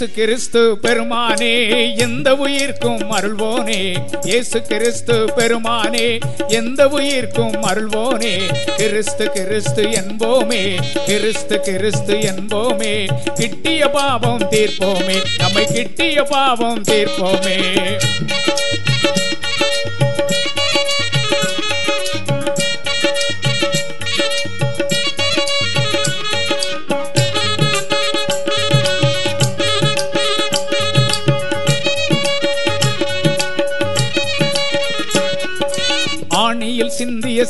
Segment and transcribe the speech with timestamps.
[0.00, 1.52] இயேசு கிறிஸ்து பெருமானே
[1.96, 3.96] எந்த உயிர்க்கும் அருள்வோனே.
[4.22, 8.34] இயேசு கிறிஸ்து பெருமானே எந்த உயிர்க்கும் அருள்வோனே.
[8.76, 13.06] கிறிஸ்து கிறிஸ்து என்போமே கிறிஸ்து கிறிஸ்து என்போமே.
[13.34, 17.58] கிட்டிய பாவம் தீர்ப்போமே நம்மை கிட்டிய பாவம் தீர்ப்போமே.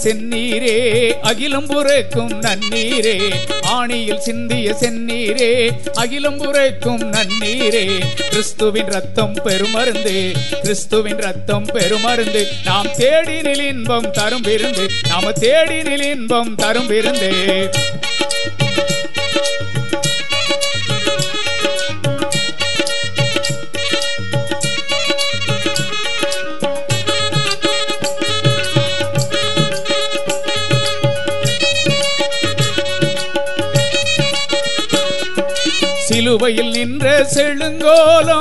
[0.03, 3.31] செந்நீரே அகிலம் புரைக்கும் நன்னீரே.
[3.67, 8.01] ஆணியில் சிந்திய செந்நீரே அகிலம் புரைக்கும் நன்னீரே.
[8.31, 12.47] கிறிஸ்துவின் ரத்தம் பெருமருந்து கிறிஸ்துவின் ரத்தம் பெருமருந்து.
[12.65, 17.69] நாம் தேடி நிலின்பம் தரும் விருந்து நாம தேடி நிலின்பம் தரும் விருந்து.
[36.31, 38.37] சிலுவையில் நின்ற செழுங்கோலோ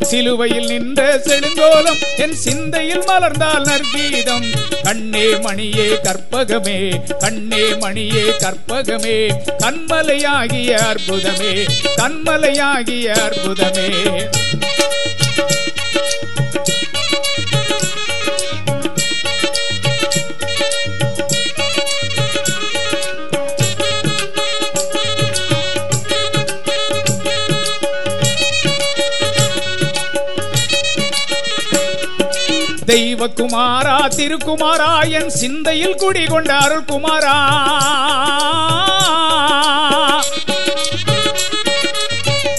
[0.00, 2.00] சிலுவையில் நின்ற செழுங்கோலம்.
[2.16, 4.46] என் சிந்தையில் மலர்ந்தால் நற்கீதம்.
[4.82, 6.78] கண்ணே மணியே கற்பகமே
[7.18, 9.18] கண்ணே மணியே கற்பகமே.
[9.64, 11.52] கண்மலையாகிய அற்புதமே
[11.96, 13.88] கண்மலையாகிய அற்புதமே.
[32.86, 37.36] தெய்வகுமாரா திருக்குமாரா என் சிந்தையில் குடிகொண்ட அருள்குமாரா.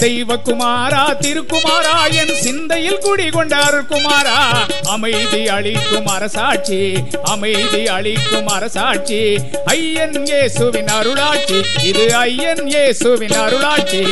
[0.00, 4.36] தெய்வகுமாரா திருக்குமாரா என் சிந்தையில் குடிகொண்ட அருள்குமாரா.
[4.84, 9.38] அமைதி அளிக்கும் அரசாட்சி அமைதி அளிக்கும் அரசாட்சி.
[9.64, 14.04] ஐயன் ஏசுவின் அருளாட்சி இது ஐயன் ஏசுவின் அருளாட்சி.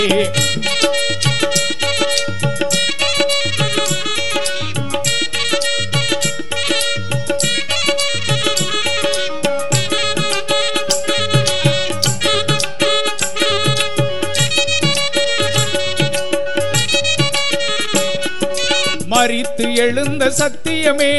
[19.46, 21.12] மரித்து எழுந்த சத்தியமே.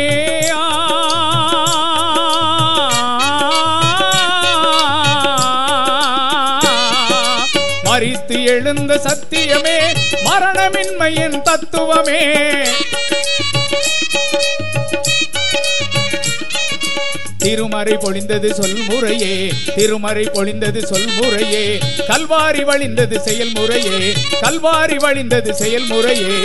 [7.83, 9.77] மறித்து எழுந்த சத்தியமே
[10.25, 12.21] மரணமின்மையின் தத்துவமே.
[17.38, 21.65] திருமறை பொழிந்தது சொல்முறையே திருமறை பொழிந்தது சொல்முறையே.
[22.07, 26.35] கல்வாரி வழிந்தது செயல்முறையே கல்வாரி வழிந்தது செயல்முறையே.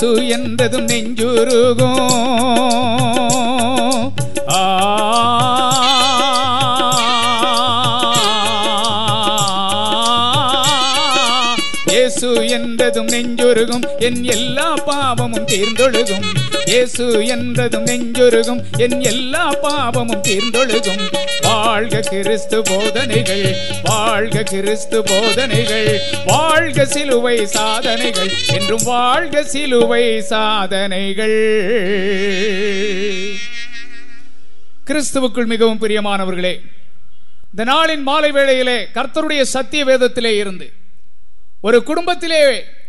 [0.00, 2.08] இயேசு என்றதும் நெஞ்சுருகும்.
[4.48, 4.78] ஆ.
[11.86, 13.84] இயேசு என்றதும் நெஞ்சுருகும்.
[13.98, 16.24] என் எல்லா பாவமும் தீர்ந்தொழுகும்.
[16.64, 18.62] இயேசு என்றதும் நெஞ்சுருகும்.
[18.76, 21.00] என் எல்லா பாவமும் தீர்ந்தொழுகும்.
[21.60, 23.44] வாழ்க கிறிஸ்து போதனைகள்
[23.82, 25.88] வாழ்க கிறிஸ்து போதனைகள்
[26.26, 31.38] வாழ்க சிலுவை சாதனைகள் என்றும் வாழ்க சிலுவை சாதனைகள்.
[34.86, 36.54] கிறிஸ்துவுக்குள் மிகவும் பிரியமானவர்களே
[37.50, 40.66] இந்த நாளின் மாலை வேளையிலே கர்த்தருடைய சத்திய வேதத்திலே இருந்து
[41.60, 42.42] ஒரு குடும்பத்திலே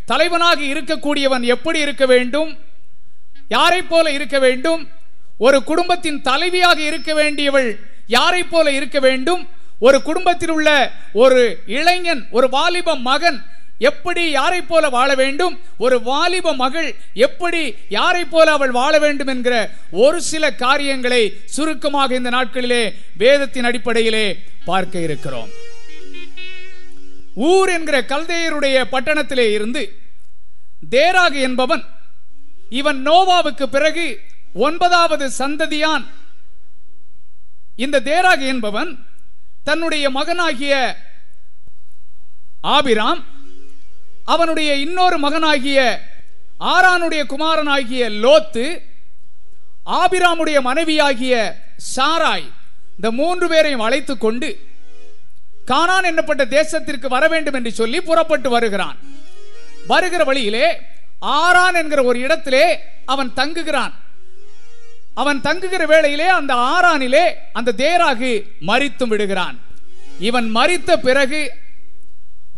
[0.06, 2.52] தலைவனாக இருக்கக்கூடியவன் எப்படி இருக்க வேண்டும்
[3.50, 4.84] யாரை போல இருக்க வேண்டும்
[5.38, 7.70] ஒரு குடும்பத்தின் தலைவியாக இருக்க வேண்டியவள்
[8.18, 9.42] யாரை போல இருக்க வேண்டும்?
[9.88, 10.70] ஒரு குடும்பத்தில் உள்ள
[11.24, 11.42] ஒரு
[11.78, 13.40] இளைஞன் ஒரு வாலிப மகன்
[13.90, 15.56] எப்படி யாரை போல வாழ வேண்டும்?
[15.86, 16.90] ஒரு வாலிப மகள்
[17.28, 19.56] எப்படி யாரை போல அவள் வாழ வேண்டும் என்கிற
[20.04, 21.22] ஒரு சில காரியங்களை
[21.56, 22.84] சுருக்கமாக இந்த நாட்களிலே
[23.24, 24.26] வேதத்தின் அடிப்படையிலே
[24.70, 25.50] பார்க்க இருக்கிறோம்.
[27.52, 29.84] ஊர் என்கிற கல்தையருடைய பட்டணத்திலே இருந்து
[30.96, 31.84] தேராகு என்பவன்
[32.80, 34.06] இவன் நோவாவுக்கு பிறகு
[34.66, 36.06] ஒன்பதாவது சந்ததியான்
[37.84, 38.92] இந்த தேராக என்பவன்
[39.68, 40.74] தன்னுடைய மகனாகிய
[42.76, 43.22] ஆபிராம்
[44.34, 45.80] அவனுடைய இன்னொரு மகனாகிய
[46.74, 48.66] ஆரானுடைய குமாரனாகிய லோத்து
[50.02, 51.36] ஆபிராமுடைய மனைவியாகிய
[51.96, 52.48] சாராய்
[52.96, 54.50] இந்த மூன்று பேரையும் அழைத்து கொண்டு
[55.72, 58.98] கானான் என்னப்பட்ட தேசத்திற்கு வர வேண்டும் என்று சொல்லி புறப்பட்டு வருகிறான்.
[59.92, 60.68] வருகிற வழியிலே
[61.20, 62.66] ஆரான் என்கிற ஒரு இடத்திலே
[63.14, 63.94] அவன் தங்குகிறான்.
[65.14, 69.60] அவன் தங்குகிற வேளையிலே அந்த ஆறானிலே அந்த தேராகு மறித்தும் விடுகிறான்.
[70.20, 71.52] இவன் மறித்த பிறகு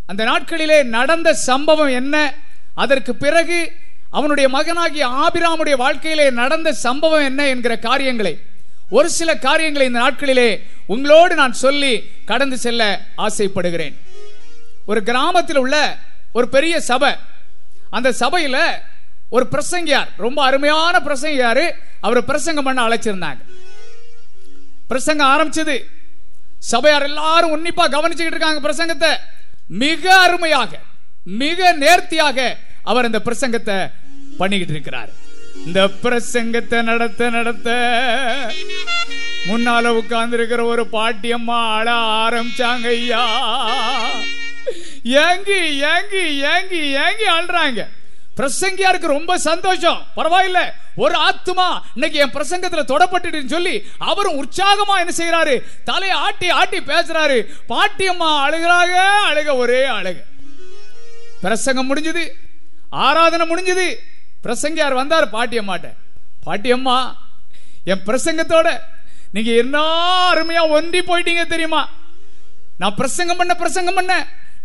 [0.05, 2.33] அந்த நாட்களிலே நடந்த சம்பவம் என்ன?
[2.75, 3.71] அதற்கு பிறகு
[4.11, 8.39] அவனுடைய மகனாகிய ஆபிராமுடைய வாழ்க்கையிலே நடந்த சம்பவம் என்ன என்கிற காரியங்களை
[8.89, 13.97] ஒரு சில காரியங்களை இந்த நாட்களிலே உங்களோடு நான் சொல்லி கடந்து செல்ல ஆசைப்படுகிறேன்.
[14.85, 15.97] ஒரு கிராமத்தில் உள்ள
[16.33, 17.15] ஒரு பெரிய சபை.
[17.89, 18.57] அந்த சபையில
[19.35, 21.65] ஒரு பிரசங்கியார் ரொம்ப அருமையான பிரசங்கியார்
[22.06, 23.41] அவர் பிரசங்கம் பண்ண அழைச்சிருந்தாங்க.
[24.91, 25.75] பிரசங்கம் ஆரம்பிச்சது
[26.71, 29.12] சபையார் எல்லாரும் உன்னிப்பா கவனிச்சுக்கிட்டு இருக்காங்க பிரசங்கத்தை.
[29.84, 30.72] மிக அருமையாக
[31.41, 32.38] மிக நேர்த்தியாக
[32.91, 33.77] அவர் இந்த பிரசங்கத்தை
[34.39, 35.12] பண்ணிக்கிட்டு இருக்கிறார்.
[35.65, 37.69] இந்த பிரசங்கத்தை நடத்த நடத்த
[39.50, 41.88] முன்னால உட்கார்ந்து இருக்கிற ஒரு பாட்டியம்மா அழ
[42.25, 43.24] ஆரம்பிச்சாங்க ஐயா.
[45.25, 45.60] ஏங்கி
[45.93, 47.81] ஏங்கி ஏங்கி ஏங்கி அழுறாங்க.
[48.38, 50.00] பிரசங்கியாருக்கு ரொம்ப சந்தோஷம்.
[50.16, 50.60] பரவாயில்ல
[50.96, 57.38] ஒரு ஆத்துமா இன்னைக்கு என் பிரசங்கத்துல தொடப்பட்டுன்னு சொல்லி அவரும் உற்சாகமா என்ன செய்யறாரு தலையை ஆட்டி ஆட்டி பேசுறாரு.
[57.70, 58.94] பாட்டியம்மா அழுகிறாக
[59.30, 60.18] அழுக ஒரே அழுக.
[61.42, 62.24] பிரசங்கம் முடிஞ்சது
[62.90, 63.88] ஆராதனை முடிஞ்சது.
[64.44, 65.90] பிரசங்கியார் வந்தார் பாட்டியம்மாட்ட
[66.46, 66.98] பாட்டியம்மா
[67.86, 68.80] என் பிரசங்கத்தோட
[69.32, 69.78] நீங்க என்ன
[70.32, 71.90] அருமையா ஒன்றி போயிட்டீங்க தெரியுமா?
[72.78, 74.13] நான் பிரசங்கம் பண்ண பிரசங்கம் பண்ண.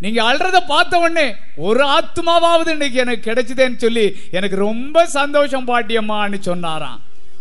[0.01, 1.27] நீங்க அல்றத பார்த்த உடனே
[1.61, 6.99] ஒரு ஆத்மாவாவது இன்னைக்கு எனக்கு கிடைச்சதேன்னு சொல்லி எனக்கு ரொம்ப சந்தோஷம் பாட்டியம்மான்னு சொன்னாராம்.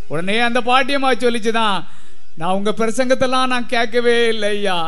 [0.07, 1.77] உடனே அந்த பாட்டியம்மா சொல்லிச்சுதான்
[2.37, 4.79] நான் உங்க பிரசங்கத்தெல்லாம் நான் கேட்கவே இல்லையா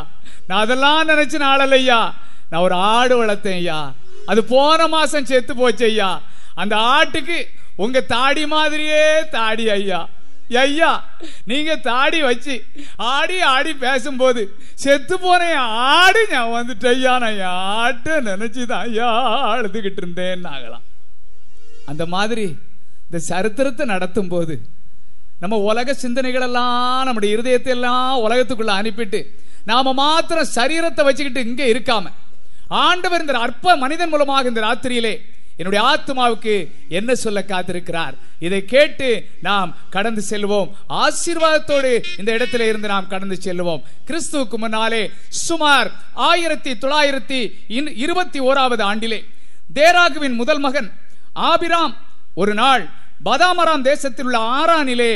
[0.48, 2.00] நான் அதெல்லாம் நினைச்சு நாளலையா
[2.50, 3.80] நான் ஒரு ஆடு வளர்த்தேன் ஐயா
[4.26, 6.10] அது போன மாசம் செத்து போச்சு ஐயா
[6.56, 7.38] அந்த ஆட்டுக்கு
[7.76, 10.00] உங்க தாடி மாதிரியே தாடி ஐயா
[10.58, 11.04] ஐயா
[11.46, 12.56] நீங்க தாடி வச்சு
[12.96, 14.42] ஆடி ஆடி பேசும்போது
[14.76, 19.10] செத்து போன ஆடு நான் வந்துட்டு ஐயா நான் என் நினைச்சுதான் ஐயா
[19.52, 20.86] அழுதுகிட்டு இருந்தேன்னு ஆகலாம்.
[21.86, 22.46] அந்த மாதிரி
[23.06, 24.56] இந்த சரித்திரத்தை நடத்தும் போது
[25.40, 29.20] நம்ம உலக சிந்தனைகள் எல்லாம் நம்முடைய இருதயத்தை எல்லாம் உலகத்துக்குள்ள அனுப்பிட்டு
[29.66, 32.12] நாம மாத்திரம் சரீரத்தை வச்சுக்கிட்டு இங்க இருக்காம
[32.68, 35.14] ஆண்டவர் இந்த அற்ப மனிதன் மூலமாக இந்த ராத்திரியிலே
[35.60, 36.54] என்னுடைய ஆத்மாவுக்கு
[36.90, 38.14] என்ன சொல்ல காத்திருக்கிறார்?
[38.40, 39.08] இதை கேட்டு
[39.42, 40.70] நாம் கடந்து செல்வோம்.
[40.90, 43.82] ஆசீர்வாதத்தோடு இந்த இடத்துல இருந்து நாம் கடந்து செல்வோம்.
[44.08, 47.40] கிறிஸ்துவுக்கு முன்னாலே சுமார் ஆயிரத்தி தொள்ளாயிரத்தி
[47.96, 49.20] இருபத்தி ஓராவது ஆண்டிலே
[49.76, 50.92] தேராகுவின் முதல் மகன்
[51.34, 51.98] ஆபிராம்
[52.36, 52.90] ஒரு நாள்
[53.26, 55.14] பதாமராம் தேசத்தில் உள்ள ஆறானிலே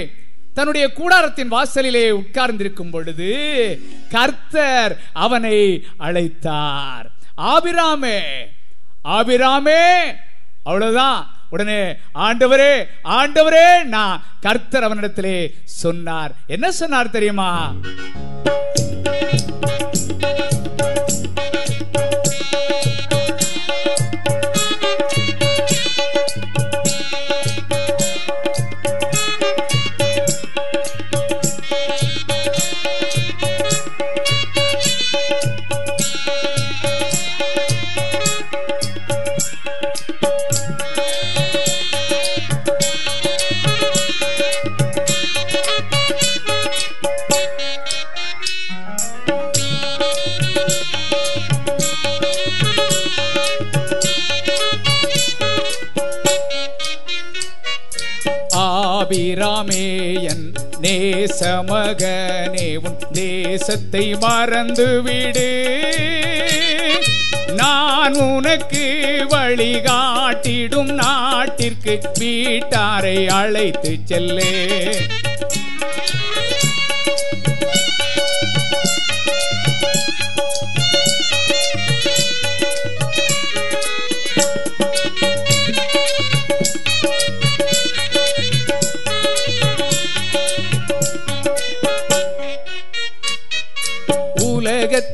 [0.53, 3.29] தன்னுடைய கூடாரத்தின் வாசலிலே உட்கார்ந்திருக்கும் பொழுது
[4.09, 7.07] கர்த்தர் அவனை அழைத்தார்.
[7.38, 8.19] ஆபிராமே
[9.05, 9.81] ஆபிராமே!
[10.63, 11.27] அவ்வளவுதான்.
[11.50, 13.84] உடனே ஆண்டவரே ஆண்டவரே!
[13.84, 16.32] நான் கர்த்தர் அவனிடத்திலே சொன்னார்.
[16.48, 17.74] என்ன சொன்னார் தெரியுமா?
[59.15, 59.88] அபிராமே
[60.29, 60.46] என்
[60.84, 65.50] நேசமகனே உன் நேசத்தை மறந்துவிடு
[67.60, 68.84] நான் உனக்கு
[69.34, 74.51] வழிகாட்டிடும் நாட்டிற்கு வீட்டாரை அழைத்து செல்லே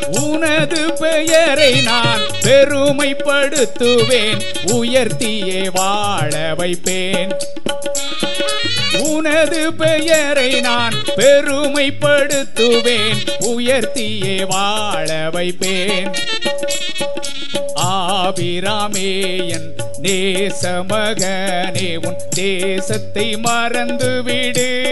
[0.09, 4.41] உனது பெயரை நான் பெருமைப்படுத்துவேன்.
[4.65, 7.37] உயர்த்தியே வாழ வைப்பேன்.
[9.25, 13.29] உனது பெயரை நான் பெருமைப்படுத்துவேன்.
[13.39, 16.13] உயர்த்தியே வாழ வைப்பேன்.
[17.75, 24.87] ஆபிராமே என் நேச மகனே உன் தேசத்தை மறந்துவிடு.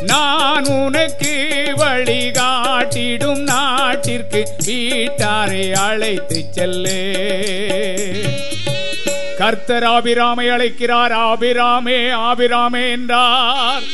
[0.00, 7.02] நான் உனக்கு வழிகாட்டிடும் நாட்டிற்கு வீட்டாரை அழைத்து செல்லு.
[9.38, 11.12] கர்த்தர் ஆபிராமை அழைக்கிறார்.
[11.12, 13.84] ஆபிராமே ஆபிராமே என்றார்.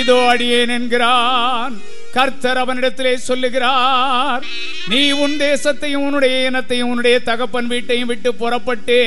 [0.00, 1.74] இதோ அடியேன் என்கிறான்.
[2.12, 4.42] கர்த்தர் அவனிடத்திலே சொல்லுகிறார்
[4.88, 8.98] நீ உன் தேசத்தையும் உன்னுடைய இனத்தையும் உன்னுடைய தகப்பன் வீட்டையும் விட்டு புறப்பட்டு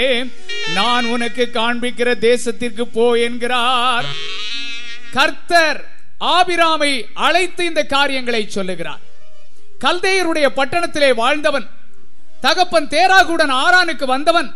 [0.74, 4.06] நான் உனக்கு காண்பிக்கிற தேசத்திற்கு போ என்கிறார்.
[5.14, 5.80] கர்த்தர்
[6.20, 9.04] ஆபிராமை அழைத்து இந்த காரியங்களை சொல்லுகிறார்.
[9.86, 11.68] கல்தேயருடைய பட்டணத்திலே வாழ்ந்தவன்
[12.42, 14.50] தகப்பன் தேராகுடன் ஆரானுக்கு வந்தவன்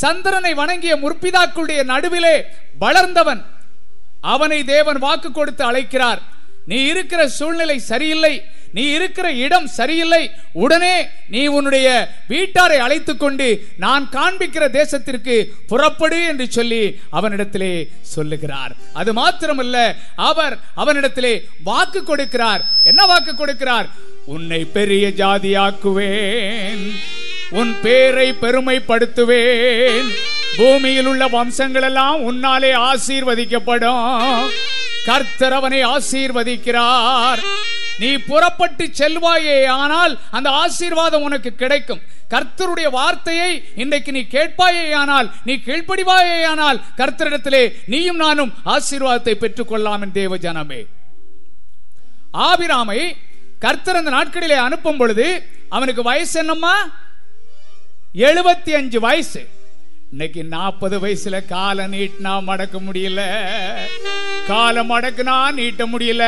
[0.00, 2.36] சந்திரனை வணங்கிய முற்பிதாக்களுடைய நடுவிலே
[2.78, 3.42] வளர்ந்தவன்.
[4.20, 6.20] அவனை தேவன் வாக்கு கொடுத்து அழைக்கிறார்.
[6.66, 8.34] நீ இருக்கிற சூழ்நிலை சரியில்லை.
[8.72, 10.30] நீ இருக்கிற இடம் சரியில்லை.
[10.52, 11.88] உடனே நீ உன்னுடைய
[12.28, 16.82] வீட்டாரை அழைத்து கொண்டு நான் காண்பிக்கிற தேசத்திற்கு புறப்படு என்று சொல்லி
[17.12, 18.72] அவனிடத்திலே சொல்லுகிறார்.
[18.92, 21.34] அது மாத்திரமல்ல அவர் அவனிடத்திலே
[21.64, 22.64] வாக்கு கொடுக்கிறார்.
[22.84, 23.88] என்ன வாக்கு கொடுக்கிறார்?
[24.24, 26.84] உன்னை பெரிய ஜாதியாக்குவேன்.
[27.50, 30.08] உன் பேரை பெருமைப்படுத்துவேன்.
[30.56, 34.50] பூமியில் உள்ள வம்சங்கள் எல்லாம் உன்னாலே ஆசீர்வதிக்கப்படும்.
[35.06, 37.40] கர்த்தர் அவனை ஆசீர்வதிக்கிறார்.
[37.98, 42.00] நீ புறப்பட்டு செல்வாயே ஆனால் அந்த ஆசீர்வாதம் உனக்கு கிடைக்கும்.
[42.30, 50.02] கர்த்தருடைய வார்த்தையை இன்றைக்கு நீ கேட்பாயே ஆனால் நீ கீழ்ப்படிவாயே ஆனால் கர்த்தரிடத்திலே நீயும் நானும் ஆசீர்வாதத்தை பெற்றுக் கொள்ளலாம்
[50.02, 50.86] என் தேவ ஜனமே.
[52.32, 53.16] ஆபிராமை
[53.58, 57.02] கர்த்தர் அந்த நாட்களிலே அனுப்பும் பொழுது அவனுக்கு வயசு என்னம்மா?
[58.16, 59.48] எழுபத்தி அஞ்சு வயசு.
[60.10, 63.42] இன்னைக்கு நாற்பது வயசுல காலை நீட்டினா மடக்க முடியல.
[64.46, 66.22] காலை மடக்குனா நீட்ட முடியல.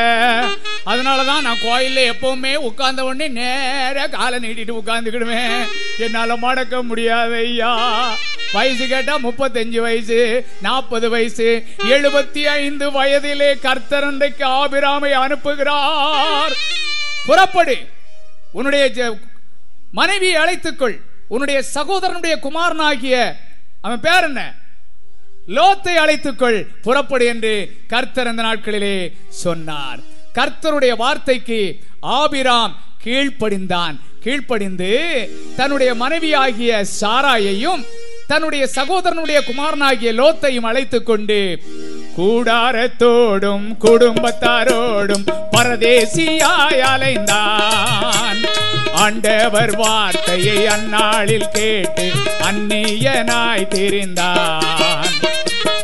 [0.85, 5.65] அதனாலதான் நான் கோயில்ல எப்பவுமே உட்கார்ந்த உடனே நேர காலை நீட்டிட்டு உட்கார்ந்துக்கிடுவேன்.
[5.97, 8.15] என்னால மடக்க முடியாது ஐயா.
[8.53, 11.63] வயசு கேட்டா முப்பத்தஞ்சு வயசு நாற்பது வயசு.
[11.77, 16.51] எழுபத்தி ஐந்து வயதிலே கர்த்தர் இன்றைக்கு ஆபிராமை அனுப்புகிறார்.
[17.25, 17.87] புறப்படு.
[18.51, 19.15] உன்னுடைய
[19.91, 21.05] மனைவியை அழைத்துக்கொள்.
[21.27, 23.35] உன்னுடைய சகோதரனுடைய குமாரனாகிய
[23.81, 24.55] அவன் பேர் என்ன?
[25.47, 27.53] லோத்தை அழைத்துக்கொள் புறப்படு என்று
[27.87, 29.99] கர்த்தர் அந்த நாட்களிலே சொன்னார்.
[30.33, 33.95] கர்த்தருடைய வார்த்தைக்கு ஆபிராம் கீழ்ப்படிந்தான்.
[34.23, 34.91] கீழ்ப்படிந்து
[35.55, 37.85] தன்னுடைய மனைவியாகிய சாராயையும்
[38.27, 41.61] தன்னுடைய சகோதரனுடைய குமாரனாகிய லோத்தையும் அழைத்துக் கொண்டு
[42.17, 48.39] கூடாரத்தோடும் குடும்பத்தாரோடும் பரதேசியாய் அலைந்தான்.
[48.93, 55.13] ஆண்டவர் வார்த்தையை அந்நாளில் கேட்டு அந்நியனாய் தெரிந்தான்.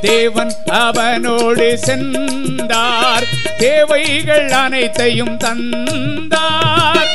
[0.01, 3.23] தேவன் அவனோடு சென்றார்
[3.57, 7.11] தேவைகள் அனைத்தையும் தந்தார்.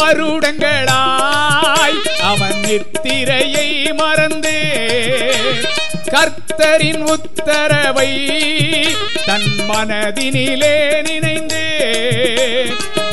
[0.00, 4.56] பருடங்களாய் வருடங்களாய் அவன் நித்திரையை மறந்து
[6.12, 8.10] கர்த்தரின் உத்தரவை
[9.26, 11.64] தன் மனதினிலே நினைந்து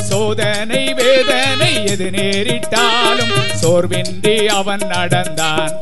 [0.10, 5.76] சோதனை வேதனை எது நேரிட்டாலும் சோர்வின்றி அவன் நடந்தான்.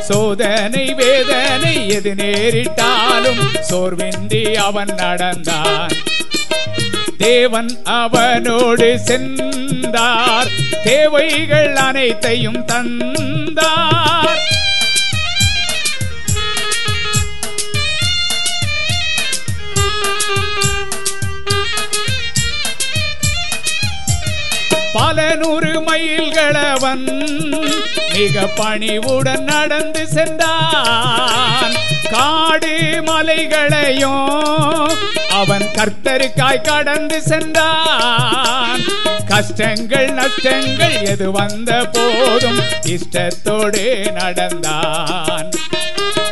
[0.00, 5.94] சோதனை வேதனை எது நேரிட்டாலும் சோர்வின்றி அவன் நடந்தான்.
[7.18, 10.48] தேவன் அவனோடு சென்றார்.
[10.84, 14.42] தேவைகள் அனைத்தையும் தந்தார்.
[24.92, 27.32] பல நூறு மைல்களவன்
[28.14, 31.72] மிக பணிவுடன் நடந்து சென்றான்.
[32.10, 34.90] காடு மலைகளையும்
[35.30, 38.80] அவன் கர்த்தருக்காய் கடந்து சென்றான்.
[39.26, 45.50] கஷ்டங்கள் நஷ்டங்கள் எது வந்த போதும் இஷ்டத்தோடு நடந்தான்.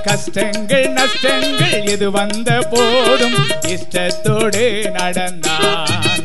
[0.05, 6.25] கஷ்டங்கள் நஷ்டங்கள் எது வந்த போதும் இஷ்டத்தோடு நடந்தான்.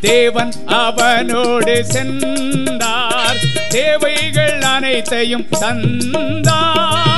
[0.00, 3.36] தேவன் அவனோடு சென்றார்.
[3.68, 7.09] தேவைகள் அனைத்தையும் தந்தார்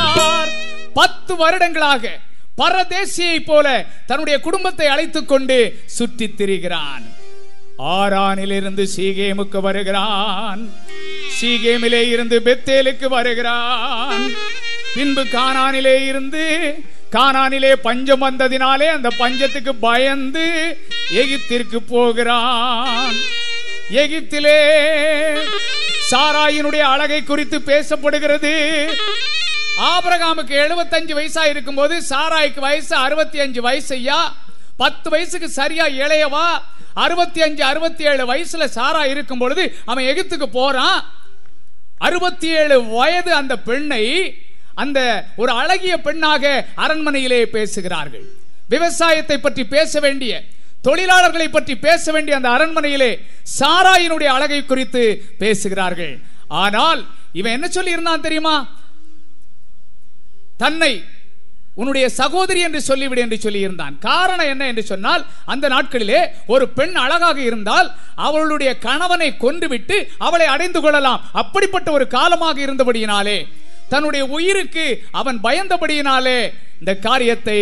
[0.94, 2.18] பத்து வருடங்களாக
[2.58, 7.04] பரதேசியை போல தன்னுடைய குடும்பத்தை அழைத்துக் கொண்டு சுற்றி திரிகிறான்.
[7.78, 10.70] ஆரானிலிருந்து சீகேமுக்கு வருகிறான்.
[11.40, 14.30] சீகேமிலே இருந்து பெத்தேலுக்கு வருகிறான்.
[14.94, 16.74] பின்பு கானானிலே இருந்து
[17.12, 20.78] கானானிலே பஞ்சம் வந்ததினாலே அந்த பஞ்சத்துக்கு பயந்து
[21.14, 23.14] எகிப்திற்கு போகிறான்.
[23.92, 24.58] எகிப்திலே
[26.10, 28.54] சாராயினுடைய அழகை குறித்து பேசப்படுகிறது.
[29.80, 34.34] ஆபரகாமுக்கு எழுபத்தஞ்சு வயசா இருக்கும்போது சாராய்க்கு வயசு அறுபத்தி அஞ்சு வயசு ஐயா
[34.76, 36.46] பத்து வயசுக்கு சரியா இளையவா?
[36.94, 41.04] அறுபத்தி அஞ்சு அறுபத்தி ஏழு வயசுல சாரா இருக்கும் பொழுது அவன் எகிப்துக்கு போறான்.
[41.98, 44.36] அறுபத்தி ஏழு வயது அந்த பெண்ணை
[44.74, 48.24] அந்த ஒரு அழகிய பெண்ணாக அரண்மனையிலே பேசுகிறார்கள்.
[48.68, 50.42] விவசாயத்தை பற்றி பேச வேண்டிய
[50.82, 53.20] தொழிலாளர்களை பற்றி பேச வேண்டிய அந்த அரண்மனையிலே
[53.58, 56.20] சாராயினுடைய அழகை குறித்து பேசுகிறார்கள்.
[56.48, 58.81] ஆனால் இவன் என்ன சொல்லி இருந்தான் தெரியுமா?
[60.62, 60.92] தன்னை
[61.80, 65.22] உன்னுடைய சகோதரி என்று சொல்லிவிடு என்று சொல்லி இருந்தான் காரணம் என்ன என்று சொன்னால்
[65.52, 67.88] அந்த நாட்களிலே ஒரு பெண் அழகாக இருந்தால்
[68.26, 69.96] அவளுடைய கணவனை கொன்றுவிட்டு
[70.26, 71.22] அவளை அடைந்து கொள்ளலாம்.
[71.42, 73.38] அப்படிப்பட்ட ஒரு காலமாக இருந்தபடியினாலே
[73.92, 74.86] தன்னுடைய உயிருக்கு
[75.20, 76.38] அவன் பயந்தபடியினாலே
[76.80, 77.58] இந்த காரியத்தை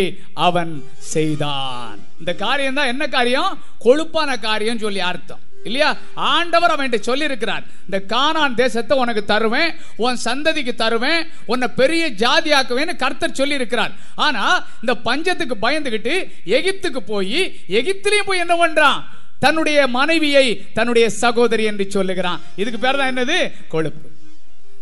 [0.48, 0.72] அவன்
[1.14, 1.98] செய்தான்.
[2.20, 3.52] இந்த காரியம் தான் என்ன காரியம்?
[3.84, 5.42] கொழுப்பான காரியம் சொல்லி அர்த்தம்.
[5.64, 5.96] இல்லையா?
[6.14, 12.96] ஆண்டவர் அவன் சொல்லி இருக்கிறார் இந்த கானான் தேசத்தை உனக்கு தருவேன் உன் சந்ததிக்கு தருவேன் உன்னை பெரிய ஜாதியாக்குவேன்னு
[12.96, 16.14] கர்த்தர் சொல்லி இருக்கிறார் ஆனா இந்த பஞ்சத்துக்கு பயந்துகிட்டு
[16.46, 19.01] எகிப்துக்கு போய் எகிப்திலையும் போய் என்ன பண்றான்?
[19.38, 22.40] தன்னுடைய மனைவியை தன்னுடைய சகோதரி என்று சொல்லுகிறான்.
[22.57, 23.53] இதுக்கு பேர் தான் என்னது?
[23.68, 24.09] கொழுப்பு.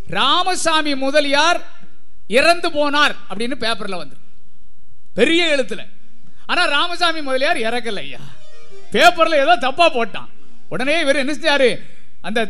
[0.09, 1.61] ராமசாமி முதலியார்
[2.29, 4.17] இறந்து போனார் அப்படின்னு பேப்பர்ல வந்து
[5.15, 5.81] பெரிய எழுத்துல.
[6.47, 8.19] ஆனா ராமசாமி முதலியார் இறக்கல ஐயா.
[8.93, 10.29] பேப்பர்ல ஏதோ தப்பா போட்டான்.
[10.69, 11.81] உடனே இவர் என்ன செஞ்சாரு?
[12.21, 12.47] அந்த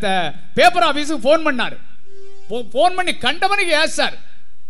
[0.53, 1.77] பேப்பர் ஆபீஸுக்கு போன் பண்ணார்.
[2.71, 4.13] போன் பண்ணி கண்டவனுக்கு ஏசார்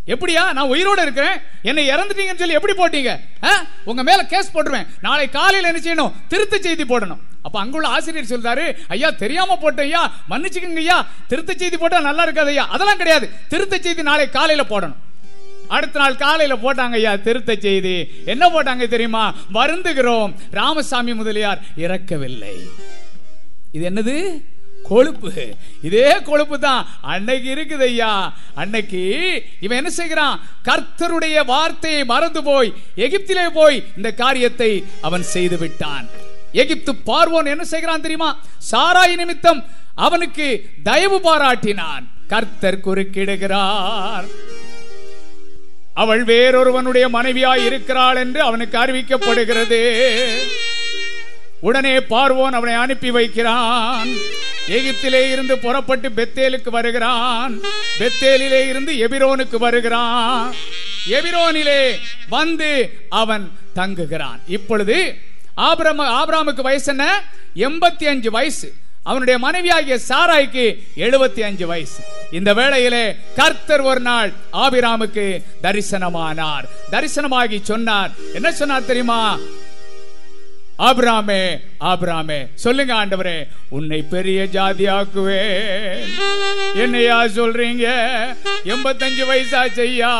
[0.06, 0.52] எப்படியா?
[0.52, 1.40] நான் உயிரோடு இருக்கிறேன்.
[1.62, 3.20] என்னை இறந்துட்டீங்கன்னு சொல்லி எப்படி போட்டீங்க?
[3.42, 3.64] ஆ?
[3.84, 4.86] உங்க மேல கேஸ் போட்டுருவேன்.
[5.00, 6.12] நாளை காலையில் என்ன செய்யணும்?
[6.28, 7.18] திருத்த செய்தி போடணும்.
[7.42, 12.48] அப்ப அங்குள்ள ஆசிரியர் சொல்றாரு ஐயா தெரியாம போட்டேன் ஐயா மன்னிச்சுக்கங்க ஐயா திருத்த செய்தி போட்டா நல்லா இருக்காது
[12.48, 13.30] ஐயா அதெல்லாம் கிடையாது.
[13.48, 14.96] திருத்த செய்தி நாளை காலையில போடணும்.
[15.68, 18.10] அடுத்த நாள் காலையில போட்டாங்க ஐயா திருத்த செய்தி.
[18.24, 19.34] என்ன போட்டாங்க தெரியுமா?
[19.54, 20.34] வருந்துகிறோம்.
[20.50, 22.56] ராமசாமி முதலியார் இறக்கவில்லை.
[23.72, 24.42] இது என்னது?
[24.82, 25.54] கொழுப்பு.
[25.82, 26.86] இதே கொழுப்பு தான்.
[27.02, 29.02] அன்னைக்கு இருக்குது ஐயா அன்னைக்கு
[29.60, 30.40] இவன் என்ன செய்கிறான்?
[30.64, 36.08] கர்த்தருடைய வார்த்தையை மறந்து போய் எகிப்திலே போய் இந்த காரியத்தை அவன் செய்து விட்டான்.
[36.52, 38.38] எகிப்து பார்வோன் என்ன செய்கிறான் தெரியுமா?
[38.72, 42.04] சாராய் நிமித்தம் அவனுக்கு தயவு பாராட்டினான்.
[42.28, 44.26] கர்த்தர் குறுக்கிடுகிறார்.
[45.94, 49.80] அவள் வேறொருவனுடைய மனைவியாய் இருக்கிறாள் என்று அவனுக்கு அறிவிக்கப்படுகிறது.
[51.60, 54.08] உடனே பார்வோன் அவனை அனுப்பி வைக்கிறான்.
[54.68, 57.60] எகிப்திலே இருந்து புறப்பட்டு பெத்தேலுக்கு வருகிறான்.
[57.98, 60.54] பெத்தேலிலே இருந்து எபிரோனுக்கு வருகிறான்.
[61.08, 64.40] எபிரோனிலே வந்து அவன் தங்குகிறான்.
[64.46, 65.18] இப்பொழுது
[65.56, 67.22] ஆபிரம ஆபிராமுக்கு வயசு என்ன?
[67.56, 68.72] எண்பத்தி அஞ்சு வயசு.
[69.02, 72.02] அவனுடைய மனைவியாகிய சாராய்க்கு எழுபத்தி அஞ்சு வயசு.
[72.30, 76.64] இந்த வேளையிலே கர்த்தர் ஒரு நாள் ஆபிராமுக்கு தரிசனமானார்.
[76.90, 78.10] தரிசனமாகி சொன்னார்.
[78.34, 79.38] என்ன சொன்னார் தெரியுமா?
[80.86, 81.42] ஆபிராமே
[81.90, 82.38] ஆபிராமே.
[82.64, 83.38] சொல்லுங்க ஆண்டவரே
[83.76, 85.42] உன்னை பெரிய ஜாதியாக்குவே
[86.82, 87.86] என்னையா சொல்றீங்க?
[88.72, 90.12] எண்பத்தஞ்சு வயசா செய்யா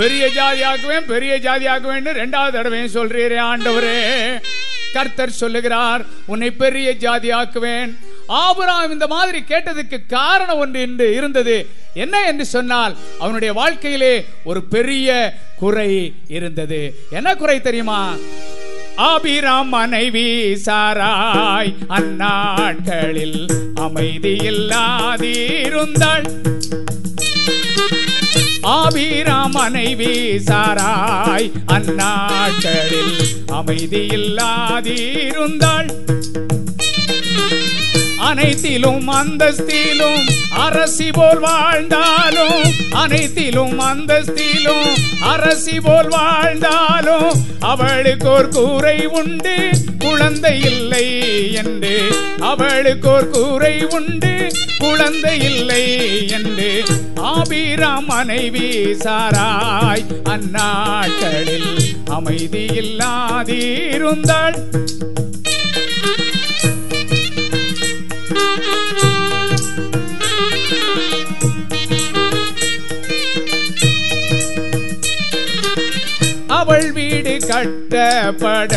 [0.00, 3.98] பெரிய ஜாதியாக்குவேன் பெரிய ஜாதியாக்குவேன் ரெண்டாவது தடவையும் சொல்றீரே ஆண்டவரே.
[4.94, 7.90] கர்த்தர் சொல்லுகிறார் உன்னை பெரிய ஜாதியாக்குவேன்.
[8.44, 11.56] ஆபராம் இந்த மாதிரி கேட்டதுக்கு காரணம் ஒன்று என்று இருந்தது.
[12.04, 15.08] என்ன என்று சொன்னால் அவனுடைய வாழ்க்கையிலே ஒரு பெரிய
[15.62, 15.90] குறை
[16.38, 16.82] இருந்தது.
[17.10, 18.00] என்ன குறை தெரியுமா?
[19.00, 23.46] அபிராம் மனைவி சாராய் அந்நாட்களில்
[23.80, 26.38] அமைதியில்லாதிருந்தாள்.
[28.62, 33.16] ஆபிராம் மனைவி சாராய் அந்நாட்களில்
[33.48, 35.90] அமைதியில்லாதிருந்தாள்.
[38.30, 44.90] அனைத்திலும் அந்தஸ்திலும் அரசி போல் வாழ்ந்தாலும் அனைத்திலும் அந்தஸ்திலும்
[45.20, 49.56] அரசி போல் வாழ்ந்தாலும் அவளுக்கு ஒரு கூரை உண்டு
[49.98, 51.06] குழந்தை இல்லை
[51.52, 51.94] என்று.
[52.40, 55.84] அவளுக்கு ஒரு கூரை உண்டு குழந்தை இல்லை
[56.28, 56.70] என்று.
[57.14, 58.68] ஆபிராம் மனைவி
[59.04, 61.72] சாராய் அந்நாட்களில்
[62.06, 64.58] அமைதி இல்லாதிருந்தாள்
[77.50, 78.74] கட்டப்பட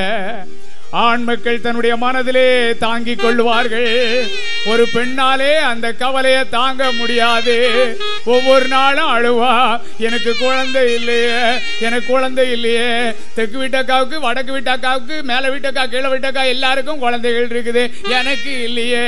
[0.90, 4.26] ஆண் மக்கள் தன்னுடைய மனதிலே தாங்கிக் கொள்வார்கள்.
[4.66, 7.56] ஒரு பெண்ணாலே அந்த கவலையை தாங்க முடியாது.
[8.24, 11.38] ஒவ்வொரு நாளும் அழுவா எனக்கு குழந்தை இல்லையே
[11.80, 13.12] எனக்கு குழந்தை இல்லையே.
[13.34, 17.84] தெற்கு வீட்டக்காவுக்கு வடக்கு வீட்டக்காவுக்கு மேல வீட்டக்கா கீழே வீட்டக்கா எல்லாருக்கும் குழந்தைகள் இருக்குது.
[18.08, 19.06] எனக்கு இல்லையே.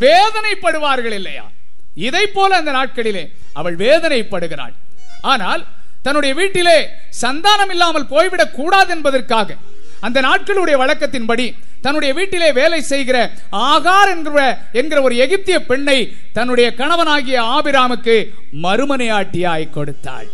[0.00, 1.46] வேதனைப்படுவார்கள் இல்லையா?
[1.94, 4.74] இதை போல அந்த நாட்களிலே அவள் வேதனைப்படுகிறாள்.
[5.20, 5.64] ஆனால்
[6.04, 6.78] தன்னுடைய வீட்டிலே
[7.22, 9.56] சந்தானம் இல்லாமல் போய்விடக் கூடாது என்பதற்காக
[10.00, 11.46] அந்த நாட்களுடைய வழக்கத்தின்படி
[11.82, 15.98] தன்னுடைய வீட்டிலே வேலை செய்கிற ஆகார் என்கிற என்கிற ஒரு எகிப்திய பெண்ணை
[16.32, 18.16] தன்னுடைய கணவனாகிய ஆபிராமுக்கு
[18.62, 20.28] மறுமனையாட்டியாய் கொடுத்தாள்.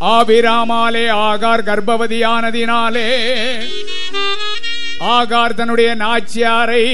[0.00, 3.08] ஆபிராமாலே ஆகார் கர்ப்பவதியானதினாலே
[5.16, 6.84] ஆகார் தன்னுடைய நாச்சியாரை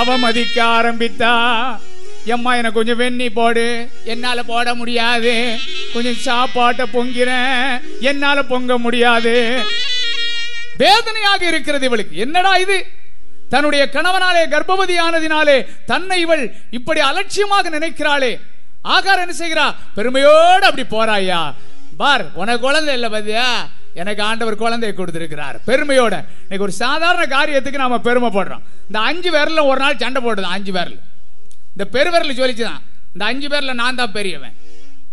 [0.00, 1.34] அவமதிக்க ஆரம்பித்தா.
[2.26, 3.90] எம்மா எனக்கு கொஞ்சம் வெண்ணி போடு.
[4.04, 5.58] என்னால போட முடியாது.
[5.92, 7.80] கொஞ்சம் சாப்பாட்டை பொங்கிறேன்.
[8.00, 9.62] என்னால பொங்க முடியாது.
[10.76, 12.16] வேதனையாக இருக்கிறது இவளுக்கு.
[12.16, 12.86] என்னடா இது?
[13.48, 18.40] தன்னுடைய கணவனாலே கர்ப்பவதியானதினாலே தன்னை இவள் இப்படி அலட்சியமாக நினைக்கிறாளே.
[18.84, 19.74] ஆகார் என்ன செய்கிறா?
[19.94, 21.54] பெருமையோடு அப்படி போறாயா.
[21.96, 23.68] பார் உனக்கு குழந்தை இல்லை பாத்தியா?
[23.94, 25.56] எனக்கு ஆண்டவர் குழந்தையை கொடுத்திருக்கிறார்.
[25.66, 26.24] பெருமையோட.
[26.40, 30.98] இன்னைக்கு ஒரு சாதாரண காரியத்துக்கு நாம பெருமைப்படுறோம் இந்த அஞ்சு விரல ஒரு நாள் சண்டை போடுது அஞ்சு விரல்.
[31.76, 34.54] இந்த பெருவரில் சொல்லிச்சுதான் இந்த அஞ்சு பேர்ல நான் தான் பெரியவன்.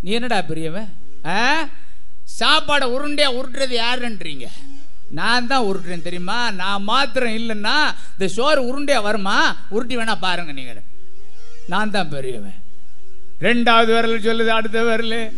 [0.01, 0.89] நீ என்னடா பெரியவன்?
[1.25, 1.67] ஆ?
[2.39, 4.47] சாப்பாடை உருண்டையா உருட்டுறது யாருன்றீங்க?
[5.09, 6.51] நான் தான் உருட்டுறேன் தெரியுமா?
[6.51, 7.75] நான் மாத்திரம் இல்லைன்னா
[8.13, 9.55] இந்த சோறு உருண்டையா வருமா?
[9.69, 10.83] உருட்டி வேணா பாருங்க நீங்க
[11.67, 12.57] நான் தான் பெரியவன்.
[13.39, 15.31] ரெண்டாவது விரல் சொல்லுது அடுத்த விரல்.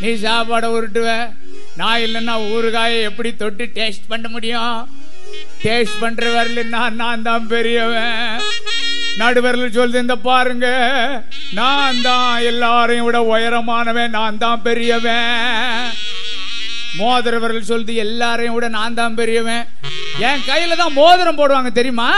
[0.00, 1.32] நீ சாப்பாடை உருட்டுவ.
[1.76, 4.88] நான் இல்லைன்னா ஊறுகாயை எப்படி தொட்டு டேஸ்ட் பண்ண முடியும்?
[5.62, 8.40] டேஸ்ட் பண்ற விரல்னா நான் தான் பெரியவன்.
[9.20, 10.66] நடுவரில் சொல்லி இந்த பாருங்க.
[11.58, 15.92] நான் தான் எல்லாரையும் விட உயரமானவன் நான் தான் பெரியவன்.
[17.00, 19.64] மோதிரவர்கள் சொல்லுது எல்லாரையும் விட நான் தான் பெரியவன்.
[20.28, 22.10] என் கையில தான் மோதிரம் போடுவாங்க தெரியுமா?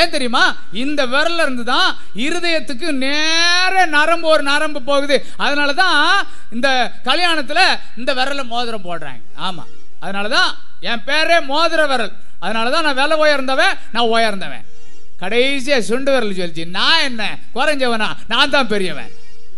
[0.00, 0.44] ஏன் தெரியுமா?
[0.82, 1.88] இந்த விரல்ல இருந்து தான்
[2.26, 5.16] இருதயத்துக்கு நேர நரம்பு ஒரு நரம்பு போகுது.
[5.44, 5.98] அதனால தான்
[6.56, 6.68] இந்த
[7.08, 7.60] கல்யாணத்துல
[8.00, 9.22] இந்த விரல மோதிரம் போடுறாங்க.
[9.48, 9.64] ஆமா.
[10.04, 10.50] அதனால தான்
[10.90, 12.14] என் பேரே மோதிர விரல்.
[12.44, 14.64] அதனால தான் நான் விலை உயர்ந்தவன் நான் உயர்ந்தவன்.
[15.24, 16.68] கடைசியா சுண்டு விரல் சொல்லிச்சு.
[16.68, 17.38] நான் என்ன?
[17.54, 18.16] குறைஞ்சவனா?
[18.28, 19.10] நான் தான் பெரியவன்.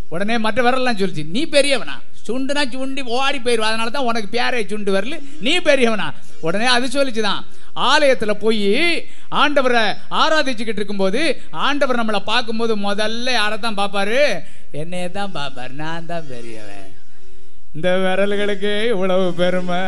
[0.09, 1.27] உடனே மற்ற விரல்லாம் சொல்லிச்சு.
[1.27, 1.95] நீ பெரியவனா?
[2.27, 5.21] சுண்டுனா சுண்டி ஓடி போயிடுவா அதனால தான் உனக்கு பேரே சுண்டு வரல.
[5.41, 6.13] நீ பெரியவனா?
[6.41, 7.45] உடனே அது சொல்லிச்சுதான்.
[7.77, 14.41] ஆலயத்துல போய் ஆண்டவரை ஆராதிச்சுக்கிட்டு இருக்கும்போது ஆண்டவர் நம்மளை பார்க்கும்போது முதல்ல யாரை தான் பார்ப்பாரு?
[14.71, 15.71] என்னையே தான் பார்ப்பாரு.
[15.71, 16.96] நான் தான் பெரியவன்.
[17.77, 19.79] இந்த விரல்களுக்கு இவ்வளவு பெருமை.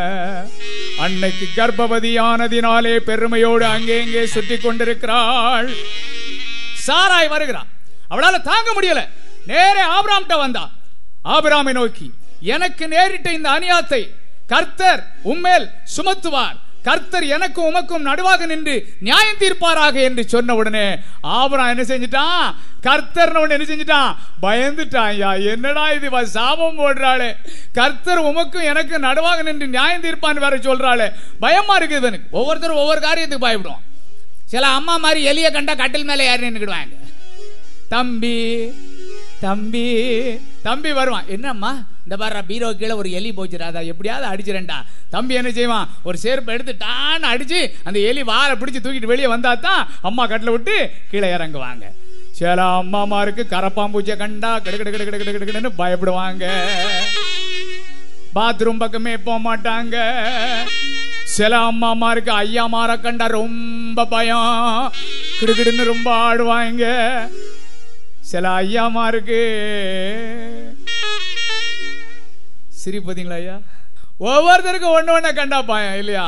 [0.98, 5.68] அன்னைக்கு கர்ப்பவதியானதினாலே பெருமையோடு அங்கே இங்கே சுற்றி கொண்டிருக்கிறாள்.
[6.86, 7.66] சாராய் வருகிறான்.
[8.10, 9.08] அவளால தாங்க முடியல.
[9.46, 10.70] நேரே ஆபிராம்கிட்ட வந்தா.
[11.24, 14.08] ஆபிராமை நோக்கி எனக்கு நேரிட்ட இந்த அநியாத்தை
[14.46, 16.58] கர்த்தர் உம்மேல் சுமத்துவார்.
[16.88, 20.86] கர்த்தர் எனக்கும் உமக்கும் நடுவாக நின்று நியாயம் தீர்ப்பாராக என்று சொன்ன உடனே
[21.22, 22.54] ஆபராம் என்ன செஞ்சிட்டான்?
[22.80, 24.12] கர்த்தர் என்ன செஞ்சிட்டான்?
[24.42, 25.10] பயந்துட்டான்.
[25.12, 26.26] ஐயா என்னடா இது?
[26.26, 27.30] சாபம் போடுறாளே.
[27.72, 31.08] கர்த்தர் உமக்கும் எனக்கு நடுவாக நின்று நியாயம் தீர்ப்பான்னு வேற சொல்றாளே.
[31.40, 32.38] பயமா இருக்குது இவனுக்கு.
[32.38, 33.84] ஒவ்வொருத்தரும் ஒவ்வொரு காரியத்துக்கு பயப்படுவோம்.
[34.46, 36.94] சில அம்மா மாதிரி எலிய கண்டா கட்டில் மேல ஏறி நின்றுக்கிடுவாங்க
[37.88, 38.36] தம்பி
[39.40, 39.86] தம்பி
[40.62, 41.24] தம்பி வருவான்.
[41.26, 41.72] என்னம்மா?
[42.08, 44.76] இந்த பாரு பீரோ கீழே ஒரு எலி போச்சுடாதா அதை எப்படியாவது அடிச்சிரேன்டா
[45.14, 45.88] தம்பி என்ன செய்வான்?
[46.08, 50.52] ஒரு செருப்பை எடுத்து டான்னு அடிச்சு அந்த எலி வாரை பிடிச்சி தூக்கிட்டு வெளியே வந்தா தான் அம்மா கட்டில்
[50.54, 50.76] விட்டு
[51.10, 51.84] கீழே இறங்குவாங்க.
[52.38, 56.44] சில அம்மாமாருக்கு கரப்பாம்பூச்சியை கண்டா கிடு கிடு கிடு கிடு கிடு கிடுன்னு பயப்படுவாங்க.
[58.38, 59.96] பாத்ரூம் பக்கமே போக மாட்டாங்க.
[61.36, 64.92] சில அம்மாமாருக்கு ஐயா மாற கண்டா ரொம்ப பயம்.
[65.40, 66.84] கிடுகிடுன்னு ரொம்ப ஆடுவாங்க.
[68.32, 69.42] சில ஐயாமாருக்கு
[72.88, 73.56] சிரிப்பதிங்களா ஐயா
[74.28, 76.24] ஒவ்வொருத்தருக்கும் ஒண்ணு ஒன்று கண்டா பயம் இல்லையா?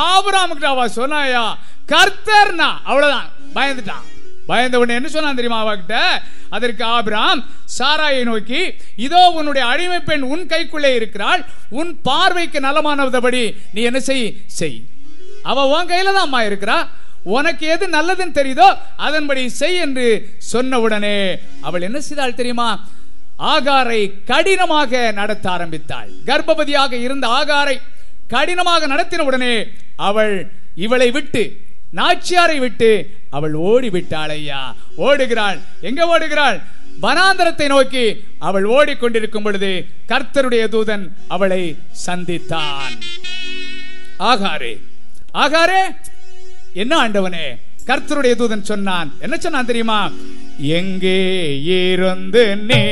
[0.00, 1.44] ஆபராமுக்கு அவ சொன்னாயா
[1.92, 3.28] கர்த்தர்னா அவ்வளவுதான்.
[3.56, 4.04] பயந்துட்டான்.
[4.46, 5.94] பயந்த உடனே என்ன சொன்னான் தெரியுமா அவகிட்ட?
[6.50, 7.40] அதற்கு ஆபிராம்
[7.78, 8.60] சாராயை நோக்கி
[8.96, 14.26] இதோ உன்னுடைய அடிமை பெண் உன் கைக்குள்ளே இருக்கிறாள் உன் பார்வைக்கு நலமானவதபடி நீ என்ன செய்?
[14.58, 14.76] செய்.
[15.42, 16.78] அவ உன் கையில தான் அம்மா இருக்கிறா?
[17.36, 20.06] உனக்கு எது நல்லதுன்னு தெரியுதோ அதன்படி செய் என்று
[20.52, 21.16] சொன்ன உடனே
[21.60, 22.68] அவள் என்ன செய்தாள் தெரியுமா?
[23.38, 26.10] ஆகாரை கடினமாக நடத்த ஆரம்பித்தாள்.
[26.26, 27.80] கர்ப்பவதியாக இருந்த ஆகாரை
[28.28, 29.66] கடினமாக நடத்தின உடனே
[29.96, 31.56] அவள் இவளை விட்டு
[31.94, 34.74] நாச்சியாரை விட்டு அவள் ஓடிவிட்டாள் ஐயா.
[34.96, 35.60] ஓடுகிறாள்.
[35.80, 36.62] எங்க ஓடுகிறாள்?
[37.02, 43.00] வனாந்தரத்தை நோக்கி அவள் ஓடிக்கொண்டிருக்கும் பொழுது கர்த்தருடைய தூதன் அவளை சந்தித்தான்.
[44.18, 44.80] ஆகாரே
[45.34, 45.96] ஆகாரே
[46.74, 47.58] என்ன ஆண்டவனே?
[47.88, 49.12] கர்த்தருடைய தூதன் சொன்னான்.
[49.20, 50.10] என்ன சொன்னான் தெரியுமா?
[50.78, 51.20] எங்கே
[51.64, 52.82] இருந்து நீ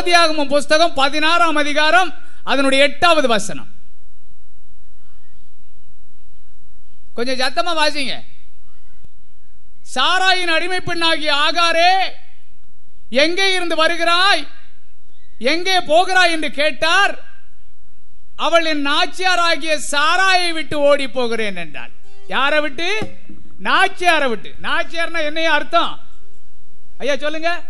[0.00, 2.10] ஆதியாகமம் புஸ்தகம் பதினாறாம் அதிகாரம்
[2.44, 3.68] அதனுடைய எட்டாவது வசனம்.
[7.14, 8.14] கொஞ்சம் சத்தமா வாசிங்க.
[9.94, 11.92] சாராயின் அடிமை பெண்ணாகிய ஆகாரே
[13.08, 14.46] எங்கே இருந்து வருகிறாய்?
[15.38, 17.14] எங்கே போகிறாய் என்று கேட்டார்.
[18.36, 21.90] அவள் என் நாச்சியாராகிய சாராயை விட்டு ஓடி போகிறேன் என்றாள்.
[22.28, 22.88] யாரை விட்டு?
[23.62, 24.54] நாச்சியாரை விட்டு.
[24.62, 26.00] நாச்சியார்னா என்னைய அர்த்தம்?
[26.98, 27.62] ஐயா சொல்லுங்க.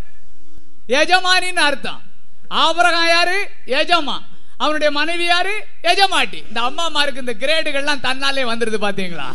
[0.88, 2.02] எஜமானின்னு அர்த்தம்.
[2.50, 3.48] ஆபரகம் யாரு?
[3.66, 4.18] எஜமா.
[4.56, 5.64] அவனுடைய மனைவி யாரு?
[5.82, 6.42] எஜமாட்டி.
[6.48, 9.28] இந்த அம்மாமாருக்கு இந்த கிரேடுகள்லாம் தன்னாலே வந்துருது பாத்தீங்களா?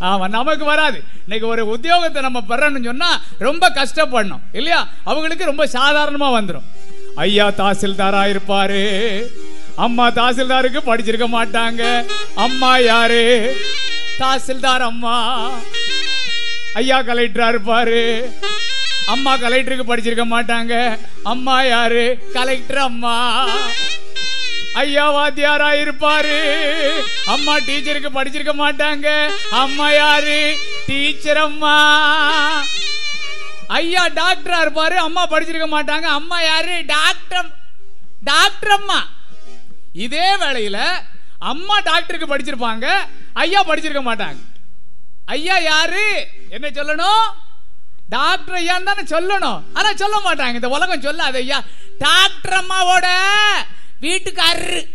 [0.00, 1.02] ஆமா நமக்கு வராது.
[1.18, 4.40] இன்னைக்கு ஒரு உத்தியோகத்தை நம்ம பெறணும்னு சொன்னா ரொம்ப கஷ்டப்படணும்.
[4.52, 4.88] இல்லையா?
[5.04, 6.68] அவங்களுக்கு ரொம்ப சாதாரணமா வந்துடும்
[7.14, 8.82] ஐயா தாசில்தாரா இருப்பாரு.
[9.76, 12.06] அம்மா தாசில்தாருக்கு படிச்சிருக்க மாட்டாங்க.
[12.34, 13.56] அம்மா யாரு?
[14.18, 15.50] தாசில்தார் அம்மா.
[16.74, 18.32] ஐயா கலெக்டரா இருப்பாரு.
[19.06, 20.98] அம்மா கலெக்டருக்கு படிச்சிருக்க மாட்டாங்க.
[21.22, 22.18] அம்மா யாரு?
[22.32, 23.46] கலெக்டர் அம்மா.
[24.74, 26.38] ஐயா வாத்தியாரா இருப்பாரு.
[27.26, 29.30] அம்மா டீச்சருக்கு படிச்சிருக்க மாட்டாங்க.
[29.50, 30.56] அம்மா யாரு?
[30.86, 31.76] டீச்சர் அம்மா.
[33.66, 34.94] ஐயா டாக்டரா இருப்பாரு.
[34.94, 36.02] அம்மா படிச்சிருக்க மாட்டாங்க.
[36.02, 36.82] அம்மா யாரு?
[36.86, 37.54] டாக்டர்
[38.24, 39.06] டாக்டர் அம்மா.
[39.92, 40.88] இதே வேளையில
[41.38, 42.88] அம்மா டாக்டருக்கு படிச்சிருப்பாங்க.
[43.32, 44.38] ஐயா படிச்சிருக்க மாட்டாங்க.
[45.24, 46.26] ஐயா யாரு?
[46.48, 47.50] என்ன சொல்லணும்?
[48.12, 49.62] டாக்டர் ஐயான்னு தானே சொல்லணும்.
[49.72, 50.54] ஆனா சொல்ல மாட்டாங்க.
[50.54, 51.62] இந்த உலகம் சொல்லாது ஐயா.
[51.98, 53.06] டாக்டர் அம்மாவோட
[54.00, 54.86] வீட்டுக்காரரு.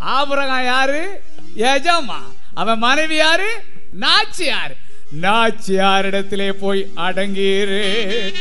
[0.00, 1.22] ஆபரகம் யாரு?
[1.56, 2.20] எஜமா.
[2.54, 3.64] அவன் மனைவி யாரு?
[3.92, 4.74] நாச்சியார்.
[5.20, 8.34] நாச்சியாரிடத்திலே போய் அடங்கீரு.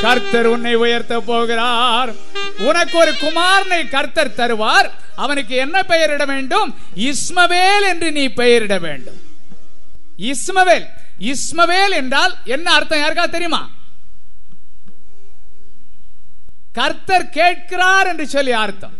[0.00, 2.12] கர்த்தர் உன்னை உயர்த்த போகிறார்.
[2.58, 4.90] உனக்கு ஒரு குமாரனை கர்த்தர் தருவார்.
[5.16, 6.76] அவனுக்கு என்ன பெயரிட வேண்டும்?
[6.96, 9.20] இஸ்மவேல் என்று நீ பெயரிட வேண்டும்.
[10.18, 10.86] இஸ்மவேல்.
[11.22, 12.98] இஸ்மவேல் என்றால் என்ன அர்த்தம்?
[12.98, 13.70] யாருக்கா தெரியுமா?
[16.72, 18.92] கர்த்தர் கேட்கிறார் என்று சொல்லி அர்த்தம்.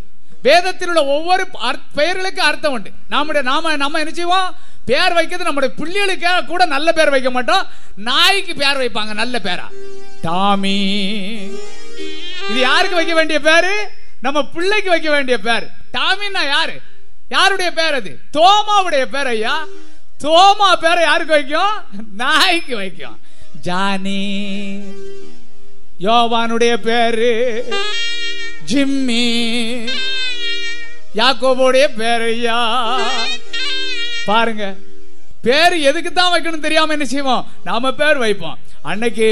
[0.43, 2.91] வேதத்தில் உள்ள ஒவ்வொரு அர்த்- பெயர்களுக்கு அர்த்தம் உண்டு.
[3.09, 4.55] நம்முடைய நாம நம்ம என்ன செய்வோம்?
[4.85, 7.67] பேர் வைக்கிறது நம்முடைய பிள்ளைகளுக்காக கூட நல்ல பேர் வைக்க மாட்டோம்.
[7.95, 9.63] நாய்க்கு பேர் வைப்பாங்க நல்ல பேரா.
[10.21, 10.91] டாமி.
[12.49, 13.89] இது யாருக்கு வைக்க வேண்டிய பேரு?
[14.21, 15.67] நம்ம பிள்ளைக்கு வைக்க வேண்டிய பேர்.
[15.93, 16.81] டாமின்னா யாரு?
[17.29, 18.19] யாருடைய பேர் அது?
[18.33, 19.65] தோமாவுடைய பேர் ஐயா.
[20.23, 21.75] சோமா பேரை யாருக்கு வைக்கும்?
[22.15, 23.17] நாய்க்கு வைக்கும்.
[23.65, 24.21] ஜானி
[26.05, 27.31] யோவானுடைய பேரு
[28.71, 29.25] ஜிம்மி
[31.19, 32.27] யாக்கோபோடைய பேர்
[34.25, 34.65] பாருங்க
[35.41, 37.45] பேர் எதுக்கு தான் வைக்கணும் தெரியாம என்ன செய்வோம்?
[37.63, 38.57] நாம பேர் வைப்போம்.
[38.81, 39.27] அன்னைக்கு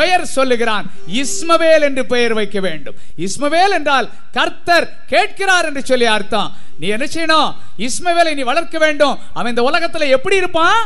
[0.00, 0.86] பெயர் சொல்லுகிறான்.
[1.14, 2.96] இஸ்மவேல் என்று பெயர் வைக்க வேண்டும்.
[3.18, 6.50] இஸ்மவேல் என்றால் கர்த்தர் கேட்கிறார் என்று சொல்லி அர்த்தம்.
[6.80, 7.50] நீ என்ன செய்யணும்?
[7.78, 9.18] இஸ்மவேலை நீ வளர்க்க வேண்டும்.
[9.32, 10.80] அவன் இந்த உலகத்துல எப்படி இருப்பான்?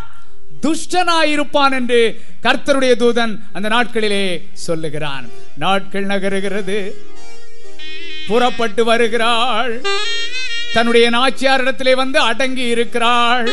[0.63, 2.01] துஷ்டனாயிருப்பான் என்று
[2.43, 5.27] கர்த்தருடைய தூதன் அந்த நாட்களிலே சொல்லுகிறான்.
[5.57, 6.79] நாட்கள் நகருகிறது.
[8.29, 9.73] புறப்பட்டு வருகிறாள்.
[10.75, 13.51] தன்னுடைய நாச்சியாரிடத்திலே வந்து அடங்கி இருக்கிறாள்.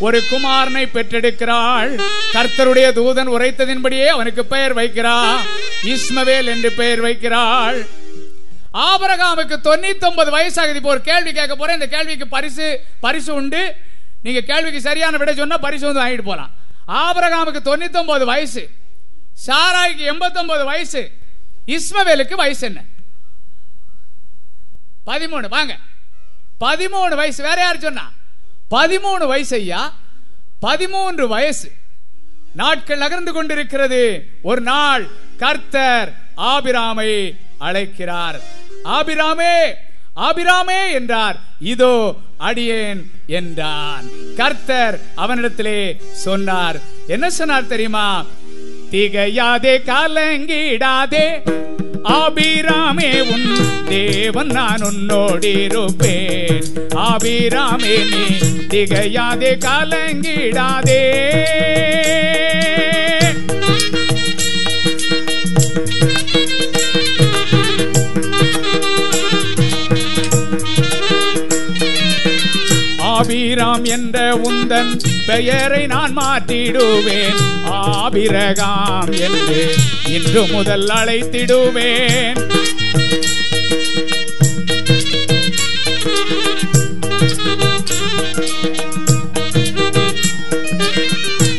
[0.00, 2.02] ஒரு குமாரனை பெற்றெடுக்கிறாள்.
[2.32, 5.40] கர்த்தருடைய தூதன் உரைத்ததின்படியே அவனுக்கு பெயர் வைக்கிறார்
[5.82, 7.86] இஸ்மவேல் என்று பெயர் வைக்கிறாள்.
[8.74, 10.74] ஆபரகாமுக்கு தொண்ணூத்தி ஒன்பது வயசாகுது.
[10.74, 11.80] இப்போ ஒரு கேள்வி கேட்க போறேன்.
[11.80, 13.74] இந்த கேள்விக்கு பரிசு பரிசு உண்டு.
[14.22, 16.50] நீங்க கேள்விக்கு சரியான விடை சொன்னா பரிசு வந்து வாங்கிட்டு போலாம்.
[16.88, 18.70] ஆபரகாமுக்கு தொண்ணூத்தி ஒன்பது வயசு.
[19.46, 21.10] சாராய்க்கு எண்பத்தி ஒன்பது வயசு.
[21.66, 22.82] இஸ்மவேலுக்கு வயசு என்ன?
[25.06, 25.48] பதிமூணு.
[25.48, 25.76] வாங்க.
[26.60, 27.42] பதிமூணு வயசு.
[27.42, 28.12] வேற யார் சொன்னா?
[28.70, 29.92] பதிமூணு வயசு ஐயா.
[30.60, 31.72] பதிமூன்று வயசு.
[32.54, 34.28] நாட்கள் நகர்ந்து கொண்டிருக்கிறது.
[34.42, 38.40] ஒரு நாள் கர்த்தர் ஆபிராமை அழைக்கிறார்.
[38.84, 39.74] ஆபிராமே
[40.16, 41.40] ஆபிராமே என்றார்.
[41.60, 44.04] இதோ அடியேன் என்றான்.
[44.36, 46.80] கர்த்தர் அவனிடத்திலே சொன்னார்.
[47.06, 48.24] என்ன சொன்னார் தெரியுமா?
[48.92, 51.26] திகையாதே கலங்கிடாதே.
[52.04, 53.56] ஆபிராமே உன்
[53.88, 56.64] தேவன் நான் உன்னோடிருப்பேன்.
[56.94, 58.24] ஆபிராமே நீ
[58.68, 61.00] திகையாதே கலங்கிடாதே.
[73.22, 77.64] ஆபிராம் என்ற உந்தன் பெயரை நான் மாற்றிடுவேன்.
[77.64, 79.74] ஆபிரகாம் என்று
[80.08, 82.46] இன்று முதல் அழைத்திடுவேன்.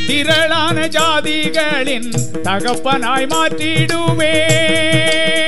[0.07, 5.42] திரளான ஜாதிகளின் தகப்பனாய் மாற்றிடுவேன்.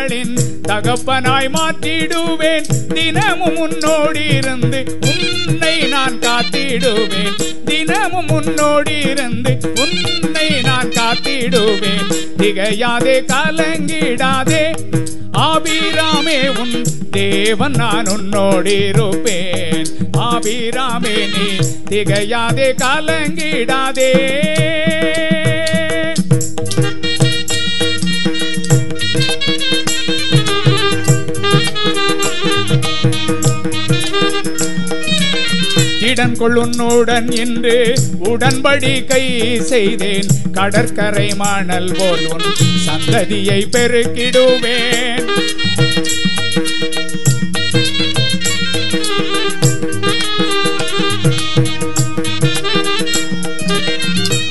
[0.00, 2.64] மகளின் தகப்பனாய் மாற்றிடுவேன்.
[2.94, 7.36] தினமும் முன்னோடி இருந்து உன்னை நான் காத்திடுவேன்.
[7.64, 12.06] தினமும் முன்னோடி இருந்து உன்னை நான் காத்திடுவேன்.
[12.38, 14.64] திகையாதே கலங்கிடாதே.
[15.32, 19.86] ஆபிராமே உன் தேவன் நான் உன்னோடி இருப்பேன்
[20.18, 21.48] ஆபிராமே நீ
[21.90, 24.10] திகையாதே கலங்கிடாதே.
[36.10, 40.26] திடன் கொள்ளுன்னுடன் என்று உடன்படிக்கை செய்தேன்.
[40.52, 42.46] கடற்கரை மணல் போல் உன்
[42.86, 45.26] சந்ததியை பெருக்கிடுவேன்.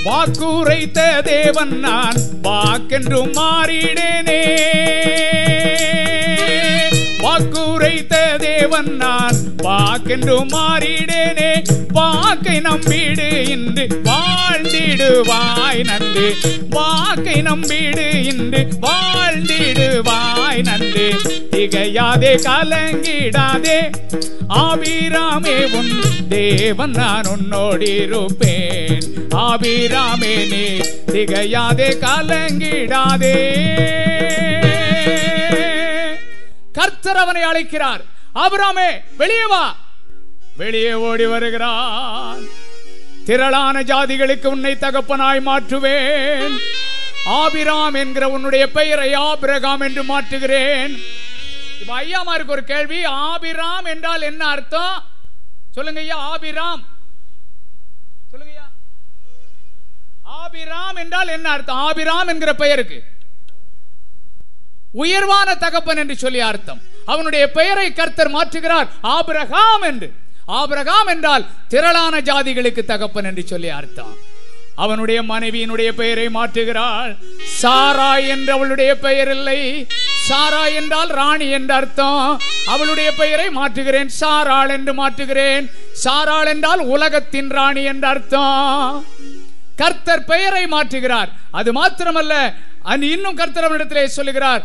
[0.06, 4.42] வாக்குரைத்த தேவன் நான் வாக்கென்று மாறிடேனே
[7.40, 9.36] வாக்குரைத்த தேவன் நான்.
[9.64, 14.02] வாக்கென்று மாறிடேனே வாக்கை நம்பிடு இன்று.
[14.04, 16.34] வாழ்ந்திடுவாய் நன்றி.
[16.70, 18.68] வாக்கை நம்பிடு இன்று.
[18.82, 21.08] வாழ்ந்திடுவாய் நன்றி.
[21.52, 23.92] திகையாதே கலங்கிடாதே.
[24.50, 25.92] ஆபிராமே உன்
[26.30, 29.02] தேவன் நான் உன்னோடி இருப்பேன்.
[29.36, 30.78] ஆபிராமே நீ
[31.14, 33.38] திகையாதே கலங்கிடாதே.
[36.80, 38.02] கர்த்தர் அவனை அழைக்கிறார்.
[38.36, 39.76] ஆபிராமே வெளியே வா.
[40.58, 42.44] வெளியே ஓடி வருகிறான்.
[43.26, 46.58] திரளான ஜாதிகளுக்கு உன்னை தகப்பனாய் மாற்றுவேன்.
[47.26, 51.04] ஆபிராம் என்கிற உன்னுடைய பெயரை ஆபிரகாம் என்று மாற்றுகிறேன்.
[51.82, 55.04] இப்ப ஐயாமாருக்கு ஒரு கேள்வி ஆபிராம் என்றால் என்ன அர்த்தம்?
[55.72, 56.84] சொல்லுங்க ஐயா ஆபிராம்.
[58.32, 58.70] சொல்லுங்க ஐயா.
[60.24, 61.78] ஆபிராம் என்றால் என்ன அர்த்தம்?
[61.78, 63.04] ஆபிராம் என்கிற பெயருக்கு.
[64.92, 66.82] உயர்வான தகப்பன் என்று சொல்லி அர்த்தம்.
[67.06, 70.14] அவனுடைய பெயரை கர்த்தர் மாற்றுகிறார் ஆபிரகாம் என்று.
[70.46, 74.18] ஆபிரகாம் என்றால் திரளான ஜாதிகளுக்கு தகப்பன் என்று சொல்லி அர்த்தம்.
[74.76, 77.18] அவனுடைய மனைவியினுடைய பெயரை மாற்றுகிறாள்.
[77.44, 79.88] சாரா என்று அவளுடைய பெயர் இல்லை.
[80.28, 82.42] சாரா என்றால் ராணி என்று அர்த்தம்.
[82.68, 85.72] அவளுடைய பெயரை மாற்றுகிறேன் சாராள் என்று மாற்றுகிறேன்.
[86.06, 89.06] சாராள் என்றால் உலகத்தின் ராணி என்ற அர்த்தம்.
[89.76, 91.30] கர்த்தர் பெயரை மாற்றுகிறார்.
[91.52, 94.64] அது மாத்திரமல்ல அன் இன்னும் கர்த்தர் அவனிடத்திலே சொல்லுகிறார்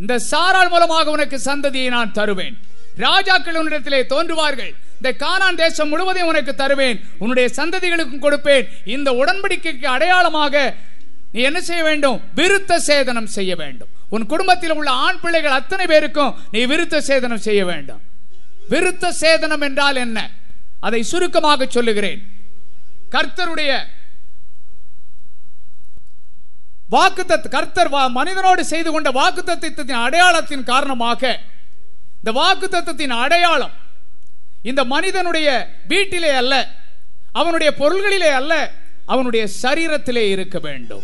[0.00, 2.56] இந்த சாரால் மூலமாக உனக்கு சந்ததியை நான் தருவேன்.
[2.96, 4.74] ராஜாக்கள் உன்னிடத்திலே தோன்றுவார்கள்.
[4.96, 7.00] இந்த கானான் தேசம் முழுவதையும் உனக்கு தருவேன்.
[7.18, 8.68] உன்னுடைய சந்ததிகளுக்கும் கொடுப்பேன்.
[8.84, 10.74] இந்த உடன்படிக்கைக்கு அடையாளமாக
[11.32, 12.20] நீ என்ன செய்ய வேண்டும்?
[12.36, 13.88] விருத்த சேதனம் செய்ய வேண்டும்.
[14.08, 18.00] உன் குடும்பத்தில் உள்ள ஆண் பிள்ளைகள் அத்தனை பேருக்கும் நீ விருத்த சேதனம் செய்ய வேண்டும்.
[18.70, 20.30] விருத்த சேதனம் என்றால் என்ன?
[20.80, 22.22] அதை சுருக்கமாக சொல்லுகிறேன்.
[23.10, 23.84] கர்த்தருடைய
[26.94, 31.40] வாக்குத்தத் கர்த்தர் வா- மனிதனோடு செய்து கொண்ட வாக்குத்தத்தின் அடையாளத்தின் காரணமாக
[32.24, 33.70] இந்த வாக்குத்தத்தின் அடையாளம்
[34.62, 36.68] இந்த மனிதனுடைய வீட்டிலே அல்ல
[37.32, 38.70] அவனுடைய பொருள்களிலே அல்ல
[39.06, 41.02] அவனுடைய சரீரத்திலே இருக்க வேண்டும்.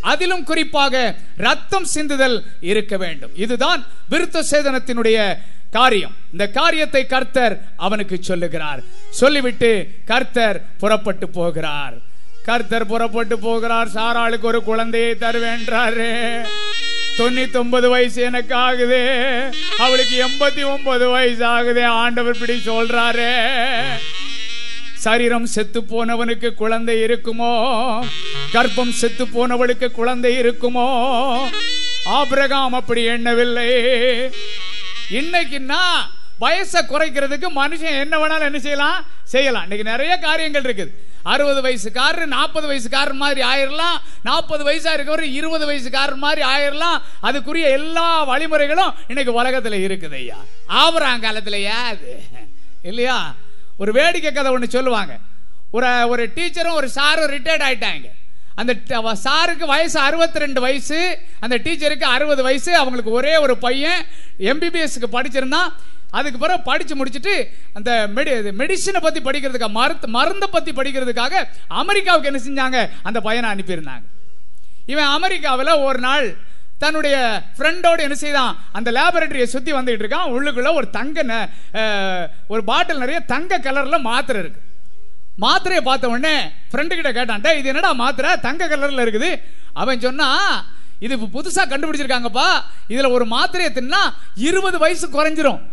[0.00, 3.30] அதிலும் குறிப்பாக ரத்தம் சிந்துதல் இருக்க வேண்டும்.
[3.34, 5.36] இதுதான் விருத்த சேதனத்தினுடைய
[5.70, 6.14] காரியம்.
[6.32, 8.82] இந்த காரியத்தை கர்த்தர் அவனுக்கு சொல்லுகிறார்.
[9.10, 11.98] சொல்லிவிட்டு கர்த்தர் புறப்பட்டு போகிறார்.
[12.50, 13.88] கர்த்தர் புறப்பட்டு போகிறார்.
[13.88, 16.08] சாராளுக்கு ஒரு குழந்தையை தருவேன்றாரு.
[17.18, 19.00] தொண்ணூத்தி ஒன்பது வயசு எனக்கு ஆகுது.
[19.78, 21.86] அவளுக்கு எண்பத்தி ஒன்பது வயசு ஆகுது.
[21.86, 23.28] ஆண்டவர் இப்படி சொல்றாரு.
[24.94, 27.52] சரீரம் செத்து போனவனுக்கு குழந்தை இருக்குமோ?
[28.52, 30.88] கர்ப்பம் செத்து போனவளுக்கு குழந்தை இருக்குமோ?
[32.04, 33.70] ஆபிரகாம் அப்படி எண்ணவில்லை.
[35.10, 35.84] இன்னைக்குன்னா
[36.40, 39.06] வயசை குறைக்கிறதுக்கு மனுஷன் என்ன வேணாலும் என்ன செய்யலாம்?
[39.24, 39.62] செய்யலாம்.
[39.62, 41.08] இன்னைக்கு நிறைய காரியங்கள் இருக்குது.
[41.22, 43.96] அறுபது வயசுக்காரர் நாற்பது வயசுக்காரர் மாதிரி ஆயிரலாம்.
[44.22, 47.00] நாற்பது வயசா இருக்கவர் இருபது வயசுக்காரர் மாதிரி ஆயிரலாம்.
[47.22, 50.36] அதுக்குரிய எல்லா வழிமுறைகளும் இன்னைக்கு உலகத்தில் இருக்குது ஐயா.
[50.68, 52.22] ஆபராங்காலத்திலயா அது.
[52.82, 53.34] இல்லையா?
[53.78, 55.18] ஒரு வேடிக்கை கதை ஒன்று சொல்லுவாங்க.
[55.70, 58.04] ஒரு ஒரு டீச்சரும் ஒரு சாரும் ரிட்டையர்ட் ஆயிட்டாங்க.
[58.54, 58.76] அந்த
[59.24, 61.18] சாருக்கு வயசு 62 ரெண்டு வயசு.
[61.40, 62.76] அந்த டீச்சருக்கு அறுபது வயசு.
[62.76, 64.06] அவங்களுக்கு ஒரே ஒரு பையன்.
[64.38, 65.72] எம்பிபிஎஸ்க்கு படிச்சிருந்தான்.
[66.10, 72.38] அதுக்கு பிறகு படிச்சு முடிச்சுட்டு அந்த மெடி மெடிசனை பத்தி படிக்கிறதுக்காக மருந்து மருந்தை பத்தி படிக்கிறதுக்காக அமெரிக்காவுக்கு என்ன
[72.38, 72.90] செஞ்சாங்க?
[73.02, 74.02] அந்த பையனை அனுப்பியிருந்தாங்க.
[74.86, 76.36] இவன் அமெரிக்காவில் ஒரு நாள்
[76.78, 78.64] தன்னுடைய ஃப்ரெண்டோடு என்ன செய்தான்?
[78.72, 80.28] அந்த லேபரேட்டரியை சுற்றி வந்துகிட்டு இருக்கான்.
[80.28, 84.60] உள்ளுக்குள்ள ஒரு தங்க ந- ஒரு பாட்டில் நிறைய தங்க கலரில் மாத்திரை இருக்கு.
[85.40, 86.40] மாத்திரையை பார்த்த உடனே
[86.72, 88.40] ஃப்ரெண்டு கிட்ட கேட்டான் இது என்னடா மாத்திரை?
[88.40, 89.42] தங்க கலரில் இருக்குது.
[89.72, 90.64] அவன் சொன்னா
[90.98, 92.62] இது இப்போ புதுசாக கண்டுபிடிச்சிருக்காங்கப்பா.
[92.88, 95.69] இதில் ஒரு மாத்திரையை தின்னா இருபது வயசு குறைஞ்சிரும்.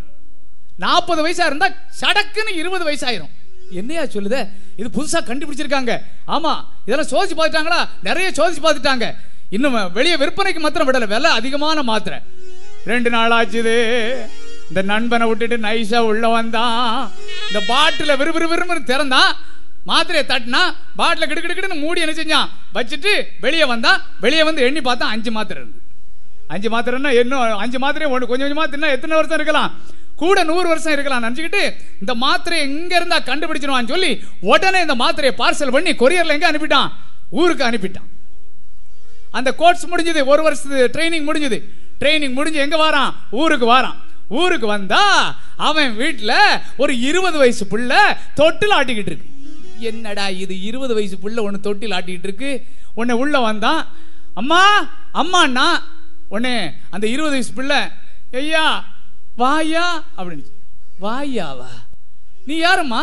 [0.84, 1.68] நாற்பது வயசா இருந்தா
[2.02, 3.34] சடக்குன்னு இருபது வயசாயிரும்.
[3.80, 4.42] என்னையா சொல்லுதே?
[4.80, 5.94] இது புதுசா கண்டுபிடிச்சிருக்காங்க.
[6.36, 6.52] ஆமா
[6.88, 7.80] இதெல்லாம் சோதிச்சு பார்த்துட்டாங்களா?
[8.08, 9.08] நிறைய சோதிச்சு பார்த்துட்டாங்க.
[9.56, 12.20] இன்னும் வெளியே விற்பனைக்கு மாத்திரம் விடல விலை அதிகமான மாத்திரை.
[12.92, 13.76] ரெண்டு நாள் ஆச்சுது.
[14.70, 17.12] இந்த நண்பனை விட்டுட்டு நைஸா உள்ள வந்தான்.
[17.48, 19.32] இந்த பாட்டில விறுவிறு விறுவிறு திறந்தான்
[19.90, 20.62] மாத்திரையை தட்டினா
[21.00, 22.50] பாட்டில கிடு கிடு கிடுன்னு மூடி என்ன செஞ்சான்?
[22.78, 23.12] வச்சுட்டு
[23.46, 25.80] வெளியே வந்தான் வெளியே வந்து எண்ணி பார்த்தா அஞ்சு மாத்திரை இருந்து.
[26.54, 29.72] அஞ்சு மாத்திரைன்னா இன்னும் அஞ்சு மாத்திரை ஒன்று கொஞ்சம் கொஞ்சமாக தின்னா எத்தனை வருஷம் இருக்கலாம்?
[30.18, 31.24] கூட நூறு வருஷம் இருக்கலாம்.
[31.24, 31.62] நினச்சிக்கிட்டு
[32.00, 36.90] இந்த மாத்திரையை எங்க இருந்தா கண்டுபிடிச்சிருவான்னு சொல்லி உடனே இந்த மாத்திரையை பார்சல் பண்ணி கொரியர்ல எங்க அனுப்பிட்டான்?
[37.30, 38.08] ஊருக்கு அனுப்பிட்டான்.
[39.32, 41.58] அந்த கோர்ஸ் முடிஞ்சது ஒரு வருஷத்து ட்ரைனிங் முடிஞ்சது.
[42.00, 43.14] ட்ரைனிங் முடிஞ்சு எங்க வாரான்?
[43.32, 43.96] ஊருக்கு வாரான்.
[44.30, 46.36] ஊருக்கு வந்தா அவன் வீட்டில்
[46.78, 49.26] ஒரு இருபது வயசு புள்ள தொட்டில் ஆட்டிக்கிட்டு இருக்கு.
[49.80, 52.64] என்னடா இது இருபது வயசு புள்ள ஒன்று தொட்டில் ஆட்டிக்கிட்டு இருக்கு?
[52.94, 53.88] உன்னை உள்ள வந்தான்.
[54.34, 54.62] அம்மா
[55.14, 55.68] அம்மாண்ணா.
[56.30, 57.78] உடனே அந்த இருபது வயசு பிள்ளை
[58.32, 58.96] ஐயா
[59.42, 60.46] வாயா அப்படின்னு
[61.04, 61.72] வாயாவா?
[62.48, 63.02] நீ யாரும்மா?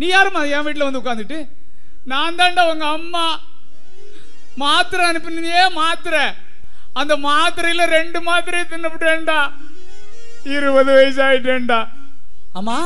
[0.00, 1.38] நீ யாரும்மா என் வீட்டில் வந்து உட்காந்துட்டு
[2.10, 3.26] நான் தான்டா உங்க அம்மா.
[4.62, 6.24] மாத்திரை அனுப்பினியே மாத்திரை.
[7.00, 9.38] அந்த மாத்திரையில ரெண்டு மாத்திரையை தின்னுபிட்டேன்டா.
[10.56, 11.80] இருபது வயசு ஆயிட்டேன்டா
[12.58, 12.78] அம்மா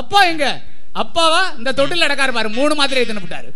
[0.00, 0.46] அப்பா எங்க?
[1.02, 1.42] அப்பாவா?
[1.58, 3.48] இந்த தொட்டில் நடக்காரு பாரு மூணு மாத்திரையை தின்னுபிட்டாரு.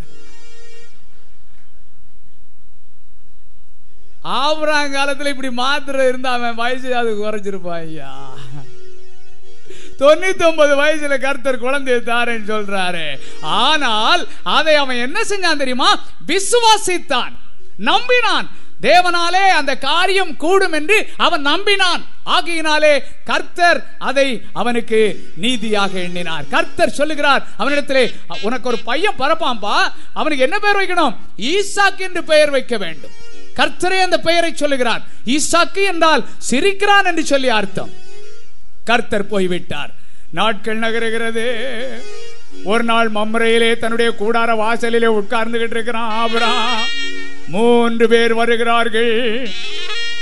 [4.25, 8.35] ஆபராங்காலத்துல இப்படி மாத்திரை இருந்தா அவன் வயசு அது குறைஞ்சிருப்பான் ஐயா.
[9.99, 13.19] தொண்ணூத்தி ஒன்பது வயசுல கர்த்தர் குழந்தையை தாரேன்னு சொல்றாரு.
[13.41, 15.99] ஆனால் அதை அவன் என்ன செஞ்சான் தெரியுமா?
[16.27, 17.33] விசுவாசித்தான்.
[17.79, 18.47] நம்பினான்.
[18.83, 22.05] தேவனாலே அந்த காரியம் கூடும் என்று அவன் நம்பினான்.
[22.25, 26.45] ஆகையினாலே கர்த்தர் அதை அவனுக்கு நீதியாக எண்ணினார்.
[26.49, 31.17] கர்த்தர் சொல்லுகிறார் அவனிடத்திலே உனக்கு ஒரு பையன் பரப்பாம்பா அவனுக்கு என்ன பெயர் வைக்கணும்?
[31.37, 33.31] ஈசாக் என்று பெயர் வைக்க வேண்டும்.
[33.57, 35.03] கர்த்தரே அந்த பெயரை சொல்லுகிறார்.
[35.27, 37.91] ஈசாக்கு என்றால் சிரிக்கிறான் என்று சொல்லி அர்த்தம்.
[38.85, 39.91] கர்த்தர் போய்விட்டார்.
[40.31, 41.47] நாட்கள் நகருகிறது.
[42.65, 46.53] ஒரு நாள் மம்ரையிலே தன்னுடைய கூடார வாசலிலே உட்கார்ந்துகிட்டு இருக்கிறான் ஆபரா
[47.49, 49.49] மூன்று பேர் வருகிறார்கள்.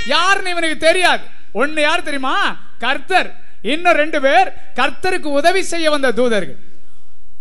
[0.07, 1.23] யாருன்னு இவனுக்கு தெரியாது.
[1.53, 2.57] ஒன்னு யார் தெரியுமா?
[2.79, 3.35] கர்த்தர்.
[3.61, 6.55] இன்னும் ரெண்டு பேர் கர்த்தருக்கு உதவி செய்ய வந்த தூதர்கள்.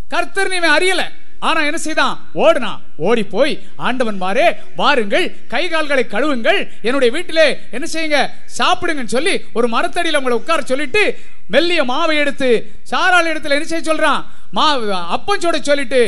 [0.09, 1.03] கர்த்தர் இவன் அறியல.
[1.49, 2.16] ஆனா என்ன செய்தான்?
[2.45, 2.70] ஓடுனா
[3.09, 3.53] ஓடி போய்
[3.86, 4.47] ஆண்டவன் மாறே
[4.80, 6.61] வாருங்கள் கை கால்களை கழுவுங்கள்.
[6.82, 8.18] என்னுடைய வீட்டிலே என்ன செய்யுங்க?
[8.59, 11.05] சாப்பிடுங்கன்னு சொல்லி ஒரு மரத்தடியில் உங்களை உட்கார சொல்லிட்டு
[11.55, 12.51] மெல்லிய மாவை எடுத்து
[12.91, 14.20] சாரால் இடத்துல என்ன செய்ய சொல்றான்?
[14.59, 14.66] மா
[15.16, 16.03] அப்பம் சுட சொல்லிட்டு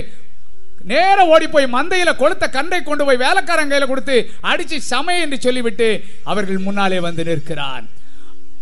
[0.93, 4.17] நேரம் ஓடி போய் மந்தையில கொளுத்த கண்டை கொண்டு போய் வேலைக்காரன் கையில கொடுத்து
[4.51, 5.89] அடிச்சு சமய என்று சொல்லிவிட்டு
[6.25, 7.87] அவர்கள் முன்னாலே வந்து நிற்கிறான்.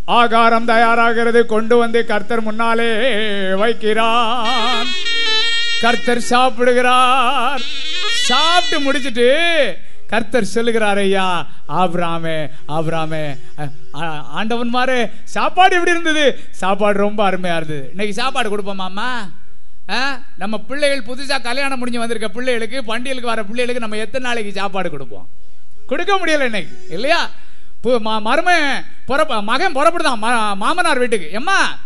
[0.04, 1.40] ஆகாரம் தயாராகிறது.
[1.54, 2.90] கொண்டு வந்து கர்த்தர் முன்னாலே
[3.62, 4.88] வைக்கிறான்.
[5.80, 7.60] கர்த்தர் சாப்பிடுகிறார்.
[8.12, 9.28] சாப்பிட்டு முடிச்சிட்டு
[10.08, 13.38] கர்த்தர் சொல்லுகிறார் ஐயா ஆப்ராமே ஆப்ராமே.
[14.30, 16.40] ஆண்டவன் மாறு சாப்பாடு எப்படி இருந்தது?
[16.50, 17.86] சாப்பாடு ரொம்ப அருமையா இருந்தது.
[17.90, 19.08] இன்னைக்கு சாப்பாடு கொடுப்போமாமா
[19.90, 20.20] ஆ?
[20.38, 25.28] நம்ம பிள்ளைகள் புதுசாக கல்யாணம் முடிஞ்சு வந்திருக்க பிள்ளைகளுக்கு பண்டிகைக்கு வர பிள்ளைகளுக்கு நம்ம எத்தனை நாளைக்கு சாப்பாடு கொடுப்போம்?
[25.86, 27.30] கொடுக்க முடியல இன்னைக்கு இல்லையா?
[27.84, 30.18] பு- மருமன் புறப்ப மகன் புறப்படுதான்
[30.56, 31.30] மாமனார் வீட்டுக்கு.
[31.30, 31.78] எம்மா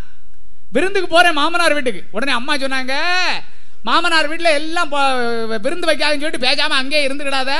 [0.72, 2.04] விருந்துக்கு போறேன் மாமனார் வீட்டுக்கு.
[2.10, 2.94] உடனே அம்மா சொன்னாங்க
[3.86, 4.92] மாமனார் வீட்டில் எல்லாம்
[5.64, 7.52] விருந்து வைக்காதுன்னு சொல்லிட்டு பேசாம அங்கேயே இருந்துக்கிடாத.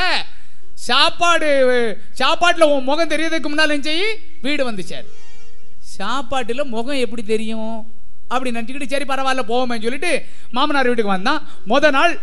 [0.89, 1.49] சாப்பாடு
[2.20, 3.93] சாப்பாட்டில் உன் முகம் தெரியறதுக்கு முன்னால் என்ன
[4.47, 5.09] வீடு வந்துச்சார்.
[5.99, 7.75] சாப்பாட்டில் முகம் எப்படி தெரியும்?
[8.33, 10.12] அப்படி நினச்சிக்கிட்டு சரி பரவாயில்ல போவோமே சொல்லிட்டு
[10.57, 11.43] மாமனார் வீட்டுக்கு வந்தான்.
[11.72, 12.14] முத நாள்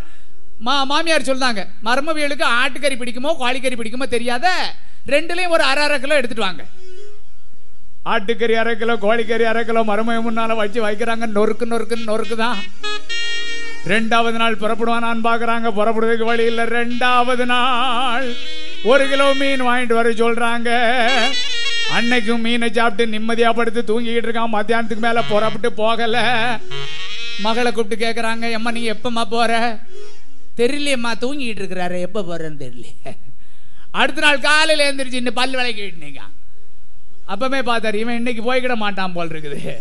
[0.66, 4.48] மா மாமியார் சொல்றாங்க மருமவியலுக்கு ஆட்டுக்கறி பிடிக்குமோ கோழிக்கறி பிடிக்குமோ தெரியாத
[5.14, 6.64] ரெண்டுலேயும் ஒரு அரை அரை கிலோ எடுத்துட்டு வாங்க.
[8.14, 12.60] ஆட்டுக்கறி அரை கிலோ கோழிக்கறி அரை கிலோ மருமைய முன்னால் வச்சு வைக்கிறாங்க நொறுக்கு நொறுக்குன்னு நொறுக்கு தான்
[13.86, 16.66] ரெண்டாவது நாள் புறப்படுவானான்னு பாக்குறாங்க புறப்படுறதுக்கு வழி இல்ல.
[16.66, 18.34] ரெண்டாவது நாள்
[18.84, 20.70] ஒரு கிலோ மீன் வாங்கிட்டு வர சொல்றாங்க.
[21.98, 24.56] அன்னைக்கும் மீனை சாப்பிட்டு நிம்மதியா படுத்து தூங்கிக்கிட்டு இருக்கான்.
[24.58, 26.18] மத்தியானத்துக்கு மேல புறப்பட்டு போகல.
[27.40, 29.80] மகளை கூப்பிட்டு கேட்குறாங்க எம்மா நீ எப்பம்மா போற?
[30.58, 32.00] தெரியலையம்மா தூங்கிட்டு இருக்கிறாரு.
[32.00, 33.16] எப்ப போறேன்னு தெரியல.
[33.92, 36.22] அடுத்த நாள் காலையில எழுந்திரிச்சு இன்னும் பல் விளக்கிட்டு நீங்க
[37.28, 39.76] அப்பமே பார்த்தாரு இவன் இன்னைக்கு போய்க்கிட மாட்டான் போல் இருக்குது.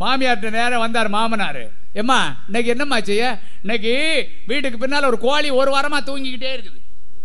[0.00, 3.40] மாமியார்கிட்ட நேரம் வந்தார் மாமனார் ஏம்மா இன்னைக்கு என்னம்மா செய்ய?
[3.62, 3.94] இன்னைக்கு
[4.46, 6.78] வீட்டுக்கு பின்னால் ஒரு கோழி ஒரு வாரமாக தூங்கிக்கிட்டே இருக்குது.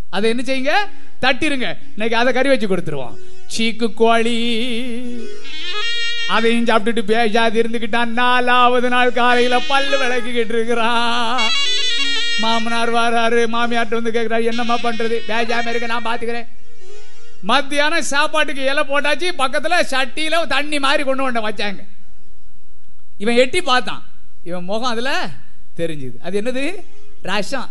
[0.09, 0.73] அதை என்ன செய்யுங்க?
[1.21, 1.77] தட்டிருங்க.
[1.93, 3.15] இன்னைக்கு அதை கறி வச்சு கொடுத்துருவோம்.
[3.57, 4.37] சீக்கு கோழி.
[6.27, 8.05] அதையும் சாப்பிட்டுட்டு பேசாது இருந்துக்கிட்டான்.
[8.05, 11.41] நாலாவது நாள் காலையில் பல்லு விளக்கிக்கிட்டு இருக்கிறான்.
[12.39, 16.47] மாமனார் வராரு மாமியார்ட்ட வந்து கேட்குறாரு என்னம்மா பண்ணுறது பேசாம இருக்க நான் பார்த்துக்கிறேன்
[17.41, 21.81] மத்தியானம் சாப்பாட்டுக்கு இலை போட்டாச்சு பக்கத்தில் சட்டியில் தண்ணி மாதிரி கொண்டு வந்த வச்சாங்க.
[23.17, 24.03] இவன் எட்டி பார்த்தான்.
[24.49, 25.13] இவன் முகம் அதில்
[25.79, 26.17] தெரிஞ்சுது.
[26.25, 26.65] அது என்னது?
[27.29, 27.69] ரசம்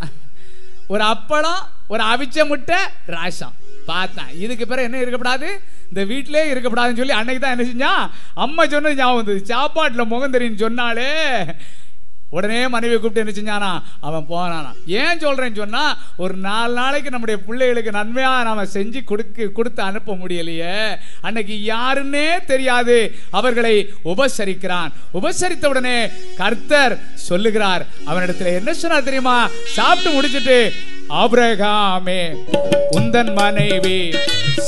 [0.92, 1.62] ஒரு அப்பளம்
[1.92, 2.78] ஒரு அவிச்ச முட்டை
[3.16, 3.54] ரசம்
[3.90, 4.32] பார்த்தான்.
[4.44, 5.48] இதுக்கு பிறகு என்ன இருக்கக்கூடாது
[5.88, 8.04] இந்த வீட்டிலே இருக்கக்கூடாதுன்னு சொல்லி அன்னைக்கு தான் என்ன செஞ்சான்?
[8.44, 9.40] அம்மா சொன்னது ஞாபகம் வந்தது.
[9.52, 11.10] சாப்பாட்டில் முகம் தெரியும் சொன்னாலே
[12.34, 13.82] உடனே மனைவி கூப்பிட்டு என்ன செஞ்சானா?
[14.00, 14.72] அவன் போனானா.
[14.86, 20.98] ஏன் சொல்றேன்னு சொன்னா ஒரு நாலு நாளைக்கு நம்முடைய பிள்ளைகளுக்கு நன்மையா நாம செஞ்சு கொடுக்க கொடுத்து அனுப்ப முடியலையே.
[21.20, 23.14] அன்னைக்கு யாருன்னே தெரியாது.
[23.30, 24.92] அவர்களை உபசரிக்கிறான்.
[25.14, 27.86] உபசரித்த உடனே கர்த்தர் சொல்லுகிறார்.
[28.06, 29.48] அவனிடத்துல என்ன சொன்னார் தெரியுமா?
[29.64, 30.72] சாப்பிட்டு முடிச்சிட்டு
[31.08, 32.36] ஆபிரகாமே
[32.90, 34.14] உந்தன் மனைவி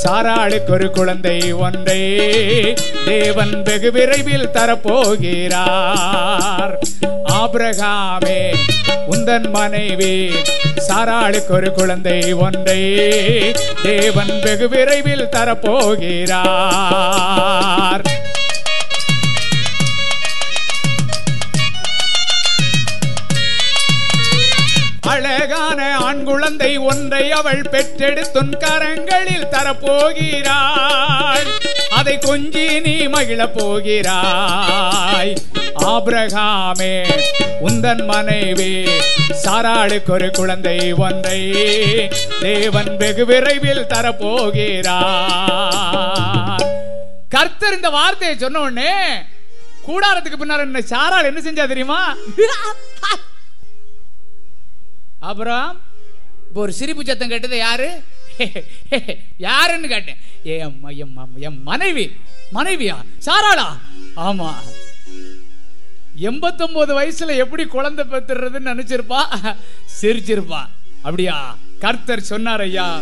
[0.03, 2.01] சாராளுக்கு ஒரு குழந்தை ஒன்றை
[3.05, 6.77] தேவன் வெகு விரைவில் தரப்போகிறார்.
[7.37, 8.53] ஆபிரகாமே
[9.11, 10.31] உந்தன் மனைவி
[10.87, 12.81] சாராளுக்கு ஒரு குழந்தை ஒன்றை
[13.83, 18.03] தேவன் வெகு விரைவில் தரப்போகிறார்.
[26.37, 31.47] குழந்தை ஒன்றை அவள் பெற்றெடுத்துன் கரங்களில் தரப்போகிறாள்
[31.89, 35.33] அதை கொஞ்சி நீ மகிழப் போகிறாய்.
[35.75, 36.93] ஆபிரகாமே
[37.61, 38.85] உந்தன் மனைவி
[39.43, 41.39] சாராளுக்கு ஒரு குழந்தை ஒன்றை
[42.39, 44.95] தேவன் வெகு விரைவில் தரப்போகிறார்.
[47.29, 48.93] கர்த்தர் இந்த வார்த்தையை சொன்ன உடனே
[49.87, 52.15] கூடாரத்துக்கு பின்னால் என்ன சாராள் என்ன செஞ்சா தெரியுமா?
[55.19, 55.85] அப்புறம்
[56.57, 57.87] இப்போ ஒரு சிரிப்பு சத்தம் கேட்டது யாரு?
[59.37, 60.17] யாருன்னு கேட்டேன்.
[60.45, 62.05] ஏ அம்மா, எம் அம்மா, என் மனைவி.
[62.53, 62.95] மனைவியா?
[63.25, 63.67] சாராளா?
[64.15, 64.53] ஆமா.
[66.15, 69.19] எண்பத்தொன்பது வயசுல எப்படி குழந்தை பெத்துறதுன்னு நினைச்சிருப்பா?
[70.01, 70.61] சிரிச்சிருப்பா.
[71.01, 71.57] அப்படியா?
[71.79, 73.01] கர்த்தர் சொன்னார் ஐயா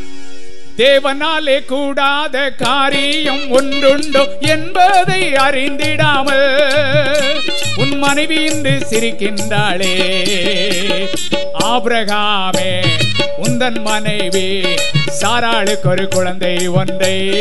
[0.78, 7.41] தேவனாலே கூடாத காரியம் ஒன்றுண்டோ என்பதை அறிந்திடாமல்
[7.78, 9.95] உன் மனைவி இன்று சிரிக்கின்றாளே.
[11.53, 12.82] ஆபிரகாமே
[13.43, 14.63] உந்தன் மனைவி
[15.21, 17.32] சாராளுக்கு ஒரு குழந்தை ஒன்றை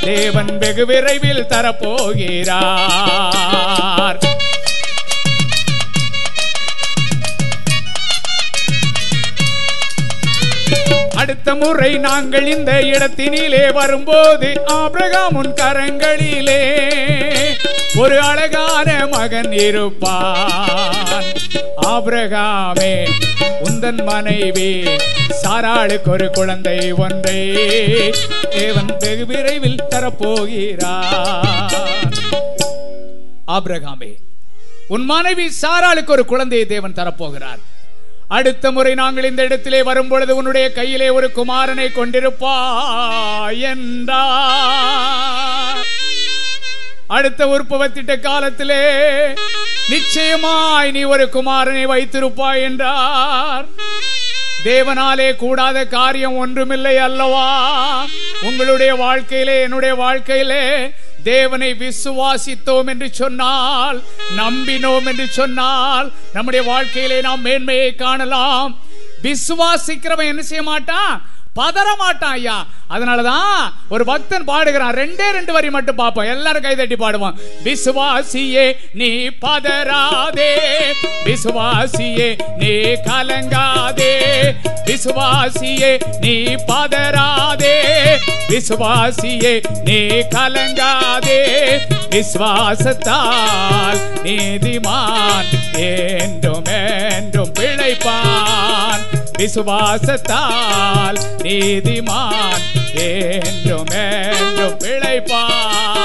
[0.00, 4.27] தேவன் வெகு விரைவில் தரப்போகிறார்.
[11.48, 16.58] அடுத்த முறை நாங்கள் இந்த இடத்தினிலே வரும்போது ஆபிரகாமுன் கரங்களிலே
[17.96, 21.24] ஒரு அழகான மகன் இருப்பான்.
[21.86, 22.92] ஆபிரகாமே
[23.64, 24.84] உந்தன் மனைவி
[25.42, 27.40] சாராளுக்கு ஒரு குழந்தை ஒன்றை.
[28.50, 31.72] தேவன் வெகு விரைவில் தரப்போகிறார்.
[33.46, 34.12] ஆபிரகாமே
[34.88, 37.62] உன் மனைவி சாராளுக்கு ஒரு குழந்தையை தேவன் தரப்போகிறார்.
[38.28, 45.86] அடுத்த முறை நாங்கள் இந்த இடத்திலே வரும்பொழுது உன்னுடைய கையிலே ஒரு குமாரனை கொண்டிருப்பாய் என்றார்
[47.06, 48.98] அடுத்த உற்பவத்திட்ட காலத்திலே
[49.88, 53.66] நிச்சயமாய் நீ ஒரு குமாரனை வைத்திருப்பாய் என்றார்.
[54.64, 58.06] தேவனாலே கூடாத காரியம் ஒன்றுமில்லை அல்லவா?
[58.42, 60.92] உங்களுடைய வாழ்க்கையிலே என்னுடைய வாழ்க்கையிலே
[61.32, 63.98] தேவனை விசுவாசித்தோம் என்று சொன்னால்
[64.36, 68.70] நம்பினோம் என்று சொன்னால் நம்முடைய வாழ்க்கையிலே நாம் மேன்மையை காணலாம்.
[69.22, 71.14] விசுவாசிக்கிறவன் என்ன செய்ய மாட்டான்?
[71.58, 72.66] பதற மாட்டான் ஐயா.
[72.90, 74.94] அதனாலதான் ஒரு பக்தன் பாடுகிறான்.
[74.94, 76.24] ரெண்டே ரெண்டு வரி மட்டும் பார்ப்போம்.
[76.24, 77.38] எல்லாரும் கைதட்டி பாடுவோம்.
[77.64, 80.54] விசுவாசியே நீ பதறாதே.
[81.24, 82.74] விசுவாசியே நீ
[83.08, 84.16] கலங்காதே.
[84.84, 87.76] விசுவாசியே நீ பதறாதே.
[88.48, 89.96] விசுவாசியே நீ
[90.34, 91.78] கலங்காதே.
[92.10, 98.67] விசுவாசத்தால் நீதிமான் என்றும் என்றும் பிழைப்பான்.
[99.38, 102.60] விசுவாசத்தால் நீதிமான்
[102.94, 105.98] என்றும் என்றும் பிழைப்பான்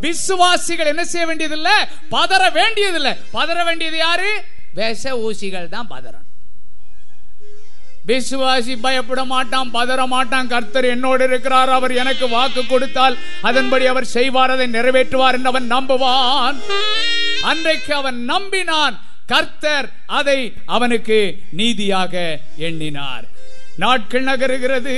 [0.00, 1.68] விசுவாசிகள் என்ன செய்ய வேண்டியதில்ல?
[2.10, 3.12] பதற வேண்டியதில்லை.
[3.32, 4.44] பதற வேண்டியது யாரு?
[4.74, 6.24] விஷ ஊசிகள் தான் பதறணும்.
[8.06, 10.48] விசுவாசி பயப்பட மாட்டான் பதற மாட்டான்.
[10.48, 11.68] கர்த்தர் என்னோடு இருக்கிறார்.
[11.68, 16.56] அவர் எனக்கு வாக்கு கொடுத்தால் அதன்படி அவர் செய்வார் அதை நிறைவேற்றுவார் என்று அவன் நம்புவான்.
[17.42, 19.00] அன்றைக்கு அவன் நம்பினான்.
[19.26, 23.24] கர்த்தர் அதை அவனுக்கு நீதியாக எண்ணினார்.
[23.76, 24.96] நாட்கள் நகருகிறது.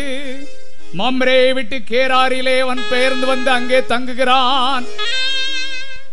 [0.99, 4.85] மம்ரே விட்டு கேராரிலே அவன் பெயர்ந்து வந்து அங்கே தங்குகிறான்.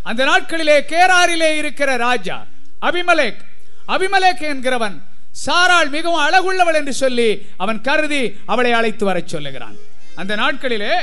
[0.03, 2.45] அந்த நாட்களிலே கேராரிலே இருக்கிற ராஜா
[2.80, 3.41] அபிமலேக்
[3.86, 5.01] அபிமலேக் என்கிறவன்
[5.45, 9.76] சாராள் மிகவும் அழகுள்ளவள் என்று சொல்லி அவன் கருதி அவளை அழைத்து வரச் சொல்லுகிறான்.
[10.16, 10.93] அந்த நாட்களிலே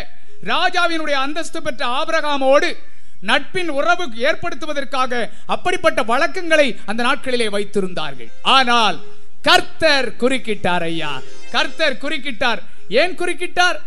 [0.45, 2.77] ராஜாவினுடைய அந்தஸ்து பெற்ற ஆபரகாமோடு
[3.29, 5.13] நட்பின் உறவு ஏற்படுத்துவதற்காக
[5.55, 8.31] அப்படிப்பட்ட வழக்கங்களை அந்த நாட்களிலே வைத்திருந்தார்கள்.
[8.43, 8.99] ஆனால்
[9.49, 11.13] கர்த்தர் குறுக்கிட்டார் ஐயா.
[11.55, 12.61] கர்த்தர் குறுக்கிட்டார்.
[12.89, 13.79] ஏன் குறுக்கிட்டார்?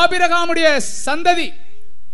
[0.00, 0.68] ஆபிரகாமுடைய
[1.06, 1.48] சந்ததி.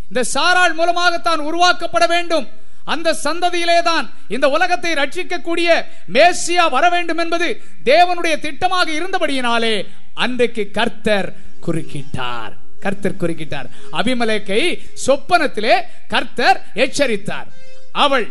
[0.07, 2.47] இந்த சாராள் மூலமாகத்தான் உருவாக்கப்பட வேண்டும்.
[2.93, 4.05] அந்த சந்ததியிலே தான்
[4.35, 5.69] இந்த உலகத்தை ரட்சிக்கக்கூடிய
[6.15, 7.47] மேசியா வர வேண்டும் என்பது
[7.91, 9.75] தேவனுடைய திட்டமாக இருந்தபடியினாலே
[10.13, 11.29] அன்றைக்கு கர்த்தர்
[11.65, 12.53] குறுக்கிட்டார்.
[12.79, 13.69] கர்த்தர் குறுக்கிட்டார்.
[13.91, 17.47] அபிமலேக்கை சொப்பனத்திலே கர்த்தர் எச்சரித்தார்.
[17.91, 18.27] அவள்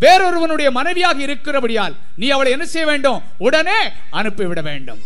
[0.00, 3.22] வேறொருவனுடைய மனைவியாக இருக்கிறபடியால் நீ அவளை என்ன செய்ய வேண்டும்?
[3.38, 3.78] உடனே
[4.10, 4.98] அனுப்பிவிட வேண்டும்.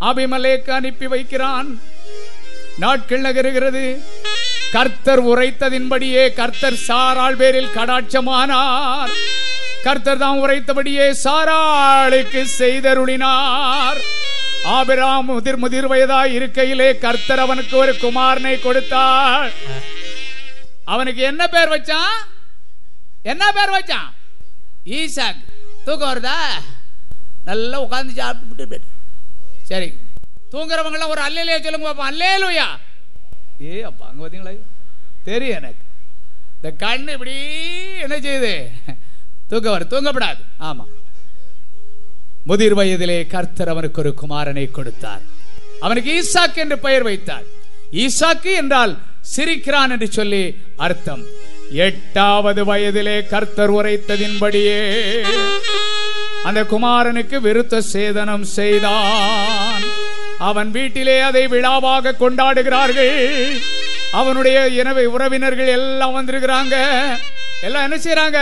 [0.00, 1.80] அபிமலேக்கு அனுப்பி வைக்கிறான்.
[2.78, 4.02] நாட்கள் நகருகிறது.
[4.72, 9.10] கர்த்தர் உரைத்ததின்படியே கர்த்தர் சாராள் பேரில் கடாட்சமானார்.
[9.82, 14.00] கர்த்தர் தான் உரைத்தபடியே சாராளுக்கு செய்தருளினார்.
[14.64, 19.52] ஆபிராம் முதிர் முதிர் வயதாய் இருக்கையிலே கர்த்தர் அவனுக்கு ஒரு குமாரனை கொடுத்தார்.
[20.84, 22.14] அவனுக்கு என்ன பேர் வச்சான்?
[23.22, 24.08] என்ன பேர் வச்சான்?
[24.84, 25.42] ஈசாக்.
[25.84, 26.36] தூக்கம் வருதா?
[27.44, 28.80] நல்லா உட்காந்து சாப்பிட்டு
[29.62, 29.92] சரி
[30.52, 32.66] தூங்குறவங்களாம் ஒரு அல்லையிலே சொல்லுங்க பாப்பா அல்லேலுயா.
[33.62, 34.56] ஏ அப்பா அங்க பாத்தீங்களா?
[35.24, 35.82] தெரியும் எனக்கு.
[36.56, 37.34] இந்த கண்ணு இப்படி
[37.98, 38.70] என்ன செய்யுது?
[39.48, 39.88] தூங்க வரும்.
[39.88, 40.42] தூங்கப்படாது.
[40.60, 40.84] ஆமா.
[42.48, 45.22] முதிர் வயதிலே கர்த்தர் அவனுக்கு ஒரு குமாரனை கொடுத்தார்.
[45.80, 47.46] அவனுக்கு ஈசாக்கு என்று பெயர் வைத்தார்.
[48.04, 48.92] ஈசாக்கு என்றால்
[49.34, 50.44] சிரிக்கிறான் என்று சொல்லி
[50.76, 51.22] அர்த்தம்.
[51.86, 54.80] எட்டாவது வயதிலே கர்த்தர் உரைத்ததின்படியே
[56.48, 59.84] அந்த குமாரனுக்கு விருத்த சேதனம் செய்தான்.
[60.38, 63.16] அவன் வீட்டிலே அதை விழாவாக கொண்டாடுகிறார்கள்.
[64.20, 66.76] அவனுடைய எனவே உறவினர்கள் எல்லாம் வந்திருக்கிறாங்க.
[67.66, 68.40] எல்லாம் என்ன செய்யறாங்க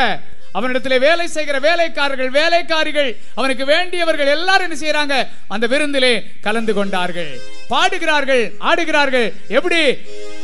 [0.55, 5.29] அவனிடத்திலே வேலை செய்கிற வேலைக்காரர்கள் வேலைக்காரிகள் அவனுக்கு வேண்டியவர்கள் எல்லாரும் என்ன செய்யறாங்க?
[5.49, 7.39] அந்த விருந்திலே கலந்து கொண்டார்கள்.
[7.69, 9.33] பாடுகிறார்கள் ஆடுகிறார்கள்.
[9.49, 9.99] எப்படி?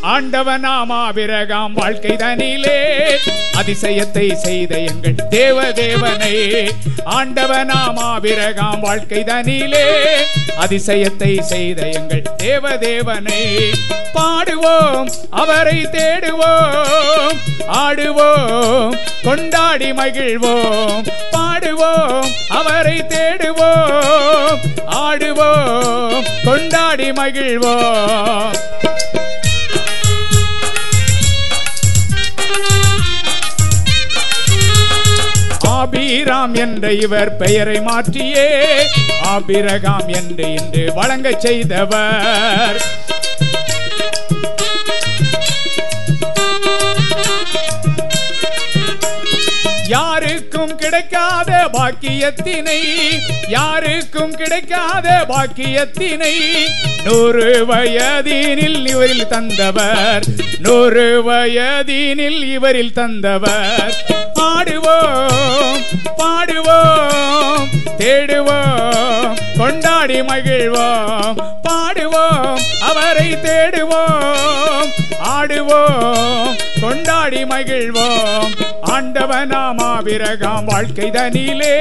[0.05, 2.79] ஆண்டவனாமா விரகாம் வாழ்க்கை தனிலே
[3.59, 6.35] அதிசயத்தை செய்த எங்கள் தேவ தேவனை
[7.05, 9.87] ஆண்டவனாமா விரகாம் வாழ்க்கை தனிலே
[10.61, 13.43] அதிசயத்தை செய்த எங்கள் தேவ தேவனை
[14.13, 17.37] பாடுவோம் அவரை தேடுவோம்
[17.67, 18.95] ஆடுவோம்
[19.25, 21.05] கொண்டாடி மகிழ்வோம்.
[21.31, 28.53] பாடுவோம் அவரை தேடுவோம் ஆடுவோம் கொண்டாடி மகிழ்வோம்.
[36.07, 38.49] ஆபீராம் என்ற இவர் பெயரை மாற்றியே
[39.31, 42.79] ஆபிரகாம் என்று இன்று வழங்கச் செய்தவர்.
[49.89, 52.81] யாருக்கும் கிடைக்காத பாக்கியத்தினை
[53.49, 56.35] யாருக்கும் கிடைக்காத பாக்கியத்தினை
[57.05, 60.27] நூறு வயதினில் இவரில் தந்தவர்
[60.59, 63.95] நூறு வயதினில் இவரில் தந்தவர்.
[64.37, 65.81] பாடுவோம்
[66.17, 67.65] பாடுவோம்
[67.99, 74.91] தேடுவோம் கொண்டாடி மகிழ்வோம் பாடுவோம் அவரை தேடுவோம்
[75.37, 78.51] ஆடுவோம் கொண்டாடி மகிழ்வோம்.
[78.91, 81.77] ஆண்டவனாமாபிரகாம் வாழ்க்கை தனிலே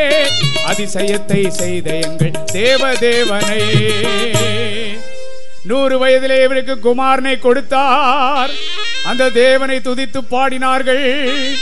[0.68, 3.62] அதிசயத்தை செய்த எங்கள் தேவதேவனை.
[5.66, 8.50] நூறு வயதிலே இவருக்கு குமாரனை கொடுத்தார்.
[9.06, 11.56] அந்த தேவனை துதித்து பாடினார்கள்.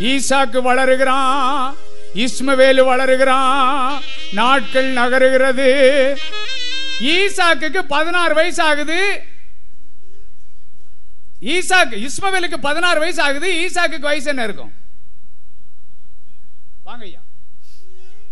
[0.00, 1.76] ஈசாக்கு வளருகிறான்
[2.14, 4.00] இஸ்மவேலு வளருகிறான்
[4.32, 5.68] நாட்கள் நகருகிறது.
[7.00, 9.22] ஈசாக்கு பதினாறு வயசு ஆகுது
[11.40, 14.72] ஈசாக்கு இஸ்மவேலுக்கு பதினாறு வயசு ஆகுது ஈசாக்கு வயசு என்ன இருக்கும்?
[16.84, 17.18] வாங்க ஐயா.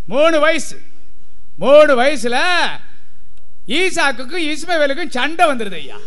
[0.07, 0.81] மூணு வயசு.
[1.59, 2.37] மூணு வயசுல
[3.77, 5.99] ஈசாக்குக்கும் இஸ்மவேலுக்கும் சண்டை வந்துருது ஐயா.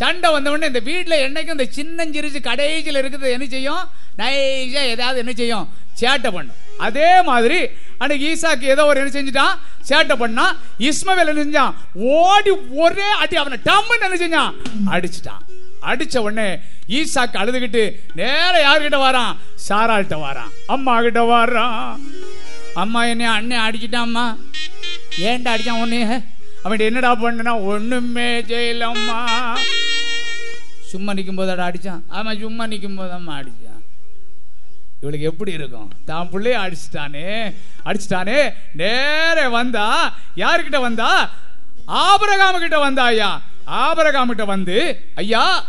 [0.00, 3.84] சண்டை வந்த உடனே இந்த வீட்டில் என்னைக்கும் இந்த சின்னஞ்சிரிச்சு கடைசியில் இருக்குது என்ன செய்யும்?
[4.18, 5.68] நைஸா ஏதாவது என்ன செய்யும்?
[6.00, 6.58] சேட்டை பண்ணும்.
[6.86, 7.58] அதே மாதிரி
[7.98, 9.54] அன்னைக்கு ஈசாக்கு ஏதோ ஒரு என்ன செஞ்சுட்டான்?
[9.88, 10.46] சேட்டை பண்ணா
[10.88, 11.74] இஸ்மவேல் என்ன செஞ்சான்?
[12.18, 12.50] ஓடி
[12.82, 14.52] ஒரே அடி அவனை டம்முன்னு என்ன செஞ்சான்?
[14.94, 15.42] அடிச்சிட்டான்.
[15.90, 16.48] அடிச்ச உடனே
[16.88, 17.82] ஈசாக்கு அழுதுகிட்டு
[18.14, 19.36] நேர யாருக்கிட்ட வாரான்?
[19.68, 20.50] சாராள்கிட்ட வாரான்.
[20.66, 22.00] அம்மா கிட்ட வாரான்.
[22.74, 24.26] அம்மா என்னைய அண்ணன் அடிச்சிட்டாம்மா.
[25.28, 26.22] ஏன்டா அடிச்சான் உன்னைய?
[26.62, 29.20] அவன் என்னடா பண்ணனா ஒண்ணுமே செய்யலம்மா.
[30.90, 32.02] சும்மா நிற்கும் போதாடா அடிச்சான்.
[32.10, 33.82] ஆமா சும்மா நிற்கும் போதாம்மா அடிச்சான்.
[35.00, 35.90] இவளுக்கு எப்படி இருக்கும்?
[36.04, 37.54] தான் பிள்ளைய அடிச்சிட்டானே.
[37.84, 38.52] அடிச்சிட்டானே.
[38.72, 39.86] நேர வந்தா
[40.36, 41.30] யாருக்கிட்ட வந்தா?
[41.88, 43.40] ஆபரகாம கிட்ட வந்தா ஐயா.
[43.66, 44.78] ஆபரகாம் கிட்ட வந்து
[45.14, 45.64] ஐயா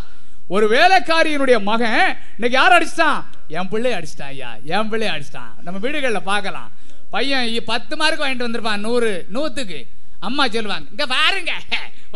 [0.48, 3.22] ஒரு வேலைக்காரியினுடைய மகன் இன்னைக்கு யார் அடிச்சிட்டான்?
[3.48, 4.52] என் பிள்ளைய அடிச்சிட்டான் ஐயா.
[4.66, 5.54] என் பிள்ளைய அடிச்சிட்டான்.
[5.62, 6.72] நம்ம வீடுகளில் பார்க்கலாம்.
[7.10, 9.88] பையன் பத்து மார்க் வாங்கிட்டு வந்திருப்பான் நூறு நூற்றுக்கு
[10.28, 11.54] அம்மா சொல்லுவாங்க இங்க பாருங்க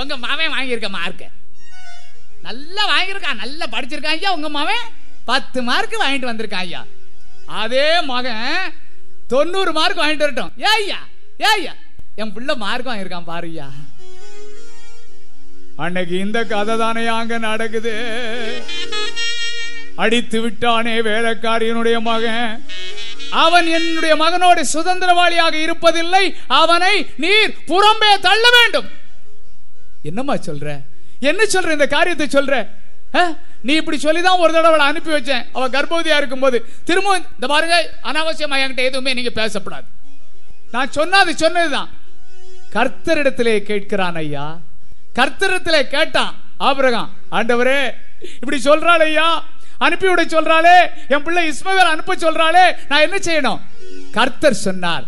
[0.01, 1.27] உங்க மாவன் வாங்கியிருக்க மார்க்கு
[2.47, 4.83] நல்லா வாங்கியிருக்கான் நல்லா படிச்சிருக்கான் ஐயா உங்க மாவன்
[5.29, 6.81] பத்து மார்க் வாங்கிட்டு வந்திருக்கான் ஐயா.
[7.61, 8.73] அதே மகன்
[9.31, 10.51] தொண்ணூறு மார்க் வாங்கிட்டு வரட்டும்.
[10.63, 10.99] ஏ ஐயா
[11.43, 11.73] ஏ ஐயா
[12.21, 13.67] என் பிள்ளை மார்க் வாங்கியிருக்கான் பாரு ஐயா.
[15.85, 17.93] அன்னைக்கு இந்த கதை தானே அங்க நடக்குது.
[19.95, 22.65] அடித்து விட்டானே வேலைக்காரியனுடைய மகன்.
[23.29, 26.35] அவன் என்னுடைய மகனோடு சுதந்திரவாளியாக இருப்பதில்லை.
[26.47, 28.89] அவனை நீர் புறம்பே தள்ள வேண்டும்.
[30.03, 30.81] என்னம்மா சொல்ற?
[31.19, 32.67] என்ன சொல்ற இந்த காரியத்தை சொல்ற?
[33.15, 33.35] ஆ?
[33.61, 35.45] நீ இப்படி சொல்லிதான் ஒரு தடவை அவளை அனுப்பி வச்சேன்.
[35.53, 36.65] அவ கர்ப்பவதியா இருக்கும்போது.
[36.83, 39.83] திரும்ப இந்த பாருங்க அனாவசியமா என்கிட்ட எதுவுமே நீங்க பேசப்படாது.
[40.71, 41.89] நான் சொன்னது சொன்னதுதான்.
[42.73, 44.59] கர்த்தரிடத்திலே கேட்கிறான் ஐயா.
[45.15, 49.43] கர்த்தரிடத்திலே கேட்டான் ஆபிரகாம் ஆண்டவரே இப்படி சொல்றாள் ஐயா.
[49.85, 50.77] அனுப்பி விட சொல்றாளே
[51.13, 53.61] என் பிள்ளை இஸ்மவேல் அனுப்ப சொல்றாளே நான் என்ன செய்யணும்?
[54.17, 55.05] கர்த்தர் சொன்னார்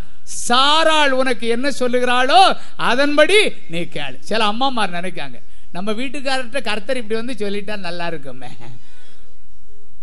[0.47, 2.39] சாராள் உனக்கு என்ன சொல்லுகிறாளோ
[2.89, 3.37] அதன்படி
[3.73, 4.17] நீ கேளு.
[4.29, 5.37] சில அம்மாமார் நினைக்காங்க
[5.75, 8.51] நம்ம வீட்டுக்காரர்கிட்ட கர்த்தர் இப்படி வந்து சொல்லிட்டா நல்லா இருக்குமே.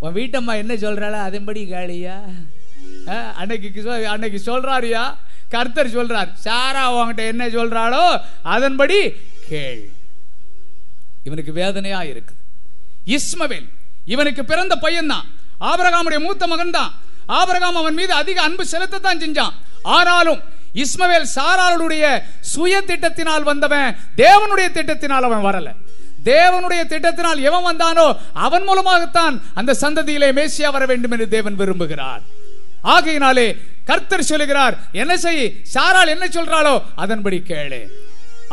[0.05, 2.17] உன் வீட்டம்மா என்ன சொல்றாளோ அதன்படி கேளியா?
[3.41, 3.69] அன்னைக்கு
[4.15, 5.05] அன்னைக்கு சொல்றாருயா?
[5.55, 8.05] கர்த்தர் சொல்றார் சாரா உன்கிட்ட என்ன சொல்றாளோ
[8.55, 8.99] அதன்படி
[9.49, 9.83] கேள்.
[11.27, 12.41] இவனுக்கு வேதனையா இருக்குது.
[13.17, 13.69] இஸ்மவேல்
[14.13, 15.27] இவனுக்கு பிறந்த பையன்தான்.
[15.71, 16.93] ஆபரகாமுடைய மூத்த மகன் தான்
[17.39, 19.55] ஆபரகாம் அவன் மீது அதிக அன்பு செலுத்தத்தான் செஞ்சான்.
[19.97, 20.41] ஆனாலும்
[20.83, 22.05] இஸ்மவேல் சாராளுடைய
[22.53, 25.69] சுய திட்டத்தினால் வந்தவன் தேவனுடைய திட்டத்தினால் அவன் வரல.
[26.31, 28.07] தேவனுடைய திட்டத்தினால் எவன் வந்தானோ
[28.47, 32.23] அவன் மூலமாகத்தான் அந்த சந்ததியிலே மேசியா வர வேண்டும் என்று தேவன் விரும்புகிறார்.
[32.95, 33.47] ஆகையினாலே
[33.89, 35.45] கர்த்தர் சொல்லுகிறார் என்ன செய்?
[35.75, 37.81] சாரால் என்ன சொல்றாளோ அதன்படி கேளு.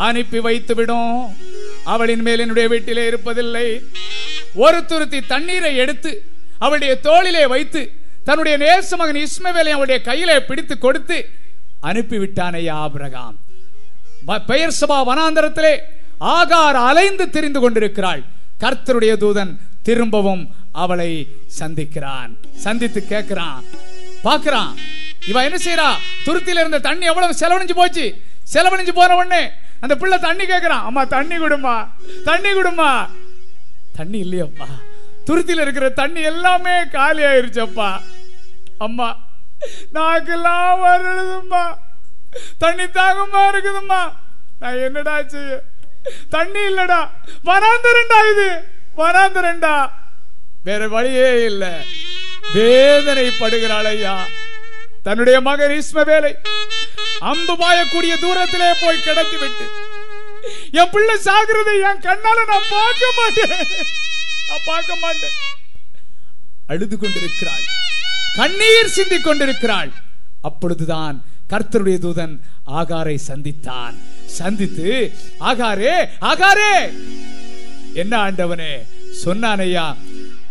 [0.07, 1.15] அனுப்பி வைத்து விடும்
[1.83, 3.81] அவளின் மேல் என்னுடைய வீட்டிலே இருப்பதில்லை.
[4.53, 6.23] ஒரு துருத்தி தண்ணீரை எடுத்து
[6.59, 7.91] அவளுடைய தோளிலே வைத்து
[8.23, 11.29] தன்னுடைய நேச மகன் இஸ்மவேலை அவளுடைய கையிலே பிடித்து கொடுத்து
[11.83, 13.37] அனுப்பிவிட்டானையா ஆபிரகாம்.
[14.47, 15.77] பெயர் சபா வனாந்தரத்திலே
[16.19, 18.23] ஆகார் அலைந்து திரிந்து கொண்டிருக்கிறாள்.
[18.59, 21.27] கர்த்தருடைய தூதன் திரும்பவும் அவளை
[21.59, 22.31] சந்திக்கிறான்.
[22.53, 23.63] சந்தித்து கேட்கிறான்.
[24.21, 24.77] பார்க்கிறான்.
[25.27, 25.89] இவ என்ன செய்யறா
[26.25, 28.15] துருத்தியில இருந்த தண்ணி எவ்வளவு செலவழிஞ்சு போச்சு?
[28.53, 29.49] செலவழிஞ்சு போன உடனே
[29.81, 31.87] அந்த பிள்ளை தண்ணி கேட்குறான் அம்மா தண்ணி கொடுமா
[32.23, 33.09] தண்ணி கொடுமா
[33.95, 34.65] தண்ணி இல்லையப்பா.
[35.25, 37.99] துருத்தியில இருக்கிற தண்ணி எல்லாமே காலி ஆயிருச்சப்பா.
[38.77, 39.17] அம்மா
[39.93, 41.77] நாக்கெல்லாம் வருதும்மா
[42.57, 44.13] தண்ணி தாகமா இருக்குதும்மா.
[44.59, 45.61] நான் என்னடா செய்ய?
[46.29, 47.09] தண்ணி இல்லடா.
[47.45, 48.63] வராந்தரண்டா இது.
[48.97, 49.89] வராந்தரண்டா.
[50.63, 51.73] வேற வழியே இல்லை.
[52.53, 54.25] வேதனை படுகிறாள் ஐயா.
[55.03, 56.35] தன்னுடைய மகன் இஸ்மவேலை
[57.29, 59.65] அம்பு பாயக்கூடிய தூரத்திலே போய் கிடந்து விட்டு
[60.71, 63.53] என் பிள்ளை சாகுறதை என் கண்ணால நான் பார்க்க மாட்டேன்.
[64.49, 65.35] நான் பார்க்க மாட்டேன்.
[66.67, 67.65] அழுது கொண்டிருக்கிறாள்.
[68.35, 69.91] கண்ணீர் சிந்தி கொண்டிருக்கிறாள்.
[70.41, 72.35] அப்பொழுதுதான் கர்த்தருடைய தூதன்
[72.79, 73.95] ஆகாரை சந்தித்தான்.
[74.25, 76.73] சந்தித்து ஆகாரே ஆகாரே.
[77.93, 78.73] என்ன ஆண்டவனே?
[79.23, 79.95] சொன்னான் ஐயா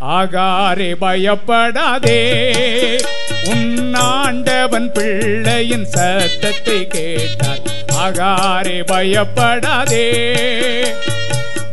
[0.09, 2.42] ஆகாரே பயப்படாதே.
[3.44, 7.59] உன்னாண்டவன் பிள்ளையின் சத்தத்தை கேட்டார்.
[7.92, 10.12] ஆகாரே பயப்படாதே.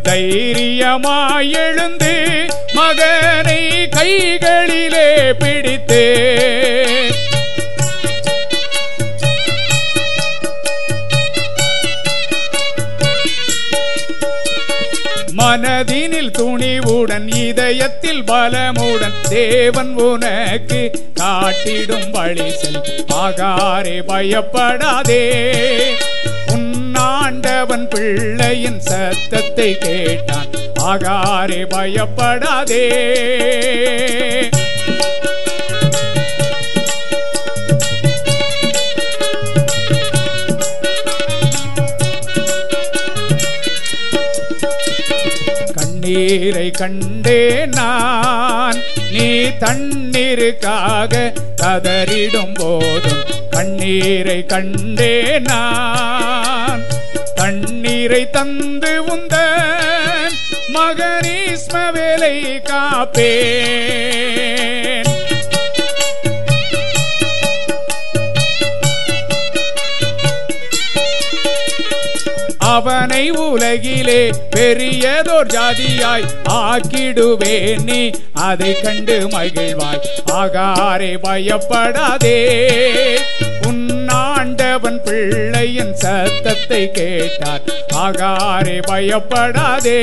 [0.03, 6.15] தைரியமாய் எழுந்து மகனை கைகளிலே பிடித்தே.
[15.47, 22.81] மனதினில் துணிவுடன் இதயத்தில் பலமுடன் தேவன் உனக்கு காட்டிடும் வழி செல்
[23.13, 25.31] ஆகாரே பயப்படாதே.
[26.53, 30.47] உன்னாண்டவன் பிள்ளையின் சத்தத்தை கேட்டான்.
[30.83, 32.89] ஆகாரே பயப்படாதே.
[46.07, 48.75] நீரை கண்டே நான்.
[49.11, 53.23] நீ தண்ணீருக்காக கதறிடும் போதும்.
[53.49, 56.81] கண்ணீரை கண்டே நான்.
[57.35, 59.57] தண்ணீரை தந்து உந்த
[60.73, 65.16] மகனீஸ்மவேலை காப்பேன்.
[72.77, 78.09] அவனை உலகிலே பெரியதோர் ஜாதியாய் ஆக்கிடுவேன் நீ.
[78.33, 80.03] அதை கண்டு மகிழ்வாய்.
[80.31, 82.37] ஆகாரே பயப்படாதே.
[83.67, 87.61] உன்னாண்டவன் பிள்ளையின் சத்தத்தை கேட்டார்.
[87.95, 89.99] ஆகாரே பயப்படாதே.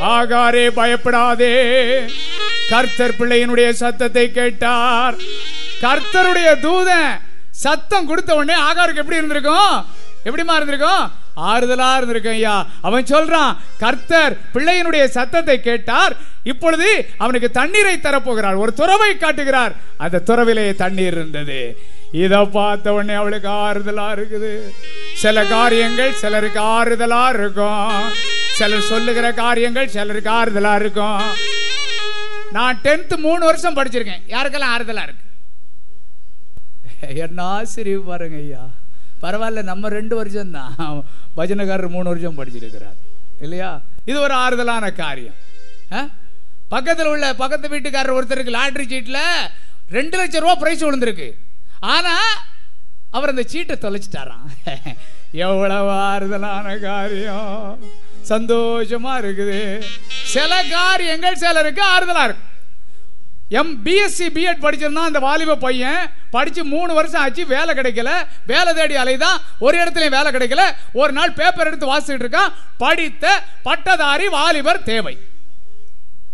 [0.00, 1.54] ஆகாரே பயப்படாதே.
[2.68, 5.14] கர்த்தர் பிள்ளையினுடைய சத்தத்தை கேட்டார்.
[5.80, 7.20] கர்த்தருடைய தூதன்
[7.50, 10.04] சத்தம் கொடுத்த உடனே ஆகாருக்கு எப்படி இருந்திருக்கும்?
[10.26, 11.04] எப்படிமா இருந்திருக்கும்?
[11.36, 12.66] ஆறுதலா இருந்திருக்கும் ஐயா.
[12.80, 18.56] அவன் சொல்றான் கர்த்தர் பிள்ளையினுடைய சத்தத்தை கேட்டார் இப்பொழுது அவனுக்கு தண்ணீரை தரப்போகிறார்.
[18.56, 19.74] ஒரு துறவை காட்டுகிறார்.
[19.96, 21.60] அந்த துறவிலே தண்ணீர் இருந்தது.
[22.12, 24.52] இதை பார்த்த உடனே அவளுக்கு ஆறுதலா இருக்குது.
[25.14, 27.92] சில காரியங்கள் சிலருக்கு ஆறுதலா இருக்கும்.
[28.52, 31.20] சிலர் சொல்லுகிற காரியங்கள் சிலருக்கு ஆறுதலா இருக்கும்.
[32.52, 34.24] நான் டென்த் மூணு வருஷம் படிச்சிருக்கேன்.
[34.28, 35.24] யாருக்கெல்லாம் ஆறுதலா இருக்கு?
[37.14, 38.64] என்ன ஆசிரியர் பாருங்க ஐயா.
[39.22, 41.04] பரவாயில்ல நம்ம ரெண்டு வருஷம் தான்
[41.36, 42.96] பஜனைக்காரர் மூணு வருஷம் படிச்சிருக்கிறார்.
[43.40, 43.80] இல்லையா?
[44.04, 45.34] இது ஒரு ஆறுதலான காரியம்.
[45.92, 46.08] ஆ?
[47.06, 49.50] உள்ள பக்கத்து வீட்டுக்காரர் ஒருத்தருக்கு லாட்ரி சீட்டில்
[49.90, 51.32] ரெண்டு லட்சம் ரூபா பிரைஸ் விழுந்திருக்கு.
[51.80, 52.36] ஆனால்
[53.10, 54.46] அவர் அந்த சீட்டை தொலைச்சிட்டாராம்.
[55.32, 57.78] எவ்வளவு ஆறுதலான காரியம்.
[58.28, 59.82] சந்தோஷமா இருக்குது.
[60.08, 62.55] சில காரியங்கள் சிலருக்கு ஆறுதலா இருக்கு
[63.48, 68.26] எம் பிஎஸ்சி பிஎட் படிச்சிருந்தான் அந்த வாலிப பையன் படிச்சு மூணு வருஷம் ஆச்சு வேலை கிடைக்கல.
[68.46, 70.74] வேலை தேடி அலைதான் ஒரு இடத்துலயும் வேலை கிடைக்கல.
[70.92, 72.52] ஒரு நாள் பேப்பர் எடுத்து வாசிச்சுட்டு இருக்கான்.
[72.78, 75.18] படித்த பட்டதாரி வாலிபர் தேவை.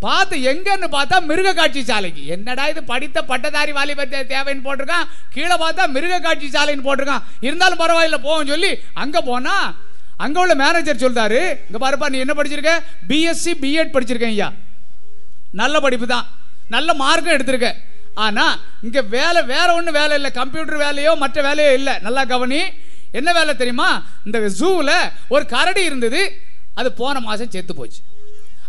[0.00, 2.26] பார்த்து எங்கன்னு பார்த்தா மிருக காட்சி சாலைக்கு.
[2.26, 5.08] என்னடா இது படித்த பட்டதாரி வாலிபர் தேவைன்னு போட்டிருக்கான்.
[5.30, 7.22] கீழே பார்த்தா மிருக காட்சி சாலைன்னு போட்டிருக்கான்.
[7.40, 9.74] இருந்தாலும் பரவாயில்ல போவோம் சொல்லி அங்க போனா
[10.16, 12.72] அங்க உள்ள மேனேஜர் சொல்றாரு இங்க பாருப்பா நீ என்ன படிச்சிருக்க?
[13.08, 14.52] பிஎஸ்சி பிஎட் படிச்சிருக்கேன் ஐயா.
[15.52, 16.26] நல்ல படிப்பு தான்.
[16.74, 17.68] நல்ல மார்க்கும் எடுத்திருக்க.
[18.26, 18.46] ஆனா
[18.86, 20.30] இங்க வேலை வேற ஒன்றும் வேலை இல்லை.
[20.40, 21.94] கம்ப்யூட்டர் வேலையோ மற்ற வேலையோ இல்லை.
[22.06, 22.62] நல்லா கவனி.
[23.18, 23.90] என்ன வேலை தெரியுமா?
[24.26, 24.96] இந்த ஜூவில்
[25.34, 26.22] ஒரு கரடி இருந்தது.
[26.80, 28.00] அது போன மாதம் செத்து போச்சு.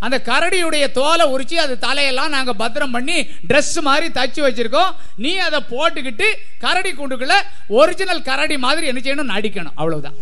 [0.05, 3.17] அந்த கரடியுடைய தோலை உரிச்சு அது தலையெல்லாம் நாங்கள் பத்திரம் பண்ணி
[3.49, 4.89] ட்ரெஸ் மாதிரி தச்சு வச்சிருக்கோம்.
[5.25, 6.27] நீ அதை போட்டுக்கிட்டு
[6.63, 7.35] கரடி கூண்டுக்குள்ள
[7.79, 9.31] ஒரிஜினல் கரடி மாதிரி என்ன செய்யணும்?
[9.35, 9.77] நடிக்கணும்.
[9.81, 10.17] அவ்வளவுதான்.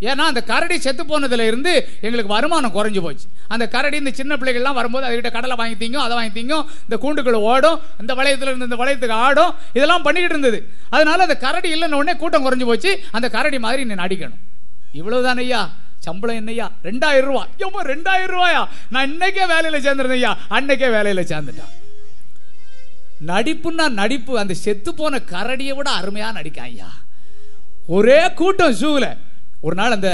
[0.00, 3.26] ஏன்னா அந்த கரடி செத்து போனதுல இருந்து எங்களுக்கு வருமானம் குறைஞ்சு போச்சு.
[3.48, 7.32] அந்த கரடி இந்த சின்ன பிள்ளைகள்லாம் வரும்போது அதுகிட்ட கடலை வாங்கி தீங்கும் அதை வாங்கி தீங்கும் இந்த கூண்டுக்குள்ள
[7.32, 10.72] ஓடும் இந்த வளையத்துல இருந்து இந்த வளையத்துக்கு ஆடும் இதெல்லாம் பண்ணிக்கிட்டு இருந்தது.
[10.90, 13.00] அதனால அந்த கரடி இல்லைன்னு உடனே கூட்டம் குறைஞ்சு போச்சு.
[13.10, 14.42] அந்த கரடி மாதிரி நீ நடிக்கணும்
[14.92, 15.70] இவ்வளவுதான் ஐயா.
[15.98, 16.70] சம்பளம் என்னையா?
[16.82, 18.66] ரெண்டாயிரம் ரூபா ஐயோ ரெண்டாயிரம் ரூபாயா?
[18.90, 20.38] நான் இன்னைக்கே வேலையில சேர்ந்துருந்தேன் ஐயா.
[20.50, 21.72] அன்னைக்கே வேலையில சேர்ந்துட்டான்.
[23.26, 24.38] நடிப்புன்னா நடிப்பு.
[24.38, 26.88] அந்த செத்து போன கரடியை விட அருமையா நடிக்கான் ஐயா.
[27.86, 29.16] ஒரே கூட்டம் ஜூவில்
[29.66, 30.10] ஒரு நாள் அந்த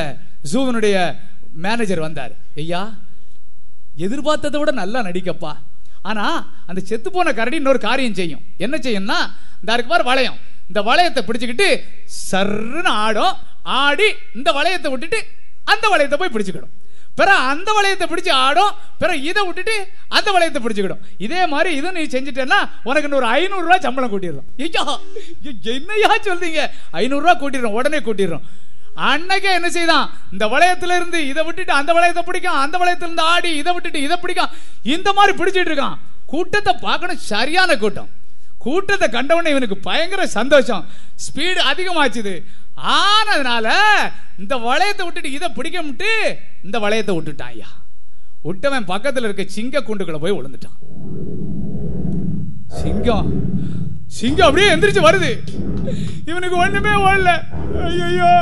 [0.53, 0.97] ஜூவினுடைய
[1.65, 2.35] மேனேஜர் வந்தார்.
[2.63, 2.83] ஐயா
[4.05, 5.53] எதிர்பார்த்ததை விட நல்லா நடிக்கப்பா.
[6.11, 6.39] ஆனால்
[6.69, 8.45] அந்த செத்து போன கரடி இன்னொரு காரியம் செய்யும்.
[8.65, 9.19] என்ன செய்யும்னா
[9.61, 10.39] இந்த இருக்கு பாரு வளையம்.
[10.69, 11.69] இந்த வளையத்தை பிடிச்சிக்கிட்டு
[12.29, 13.35] சர்ன்னு ஆடும்.
[13.81, 15.21] ஆடி இந்த வளையத்தை விட்டுட்டு
[15.73, 16.73] அந்த வளையத்தை போய் பிடிச்சிக்கிடும்.
[17.19, 18.73] பிற அந்த வளையத்தை பிடிச்சி ஆடும்.
[19.01, 19.75] பிற இதை விட்டுட்டு
[20.17, 21.03] அந்த வளையத்தை பிடிச்சிக்கிடும்.
[21.27, 24.83] இதே மாதிரி இதை நீ செஞ்சுட்டேன்னா உனக்கு இன்னொரு ஐநூறுரூவா சம்பளம் கூட்டிடுறோம் ஐயா
[25.43, 26.63] ஐயோ, என்னய்யா சொல்றீங்க
[27.03, 28.47] ஐநூறுரூவா கூட்டிடுறோம் உடனே கூட்டிடுறோம்.
[28.97, 30.07] அன்னைக்கே என்ன செய்தான்?
[30.33, 34.17] இந்த வளையத்துல இருந்து இதை விட்டுட்டு அந்த வளையத்தை பிடிக்கும் அந்த வளையத்துல இருந்து ஆடி இதை விட்டுட்டு இதை
[34.17, 34.55] பிடிக்கும்
[34.95, 35.99] இந்த மாதிரி பிடிச்சிட்டு இருக்கான்.
[36.33, 38.11] கூட்டத்தை பார்க்கணும் சரியான கூட்டம்.
[38.59, 40.85] கூட்டத்தை கண்டவனே இவனுக்கு பயங்கர சந்தோஷம்.
[41.25, 42.35] ஸ்பீடு அதிகமாச்சுது.
[42.99, 43.69] ஆனதுனால
[44.39, 46.11] இந்த வளையத்தை விட்டுட்டு இதை பிடிக்க முட்டு
[46.65, 47.71] இந்த வளையத்தை விட்டுட்டான் ஐயா.
[48.43, 50.79] விட்டவன் பக்கத்தில் இருக்க சிங்க கூண்டுக்குள்ள போய் விழுந்துட்டான்.
[52.81, 53.29] சிங்கம்.
[54.19, 55.31] சிங்கம் அப்படியே எந்திரிச்சு வருது.
[56.31, 57.31] இவனுக்கு ஒண்ணுமே ஓடல
[58.07, 58.33] ஐயோ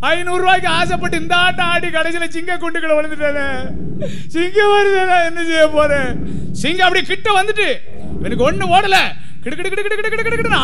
[0.00, 3.46] ஐநூறு ரூபாய்க்கு ஆசைப்பட்டு இந்த ஆட்டம் ஆடி கடைசியில சிங்க குண்டுகளை விழுந்துட்டானே
[4.28, 6.10] சிங்கம் வருது என்ன செய்ய போறேன்
[6.52, 7.68] சிங்கம் அப்படியே கிட்ட வந்துட்டு
[8.22, 8.96] எனக்கு ஒண்ணு ஓடல.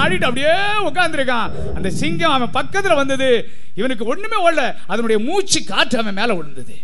[0.01, 0.53] ஆடிட்டு அப்படியே
[0.89, 3.49] உட்காந்துருக்கான் அந்த சிங்கம் அவன் பக்கத்துல வந்தது.
[3.75, 4.75] இவனுக்கு ஒண்ணுமே ஓடல.
[4.87, 6.77] அதனுடைய மூச்சு காற்று அவன் மேல விழுந்தது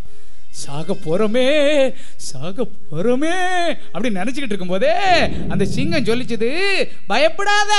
[0.50, 1.46] சாக போறோமே
[2.16, 3.34] சாக போறோமே
[3.94, 4.74] அப்படின்னு நினைச்சுக்கிட்டு இருக்கும்
[5.48, 6.50] அந்த சிங்கம் சொல்லிச்சது
[7.06, 7.72] பயப்படாத.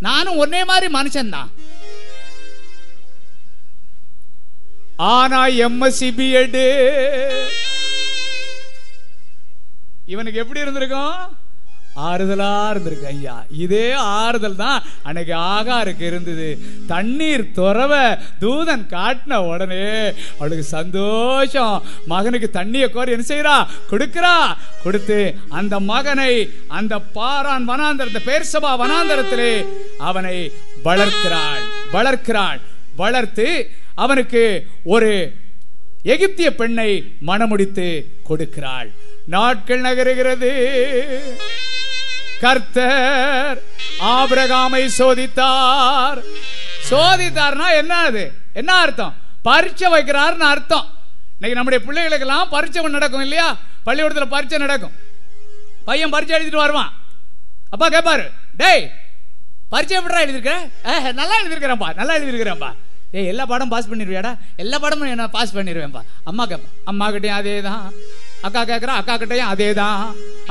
[0.00, 1.50] நானும் ஒன்னே மாதிரி மனுஷன் தான்
[5.10, 6.62] ஆனா எம்எஸ்சி பிஎட்
[10.12, 11.20] இவனுக்கு எப்படி இருந்திருக்கும்?
[12.08, 13.34] ஆறுதலா இருந்திருக்கு ஐயா.
[13.64, 14.78] இதே ஆறுதல் தான்
[15.08, 16.48] அன்னைக்கு ஆகாருக்கு இருந்தது.
[16.92, 17.92] தண்ணீர் துறவ
[18.42, 19.88] தூதன் காட்டின உடனே
[20.38, 21.76] அவளுக்கு சந்தோஷம்.
[22.12, 23.56] மகனுக்கு தண்ணியை கோரி என்ன செய்யறா
[23.90, 24.36] கொடுக்கிறா.
[24.84, 25.18] கொடுத்து
[25.60, 26.32] அந்த மகனை
[26.78, 29.52] அந்த பாரான் வனாந்தரத்தை பேர்சபா வனாந்தரத்திலே
[30.10, 30.36] அவனை
[30.88, 31.62] வளர்க்கிறாள்.
[31.96, 32.60] வளர்க்கிறாள்.
[33.02, 33.48] வளர்த்து
[33.94, 35.10] அவனுக்கு ஒரு
[36.02, 36.90] எகிப்திய பெண்ணை
[37.26, 38.88] மணமுடித்து கொடுக்கிறாள்.
[39.26, 40.52] நாட்கள் நகருகிறது.
[42.40, 43.62] கர்த்தர்
[44.00, 46.22] ஆபிரகாமை சோதித்தார்.
[46.90, 49.14] சோதித்தார்னா என்ன அது என்ன அர்த்தம்?
[49.42, 50.88] பரீட்சை வைக்கிறார்னு அர்த்தம்.
[51.44, 53.56] இன்னைக்கு நம்முடைய பிள்ளைகளுக்கெல்லாம் பரீட்சை நடக்கும் இல்லையா?
[53.84, 54.92] பள்ளிக்கூடத்தில் பரீட்சை நடக்கும்.
[55.84, 56.92] பையன் பரீட்சை எழுதிட்டு வருவான்.
[57.70, 58.24] அப்பா கேட்பாரு
[58.56, 58.90] டேய்
[59.68, 62.70] பரீட்சை எப்படா எழுதிருக்க நல்லா எழுதிருக்கிறேன்ப்பா நல்லா எழுதிருக்கிறேன்ப்பா
[63.18, 64.30] ஏய் எல்லா பாடம் பாஸ் பண்ணிடுவியாடா
[64.62, 67.82] எல்லா பாடமும் நான் பாஸ் பண்ணிடுவேன்ப்பா அம்மா கேட்பேன் அம்மா கிட்டேயும் அதே தான்
[68.46, 69.98] அக்கா கேட்குறான் அக்கா கிட்டேயும் அதே தான்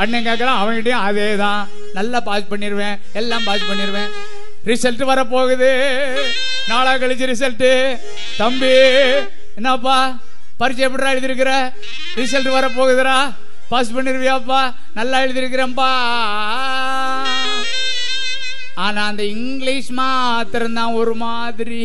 [0.01, 1.61] அண்ணன் கேட்குறான் அவன்கிட்டயும் அதே தான்
[1.97, 4.11] நல்லா பாஸ் பண்ணிடுவேன் எல்லாம் பாஸ் பண்ணிடுவேன்
[4.69, 5.69] ரிசல்ட் வரப்போகுது.
[6.69, 7.71] நாளா கழிச்சு ரிசல்ட்டு
[8.39, 8.73] தம்பி
[9.59, 9.95] என்னப்பா?
[10.59, 11.53] பரிச்சை எப்படிடா எழுதியிருக்கிற?
[12.19, 13.17] ரிசல்ட் வரப்போகுதுரா
[13.71, 14.61] பாஸ் பண்ணிருவியாப்பா?
[14.99, 15.89] நல்லா எழுதியிருக்கிறேன்ப்பா
[18.85, 21.81] ஆனா அந்த இங்கிலீஷ் மாத்திரம் தான் ஒரு மாதிரி.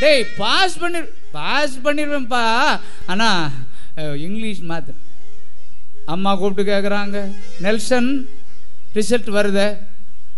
[0.00, 1.00] டேய் பாஸ் பண்ணி
[1.36, 2.44] பாஸ் பண்ணிடுவேன்ப்பா
[3.12, 3.44] ஆனால்
[4.26, 4.90] இங்கிலீஷ் மாத்த.
[6.14, 7.18] அம்மா கூப்பிட்டு கேட்குறாங்க
[7.64, 8.10] நெல்சன்
[8.96, 9.68] ரிசல்ட் வருதே.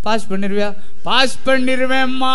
[0.04, 0.68] பாஸ் பண்ணிருவியா?
[1.06, 2.34] பாஸ் பண்ணிடுவேம்மா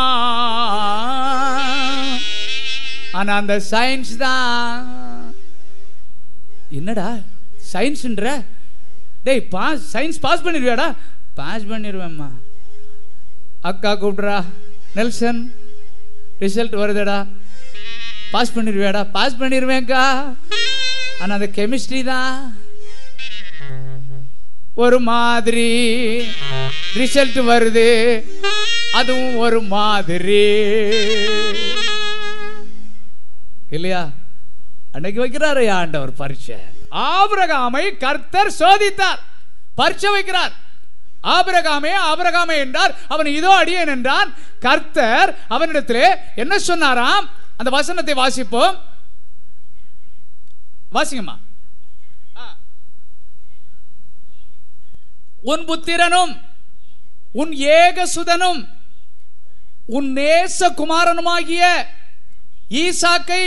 [3.20, 4.84] ஆனால் அந்த சயின்ஸ் தான்.
[6.80, 7.10] என்னடா
[7.72, 8.28] சயின்ஸுன்ற
[9.26, 10.88] டேய் பாஸ் சயின்ஸ் பாஸ் பண்ணிடுவியாடா
[11.40, 12.30] பாஸ் பண்ணிடுவேம்மா
[13.70, 14.38] அக்கா கூப்பிட்றா
[14.98, 15.42] நெல்சன்
[16.40, 17.28] ரிசல்ட் வருதுடா.
[18.32, 20.06] பாஸ் பண்ணிடுவேடா பாஸ் பண்ணிடுவேங்க்கா
[21.20, 22.58] ஆனால் அந்த கெமிஸ்ட்ரி தான்.
[24.76, 25.68] ஒரு மாதிரி
[26.96, 27.90] ரிசல்ட் வருது.
[28.94, 30.44] அதுவும் ஒரு மாதிரி.
[33.70, 34.10] இல்லையா?
[34.92, 36.56] அன்னைக்கு வைக்கிறாரு ஆண்டவர் பரீட்சை.
[36.92, 39.22] ஆபரகாமை கர்த்தர் சோதித்தார்.
[39.76, 40.54] பரீட்சை வைக்கிறார்.
[41.24, 42.96] ஆபிரகாமே ஆபிரகாமே என்றார்.
[43.08, 44.30] அவன் இதோ அடியேன் என்றான்.
[44.60, 47.26] கர்த்தர் அவனிடத்திலே என்ன சொன்னாராம்?
[47.58, 48.78] அந்த வசனத்தை வாசிப்போம்.
[50.94, 51.38] வாசிங்கம்மா.
[55.52, 56.34] உன் புத்திரனும்
[57.32, 58.62] உன் ஏகசுதனும்
[59.86, 61.64] உன் நேச குமாரனுமாகிய
[62.82, 63.46] ஈசாக்கை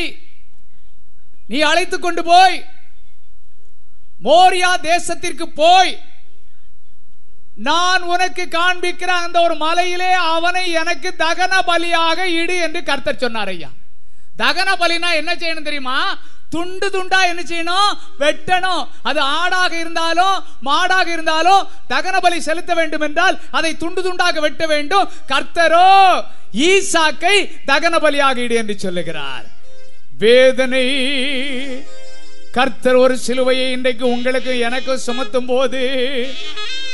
[1.49, 2.59] நீ அழைத்து கொண்டு போய்
[4.24, 5.93] மோரியா தேசத்திற்கு போய்
[7.57, 13.69] நான் உனக்கு காண்பிக்கிற அந்த ஒரு மலையிலே அவனை எனக்கு தகன பலியாக இடு என்று கர்த்தர் சொன்னார் ஐயா.
[14.39, 16.19] தகன பலினா என்ன செய்யணும் தெரியுமா?
[16.51, 17.99] துண்டு துண்டா என்ன செய்யணும்?
[18.19, 18.89] வெட்டணும்.
[19.03, 25.11] அது ஆடாக இருந்தாலும் மாடாக இருந்தாலும் தகன பலி செலுத்த வேண்டும் என்றால் அதை துண்டு துண்டாக வெட்ட வேண்டும்.
[25.29, 27.37] கர்த்தரோ ஈசாக்கை
[27.67, 29.45] தகன பலியாக இடு என்று சொல்லுகிறார்.
[30.19, 30.87] வேதனை
[32.57, 35.81] கர்த்தர் ஒரு சிலுவையை இன்றைக்கு உங்களுக்கு எனக்கு சுமத்தும் போது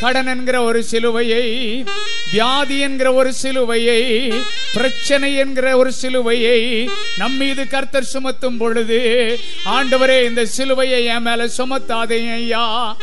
[0.00, 1.44] கடன் என்கிற ஒரு சிலுவையை
[2.30, 4.34] வியாதி என்கிற ஒரு சிலுவையை
[4.72, 12.32] பிரச்சனை என்கிற ஒரு சிலுவையை நம் மீது கர்த்தர் சுமத்தும் பொழுது ஆண்டவரே இந்த சிலுவையை என் மேல சுமத்தாதீங்க
[12.32, 12.96] ஐயா.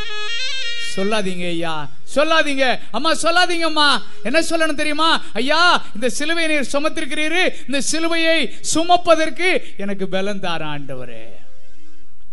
[0.96, 1.88] சொல்லாதீங்க ஐயா.
[2.14, 2.78] சொல்லாதீங்க.
[2.90, 5.22] அம்மா சொல்லாதீங்கம்மா என்ன சொல்லணும் தெரியுமா?
[5.32, 7.48] ஐயா இந்த சிலுவையை நீர் சுமத்திருக்கிறீரு.
[7.68, 11.48] இந்த சிலுவையை சுமப்பதற்கு எனக்கு பலம் தார ஆண்டவரே.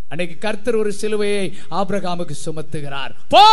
[0.10, 3.12] அன்னைக்கு கர்த்தர் ஒரு சிலுவையை ஆபிரகாமுக்கு சுமத்துகிறார்.
[3.30, 3.45] போ!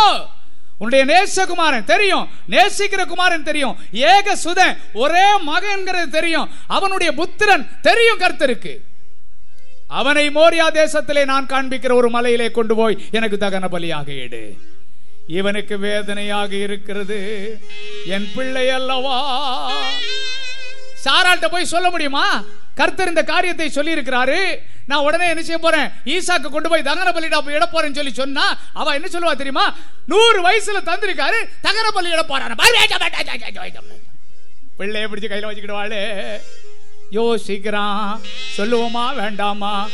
[0.77, 2.27] உன்னுடைய நேசகுமாரன் தெரியும்.
[2.49, 3.77] நேசிக்கிற குமாரன் தெரியும்.
[3.91, 6.49] ஏக சுதன் ஒரே மகன்கிறது தெரியும்.
[6.67, 8.77] அவனுடைய புத்திரன் தெரியும் கர்த்தருக்கு.
[9.87, 14.57] அவனை மோரியா தேசத்திலே நான் காண்பிக்கிற ஒரு மலையிலே கொண்டு போய் எனக்கு தகன பலியாக எடு.
[15.27, 17.59] இவனுக்கு வேதனையாக இருக்கிறது.
[18.05, 19.71] என் பிள்ளை அல்லவா?
[20.93, 22.43] சாராட்ட போய் சொல்ல முடியுமா?
[22.75, 24.55] கர்த்தர் இந்த காரியத்தை சொல்லி இருக்கிறாரு
[24.87, 25.91] நான் உடனே என்ன செய்ய போறேன்?
[26.05, 29.75] ஈசாக்கு கொண்டு போய் தகன பலியிட போய் இட போறேன்னு சொல்லி சொன்னா அவ என்ன சொல்லுவா தெரியுமா?
[30.05, 32.55] நூறு வயசுல தந்திருக்காரு தகன பலி இட போறாரு
[34.79, 36.03] பிள்ளைய பிடிச்சு கையில வச்சுக்கிடுவாளே.
[37.11, 38.19] யோசிக்கிறான்
[38.57, 39.87] சொல்லுவோமா வேண்டாமா?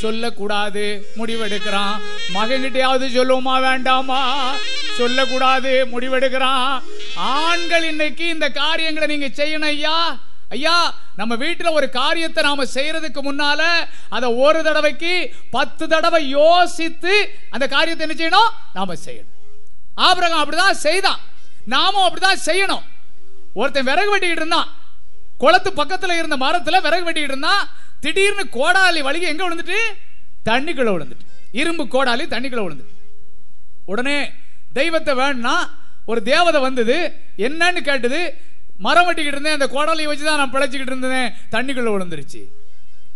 [0.00, 1.96] சொல்லக்கூடாது முடிவெடுக்கிறான்.
[2.34, 4.54] மகன்கிட்டயாவது சொல்லுவோமா வேண்டாமா?
[4.96, 6.82] சொல்லக்கூடாது முடிவெடுக்கிறான்.
[7.16, 10.18] ஆண்கள் இன்னைக்கு இந்த காரியங்களை நீங்க செய்யணும் ஐயா.
[10.48, 13.62] ஐயா நம்ம வீட்டில் ஒரு காரியத்தை நாம செய்யறதுக்கு முன்னால
[14.08, 18.50] அதை ஒரு தடவைக்கு பத்து தடவை யோசித்து அந்த காரியத்தை என்ன செய்யணும்?
[18.74, 19.34] நாம செய்யணும்.
[19.94, 21.20] ஆபிரகம் அப்படிதான் செய்தான்.
[21.64, 22.82] நாமும் அப்படிதான் செய்யணும்.
[23.54, 24.68] ஒருத்தன் விறகு வெட்டிக்கிட்டு இருந்தான்.
[25.38, 27.68] குளத்து பக்கத்துல இருந்த மரத்துல விறகு வெட்டிக்கிட்டு இருந்தான்.
[28.00, 29.78] திடீர்னு கோடாலி வலிக்கு எங்க விழுந்துட்டு?
[30.44, 31.26] தண்ணிக்குள்ள விழுந்துட்டு.
[31.52, 32.96] இரும்பு கோடாலி தண்ணிக்குள்ள விழுந்துட்டு.
[33.86, 34.30] உடனே
[34.72, 35.74] தெய்வத்தை வேணும்னா
[36.06, 37.12] ஒரு தேவதை வந்தது.
[37.36, 38.42] என்னன்னு கேட்டது?
[38.86, 39.58] மரம் வெட்டிக்கிட்டு இருந்தேன்.
[39.58, 41.28] அந்த கோடாலியை வச்சு தான் நான் பிழைச்சிக்கிட்டு இருந்தேன்.
[41.54, 42.42] தண்ணிக்குள்ள விழுந்துருச்சு.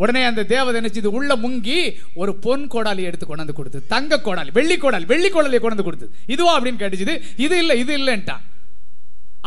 [0.03, 1.81] உடனே அந்த தேவதை நினைச்சது உள்ள முங்கி
[2.21, 6.53] ஒரு பொன் கோடாலி எடுத்து கொண்டாந்து கொடுத்து தங்க கோடாலி வெள்ளி கோடாலி வெள்ளி கோடாலியை கொண்டாந்து கொடுத்தது இதுவா
[6.59, 8.37] அப்படின்னு கேட்டுச்சு இது இல்லை இது இல்லைன்ட்டா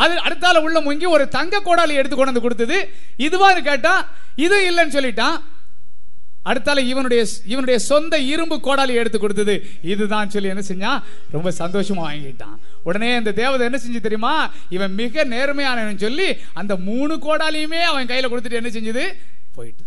[0.04, 2.78] அது அடுத்தால உள்ள முங்கி ஒரு தங்க கோடாலி எடுத்து கொண்டாந்து கொடுத்தது.
[3.26, 3.94] இதுவான்னு கேட்டா
[4.46, 5.38] இது இல்லைன்னு சொல்லிட்டான்.
[6.46, 9.70] அடுத்தால இவனுடைய இவனுடைய சொந்த இரும்பு கோடாலி எடுத்து கொடுத்தது.
[9.82, 14.52] இதுதான் சொல்லி என்ன செஞ்சான் ரொம்ப சந்தோஷமா வாங்கிட்டான் உடனே அந்த தேவதை என்ன செஞ்சு தெரியுமா?
[14.70, 19.14] இவன் மிக நேர்மையானவன் சொல்லி அந்த மூணு கோடாலியுமே அவன் கையில கொடுத்துட்டு என்ன செஞ்சது?
[19.56, 19.84] போயிட்டு.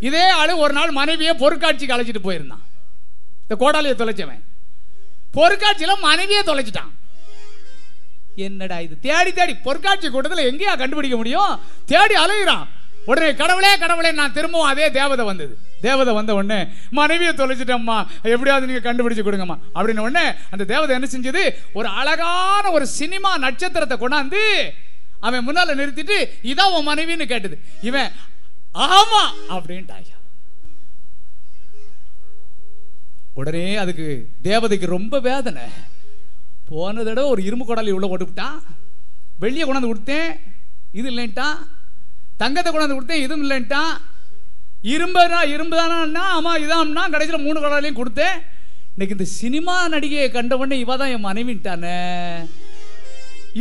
[0.00, 2.64] இதே ஆளு ஒரு நாள் மனைவியை பொருட்காட்சிக்கு அழைச்சிட்டு போயிருந்தான்.
[3.40, 4.42] இந்த கோடாலியை தொலைச்சவன்.
[5.34, 6.92] பொருட்காட்சியில மனைவியை தொலைச்சிட்டான்.
[8.36, 9.00] என்னடா இது?
[9.00, 11.60] தேடி தேடி பொற்காட்சி கூட்டத்தில் எங்கேயா கண்டுபிடிக்க முடியும்?
[11.86, 12.66] தேடி அலைகிறான்
[13.06, 15.58] உடனே கடவுளே கடவுளே நான் திரும்பவும் அதே தேவதை வந்தது.
[15.80, 18.06] தேவதை வந்த உடனே மனைவியை தொலைச்சிட்டம்மா.
[18.22, 19.58] எப்படியாவது நீங்க கண்டுபிடிச்சு கொடுங்கம்மா.
[19.74, 21.54] அப்படின்னு உடனே அந்த தேவதை என்ன செஞ்சது?
[21.72, 24.70] ஒரு அழகான ஒரு சினிமா நட்சத்திரத்தை கொண்டாந்து
[25.20, 27.58] அவன் முன்னால நிறுத்திட்டு இதான் உன் மனைவின்னு கேட்டது.
[27.82, 28.12] இவன்
[28.74, 30.12] ஆமா அப்படின்ட்டாயா
[33.34, 35.62] உடனே அதுக்கு தேவதைக்கு ரொம்ப வேதனை.
[36.68, 38.58] போன தடவை ஒரு இரும்பு குடலி உள்ள போட்டுவிட்டான்.
[39.38, 40.40] வெளியே கொண்டாந்து கொடுத்தேன்.
[40.92, 41.58] இது இல்லைன்ட்டான்.
[42.42, 43.94] தங்கத்தை கொண்டாந்து கொடுத்தேன் இதுவும் இல்லைன்ட்டான்
[44.94, 48.36] இரும்புனா இரும்பு தானா ஆமாம் இதான்னா கடைசியில் மூணு குடலையும் கொடுத்தேன்.
[48.94, 51.98] இன்னைக்கு இந்த சினிமா நடிகையை கண்ட உடனே இவ தான் என் மனைவின்ட்டானே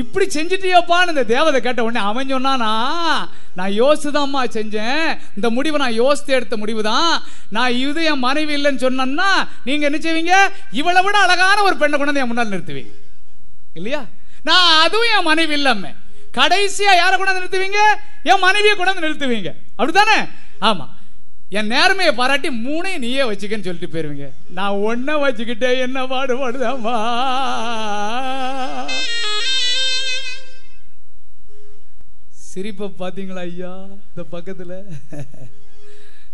[0.01, 2.71] இப்படி செஞ்சிட்டியோப்பான்னு இந்த தேவதை கேட்ட உடனே அவன் சொன்னானா
[3.57, 5.09] நான் யோசிதாம்மா செஞ்சேன்.
[5.37, 7.11] இந்த முடிவு நான் யோசித்து எடுத்த முடிவு தான்
[7.55, 9.29] நான் இது என் மனைவி இல்லைன்னு சொன்னேன்னா
[9.67, 10.35] நீங்கள் என்ன செய்வீங்க?
[10.79, 12.93] இவளை விட அழகான ஒரு பெண்ணை கொண்டாந்து என் முன்னால் நிறுத்துவீங்க.
[13.79, 14.01] இல்லையா?
[14.49, 15.93] நான் அதுவும் என் மனைவி இல்லாம
[16.39, 17.81] கடைசியாக யாரை கொண்டாந்து நிறுத்துவீங்க?
[18.23, 19.51] என் மனைவியை கொண்டாந்து நிறுத்துவீங்க.
[19.75, 20.17] அப்படித்தானே?
[20.61, 20.85] ஆமா.
[21.49, 24.27] என் நேர்மையை பாராட்டி மூணையும் நீயே வச்சுக்கன்னு சொல்லிட்டு போயிருவீங்க.
[24.49, 26.97] நான் ஒன்ன வச்சுக்கிட்டே என்ன பாடுபாடுதாம்மா
[32.51, 33.71] சிரிப்பை பார்த்தீங்களா ஐயா
[34.07, 34.75] இந்த பக்கத்தில்?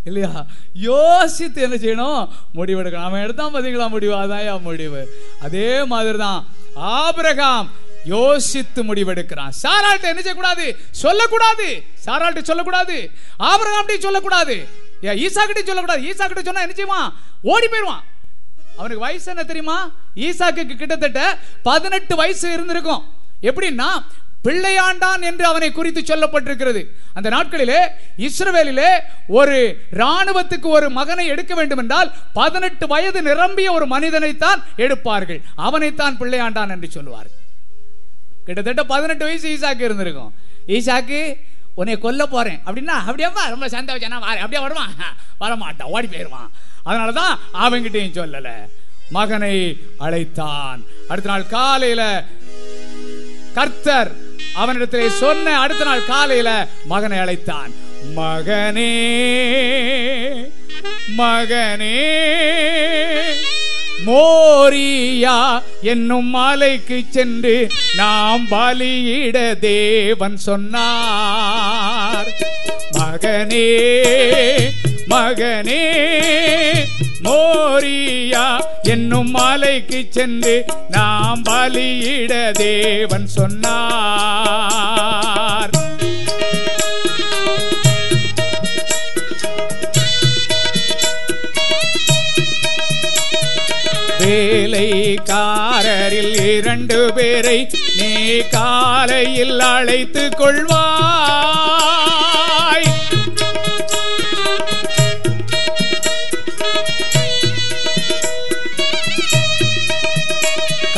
[0.04, 0.46] இல்லையா?
[0.74, 2.30] யோசித்து என்ன செய்யணும்?
[2.56, 4.16] முடிவெடுக்கணும் அவன் எடுத்தான் பார்த்தீங்களா முடிவு?
[4.16, 5.02] அதான் முடிவு.
[5.40, 7.70] அதே மாதிரி தான் ஆபிரகாம்
[8.06, 9.50] யோசித்து முடிவெடுக்கிறான்.
[9.64, 10.78] சாராள்கிட்ட என்ன செய்யக்கூடாது?
[10.92, 11.84] சொல்லக்கூடாது.
[12.06, 13.12] சாராள்கிட்ட சொல்லக்கூடாது.
[13.40, 14.68] ஆபிரகாம்கிட்ட சொல்லக்கூடாது.
[15.02, 16.02] ஏன் ஈசாக்கிட்ட சொல்லக்கூடாது.
[16.02, 17.14] ஈசாக்கிட்ட சொன்னா என்ன செய்வான்?
[17.42, 18.04] ஓடி போயிடுவான்.
[18.78, 19.92] அவனுக்கு வயசு என்ன தெரியுமா?
[20.16, 23.04] ஈசாக்கு கிட்டத்தட்ட பதினெட்டு வயசு இருந்திருக்கும்.
[23.42, 23.88] எப்படின்னா
[24.44, 26.86] பிள்ளையாண்டான் என்று அவனை குறித்து சொல்லப்பட்டிருக்கிறது.
[27.14, 34.64] அந்த நாட்களிலே இஸ்ரவேலிலே ஒரு ராணுவத்துக்கு ஒரு மகனை எடுக்க வேண்டும் என்றால் பதினெட்டு வயது நிரம்பிய ஒரு மனிதனைத்தான்
[34.78, 35.42] எடுப்பார்கள்.
[35.58, 37.39] அவனைத்தான் பிள்ளையாண்டான் என்று சொல்லுவார்கள்.
[38.50, 40.32] கிட்டத்தட்ட பதினெட்டு வயசு ஈசாக்கு இருந்திருக்கும்.
[40.76, 41.20] ஈசாக்கு
[41.80, 42.60] உன்னை கொல்ல போறேன்.
[42.68, 44.94] அப்படின்னா அப்படியாப்பா ரொம்ப சந்தோஷம் நான் வாரேன் அப்படியே வருவான்
[45.44, 46.50] வரமாட்டான் ஓடி போயிடுவான்
[46.88, 48.50] அதனால தான் அவங்கிட்டையும் சொல்லல.
[49.18, 49.56] மகனை
[50.06, 50.82] அழைத்தான்.
[51.12, 52.02] அடுத்த நாள் காலையில
[53.58, 54.12] கர்த்தர்
[54.62, 56.50] அவனிடத்திலே சொன்ன அடுத்த நாள் காலையில
[56.94, 57.72] மகனை அழைத்தான்.
[58.18, 58.92] மகனே
[61.20, 61.96] மகனே
[64.06, 65.36] மோரியா
[65.82, 67.56] என்னும் மாலைக்கு சென்று
[67.98, 72.30] நாம் பலியிட தேவன் சொன்னார்.
[72.98, 73.70] மகனே
[75.10, 75.84] மகனே
[77.24, 78.46] மோரியா
[78.84, 80.56] என்னும் மாலைக்கு சென்று
[80.90, 84.68] நாம் பலியிட தேவன் சொன்னார்.
[95.02, 95.16] வேலைக்காரரில்
[96.50, 97.60] இரண்டு பேரை
[98.00, 98.12] நீ
[98.52, 100.98] காலையில் அழைத்து கொள்வார்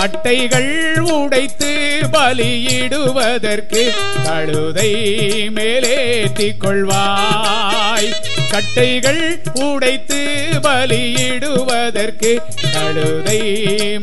[0.01, 0.69] கட்டைகள்
[1.15, 1.71] உடைத்து
[2.13, 3.81] பலியிடுவதற்கு
[4.25, 4.91] கழுதை
[5.57, 8.09] மேலேத்திக் கொள்வாய்
[8.53, 9.21] கட்டைகள்
[9.65, 10.19] உடைத்து
[10.65, 12.31] பலியிடுவதற்கு
[12.73, 13.39] கழுதை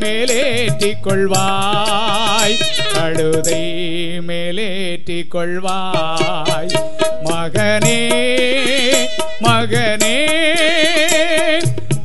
[0.03, 2.57] மேலேற்றிக் கொள்வாய்
[2.95, 3.63] கழுதை
[4.23, 6.73] மேலேற்றிக் கொள்வாய்
[7.27, 8.01] மகனே
[9.43, 10.17] மகனே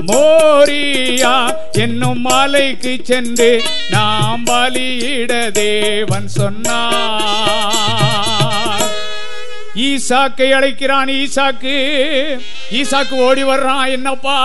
[0.08, 1.34] மோரியா
[1.72, 6.82] என்னும் மலைக்கு சென்று நாம் பலியிட தேவன் சொன்னார்.
[9.76, 11.76] ஈசாக்கை அழைக்கிறான் ஈசாக்கு.
[12.72, 14.38] ஈசாக்கு ஓடி வர்றான் என்னப்பா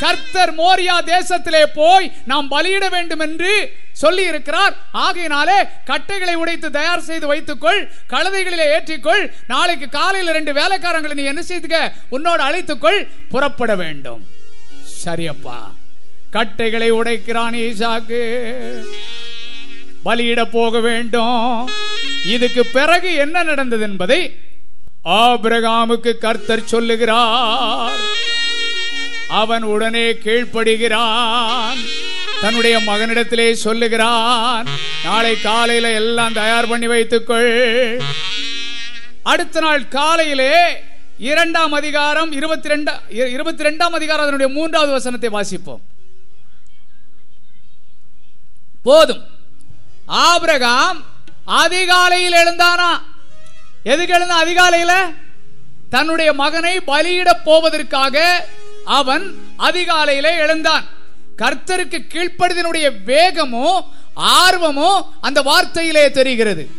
[0.00, 3.52] கர்த்தர் மோரியா தேசத்திலே போய் நாம் பலியிட வேண்டும் என்று
[3.92, 7.80] சொல்லி இருக்கிறார் ஆகையினாலே கட்டைகளை உடைத்து தயார் செய்து வைத்துக்கொள்
[8.10, 9.30] கழுதைகளிலே ஏற்றிக்கொள்.
[9.46, 11.92] நாளைக்கு காலையில் ரெண்டு வேலைக்காரங்களை நீ என்ன செய்துக்க?
[12.08, 14.22] உன்னோடு அழைத்துக்கொள் புறப்பட வேண்டும்.
[15.04, 15.58] சரியப்பா.
[16.30, 18.42] கட்டைகளை உடைக்கிறான் ஈசாக்கு.
[20.04, 21.70] பலியிட போக வேண்டும்.
[22.26, 24.36] இதுக்கு பிறகு என்ன நடந்தது என்பதை
[25.04, 27.98] ஆபிரகாமுக்கு கர்த்தர் சொல்லுகிறார்.
[29.28, 31.76] அவன் உடனே கீழ்ப்படுகிறான்.
[32.40, 34.66] தன்னுடைய மகனிடத்திலே சொல்லுகிறான்
[35.04, 38.00] நாளை காலையில எல்லாம் தயார் பண்ணி வைத்துக்கொள்.
[39.22, 40.82] அடுத்த நாள் காலையிலே
[41.20, 45.80] இரண்டாம் அதிகாரம் இருபத்தி ரெண்டு இருபத்தி ரெண்டாம் அதிகாரம் அதனுடைய மூன்றாவது வசனத்தை வாசிப்போம்.
[48.82, 49.22] போதும்.
[50.06, 51.04] ஆபிரகாம்
[51.44, 53.00] அதிகாலையில் எழுந்தானா?
[53.82, 55.14] எதுக்கு எழுந்த அதிகாலையில?
[55.90, 58.46] தன்னுடைய மகனை பலியிட போவதற்காக
[58.84, 60.84] அவன் அதிகாலையில எழுந்தான்.
[61.38, 63.80] கர்த்தருக்கு கீழ்ப்படுதனுடைய வேகமோ
[64.16, 66.70] ஆர்வமோ அந்த வார்த்தையிலே தெரிகிறது.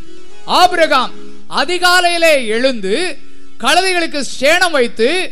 [0.45, 1.11] ஆபிரகாம்
[1.49, 3.19] அதிகாலையிலே எழுந்து
[3.61, 5.31] கழுதைகளுக்கு சேணம் வைத்து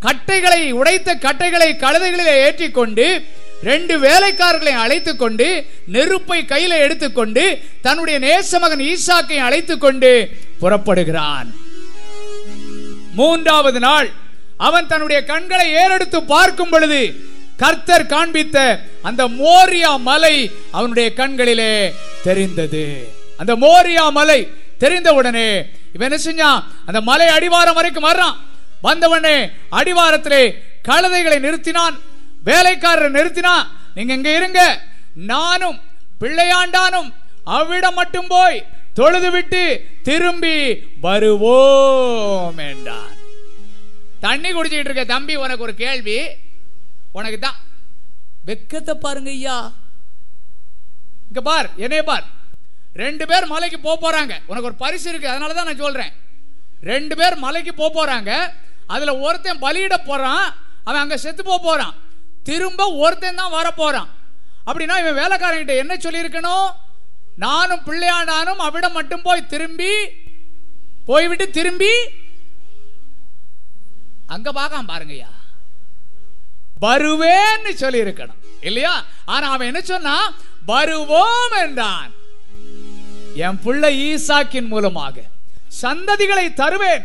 [0.00, 3.22] கட்டைகளை உடைத்த கட்டைகளை கழுதைகளிலே ஏற்றிக்கொண்டு
[3.62, 7.44] ரெண்டு வேலைக்காரர்களை அழைத்துக் கொண்டு நெருப்பை கையில எடுத்துக்கொண்டு
[7.82, 10.30] தன்னுடைய நேசமகன் ஈசாக்கை அழைத்துக் கொண்டு
[10.60, 11.48] புறப்படுகிறான்.
[13.14, 14.10] மூன்றாவது நாள்
[14.56, 17.14] அவன் தன்னுடைய கண்களை ஏறெடுத்து பார்க்கும் பொழுது
[17.56, 21.94] கர்த்தர் காண்பித்த அந்த மோரியா மலை அவனுடைய கண்களிலே
[22.24, 23.08] தெரிந்தது.
[23.36, 24.48] அந்த மோரியா மலை
[24.80, 25.48] தெரிந்தவுடனே
[25.96, 26.60] இவன் என்ன செஞ்சான்?
[26.86, 28.36] அந்த மலை அடிவாரம் வரைக்கும் வர்றான்.
[28.82, 29.36] வந்தவனே
[29.78, 30.42] அடிவாரத்திலே
[30.88, 31.96] கழுதைகளை நிறுத்தினான்
[32.48, 33.64] வேலைக்காரரை நிறுத்தினான்.
[33.94, 34.60] நீங்க இங்க இருங்க.
[35.32, 35.78] நானும்
[36.20, 37.08] பிள்ளையாண்டானும்
[37.56, 38.64] அவ்விடம் மட்டும் போய்
[38.94, 39.62] தொழுது விட்டு
[40.02, 40.56] திரும்பி
[41.00, 43.14] வருவோம் என்றான்.
[44.20, 46.18] தண்ணி குடிச்சிட்டு இருக்க தம்பி உனக்கு ஒரு கேள்வி.
[47.18, 47.58] உனக்கு தான்
[48.46, 49.58] வெக்கத்தை பாருங்க ஐயா.
[51.28, 52.26] இங்க பார் என்னைய பார்.
[53.02, 54.34] ரெண்டு பேர் மலைக்கு போக போறாங்க.
[54.50, 56.12] உனக்கு ஒரு பரிசு இருக்கு அதனால தான் நான் சொல்றேன்.
[56.90, 58.32] ரெண்டு பேர் மலைக்கு போக போறாங்க.
[58.94, 60.46] அதுல ஒருத்தன் பலியிட போறான்
[60.88, 61.94] அவன் அங்க செத்து போக போறான்.
[62.48, 64.10] திரும்ப ஒருத்தன் தான் வர போறான்.
[64.68, 66.68] அப்படின்னா இவன் வேலைக்காரங்கிட்ட என்ன சொல்லியிருக்கணும்?
[67.44, 69.92] நானும் பிள்ளையானானும் அவிடம் மட்டும் போய் திரும்பி
[71.08, 71.92] போய்விட்டு திரும்பி
[74.34, 75.30] அங்க பார்க்காம பாருங்கய்யா.
[76.84, 78.94] வருவேன்னு சொல்லி இருக்கணும் இல்லையா?
[79.24, 80.16] ஆனா அவன் என்ன சொன்னா
[80.70, 82.10] வருவோம் என்றான்.
[83.36, 85.22] என் பிள்ளை ஈசாக்கின் மூலமாக.
[85.82, 87.04] சந்ததிகளை தருவேன்.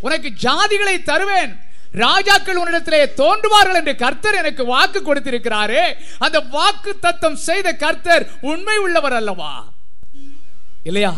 [0.00, 1.56] உனக்கு ஜாதிகளை தருவேன்.
[1.92, 5.94] ராஜாக்கள் உன்னிடத்திலே தோன்றுவார்கள் என்று கர்த்தர் எனக்கு வாக்கு கொடுத்திருக்கிறாரே.
[6.18, 9.68] அந்த வாக்கு தத்தம் செய்த கர்த்தர் உண்மை உள்ளவர் அல்லவா?
[10.82, 11.14] இல்லையா?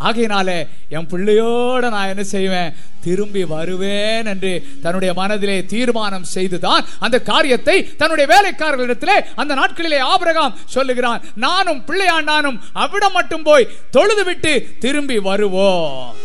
[0.00, 2.74] ஆகையினால என் பிள்ளையோட நான் என்ன செய்வேன்?
[3.00, 11.22] திரும்பி வருவேன் என்று தன்னுடைய மனதிலே தீர்மானம் செய்துதான் அந்த காரியத்தை தன்னுடைய வேலைக்காரர்களிடத்திலே அந்த நாட்களிலே ஆபிரகாம் சொல்லுகிறான்.
[11.34, 16.16] நானும் பிள்ளையாண்டானும் அவ்விடம் மட்டும் போய் தொழுது விட்டு திரும்பி வருவோம்.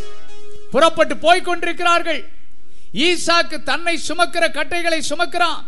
[0.71, 2.29] புறப்பட்டு போய் கொண்டிருக்கிறார்கள்.
[2.93, 5.61] ஈசாக்கு தன்னை சுமக்கிற கட்டைகளை சுமக்கிறான்.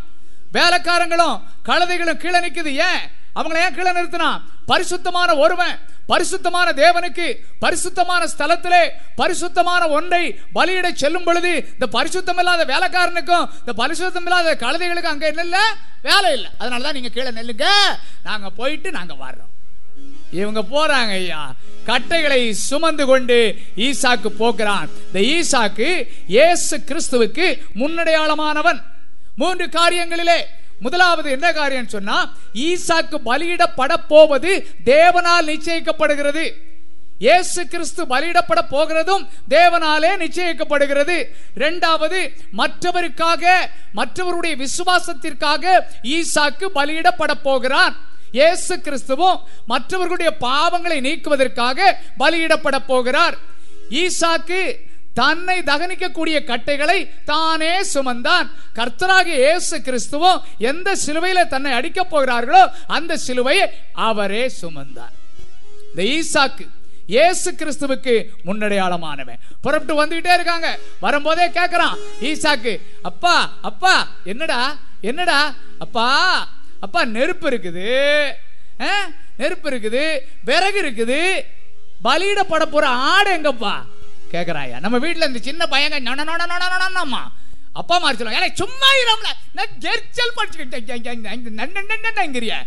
[0.53, 3.03] வேலைக்காரங்களும் கழுதைகளும் கீழே நிற்குது ஏன்?
[3.37, 4.29] அவங்களை ஏன் கீழே நிறுத்தினா?
[4.71, 5.75] பரிசுத்தமான ஒருவன்
[6.11, 7.25] பரிசுத்தமான தேவனுக்கு
[7.63, 8.81] பரிசுத்தமான ஸ்தலத்திலே
[9.15, 10.21] பரிசுத்தமான ஒன்றை
[10.57, 15.57] பலியிட செல்லும் பொழுது இந்த பரிசுத்தம் இல்லாத வேலைக்காரனுக்கும் இந்த பரிசுத்தம் இல்லாத கழுதைகளுக்கும் அங்கே என்ன
[16.07, 16.49] வேலை இல்லை.
[16.59, 17.67] அதனாலதான் நீங்கள் கீழே நெல்லுங்க.
[18.23, 19.53] நாங்கள் போயிட்டு நாங்கள் வர்றோம்.
[20.31, 21.41] இவங்க போறாங்க ஐயா.
[21.89, 23.37] கட்டைகளை சுமந்து கொண்டு
[23.87, 24.89] ஈசாக்கு போகிறான்.
[25.07, 25.89] இந்த ஈசாக்கு
[26.35, 27.45] இயேசு கிறிஸ்துவுக்கு
[27.81, 28.79] முன்னடையாளமானவன்.
[29.41, 30.39] மூன்று காரியங்களிலே
[30.85, 32.17] முதலாவது என்ன காரியம் சொன்னா
[32.67, 34.51] ஈசாக்கு பலியிடப்பட போவது
[34.93, 36.45] தேவனால் நிச்சயிக்கப்படுகிறது.
[37.25, 41.15] இயேசு கிறிஸ்து பலியிடப்பட போகிறதும் தேவனாலே நிச்சயிக்கப்படுகிறது.
[41.59, 42.19] இரண்டாவது
[42.59, 43.45] மற்றவருக்காக
[43.99, 45.63] மற்றவருடைய விசுவாசத்திற்காக
[46.17, 47.95] ஈசாக்கு பலியிடப்பட போகிறான்
[48.37, 49.41] இயேசு கிறிஸ்துவும்
[49.71, 51.79] மற்றவர்களுடைய பாவங்களை நீக்குவதற்காக
[52.21, 53.35] பலியிடப்பட போகிறார்.
[54.03, 54.61] ஈசாக்கு
[55.19, 56.99] தன்னை தகனிக்கக்கூடிய கட்டைகளை
[57.31, 58.47] தானே சுமந்தான்.
[58.79, 60.41] கர்த்தராக இயேசு கிறிஸ்துவும்
[60.71, 62.63] எந்த சிலுவையில தன்னை அடிக்கப் போகிறார்களோ
[62.97, 63.67] அந்த சிலுவையை
[64.09, 65.15] அவரே சுமந்தார்.
[65.89, 66.65] இந்த ஈசாக்கு
[67.15, 68.13] இயேசு கிறிஸ்துவுக்கு
[68.47, 69.41] முன்னடையாளமானவன்.
[69.63, 70.69] புறப்பட்டு வந்துகிட்டே இருக்காங்க.
[71.03, 71.95] வரும்போதே கேக்குறான்
[72.29, 72.73] ஈசாக்கு
[73.09, 73.35] அப்பா
[73.69, 73.95] அப்பா
[74.31, 74.61] என்னடா
[75.09, 75.39] என்னடா
[75.85, 76.07] அப்பா
[76.85, 77.85] அப்பா நெருப்பு இருக்குது.
[79.41, 80.03] நெருப்பு இருக்குது
[80.47, 81.21] விறகு இருக்குது.
[82.05, 83.75] பலியிடப்பட போற ஆடு எங்கப்பா?
[84.31, 87.27] கேட்குறாயா நம்ம வீட்டில் இந்த சின்ன பையங்க நொன நொன நொனம்மா
[87.73, 92.65] அப்பா மாதிரி சொல்லுவாங்க "ஏலே, சும்மா இராமல நான் ஜெர்ச்சல் படிச்சுக்கிட்டேங்கிறிய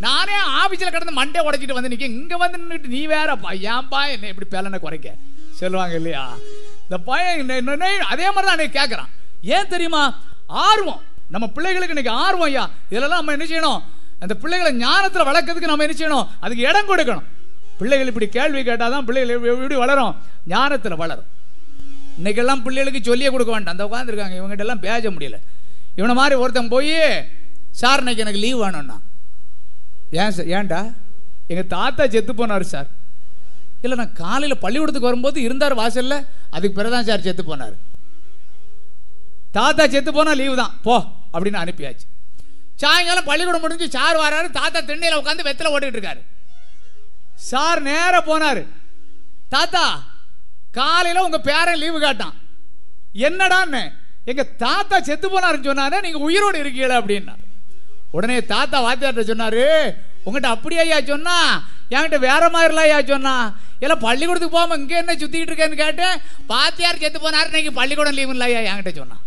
[0.00, 4.48] நானே ஆஃபீஸில் கிடந்து மண்டே உடைச்சிட்டு வந்து நிக்க இங்கே வந்து நின்றுட்டு நீ வேறப்பா ஏன்பா என்ன இப்படி
[4.50, 5.14] பேலனை குறைக்க?
[5.52, 6.36] சொல்லுவாங்க இல்லையா?
[6.82, 9.08] இந்த பையன் அதே மாதிரி தான் அன்னைக்கு கேட்குறான்
[9.42, 10.20] ஏன் தெரியுமா?
[10.46, 11.00] ஆர்வம்.
[11.28, 12.70] நம்ம பிள்ளைகளுக்கு இன்னைக்கு ஆர்வம் ஐயா.
[12.88, 13.82] இதெல்லாம் நம்ம என்ன செய்யணும்?
[14.20, 16.28] அந்த பிள்ளைகளை ஞானத்தில் வளர்க்கறதுக்கு நம்ம என்ன செய்யணும்?
[16.40, 17.24] அதுக்கு இடம் கொடுக்கணும்.
[17.78, 20.16] பிள்ளைகள் இப்படி கேள்வி கேட்டாதான் பிள்ளைகள் எப்படி- வளரும்?
[20.46, 21.24] ஞானத்தில் வளரும்.
[22.22, 23.78] இன்னைக்கெல்லாம் பிள்ளைகளுக்கு சொல்லியே கொடுக்க வேண்டாம்.
[23.78, 25.34] அந்த உட்காந்துருக்காங்க இவங்ககிட்ட எல்லாம் பேச முடியல.
[25.96, 27.28] இவனை மாதிரி ஒருத்தன் போய்
[27.70, 29.00] சார் இன்னைக்கு எனக்கு லீவ் வேணும்னா.
[30.10, 30.94] ஏன் சார் ஏன்டா?
[31.46, 32.86] எங்கள் தாத்தா செத்து போனார் சார்
[33.82, 36.24] இல்லை நான் காலையில் பள்ளிக்கூடத்துக்கு வரும்போது இருந்தார் வாசலில்.
[36.50, 37.74] அதுக்கு பிறகுதான் சார் செத்து போனார்.
[39.50, 40.78] தாத்தா செத்து போனால் லீவு தான்.
[40.82, 42.32] போ அப்படின்னு அனுப்பியாச்சு.
[42.74, 44.50] சாயங்காலம் பள்ளிக்கூடம் முடிஞ்சு சார் வராரு.
[44.50, 46.20] தாத்தா திண்ணையில் உட்காந்து வெத்தில ஓட்டிகிட்டு இருக்காரு.
[47.50, 48.62] சார் நேர போனாரு.
[49.48, 49.84] தாத்தா
[50.78, 52.36] காலையில உங்க பேரன் லீவு காட்டான்.
[53.26, 53.82] என்னடான்னு
[54.30, 57.34] எங்க தாத்தா செத்து போனாருன்னு சொன்னாரு நீங்க உயிரோடு இருக்கீங்களா அப்படின்னா.
[58.10, 59.64] உடனே தாத்தா வாத்தியார்ட்ட சொன்னாரு
[60.24, 60.98] உங்ககிட்ட அப்படியா ஐயா?
[61.12, 61.36] சொன்னா
[61.90, 63.34] என்கிட்ட வேற மாதிரிலாம் ஐயா சொன்னா.
[63.80, 66.16] எல்லாம் பள்ளிக்கூடத்துக்கு போகாம இங்கே என்ன சுத்திக்கிட்டு இருக்கேன்னு கேட்டேன்.
[66.46, 69.22] வாத்தியார் செத்து போனாரு இன்னைக்கு பள்ளிக்கூடம் லீவு இல்லையா என்கிட்ட சொன்னான்.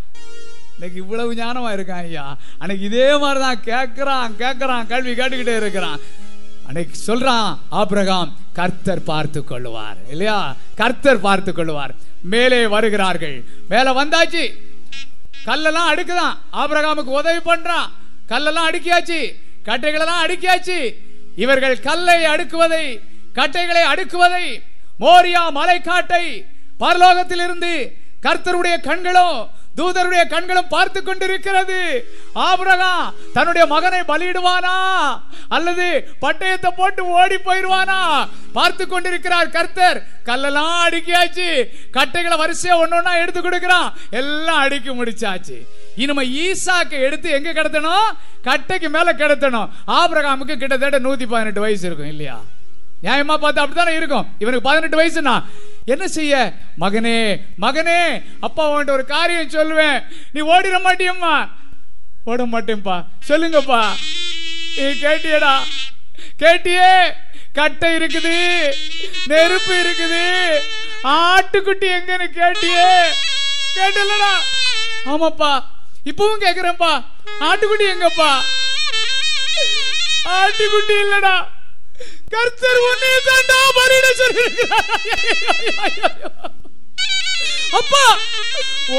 [0.76, 2.26] இன்னைக்கு இவ்வளவு ஞானமா இருக்கான் ஐயா.
[2.60, 6.00] அன்னைக்கு இதே மாதிரி தான் கேட்கறான் கேட்கறான் கல்வி கேட்டுக்கிட்டே இருக்கிறான்.
[6.70, 9.98] அன்னைக்கு சொல்றான் ஆபிரகாம் கர்த்தர் பார்த்து கொள்ளுவார்.
[10.10, 10.56] இல்லையா?
[10.76, 11.90] கர்த்தர் பார்த்து கொள்ளுவார்.
[12.22, 13.44] மேலே வருகிறார்கள்.
[13.70, 14.52] மேல வந்தாச்சு.
[15.46, 16.38] கல்லெல்லாம் அடுக்குதான்.
[16.54, 17.90] ஆபிரகாமுக்கு உதவி பண்றான்.
[18.30, 19.36] கல்லெல்லாம் அடுக்கியாச்சு.
[19.66, 20.94] கட்டைகளெல்லாம் அடுக்கியாச்சு.
[21.36, 23.00] இவர்கள் கல்லை அடுக்குவதை
[23.34, 24.62] கட்டைகளை அடுக்குவதை
[25.00, 26.46] மோரியா மலைக்காட்டை
[26.80, 27.92] பரலோகத்திலிருந்து
[28.24, 29.50] கர்த்தருடைய கண்களும்
[29.80, 31.80] தூதருடைய கண்களும் பார்த்து கொண்டிருக்கிறது.
[32.36, 34.76] ஆபரகம் தன்னுடைய மகனை பலியிடுவானா?
[35.50, 38.28] அல்லது பட்டயத்தை போட்டு ஓடி போயிடுவானா?
[38.54, 40.04] பார்த்து கொண்டிருக்கிறார் கர்த்தர்.
[40.26, 41.48] கல்லெல்லாம் அடுக்கியாச்சு.
[41.92, 43.94] கட்டைகளை வரிசையா ஒன்னொன்னா எடுத்து கொடுக்கிறான்.
[44.10, 45.58] எல்லாம் அடுக்கி முடிச்சாச்சு.
[45.96, 48.10] இனிமே ஈசாக்கு எடுத்து எங்க கிடத்தணும்?
[48.44, 49.70] கட்டைக்கு மேல கிடத்தணும்.
[49.88, 52.40] ஆபிரகாமுக்கு கிட்டத்தட்ட நூத்தி பதினெட்டு வயசு இருக்கும் இல்லையா?
[53.04, 54.36] நியாயமா பார்த்தா அப்படித்தானே இருக்கும்?
[54.40, 55.44] இவனுக்கு பதினெட்டு வயசுனா
[55.86, 56.52] என்ன செய்ய?
[56.80, 60.04] மகனே மகனே அப்பா உன்ட்டு ஒரு காரியம் சொல்லுவேன்.
[60.32, 61.50] நீ ஓடிட மாட்டியம்மா.
[62.24, 63.06] ஓட மாட்டேன்ப்பா.
[63.28, 63.90] சொல்லுங்கப்பா.
[64.76, 65.60] நீ கேட்டியடா.
[66.40, 67.12] கேட்டியே
[67.54, 68.74] கட்டை இருக்குது
[69.26, 70.60] நெருப்பு இருக்குது.
[71.04, 73.08] ஆட்டுக்குட்டி எங்கன்னு கேட்டியே.
[73.76, 74.34] கேட்டலடா.
[75.06, 75.64] ஆமாப்பா.
[76.06, 77.06] இப்பவும் கேக்குறேன்ப்பா.
[77.40, 78.40] ஆட்டுக்குட்டி எங்கப்பா?
[80.26, 81.48] ஆட்டுக்குட்டி இல்லடா.
[82.34, 84.90] கர்த்தர் உன்னை தாண்டா பலியிட சொல்லியிருக்கிறார்.
[87.80, 88.04] அப்பா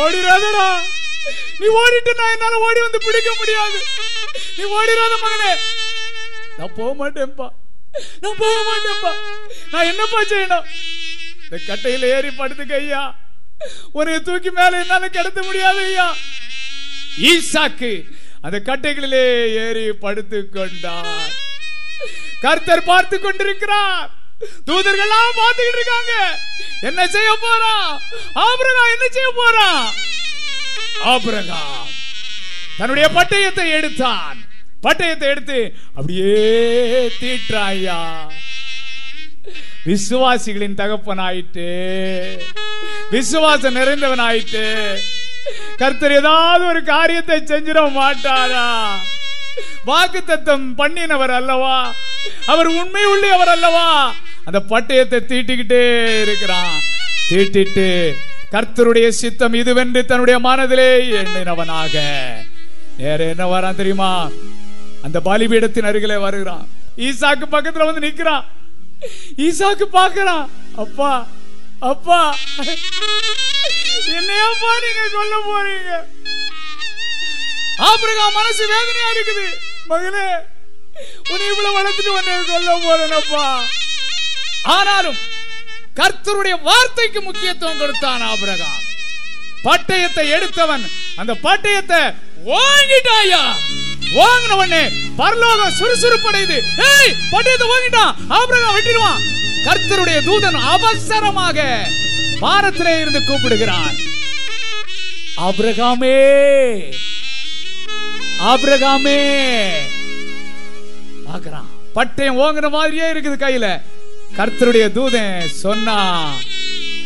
[0.00, 0.66] ஓடிராதடா.
[1.60, 3.78] நீ ஓடிட்டு நான் என்னால ஓடி வந்து பிடிக்க முடியாது.
[4.56, 5.52] நீ ஓடிடாத மகனே.
[6.58, 7.48] நான் போக மாட்டேன்ப்பா.
[8.20, 9.12] நான் போக மாட்டேன்ப்பா.
[9.72, 10.66] நான் என்னப்பா செய்யணும்?
[11.44, 13.02] இந்த கட்டையில ஏறி படுத்துக்க ஐயா.
[13.92, 16.08] உன்னை தூக்கி மேல என்னால கிடத்த முடியாது ஐயா.
[17.30, 17.92] ஈசாக்கு
[18.42, 19.24] அந்த கட்டைகளிலே
[19.64, 21.32] ஏறி படுத்து கொண்டார்.
[22.44, 24.08] கர்த்தர் பார்த்து கொண்டிருக்கிறார்.
[24.68, 26.14] தூதர்கள்லாம் பார்த்துக்கிட்டு இருக்காங்க.
[26.88, 27.74] என்ன செய்ய போறா?
[28.44, 29.82] ஆபரகா என்ன செய்ய போறான்
[31.14, 31.62] ஆபரகா
[32.78, 34.38] தன்னுடைய பட்டயத்தை எடுத்தான்.
[34.84, 35.58] பட்டயத்தை எடுத்து
[35.96, 36.36] அப்படியே
[37.20, 37.98] தீட்டாயா
[39.88, 41.68] விசுவாசிகளின் தகப்பன் ஆயிட்டு
[43.14, 44.64] விசுவாசம் நிறைந்தவன் ஆயிட்டு
[45.80, 48.66] கர்த்தர் ஏதாவது ஒரு காரியத்தை செஞ்சிட மாட்டாரா?
[49.84, 51.94] வாக்கு தத்தம் பண்ணினவர் அல்லவா?
[52.46, 54.14] அவர் உண்மை உள்ளவர் அல்லவா?
[54.44, 56.80] அந்த பட்டயத்தை தீட்டிக்கிட்டே இருக்கிறான்.
[57.30, 58.12] தீட்டிட்டு
[58.52, 61.94] கர்த்தருடைய சித்தம் இதுவென்று தன்னுடைய மனதிலே எண்ணினவனாக.
[62.96, 64.28] வேற என்ன வரான் தெரியுமா?
[65.02, 66.68] அந்த பலிபீடத்தின் அருகிலே வருகிறான்.
[66.96, 68.44] ஈசாக்கு பக்கத்துல வந்து நிக்கிறான்.
[69.36, 70.46] ஈசாக்கு பாக்குறான்
[70.76, 71.26] அப்பா
[71.80, 72.36] அப்பா.
[74.18, 75.92] என்னையப்பா நீங்க சொல்ல போறீங்க?
[77.76, 79.46] ஆபிரகாம் மனசு வேதனையா இருக்குது.
[79.92, 80.28] மகளே
[81.30, 83.44] உன்னை இவ்வளவு வளர்த்துட்டு உன்னை சொல்ல போறேனப்பா.
[84.76, 85.18] ஆனாலும்
[85.98, 88.80] கர்த்தருடைய வார்த்தைக்கு முக்கியத்துவம் கொடுத்தான் ஆபிரகாம்.
[89.66, 90.84] பட்டயத்தை எடுத்தவன்
[91.20, 92.00] அந்த பட்டயத்தை
[92.50, 93.42] வாங்கிட்டாயா?
[94.18, 94.82] வாங்கின உடனே
[95.20, 96.58] பரலோகம் சுறுசுறுப்படையுது
[96.92, 99.20] ஏய் பட்டயத்தை வாங்கிட்டான் ஆபிரகாம் வெட்டிடுவான்.
[99.66, 101.58] கர்த்தருடைய தூதன் அவசரமாக
[102.44, 103.96] பாரத்திலே இருந்து கூப்பிடுகிறான்.
[105.48, 106.16] அப்ரகாமே
[108.48, 109.20] ஆபிரகாமே.
[111.26, 113.66] பாக்குறான் பட்டயம் ஓங்குற மாதிரியே இருக்குது கையில.
[114.36, 115.98] கர்த்தருடைய தூதன் சொன்னா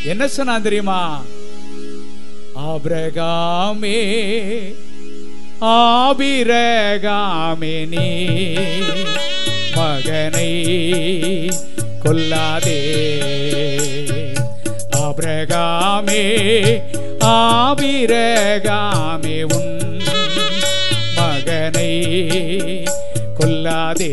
[0.05, 1.01] என்ன சொன்னான் தெரியுமா?
[2.71, 3.99] ஆபிரகாமே
[5.61, 8.09] ஆபிரகாமே நீ
[9.77, 10.51] மகனை
[12.05, 12.81] கொல்லாதே.
[15.05, 16.23] ஆபிரகாமே
[17.35, 19.73] ஆபிரகாமே உன்
[21.65, 22.85] மகனை
[23.35, 24.11] கொல்லாதே.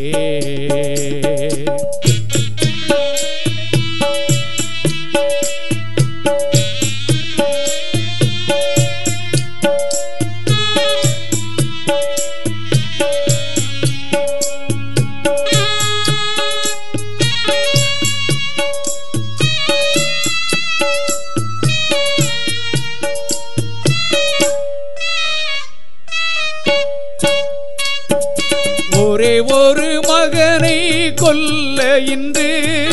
[31.32, 32.88] சொல்ல இன்று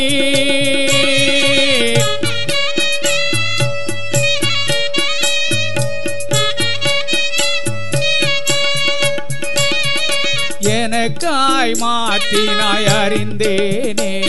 [10.60, 14.26] எனக்காய் மாற்றினாய் அறிந்தேனே.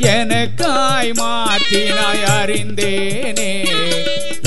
[0.00, 3.68] எனக்காய் மாற்றினாய் அறிந்தேனே.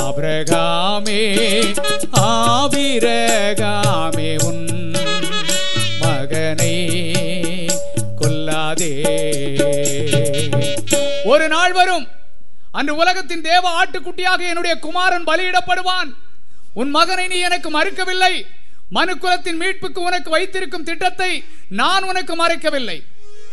[0.00, 1.44] ஆபிரகாமே
[2.20, 4.94] ஆபிரகாமே உன்
[6.00, 6.96] மகனை
[8.20, 9.04] கொல்லாதே.
[11.24, 12.08] ஒரு நாள் வரும்
[12.72, 16.14] அன்று உலகத்தின் தேவ ஆட்டுக்குட்டியாக என்னுடைய குமாரன் பலியிடப்படுவான்.
[16.74, 18.46] உன் மகனை நீ எனக்கு மறுக்கவில்லை.
[18.94, 23.02] மனுக்குலத்தின் மீட்புக்கு உனக்கு வைத்திருக்கும் திட்டத்தை நான் உனக்கு மறைக்கவில்லை.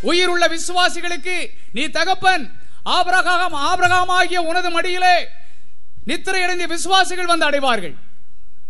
[0.03, 1.37] உயிருள்ள விசுவாசிகளுக்கு
[1.73, 2.45] நீ தகப்பன்
[2.85, 5.15] ஆபரகாம் ஆபரகாம் ஆகிய உனது மடியிலே
[6.07, 7.95] நித்திரையடைந்த விசுவாசிகள் வந்து அடைவார்கள்.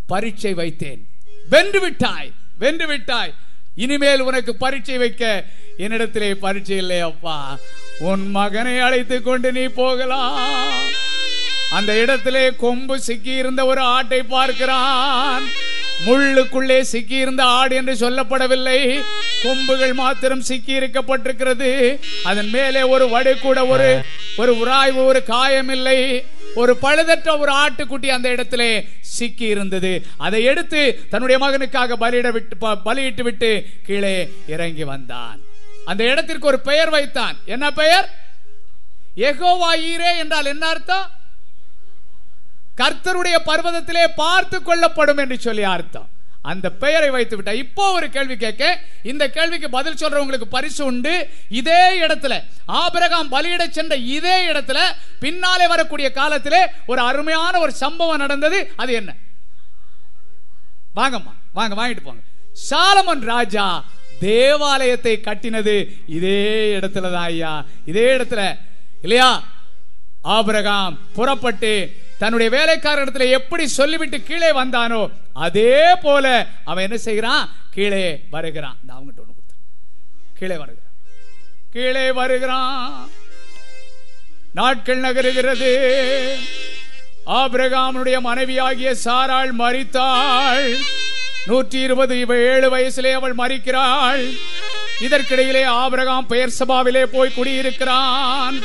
[0.08, 1.02] பரீட்சை வைத்தேன்.
[1.50, 3.34] வென்று விட்டாய் வென்று விட்டாய்.
[3.76, 5.46] இனிமேல் உனக்கு பரீட்சை வைக்க
[5.78, 7.58] என்னிடத்திலே பரீட்சை இல்லை அப்பா.
[8.00, 10.90] உன் மகனை அழைத்து கொண்டு நீ போகலாம்.
[11.72, 15.44] அந்த இடத்திலே கொம்பு சிக்கி இருந்த ஒரு ஆட்டை பார்க்கிறான்.
[16.06, 19.04] முள்ளுக்குள்ளே சிக்கி இருந்த ஆடு என்று சொல்லப்படவில்லை.
[19.44, 24.06] கொம்புகள் மாத்திரம் சிக்கி இருக்கப்பட்டிருக்கிறது அதன் மேலே ஒரு வடு கூட ஒரு
[24.38, 26.26] ஒரு உராய்வு ஒரு காயம் இல்லை.
[26.56, 32.76] ஒரு பழுதற்ற ஒரு ஆட்டுக்குட்டி அந்த இடத்திலே சிக்கி இருந்தது அதை எடுத்து தன்னுடைய மகனுக்காக பலியிட விட்டு ப-
[32.76, 35.40] பலியிட்டு விட்டு கீழே இறங்கி வந்தான்.
[35.86, 37.38] அந்த இடத்திற்கு ஒரு பெயர் வைத்தான்.
[37.46, 38.10] என்ன பெயர்?
[39.18, 41.12] எகோவாயிரே என்றால் என்ன அர்த்தம்?
[42.78, 46.08] கர்த்தருடைய பர்வதத்திலே பார்த்து கொள்ளப்படும் என்று சொல்லி அர்த்தம்.
[46.52, 48.64] அந்த பெயரை வைத்து விட்டா இப்போ ஒரு கேள்வி கேட்க
[49.04, 51.14] இந்த கேள்விக்கு பதில் சொல்றவங்களுக்கு பரிசு உண்டு.
[51.50, 52.34] இதே இடத்துல
[52.66, 54.80] ஆபிரகாம் பலியிட சென்ற இதே இடத்துல
[55.20, 58.60] பின்னாலே வரக்கூடிய காலத்திலே ஒரு அருமையான ஒரு சம்பவம் நடந்தது.
[58.76, 59.12] அது என்ன?
[60.96, 62.22] வாங்கம்மா வாங்க வாங்கிட்டு போங்க.
[62.70, 63.86] சாலமன் ராஜா
[64.20, 65.76] தேவாலயத்தை கட்டினது
[66.08, 66.40] இதே
[66.80, 67.54] இடத்துல தான் ஐயா.
[67.86, 68.58] இதே இடத்துல
[69.02, 69.44] இல்லையா?
[70.22, 71.72] ஆபிரகாம் புறப்பட்டு
[72.20, 77.50] தன்னுடைய வேலைக்காரரிடத்துல எப்படி சொல்லிவிட்டு கீழே வந்தானோ அதே போல அவன் என்ன செய்கிறான்?
[77.72, 78.78] கீழே வருகிறான்.
[78.88, 79.56] அவங்ககிட்ட ஒண்ணு கொடுத்து
[80.40, 80.94] கீழே வருகிறான்.
[81.72, 83.10] கீழே வருகிறான்.
[84.54, 85.72] நாட்கள் நகருகிறது.
[87.26, 90.78] ஆபிரகாமுடைய மனைவியாகிய சாராள் மறித்தாள்
[91.46, 94.38] நூற்றி இருபது ஏழு வயசிலே அவள் மறிக்கிறாள்
[95.00, 98.60] இதற்கிடையிலே ஆபிரகாம் பெயர் சபாவிலே போய் குடியிருக்கிறான்.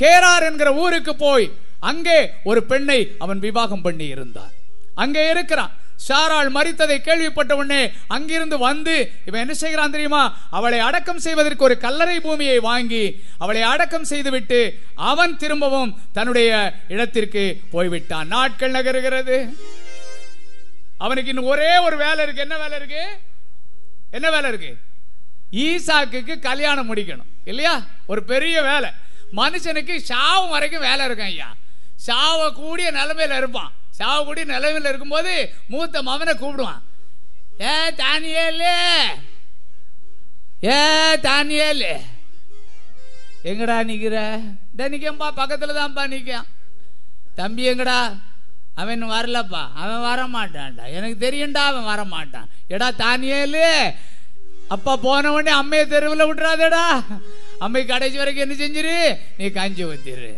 [0.00, 1.52] கேரார் என்கிற ஊருக்கு போய்
[1.90, 2.18] அங்கே
[2.50, 4.52] ஒரு பெண்ணை அவன் விவாகம் பண்ணி இருந்தான்.
[4.94, 5.72] அங்கே இருக்கிறான்.
[6.08, 8.94] சாராள் மறித்ததை கேள்விப்பட்ட உடனே அங்கிருந்து வந்து
[9.26, 10.22] இவன் என்ன செய்கிறான் தெரியுமா?
[10.50, 13.04] அவளை அடக்கம் செய்வதற்கு ஒரு கல்லறை பூமியை வாங்கி
[13.38, 14.60] அவளை அடக்கம் செய்துவிட்டு
[14.94, 16.50] அவன் திரும்பவும் தன்னுடைய
[16.88, 18.26] இடத்திற்கு போய்விட்டான்.
[18.26, 19.36] நாட்கள் நகருகிறது.
[20.98, 22.44] அவனுக்கு இன்னும் ஒரே ஒரு வேலை இருக்கு.
[22.46, 23.04] என்ன வேலை இருக்கு?
[24.10, 24.72] என்ன வேலை இருக்கு?
[25.66, 27.30] ஈசாக்கு கல்யாணம் முடிக்கணும்.
[27.44, 27.74] இல்லையா?
[28.06, 28.90] ஒரு பெரிய வேலை.
[29.36, 31.54] மனுஷனுக்கு சாவும் வரைக்கும் வேலை இருக்கும் ஐயா.
[32.06, 33.72] சாவக்கூடிய கூடிய நிலைமையில இருப்பான்.
[33.98, 36.82] சாவக்கூடிய கூடிய இருக்கும் இருக்கும்போது மூத்த மகனை கூப்பிடுவான்.
[37.60, 38.76] ஏ தானியலே!
[40.64, 40.80] ஏ
[41.16, 42.00] தானியலே!
[43.44, 44.16] எங்கடா நிக்கிற?
[44.70, 46.48] இந்த நிக்கம்பா பக்கத்துல தான்ப்பா நிக்கான்.
[47.34, 48.20] தம்பி எங்கடா?
[48.74, 49.68] அவன் இன்னும் வரலப்பா.
[49.74, 50.92] அவன் வரமாட்டான்டா.
[50.92, 53.94] எனக்கு தெரியும்டா அவன் வர மாட்டான் எடா தானியலு!
[54.68, 57.04] அப்பா போன உடனே அம்மையை தெருவில் விட்டுறாதேடா.
[57.58, 59.18] அம்மை கடைசி வரைக்கும் என்ன செஞ்சிரு?
[59.38, 60.32] நீ கஞ்சி ஊத்திரு.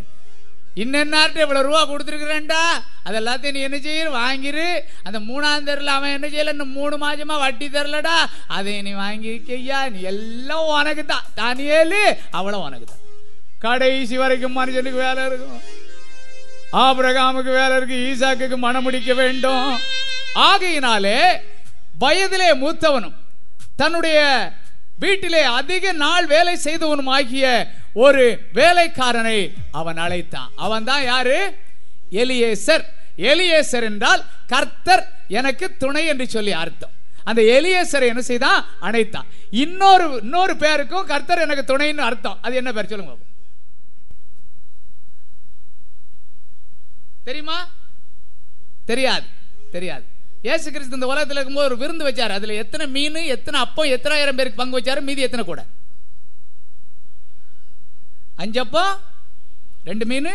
[0.82, 2.62] இன்னென்னார்ட்ட இவ்வளவு ரூபா கொடுத்துருக்குறேன்டா?
[3.06, 4.08] அது எல்லாத்தையும் நீ என்ன செய்ய?
[4.10, 4.66] வாங்கிரு.
[5.06, 6.54] அந்த மூணாம் தெருல அவன் என்ன செய்யல?
[6.56, 8.16] இன்னும் மூணு மாசமா வட்டி தரலடா.
[8.56, 12.02] அதை நீ வாங்கிக்கையா நீ எல்லாம் உனக்கு தான் தானியேலு
[12.38, 13.02] அவ்வளோ உனக்கு தான்
[13.64, 15.60] கடைசி வரைக்கும் மனுஷனுக்கு வேலை இருக்கும்.
[16.84, 17.96] ஆபிரகாமுக்கு வேலை இருக்கு.
[18.08, 19.68] ஈசாக்கு மனம் முடிக்க வேண்டும்.
[20.50, 21.18] ஆகையினாலே
[22.02, 23.16] வயதிலே மூத்தவனும்
[23.80, 24.18] தன்னுடைய
[25.02, 27.46] வீட்டிலே அதிக நாள் வேலை செய்தவனும் ஆகிய
[27.94, 30.50] ஒரு வேலைக்காரனை அவன் அழைத்தான்.
[30.56, 31.56] அவன் தான் யாரு?
[32.10, 32.84] எலியேசர்.
[33.18, 36.90] எலியேசர் என்றால் கர்த்தர் எனக்கு துணை என்று சொல்லி அர்த்தம்.
[37.24, 38.64] அந்த எலியேசரை என்ன செய்தான்?
[38.80, 39.28] அணைத்தான்.
[39.50, 42.38] இன்னொரு இன்னொரு பேருக்கும் கர்த்தர் எனக்கு துணைன்னு அர்த்தம்.
[42.42, 43.16] அது என்ன பேர் சொல்லுங்க
[47.24, 47.68] தெரியுமா?
[48.84, 49.24] தெரியாது.
[49.70, 50.04] தெரியாது.
[50.42, 52.28] ஏசு கிறிஸ்து இந்த உலகத்தில் இருக்கும்போது ஒரு விருந்து வச்சாரு.
[52.28, 55.00] அதுல எத்தனை மீன் எத்தனை அப்பம் எத்தனாயிரம் பேருக்கு பங்கு வச்சாரு?
[55.00, 55.64] மீதி எத்தனை கூட?
[58.36, 58.64] அஞ்சு
[59.84, 60.26] ரெண்டு மீன்?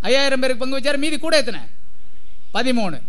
[0.00, 1.60] ஐயாயிரம் பேருக்கு பங்கு வச்சார் மீதி கூட எத்தனை?
[2.54, 3.00] பதிமூணு.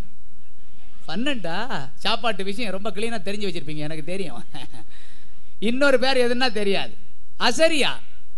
[1.08, 1.88] பன்னெண்டா?
[1.94, 4.44] சாப்பாட்டு விஷயம் ரொம்ப கிளீனாக தெரிஞ்சு வச்சிருப்பீங்க எனக்கு தெரியும்.
[5.58, 6.94] இன்னொரு பேர் எதுன்னா தெரியாது.
[7.38, 7.90] அசரியா.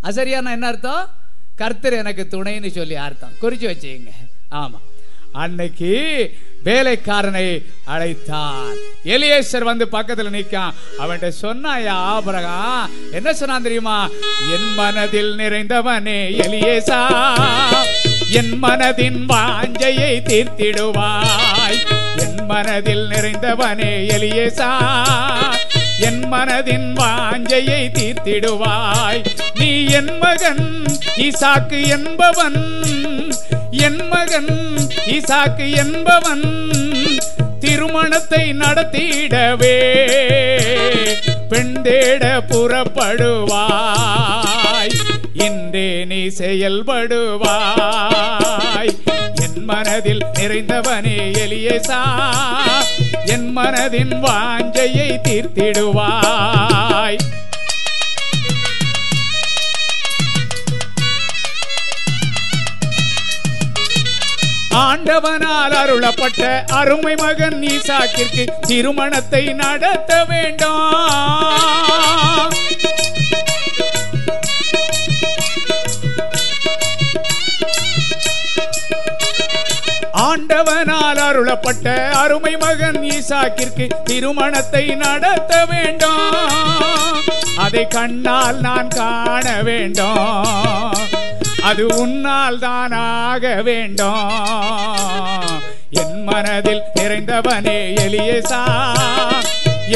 [0.02, 1.10] அசரியான்னா என்ன அர்த்தம்?
[1.54, 3.32] கர்த்தர் எனக்கு துணைன்னு சொல்லி அர்த்தம்.
[3.40, 4.10] குறிச்சு வச்சுங்க
[4.48, 4.80] ஆமாம்
[5.32, 5.92] அன்னைக்கு
[6.64, 10.74] வேலைக்காரனை அழைத்தான் எலியேசர் வந்து பக்கத்துல நிக்கான்.
[10.98, 12.58] அவன்கிட்ட சொன்னாயா ஆபரகா
[13.10, 14.08] என்ன சொன்னான் தெரியுமா?
[14.54, 17.00] என் மனதில் நிறைந்தவனே எலியேசா
[18.30, 21.78] என் மனதின் வாஞ்சையை தீர்த்திடுவாய்.
[22.16, 24.70] என் மனதில் நிறைந்தவனே எலியேசா
[25.98, 29.22] என் மனதின் வாஞ்சையை தீர்த்திடுவாய்.
[29.54, 30.64] நீ என் மகன்
[31.16, 32.60] ஈசாக்கு என்பவன்
[33.70, 34.52] என் மகன்
[35.06, 36.70] ஈசாக்கு என்பவன்
[37.60, 39.78] திருமணத்தை நடத்திடவே.
[41.48, 44.94] பெண் தேட புறப்படுவாய்.
[45.34, 48.98] இன்றே நீ செயல்படுவாய்.
[49.34, 52.00] என் மனதில் நிறைந்தவனே எலியேசா.
[53.24, 57.18] என் மனதின் வாஞ்சையை தீர்த்திடுவாய்.
[64.82, 70.92] ஆண்டவனால் அருளப்பட்ட அருமை மகன் ஈசாக்கிற்கு திருமணத்தை நடத்த வேண்டாம்.
[80.12, 87.24] ஆண்டவனால் அருளப்பட்ட அருமை மகன் ஈசாக்கிற்கு திருமணத்தை நடத்த வேண்டாம்.
[87.56, 91.23] அதை கண்ணால் நான் காண வேண்டாம்.
[91.68, 94.32] அது உன்னால் தான் ஆக வேண்டும்.
[96.02, 98.62] என் மனதில் நிறைந்தவனே எளியசா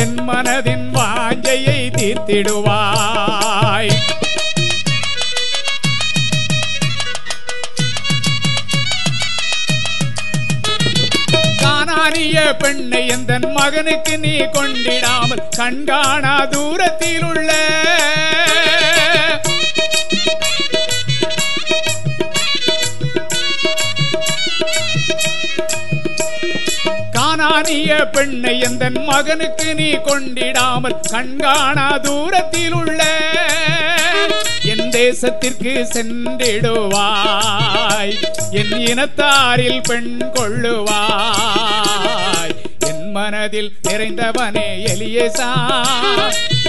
[0.02, 3.92] என் மனதின் வாஞ்சையை தீர்த்திடுவாய்.
[11.62, 17.50] காணானிய பெண்ணை எந்தன் மகனுக்கு நீ கொண்டிடாமல் கண்காணா தூரத்தில் உள்ள
[27.38, 33.04] காணானிய பெண்ணை எந்தன் மகனுக்கு நீ கொண்டிடாமல் கண்காணா தூரத்தில் உள்ள
[34.62, 38.16] என் தேசத்திற்கு சென்றிடுவாய்.
[38.50, 42.54] என் இனத்தாரில் பெண் கொள்ளுவாய்.
[42.78, 45.50] என் மனதில் நிறைந்தவனே எலியேசா.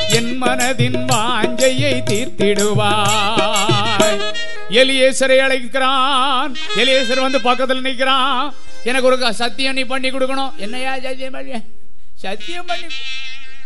[0.09, 4.21] என் மனதின் வாஞ்சையை தீர்த்திடுவாய்.
[4.69, 6.55] எலியேசரை அழைக்கிறான்.
[6.75, 8.53] எலியேசர் வந்து பக்கத்தில் நிற்கிறான்.
[8.83, 10.53] எனக்கு ஒரு சத்தியம் நீ பண்ணி கொடுக்கணும்.
[10.65, 11.57] என்னையா சத்தியம் பண்ணி
[12.25, 12.87] சத்தியம் பண்ணி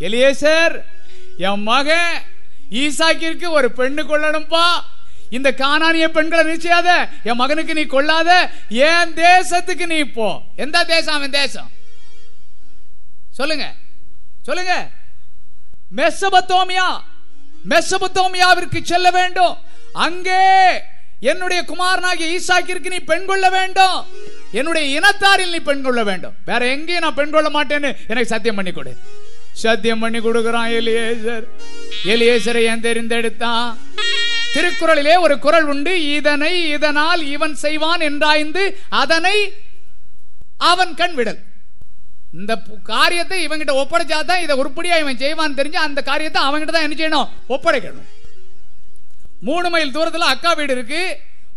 [0.07, 0.75] எலியேசர்
[1.47, 2.15] என் மகன்
[2.81, 4.65] ஈசாக்கிற்கு ஒரு பெண்ணு கொள்ளணும்பா
[5.37, 6.89] இந்த காணானிய பெண்களை நிச்சயாத
[7.23, 8.31] என் மகனுக்கு நீ கொள்ளாத
[8.89, 10.27] என் தேசத்துக்கு நீ போ.
[10.55, 11.69] எந்த தேசம் அவன் தேசம்?
[13.39, 13.65] சொல்லுங்க.
[14.47, 14.73] சொல்லுங்க.
[15.99, 16.87] மெசபத்தோமியா
[17.71, 19.55] மெசபத்தோமியாவிற்கு செல்ல வேண்டும்.
[19.93, 20.41] அங்கே
[21.31, 23.99] என்னுடைய குமாரனாகிய ஈசாக்கிற்கு நீ பெண் கொள்ள வேண்டும்.
[24.59, 26.35] என்னுடைய இனத்தாரில் நீ பெண் கொள்ள வேண்டும்.
[26.49, 28.91] வேற எங்கேயும் நான் பெண் கொள்ள மாட்டேன்னு எனக்கு சத்தியம் பண்ணி கொடு.
[29.63, 31.45] சத்தியம் பண்ணி கொடுக்கிறான் எலியேசர்.
[32.13, 33.67] எலியேசரை ஏன் தெரிந்தெடுத்தான்?
[34.55, 38.63] திருக்குறளிலே ஒரு குறள் உண்டு இதனை இதனால் இவன் செய்வான் என்றாய்ந்து
[39.01, 39.35] அதனை
[40.71, 41.39] அவன் கண் விடல்.
[42.39, 42.53] இந்த
[42.91, 47.31] காரியத்தை இவங்கிட்ட ஒப்படைச்சாதான் இதை உருப்படியா இவன் செய்வான் தெரிஞ்சு அந்த காரியத்தை அவன்கிட்ட தான் என்ன செய்யணும்?
[47.55, 48.09] ஒப்படைக்கணும்.
[49.47, 51.01] மூணு மைல் தூரத்தில் அக்கா வீடு இருக்கு.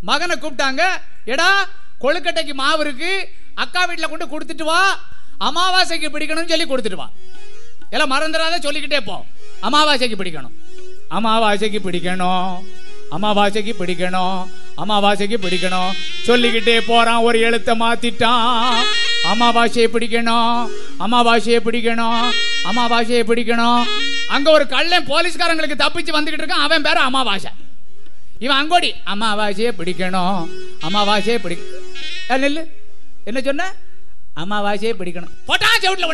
[0.08, 0.82] மகனை கூப்பிட்டாங்க
[1.34, 1.50] எடா
[2.02, 4.80] கொழுக்கட்டைக்கு மாவு இருக்கு அக்கா வீட்டில் கொண்டு கொடுத்துட்டு வா.
[5.46, 7.08] அமாவாசைக்கு பிடிக்கணும்னு சொல்லி கொடுத்துட்டு வா.
[7.90, 9.24] எல்லாம் மறந்துடாத சொல்லிக்கிட்டே போ.
[9.62, 10.54] அமாவாசைக்கு பிடிக்கணும்.
[11.16, 12.50] அமாவாசைக்கு பிடிக்கணும்.
[13.16, 14.38] அமாவாசைக்கு பிடிக்கணும்.
[14.82, 15.90] அமாவாசைக்கு பிடிக்கணும்.
[16.26, 18.82] சொல்லிக்கிட்டே போறான் ஒரு எழுத்தை மாத்திட்டான்.
[19.32, 20.58] அமாவாசையை பிடிக்கணும்.
[21.04, 22.24] அமாவாசையை பிடிக்கணும்.
[22.70, 23.84] அமாவாசையை பிடிக்கணும்.
[24.28, 26.66] அங்க ஒரு கள்ளன் போலீஸ்காரங்களுக்கு தப்பிச்சு வந்துகிட்டு இருக்கான்.
[26.68, 27.50] அவன் பேர் அமாவாசை.
[28.38, 28.92] இவன் அங்கோடி.
[29.06, 30.48] அமாவாசையை பிடிக்கணும்.
[30.82, 31.58] அமாவாசையை பிடி
[32.30, 32.66] ஏ,
[33.24, 33.74] என்ன சொன்ன?
[34.36, 35.30] அமாவாசையை பிடிக்கணும்.
[35.46, 36.06] போட்டா செவுட்ல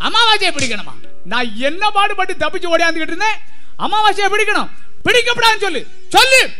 [0.00, 0.92] அமாவாசையை பிடிக்கணுமா?
[1.24, 3.36] நான் என்ன பாடுபட்டு தப்பிச்சு ஓடியாந்துக்கிட்டு இருந்தேன்?
[3.78, 4.68] அமாவாசையை பிடிக்கணும்.
[5.04, 5.86] பிடிக்கப்படாதுன்னு சொல்லு.
[6.08, 6.50] சொல்லு.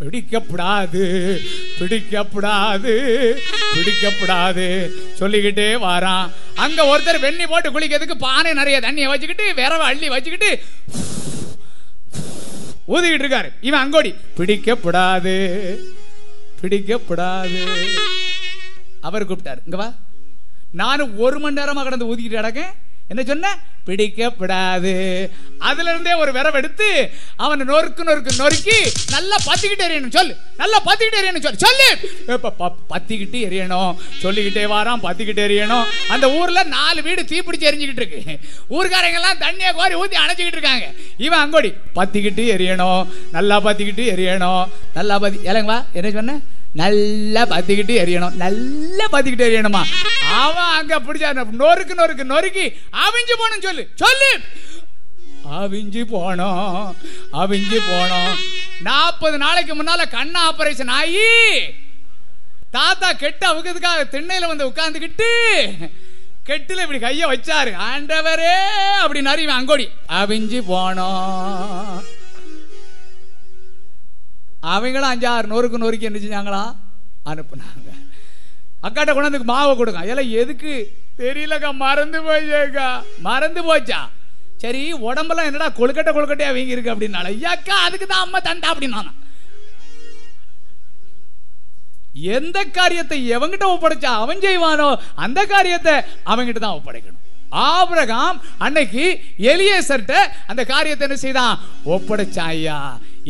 [0.00, 1.02] பிடிக்கப்படாது.
[1.78, 2.94] பிடிக்கப்படாது.
[3.74, 4.90] பிடிக்கப்படாது.
[5.14, 6.30] சொல்லிக்கிட்டே வாரான்.
[6.54, 10.62] அங்க ஒருத்தர் வெண்ணி போட்டு குளிக்கிறதுக்கு பானை நிறைய தண்ணியை வச்சுக்கிட்டு விரவ அள்ளி வச்சுக்கிட்டு
[12.88, 15.34] ஊதிக்கிட்டு இருக்காரு இவன் அங்கோடி பிடிக்கப்படாது
[16.62, 17.88] பிடிக்கப்படாது.
[19.00, 19.58] அவர் கூப்பிட்டாரு.
[19.64, 19.94] இங்க வா.
[20.72, 22.70] நானும் ஒரு மணி நேரமா கடந்து ஊதிக்கிட்டு கிடக்கேன்.
[23.08, 23.58] என்ன சொன்ன?
[23.88, 25.30] பிடிக்கப்படாது.
[25.58, 30.36] அதுல இருந்தே ஒரு விரவ எடுத்து அவனை நொறுக்கு நொறுக்கு நொறுக்கி நல்லா பத்திக்கிட்டு எறியணும் சொல்லு.
[30.56, 31.56] நல்லா பத்திக்கிட்டு எறியணும் சொல்லு.
[31.56, 31.98] சொல்லு.
[32.28, 38.22] இப்ப ப- பத்திக்கிட்டு எறியணும் சொல்லிக்கிட்டே வாரம் பத்திக்கிட்டு எறியணும் அந்த ஊர்ல நாலு வீடு தீப்பிடிச்சு எரிஞ்சுக்கிட்டு இருக்கு.
[38.70, 40.90] ஊர்க்காரங்க எல்லாம் தண்ணியை கோரி ஊத்தி அணைச்சிக்கிட்டு இருக்காங்க.
[41.16, 43.06] இவன் அங்கோடி பத்திக்கிட்டு எரியணும்.
[43.32, 44.68] நல்லா பத்திக்கிட்டு எரியணும்.
[44.94, 46.38] நல்லா பத்தி இலங்கவா என்ன சொன்ன?
[46.78, 49.82] நல்லா பத்திக்கிட்டு எறியணும் நல்லா பத்திக்கிட்டு எறியணுமா
[50.40, 51.30] அவன் அங்க பிடிச்சா
[51.62, 52.66] நொறுக்கு நொறுக்கு நொறுக்கி.
[53.04, 53.84] அவிஞ்சு போகணும் சொல்லு.
[53.94, 54.30] சொல்லு.
[55.58, 56.96] அவிஞ்சு போனோம்
[57.32, 58.34] அவிஞ்சு போனோம்
[58.80, 61.28] நாற்பது நாளைக்கு முன்னால கண்ண ஆபரேஷன் ஆகி
[62.70, 65.30] தாத்தா கெட்டு அவுக்கிறதுக்காக திண்ணையில வந்து உட்கார்ந்துக்கிட்டு
[66.48, 67.72] கெட்டுல இப்படி கைய வச்சாரு.
[67.88, 68.52] ஆண்டவரே
[69.02, 69.86] அப்படின்னு இவன் அங்கோடி.
[70.20, 71.98] அவிஞ்சு போனோம்
[74.74, 76.62] அவங்களும் அஞ்சாறு நொறுக்கு நொறுக்கி என்ன செஞ்சாங்களா?
[77.30, 77.90] அனுப்புனாங்க.
[78.86, 80.00] அக்காட்ட கொண்டாந்து மாவை கொடுங்க.
[80.12, 80.74] எல்லாம் எதுக்கு?
[81.20, 82.88] தெரியலக்கா மறந்து போச்சேக்கா
[83.28, 84.00] மறந்து போச்சா?
[84.62, 89.02] சரி உடம்பெல்லாம் என்னடா கொழுக்கட்டை கொழுக்கட்டையா வீங்கி இருக்கு அப்படின்னால ஐயாக்கா அதுக்கு தான் அம்மா தண்டா அப்படின்னா
[92.36, 94.88] எந்த காரியத்தை எவங்கிட்ட ஒப்படைச்சா அவன் செய்வானோ
[95.24, 95.94] அந்த காரியத்தை
[96.30, 97.24] அவங்கிட்ட தான் ஒப்படைக்கணும்.
[97.68, 99.04] ஆபிரகாம் அன்னைக்கு
[99.52, 100.14] எலியேசர்ட்ட
[100.50, 101.54] அந்த காரியத்தை என்ன செய்தான்?
[101.94, 102.78] ஒப்படைச்சா ஐயா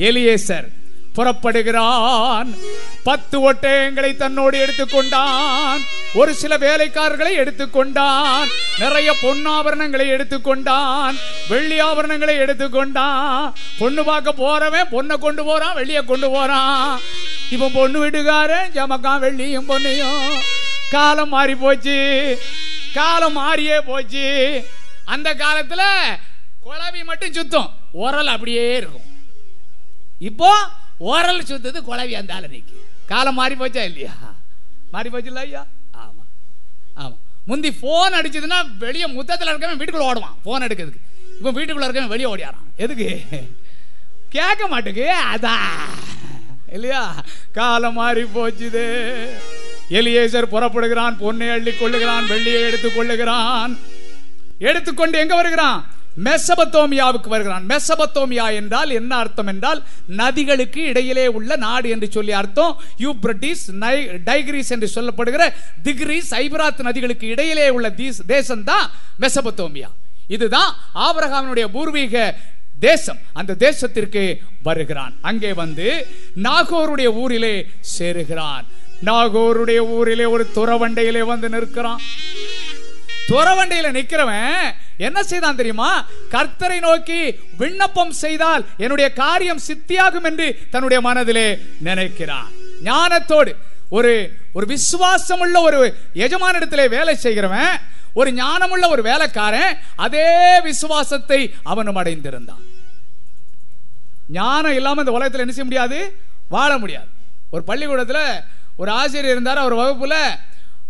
[0.08, 0.68] எலியேசர்
[1.14, 2.58] புறப்படுகிறான்.
[3.02, 5.80] பத்து ஒட்டயங்களை தன்னோடு எடுத்துக்கொண்டான்.
[6.14, 8.48] ஒரு சில வேலைக்காரர்களை எடுத்துக்கொண்டான்.
[8.78, 11.18] நிறைய பொன்னாபரணங்களை எடுத்துக்கொண்டான்.
[11.48, 13.52] வெள்ளி ஆபரணங்களை எடுத்துக்கொண்டான்.
[13.78, 17.00] பொண்ணு பார்க்க போறவன் பொண்ணை கொண்டு போறான் வெள்ளிய கொண்டு போறான்.
[17.50, 20.38] இப்ப பொண்ணு வீட்டுக்காரன் ஜமக்கான் வெள்ளியும் பொண்ணையும்.
[20.90, 22.38] காலம் மாறி போச்சு.
[22.94, 24.64] காலம் மாறியே போச்சு.
[25.04, 25.82] அந்த காலத்துல
[26.64, 27.74] குழவி மட்டும் சுத்தம்.
[27.92, 29.06] உரல் அப்படியே இருக்கும்.
[30.18, 30.56] இப்போ
[31.00, 32.62] ஓரல் சுத்தது குழவி அந்த ஆளு
[33.06, 34.12] காலம் மாறி போச்சா இல்லையா?
[34.90, 35.66] மாறி போச்சு இல்ல ஐயா?
[35.94, 36.22] ஆமா.
[36.96, 37.16] ஆமா.
[37.46, 41.04] முந்தி போன் அடிச்சதுன்னா வெளியே முத்தத்தில் இருக்கவன் வீட்டுக்குள்ள ஓடுவான் போன் எடுக்கிறதுக்கு.
[41.38, 43.08] இப்போ வீட்டுக்குள்ள இருக்கவன் வெளியே ஓடியாரான் எதுக்கு?
[44.28, 45.88] கேட்க மாட்டேங்கு அதான்
[46.72, 47.24] இல்லையா?
[47.52, 48.84] காலம் மாறி போச்சுது.
[49.90, 53.78] எலியேசர் புறப்படுகிறான் பொண்ணை அள்ளி கொள்ளுகிறான் வெள்ளியை எடுத்துக் கொள்ளுகிறான்.
[54.58, 55.86] எடுத்துக்கொண்டு எங்க வருகிறான்?
[56.24, 57.64] மெசபத்தோமியாவுக்கு வருகிறான்.
[57.68, 62.80] மெசபத்தோமியா என்றால் என்ன அர்த்தம் என்றால் நதிகளுக்கு இடையிலே உள்ள நாடு என்று சொல்லி அர்த்தம்.
[62.98, 63.64] யூப்ரட்டிஸ்
[64.28, 65.52] டைகிரிஸ் என்று சொல்லப்படுகிற
[65.84, 67.94] திகிரிஸ் ஐபராத் நதிகளுக்கு இடையிலே உள்ள
[68.26, 68.90] தேசம் தான்
[69.20, 69.90] மெசபத்தோமியா.
[70.28, 72.34] இதுதான் ஆபரகாமனுடைய பூர்வீக
[72.80, 73.18] தேசம்.
[73.32, 75.14] அந்த தேசத்திற்கு வருகிறான்.
[75.20, 76.06] அங்கே வந்து
[76.42, 78.66] நாகோருடைய ஊரிலே சேருகிறான்.
[79.04, 82.00] நாகோருடைய ஊரிலே ஒரு துறவண்டையிலே வந்து நிற்கிறான்.
[83.28, 85.90] துறவண்டையில நிக்கிறவன் என்ன செய்தான் தெரியுமா?
[86.30, 87.20] கர்த்தரை நோக்கி
[87.56, 91.48] விண்ணப்பம் செய்தால் என்னுடைய காரியம் சித்தியாகும் என்று தன்னுடைய மனதிலே
[91.84, 92.50] நினைக்கிறான்
[92.84, 93.52] ஞானத்தோடு
[93.90, 94.12] ஒரு
[94.52, 95.78] ஒரு விசுவாசம் உள்ள ஒரு
[96.14, 97.72] எஜமானிடத்திலே வேலை செய்கிறவன்
[98.14, 102.64] ஒரு ஞானமுள்ள ஒரு வேலைக்காரன் அதே விசுவாசத்தை அவனும் அடைந்திருந்தான்.
[104.32, 105.98] ஞானம் இல்லாமல் இந்த உலகத்தில் என்ன செய்ய முடியாது?
[106.48, 107.08] வாழ முடியாது.
[107.50, 108.24] ஒரு பள்ளிக்கூடத்தில்
[108.76, 110.14] ஒரு ஆசிரியர் இருந்தார் அவர் வகுப்புல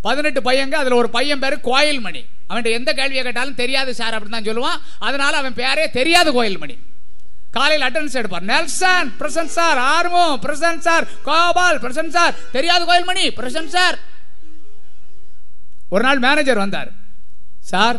[0.01, 4.37] பதினெட்டு பையங்க அதுல ஒரு பையன் பேரு கோயில் மணி அவன்கிட்ட எந்த கேள்வியை கேட்டாலும் தெரியாது சார் அப்படின்னு
[4.37, 4.81] தான் சொல்லுவான்.
[4.99, 6.77] அதனால அவன் பேரே தெரியாது கோயில் மணி
[7.51, 12.35] காலையில் அட்டன்ஸ் எடுப்பார் Nelson present sir ஆர்மோ present sir Gopal present sir.
[12.53, 13.99] தெரியாது கோயில் மணி பிரசன்ட் சார்.
[15.89, 16.91] ஒரு நாள் மேனேஜர் வந்தார்.
[17.61, 17.99] சார்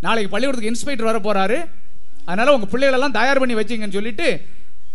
[0.00, 1.58] நாளைக்கு பள்ளிக்கூடத்துக்கு இன்ஸ்பெக்டர் வர போறாரு.
[2.24, 4.46] அதனால உங்க பிள்ளைகளெல்லாம் தயார் பண்ணி வச்சிங்கன்னு சொல்லிட்டு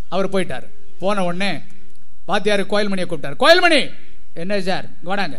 [0.09, 0.65] அவர் போயிட்டார்.
[0.99, 1.51] போன உடனே
[2.25, 3.41] வாத்தியார் கோயில்மணியை கூப்பிட்டார்.
[3.43, 3.91] கோயில்மணி!
[4.33, 4.85] என்ன சார்?
[5.05, 5.37] வாடாங்க.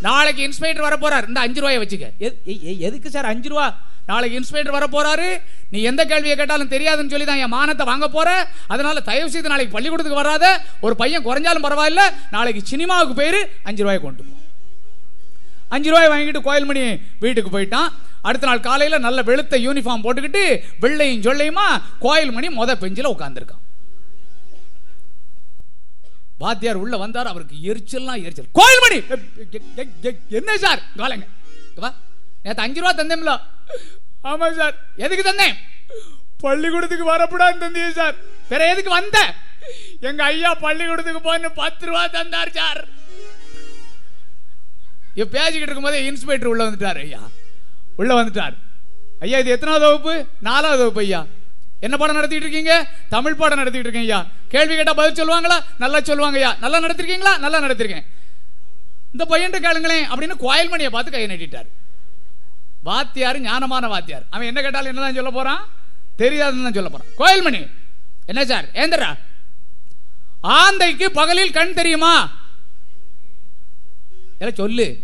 [0.00, 2.06] நாளைக்கு இன்ஸ்பெக்டர் வர போறார் இந்த அஞ்சு ரூபாயை வச்சுக்க.
[2.78, 3.66] எதுக்கு சார் அஞ்சு ரூபா?
[4.06, 5.28] நாளைக்கு இன்ஸ்பெக்டர் வர போறாரு
[5.70, 8.48] நீ எந்த கேள்வியை கேட்டாலும் தெரியாதுன்னு சொல்லி தான் என் மானத்தை வாங்க போற.
[8.66, 10.62] அதனால தயவு செய்து நாளைக்கு பள்ளிக்கூடத்துக்கு வராத.
[10.80, 12.02] ஒரு பையன் குறைஞ்சாலும் பரவாயில்ல.
[12.30, 13.40] நாளைக்கு சினிமாவுக்கு போயிரு.
[13.62, 14.34] அஞ்சு ரூபாயை கொண்டு போ.
[15.68, 17.88] அஞ்சு ரூபாய் வாங்கிட்டு கோயில்மணி வீட்டுக்கு போயிட்டான்.
[18.28, 20.44] அடுத்த நாள் காலையில நல்ல வெளுத்த யூனிஃபார்ம் போட்டுக்கிட்டு
[20.80, 21.68] வெள்ளையும் சொல்லையுமா
[22.00, 23.62] கோயில்மணி மொத பெஞ்சில உட்காந்துருக்கான்
[26.38, 28.46] வாத்தியார் உள்ள வந்தார் அவருக்கு எரிச்சல்லாம் எரிச்சல்.
[28.52, 29.20] கோயில் மணி
[30.28, 30.82] என்ன சார்?
[30.96, 31.26] காலங்க.
[31.74, 31.94] வா.
[32.42, 33.40] நேத்து அஞ்சு ரூபா தந்தேன்ல.
[34.24, 34.74] ஆமா சார்.
[34.96, 35.54] எதுக்கு தந்தேன்?
[36.38, 38.14] பள்ளிக்கூடத்துக்கு வரப்படாது தந்தீங்க சார்.
[38.48, 39.34] வேற எதுக்கு வந்த?
[40.00, 42.88] எங்க ஐயா பள்ளிக்கூடத்துக்கு போன்னு பத்து ரூபா தந்தார் சார்.
[45.14, 47.28] இப்ப பேசிக்கிட்டு இருக்கும்போதே இன்ஸ்பெக்டர் உள்ள வந்துட்டார் ஐயா.
[47.96, 48.54] உள்ள வந்துட்டார்.
[49.20, 50.26] ஐயா இது எத்தனாவது வகுப்பு?
[50.40, 51.26] நாலாவது வகுப்பு ஐயா.
[51.80, 52.88] என்ன பாடம் நடத்திட்டு இருக்கீங்க?
[53.08, 54.26] தமிழ் பாடம் நடத்திட்டு இருக்கேன் ஐயா.
[54.48, 55.58] கேள்வி கேட்டா பதில் சொல்லுவாங்களா?
[55.78, 56.56] நல்லா சொல்லுவாங்க ஐயா.
[56.60, 57.38] நல்லா நடத்திருக்கீங்களா?
[57.38, 58.04] நல்லா நடத்திருக்கேன்.
[59.12, 61.68] இந்த பையன் கேளுங்களேன் அப்படின்னு கோயல்மணியை பார்த்து கையை நட்டிட்டார்.
[62.82, 64.24] வாத்தியார் ஞானமான வாத்தியார்.
[64.30, 65.68] அவன் என்ன கேட்டாலும் என்னதான் சொல்ல போறான்?
[66.18, 67.12] தெரியாதுன்னு தான் சொல்ல போறான்.
[67.22, 67.70] கோயில்மணி
[68.26, 68.66] என்ன சார்?
[68.72, 69.18] ஏந்திரா.
[70.42, 72.14] ஆந்தைக்கு பகலில் கண் தெரியுமா?
[74.54, 74.98] சொல்லு.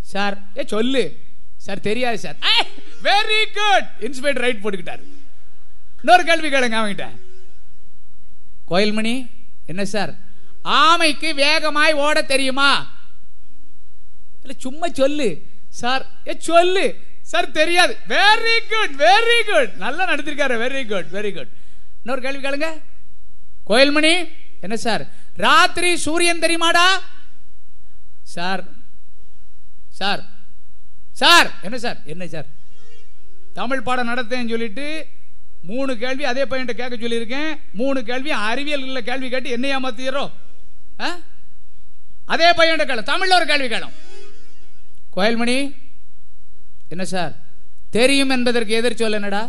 [0.00, 1.18] சார் ஏ சொல்லு.
[1.56, 2.36] சார் தெரியாது sir.
[3.02, 5.04] Very good inspector right போட்டுக்கிட்டாரு.
[6.06, 7.06] இன்னொரு கேள்வி கேளுங்க அவங்கிட்ட
[8.70, 9.14] கோயில்மணி
[9.66, 10.10] என்ன சார்?
[10.64, 12.68] ஆமைக்கு வேகமாய் ஓட தெரியுமா?
[14.42, 15.28] இல்ல சும்மா சொல்லு.
[15.80, 16.84] சார் ஏ சொல்லு.
[17.32, 17.96] சார் தெரியாது.
[18.08, 21.52] வெரி குட் வெரி குட் நல்லா நடத்திருக்காரு வெரி குட் வெரி குட்
[22.02, 22.68] இன்னொரு கேள்வி கேளுங்க.
[23.70, 24.14] கோயில்மணி
[24.60, 25.04] என்ன சார்?
[25.46, 26.86] ராத்திரி சூரியன் தெரியுமாடா?
[28.36, 28.64] சார்
[30.00, 30.22] சார்
[31.22, 32.00] சார் என்ன சார்?
[32.04, 32.48] என்ன சார்?
[33.52, 34.88] தமிழ் பாடம் நடத்தேன்னு சொல்லிட்டு
[35.66, 37.58] மூணு கேள்வி அதே பையன்கிட்ட கேட்க சொல்லியிருக்கேன்.
[37.72, 40.30] மூணு கேள்வி அறிவியல் கேள்வி கேட்டு என்ன ஏமாத்திடுறோம்
[41.00, 41.18] ஆ?
[42.24, 43.08] அதே பையன்கிட்ட கேளு.
[43.12, 43.94] தமிழ்ல ஒரு கேள்வி கேளும்.
[45.16, 45.74] கோயல்மணி
[46.88, 47.34] என்ன சார்?
[47.90, 49.42] தெரியும் என்பதற்கு எதிர் சொல்ல என்னடா?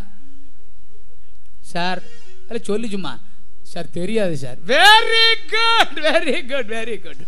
[1.62, 2.02] சார்
[2.48, 3.20] அல்ல சொல்லு சும்மா.
[3.62, 4.58] சார் தெரியாது sir.
[4.66, 7.26] Very good very good very good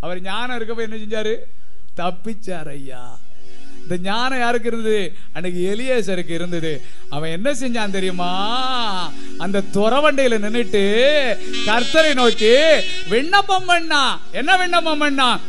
[0.00, 1.34] அவர் ஞானம் இருக்கப்ப என்ன செஞ்சாரு?
[1.96, 3.18] தப்பிச்சார் ஐயா.
[3.90, 5.12] இந்த ஞானம் யாருக்கு இருந்தது?
[5.32, 6.80] அன்னைக்கு எலியேசருக்கு இருந்தது.
[7.10, 8.32] அவன் என்ன செஞ்சான் தெரியுமா?
[9.38, 10.82] அந்த துறவண்டையில நின்னுட்டு
[11.66, 12.52] கர்த்தரை நோக்கி
[13.08, 14.20] விண்ணப்பம் பண்ணா.
[14.32, 15.40] என்ன விண்ணப்பம் பண்ணா?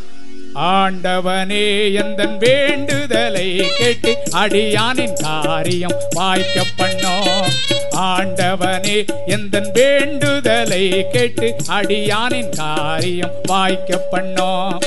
[0.55, 7.49] ஆண்டவனே எந்தன் வேண்டுதலை கேட்டு அடியானின் காரியம் வாய்க்க பண்ணோம்.
[7.91, 8.97] ஆண்டவனே
[9.27, 14.77] எந்தன் வேண்டுதலை கேட்டு அடியானின் காரியம் வாய்க்க பண்ணோம்.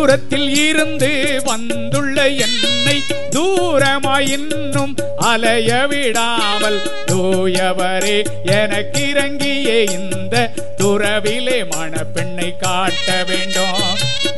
[0.00, 2.94] தூரத்தில் இருந்து வந்துள்ள என்னை
[3.30, 13.84] தூரமாய் இன்னும் அலைய விடாமல் தூயவரே எனக்கு இறங்கிய இந்த துறவிலே மணப்பெண்ணை காட்ட வேண்டும்.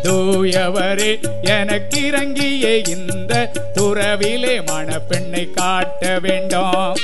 [0.03, 1.13] தூயவரே
[1.43, 6.95] எனக்கு இறங்கிய இந்த துறவிலே மணப்பெண்ணை காட்ட வேண்டும்.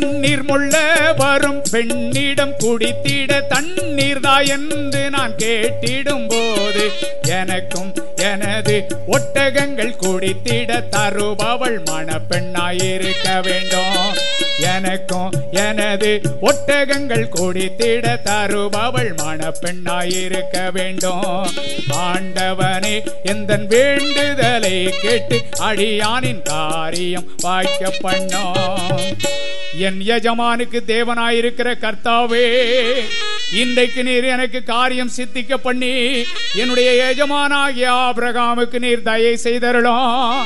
[0.00, 0.74] தண்ணீர் முள்ள
[1.16, 6.84] வரும் பெண்ணிடம் குடித்திட தண்ணீர் தா என்று நான் கேட்டிடும் போது
[7.38, 7.90] எனக்கும்
[8.30, 8.76] எனது
[9.08, 14.49] ஒட்டகங்கள் குடித்திட தருபவள் மணப்பெண்ணாயிருக்க வேண்டும்.
[14.60, 21.46] எனக்கும் எனது ஒட்டகங்கள் குடித்திட தருபவள் மணப்பெண்ணாயிருக்க வேண்டும்.
[21.92, 29.16] ஆண்டவனே எந்த வேண்டுதலை கேட்டு அடியானின் காரியம் வாய்க்க பண்ணோம்.
[29.78, 32.46] என் எஜமானுக்கு தேவனாயிருக்கிற கர்த்தாவே
[33.52, 36.24] இன்றைக்கு நீர் எனக்கு காரியம் சித்திக்க பண்ணி
[36.54, 40.44] என்னுடைய எஜமானாகிய ஆபிரகாமுக்கு நீர் தயை செய்தருளும்.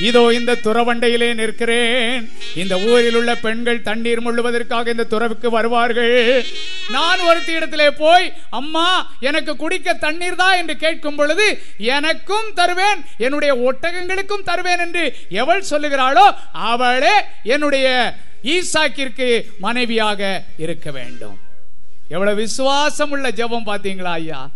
[0.00, 2.30] இதோ இந்த துறவண்டையிலே நிற்கிறேன்.
[2.54, 6.44] இந்த ஊரில் உள்ள பெண்கள் தண்ணீர் முள்ளுவதற்காக இந்த துறவுக்கு வருவார்கள்.
[6.90, 11.46] நான் ஒருத்தி இடத்திலே போய் அம்மா எனக்கு குடிக்க தண்ணீர் தான் என்று கேட்கும் பொழுது
[11.78, 21.38] எனக்கும் தருவேன் என்னுடைய ஒட்டகங்களுக்கும் தருவேன் என்று எவள் சொல்லுகிறாளோ அவளே என்னுடைய ஈசாக்கிற்கு மனைவியாக இருக்க வேண்டும்.
[22.08, 24.50] எவ்வளவு விசுவாசம் உள்ள ஜெபம் பார்த்தீங்களா ஐயா?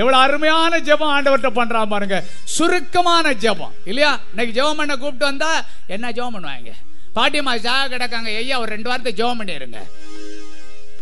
[0.00, 2.24] எவ்வளவு அருமையான ஜெபம் ஆண்டவர்கிட்ட பண்றான் பாருங்க.
[2.44, 3.74] சுருக்கமான ஜெபம்.
[3.84, 4.20] இல்லையா?
[4.28, 6.72] இன்னைக்கு ஜெபம் பண்ண கூப்பிட்டு வந்தா என்ன ஜெபம் பண்ணுவாங்க?
[7.14, 8.36] பாட்டியம்மா சாக கிடக்காங்க.
[8.36, 9.80] ஐயா ஒரு ரெண்டு வாரத்தை ஜெபம் பண்ணிருங்க.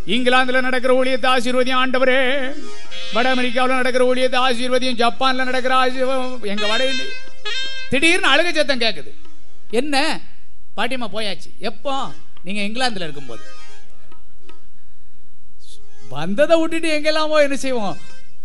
[0.07, 2.19] இங்கிலாந்துல நடக்கிற ஊழியத்தை ஆசீர்வதியும் ஆண்டவரே.
[3.13, 6.91] வட அமெரிக்காவில் நடக்கிற ஊழியத்தை ஆசீர்வதியும் ஜப்பான்ல நடக்கிற ஆசீர்வம் எங்க வட
[7.89, 9.13] திடீர்னு அழுக சத்தம் கேக்குது.
[9.71, 10.21] என்ன?
[10.77, 11.51] பாட்டியம்மா போயாச்சு.
[11.59, 12.13] எப்போ?
[12.45, 13.43] நீங்க இங்கிலாந்துல இருக்கும்போது.
[16.09, 17.97] வந்ததை விட்டுட்டு எங்கெல்லாமோ என்ன செய்வோம்?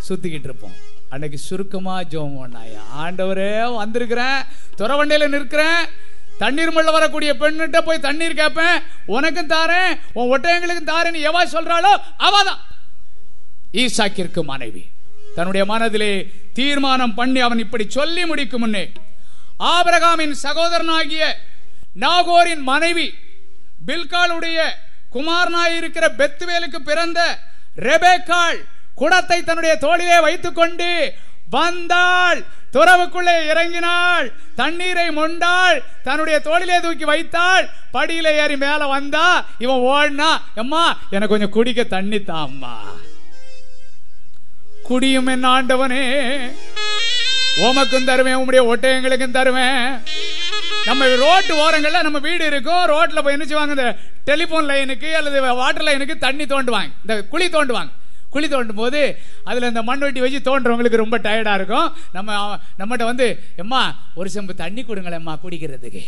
[0.05, 0.75] சுத்திக்கிட்டு இருப்போம்
[1.09, 2.81] அன்னைக்கு சுருக்கமா ஜோம் பண்ணாயா?
[3.03, 4.39] ஆண்டவரே வந்திருக்கிறேன்.
[4.77, 5.81] துறவண்டையில நிற்கிறேன்.
[6.37, 9.99] தண்ணீர் மல்ல வரக்கூடிய பெண்ணிட்ட போய் தண்ணீர் கேட்பேன் உனக்கும் தாரேன்.
[10.13, 11.93] உன் ஒட்டையங்களுக்கும் தாரேன்னு எவா சொல்றாளோ
[12.27, 12.61] அவதான்.
[13.73, 14.83] ஈசாக்கிற்கு மனைவி
[15.35, 16.11] தன்னுடைய மனதிலே
[16.53, 18.91] தீர்மானம் பண்ணி அவன் இப்படி சொல்லி முடிக்கும் முன்னே
[19.73, 21.23] ஆபிரகாமின் சகோதரனாகிய
[22.03, 23.13] நாகோரின் மனைவி
[23.87, 24.59] பில்காலுடைய
[25.13, 27.19] குமாரனாய் இருக்கிற பெத்துவேலுக்கு பிறந்த
[27.87, 28.59] ரெபேக்காள்
[28.97, 31.13] குடத்தை தன்னுடைய தோளிலே வைத்துக்கொண்டு
[31.49, 32.39] வந்தாள்.
[32.73, 34.31] துறவுக்குள்ளே இறங்கினாள்.
[34.55, 35.77] தண்ணீரை மொண்டாள்.
[36.03, 37.69] தன்னுடைய தோளிலே தூக்கி வைத்தாள்.
[37.93, 42.75] படியில ஏறி மேல வந்தா இவன் ஓடினா அம்மா எனக்கு கொஞ்சம் குடிக்க தண்ணி தாம்மா.
[44.83, 46.05] குடியும் என் ஆண்டவனே.
[47.57, 50.03] உமக்கும் தருவேன் உம்முடைய ஒட்டகங்களுக்கும் தருவேன்.
[50.85, 52.85] நம்ம ரோட்டு ஓரங்கள்ல நம்ம வீடு இருக்கும்.
[52.85, 53.81] ரோட்ல போய் என்ன செய்வாங்க?
[53.81, 53.95] இந்த
[54.25, 56.91] டெலிபோன் லைனுக்கு அல்லது வாட்டர் லைனுக்கு தண்ணி தோண்டுவாங்க.
[57.01, 57.89] இந்த குழி தோண்டுவாங்க.
[58.37, 59.01] குழி தோண்டும் போது
[59.49, 61.89] அதுல இந்த மண்வெட்டி வச்சு தோன்றவங்களுக்கு ரொம்ப டயர்டா இருக்கும்.
[62.17, 62.39] நம்ம
[62.79, 63.27] நம்மகிட்ட வந்து
[63.63, 63.83] எம்மா
[64.15, 66.03] ஒரு செம்பு தண்ணி கொடுங்களேம்மா குடிக்கிறதுக்கு.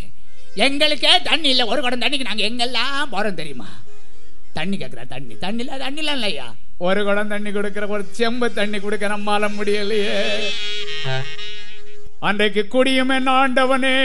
[0.65, 3.67] எங்களுக்கே தண்ணி இல்லை ஒரு குடம் தண்ணிக்கு நாங்க எங்கெல்லாம் போறோம் தெரியுமா?
[4.57, 5.33] தண்ணி கேட்குறா தண்ணி.
[5.43, 6.47] தண்ணி இல்லை தண்ணிலாம் இல்லையா?
[6.87, 10.17] ஒரு குடம் தண்ணி கொடுக்கிற ஒரு செம்பு தண்ணி கொடுக்க நம்மால முடியலையே.
[12.27, 13.97] அன்றைக்கு குடியும் என் ஆண்டவனே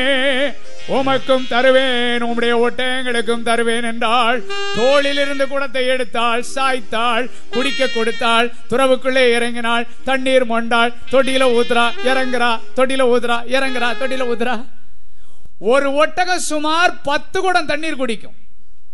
[0.89, 4.39] உமக்கும் தருவேன் உம்முடைய ஒட்டயங்களுக்கும் தருவேன் என்றாள்.
[4.77, 9.87] தோளில் இருந்து குடத்தை எடுத்தாள் சாய்த்தாள் குடிக்க கொடுத்தாள் துறவுக்குள்ளே இறங்கினாள்.
[10.05, 14.57] தண்ணீர் மொண்டாள் தொட்டியில ஊத்துறா இறங்குறா தொட்டியில ஊத்துறா இறங்குறா தொட்டியில ஊத்துறா.
[15.59, 18.37] ஒரு ஒட்டகம் சுமார் பத்து குடம் தண்ணீர் குடிக்கும்.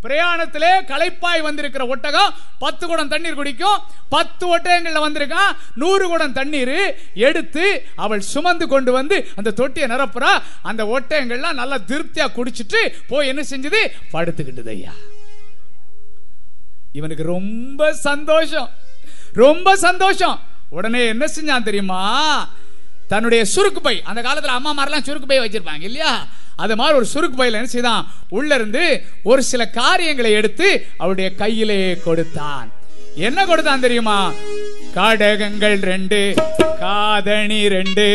[0.02, 3.82] பிரயாணத்திலே களைப்பாய் வந்திருக்கிற ஒட்டகம் பத்து குடம் தண்ணீர் குடிக்கும்.
[4.08, 10.42] பத்து ஒட்டகங்கள்ல வந்திருக்கான் நூறு குடம் தண்ணீர் எடுத்து அவள் சுமந்து கொண்டு வந்து அந்த தொட்டியை நிரப்புறா.
[10.62, 13.86] அந்த ஒட்டகங்கள்லாம் நல்லா திருப்தியா குடிச்சிட்டு போய் என்ன செஞ்சது?
[14.12, 14.92] படுத்துக்கிட்டது ஐயா.
[16.92, 18.70] இவனுக்கு ரொம்ப சந்தோஷம்.
[19.32, 20.40] ரொம்ப சந்தோஷம்.
[20.70, 22.48] உடனே என்ன செஞ்சான் தெரியுமா?
[23.10, 23.96] தன்னுடைய சுருக்கு பை.
[24.04, 26.12] அந்த காலத்துல அம்மா மாதிரிலாம் சுருக்கு பை வச்சிருப்பாங்க இல்லையா?
[26.56, 28.12] அது மாதிரி ஒரு சுருக்கு பையில் என்ன செய்தான்?
[28.28, 28.84] உள்ள இருந்து
[29.22, 32.68] ஒரு சில காரியங்களை எடுத்து அவருடைய கையிலே கொடுத்தான்.
[33.16, 34.32] என்ன கொடுத்தான் தெரியுமா?
[34.94, 36.34] காடகங்கள் ரெண்டு
[36.80, 38.06] காதணி ரெண்டு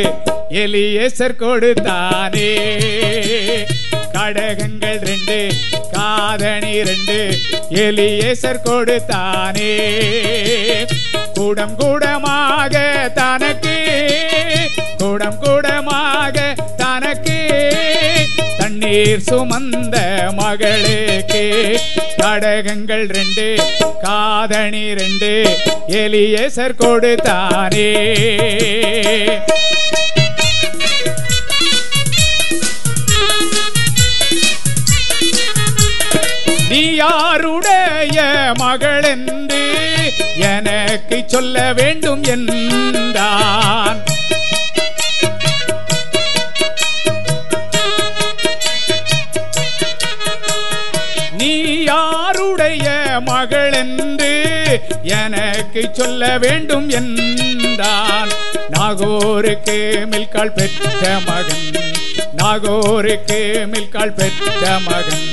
[0.50, 2.50] எலியேசர் கொடுத்தானே.
[4.14, 5.40] கடகங்கள் ரெண்டு
[5.92, 7.18] காதணி ரெண்டு
[7.86, 9.72] எலியேசர் கொடுத்தானே.
[11.34, 12.76] கூடம் கூடமாக
[13.16, 13.76] தனக்கு
[15.16, 16.38] கூடம் கூடமாக
[16.78, 17.36] தனக்கு
[18.58, 19.96] தண்ணீர் சுமந்த
[20.40, 21.44] மகளுக்கு
[22.22, 23.46] கடகங்கள் ரெண்டு
[24.04, 25.30] காதணி ரெண்டு
[26.02, 27.88] எலியேசர் கொடுத்தானே.
[36.70, 38.20] நீ யாருடைய
[38.64, 39.64] மகளென்று
[40.54, 44.02] எனக்கு சொல்ல வேண்டும் என்றான்.
[53.46, 54.30] மகள் என்று
[55.16, 58.32] எனக்கு சொல்ல வேண்டும் என்றான்.
[58.74, 59.76] நாகோருக்கு
[60.12, 61.68] மில்கால் பெற்ற மகன்
[62.40, 63.40] நாகோருக்கு
[63.74, 65.28] மில்கால் பெற்ற மகன்.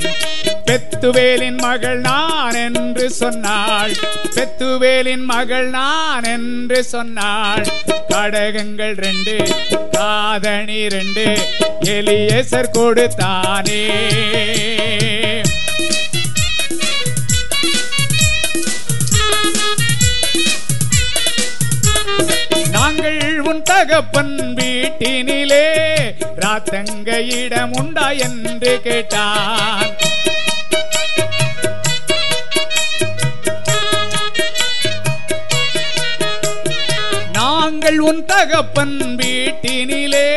[0.66, 3.94] பெத்துவேலின் மகள் நான் என்று சொன்னாள்
[4.36, 7.66] பெத்துவேலின் மகள் நான் என்று சொன்னாள்.
[8.08, 9.36] கடகங்கள் ரெண்டு
[9.90, 11.26] காதணி ரெண்டு
[11.96, 13.82] எலியசர் கொடுத்தானே.
[23.52, 25.64] உன் தகப்பன் வீட்டினிலே
[26.36, 29.90] ராத்தங்க இடம் உண்டா என்று கேட்டான்.
[37.32, 40.28] நாங்கள் உன் தகப்பன் வீட்டினிலே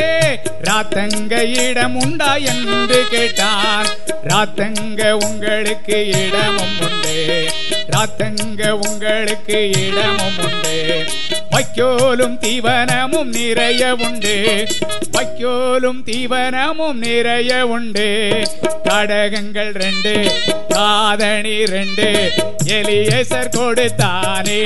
[0.65, 3.85] ராத்தங்க இடம் உண்டா என்று கேட்டான்
[4.27, 7.51] ராத்தங்க உங்களுக்கு இடமும் உண்டு.
[7.91, 11.05] ராத்தங்க உங்களுக்கு இடமும் உண்டு.
[11.51, 14.67] வைக்கோலும் தீவனமும் நிறைய உண்டு.
[15.11, 18.41] வைக்கோலும் தீவனமும் நிறைய உண்டு.
[18.83, 20.31] கடகங்கள் ரெண்டு
[20.69, 22.31] காதணி ரெண்டு.
[22.65, 24.61] எலியேசர் கொடுத்தானே.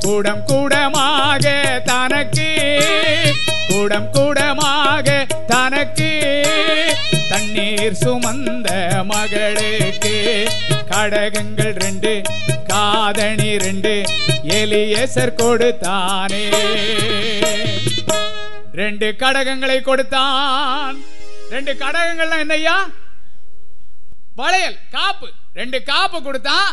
[0.00, 2.52] கூடம் கூடமாக தனக்கு
[3.68, 6.10] கூடம் கூடமாக தனக்கு
[7.28, 8.68] தண்ணீர் சுமந்த
[9.04, 10.16] மகளுக்கு.
[10.90, 12.12] கடகங்கள் ரெண்டு
[12.68, 13.92] காதணி ரெண்டு
[14.60, 16.44] எலியேசர் கொடுத்தானே.
[18.72, 20.96] ரெண்டு கடகங்களை கொடுத்தான்.
[21.50, 22.76] ரெண்டு கடகங்கள்லாம் என்னய்யா?
[24.34, 25.28] வளையல் காப்பு.
[25.54, 26.70] ரெண்டு காப்பு கொடுத்தான்.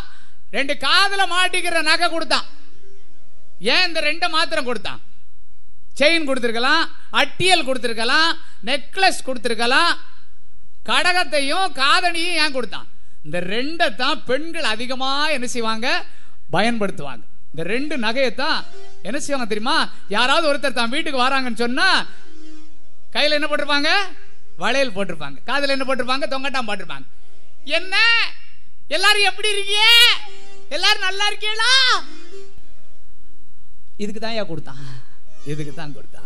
[0.52, 2.48] ரெண்டு காதல மாட்டிக்கிற நகை கொடுத்தான்.
[3.60, 5.02] ஏன் இந்த ரெண்டை மாத்திரம் கொடுத்தான்?
[6.00, 6.84] செயின் கொடுத்துருக்கலாம்
[7.22, 8.30] அட்டியல் கொடுத்துருக்கலாம்
[8.70, 9.92] நெக்லஸ் கொடுத்துருக்கலாம்
[10.90, 12.88] கடகத்தையும் காதணியும் ஏன் கொடுத்தான்?
[13.26, 15.88] இந்த ரெண்டை தான் பெண்கள் அதிகமாக என்ன செய்வாங்க?
[16.56, 17.24] பயன்படுத்துவாங்க.
[17.52, 18.60] இந்த ரெண்டு நகையைத்தான்
[19.08, 19.78] என்ன செய்வாங்க தெரியுமா?
[20.16, 21.88] யாராவது ஒருத்தர் தான் வீட்டுக்கு வராங்கன்னு சொன்னா
[23.16, 23.92] கையில் என்ன போட்டிருப்பாங்க?
[24.64, 25.38] வளையல் போட்டிருப்பாங்க.
[25.50, 26.28] காதில் என்ன போட்டிருப்பாங்க?
[26.34, 27.08] தொங்கட்டாம் போட்டிருப்பாங்க.
[27.78, 27.96] என்ன?
[28.96, 29.86] எல்லாரும் எப்படி இருக்கீங்க?
[30.76, 31.72] எல்லாரும் நல்லா இருக்கீங்களா?
[34.04, 34.84] இதுக்கு தான் ஏன் கொடுத்தான்.
[35.46, 36.24] இதுக்கு தான் கொடுத்தா?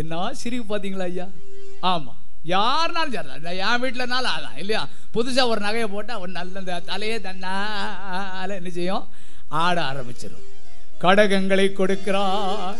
[0.00, 1.26] என்ன சிரிப்பு பார்த்தீங்களா ஐயா?
[1.92, 2.18] ஆமாம்
[2.52, 3.14] யாருனாலும்
[3.44, 4.82] சரி என் வீட்டிலனாலும் அதான் இல்லையா?
[5.14, 9.06] புதுசாக ஒரு நகையை போட்டால் ஒரு நல்ல தலையே தன்னால என்ன செய்யும்?
[9.48, 10.48] ஆட ஆரம்பிச்சிடும்
[11.04, 12.76] கடகங்களை கொடுக்கிறான்.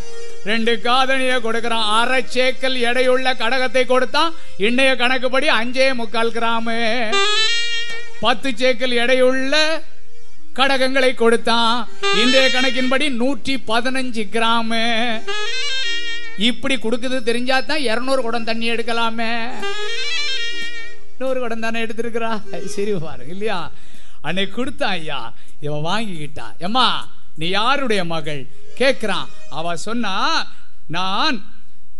[0.50, 1.86] ரெண்டு காதணியை கொடுக்கிறான்.
[2.00, 4.34] அரை சேக்கல் எடையுள்ள கடகத்தை கொடுத்தான்.
[4.59, 6.76] இன்னைய கணக்குப்படி அஞ்சே முக்கால் கிராமு.
[8.20, 9.54] பத்து சேக்கல் எடையுள்ள
[10.58, 11.88] கடகங்களை கொடுத்தான்.
[12.22, 14.82] இன்றைய கணக்கின்படி நூற்றி பதினஞ்சு கிராமு.
[16.48, 19.32] இப்படி கொடுக்குது தெரிஞ்சா தான் இருநூறு குடம் தண்ணி எடுக்கலாமே.
[21.18, 22.30] நூறு குடம் தானே எடுத்திருக்கிறா?
[22.74, 23.70] சரி பாருங்க இல்லையா?
[24.20, 25.20] அன்னைக்கு கொடுத்தா ஐயா
[25.60, 26.46] இவன் வாங்கிக்கிட்டா.
[26.66, 26.86] எம்மா
[27.40, 28.42] நீ யாருடைய மகள்?
[28.80, 30.14] கேட்கிறான் அவ சொன்னா
[30.96, 31.36] நான்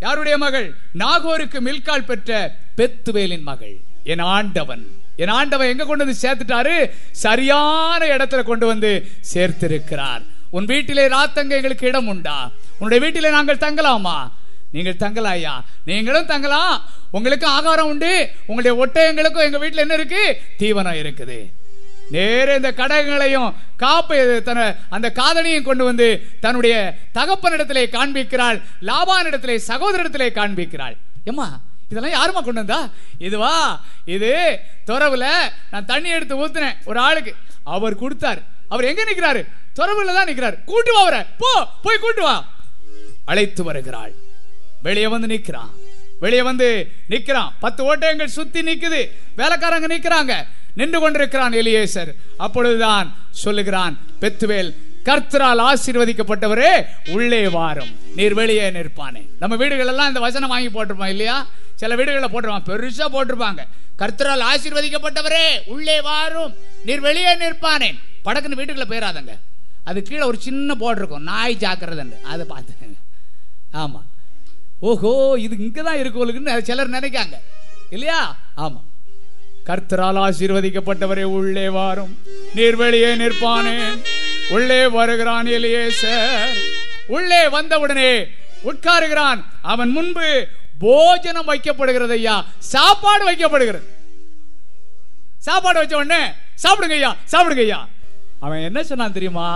[0.05, 0.69] யாருடைய மகள்?
[1.03, 3.77] நாகோருக்கு மில்கால் பெற்ற பெத்துவேலின் மகள்.
[4.13, 4.85] என் ஆண்டவன்.
[5.23, 6.77] என் ஆண்டவன் எங்க கொண்டு வந்து சேர்த்துட்டாரு?
[7.25, 8.91] சரியான இடத்துல கொண்டு வந்து
[9.33, 10.23] சேர்த்திருக்கிறார்.
[10.57, 12.39] உன் வீட்டிலே ராத்தங்க எங்களுக்கு இடம் உண்டா?
[12.79, 14.19] உன்னுடைய வீட்டிலே நாங்கள் தங்கலாமா?
[14.75, 15.55] நீங்கள் தங்கலாம் ஐயா
[15.89, 16.75] நீங்களும் தங்கலாம்.
[17.17, 18.13] உங்களுக்கு ஆகாரம் உண்டு.
[18.47, 20.23] உங்களுடைய ஒட்டயங்களுக்கும் எங்க வீட்டில் என்ன இருக்கு?
[20.61, 21.39] தீவனம் இருக்குது.
[22.15, 23.51] நேர இந்த கடகங்களையும்
[23.83, 24.17] காப்பை
[24.49, 24.61] தன
[24.95, 26.09] அந்த காதணியும் கொண்டு வந்து
[26.45, 26.77] தன்னுடைய
[27.19, 28.59] தகப்பனிடத்திலே காண்பிக்கிறாள்.
[28.89, 30.97] லாபானிடத்திலே சகோதரிடத்திலே காண்பிக்கிறாள்.
[31.25, 31.49] எம்மா
[31.93, 32.89] இதெல்லாம் யாருமா கொண்டு வந்தா?
[33.19, 35.27] இதுவா இது துறவுல
[35.71, 37.35] நான் தண்ணி எடுத்து ஊத்துனேன் ஒரு ஆளுக்கு.
[37.65, 38.43] அவர் கொடுத்தார்.
[38.69, 39.41] அவர் எங்க நிக்கிறாரு?
[39.75, 40.65] துறவுல தான் நிக்கிறாரு.
[40.65, 41.23] கூட்டு வா அவரை.
[41.39, 42.37] போ போய் கூட்டு வா.
[43.25, 44.13] அழைத்து வருகிறாள்.
[44.83, 45.71] வெளியே வந்து நிக்கிறான்.
[46.21, 47.53] வெளியே வந்து நிக்கிறான்.
[47.61, 49.11] பத்து ஓட்டையங்கள் சுத்தி நிக்குது.
[49.37, 50.47] வேலைக்காரங்க நிக்கிறாங்க.
[50.75, 52.11] நின்று கொண்டிருக்கிறான் எலியேசர்.
[52.37, 54.75] அப்பொழுதுதான் சொல்லுகிறான் பெத்துவேல்
[55.05, 57.93] கர்த்தரால் ஆசீர்வதிக்கப்பட்டவரே உள்ளே வாரும்.
[58.17, 59.23] நீர் வெளியே நிற்பானே.
[59.39, 61.47] நம்ம வீடுகள் எல்லாம் இந்த வசனம் வாங்கி போட்டிருப்போம் இல்லையா?
[61.81, 63.63] சில வீடுகளில் போட்டிருப்பாங்க பெருசா போட்டிருப்பாங்க.
[64.01, 66.53] கர்த்தரால் ஆசீர்வதிக்கப்பட்டவரே உள்ளே வாரும்.
[66.87, 69.35] நீர் வெளியே நிற்பானேன் படக்குன்னு வீட்டுக்குள்ள போயிடாதங்க
[69.91, 71.27] அது கீழே ஒரு சின்ன போர்டு இருக்கும்.
[71.31, 72.99] நாய் ஜாக்கிறதுன்னு அதை பார்த்துக்கங்க.
[73.83, 74.09] ஆமாம்
[74.89, 75.13] ஓஹோ
[75.45, 77.37] இது இங்கே தான் இருக்கவங்களுக்குன்னு சிலர் நினைக்காங்க.
[77.95, 78.21] இல்லையா?
[78.65, 78.87] ஆமாம்
[79.69, 82.15] கர்த்தரால் ஆசீர்வதிக்கப்பட்டவரே உள்ளே வாரும்.
[82.57, 83.99] நீர் வெளியே நிற்பானேன்
[84.57, 86.57] உள்ளே வருகிறான் இல்லையே சார்
[87.17, 88.11] உள்ளே வந்தவுடனே
[88.71, 89.41] உட்காருகிறான்.
[89.73, 90.29] அவன் முன்பு
[90.83, 92.37] போஜனம் வைக்கப்படுகிறது ஐயா.
[92.59, 93.87] சாப்பாடு வைக்கப்படுகிறது.
[95.39, 96.23] சாப்பாடு வச்ச உடனே
[96.63, 97.89] சாப்பிடுங்க ஐயா சாப்பிடுங்க ஐயா.
[98.41, 99.49] அவன் என்ன சொன்னான் தெரியுமா?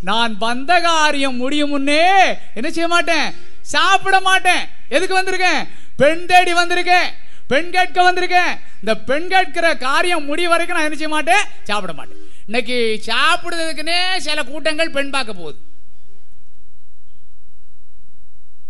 [0.00, 2.08] நான் வந்த காரியம் முடியும் முன்னே
[2.54, 3.34] என்ன செய்ய மாட்டேன்?
[3.62, 4.64] சாப்பிட மாட்டேன்.
[4.88, 5.68] எதுக்கு வந்திருக்கேன்?
[5.96, 7.06] பெண் தேடி வந்திருக்கேன்.
[7.46, 8.52] பெண் கேட்க வந்திருக்கேன்.
[8.74, 11.44] இந்த பெண் கேட்கிற காரியம் முடிய வரைக்கும் நான் என்ன செய்ய மாட்டேன்?
[11.62, 12.18] சாப்பிட மாட்டேன்.
[12.46, 15.58] இன்னைக்கு சாப்பிடுறதுக்குன்னே சில கூட்டங்கள் பெண் பார்க்க போகுது.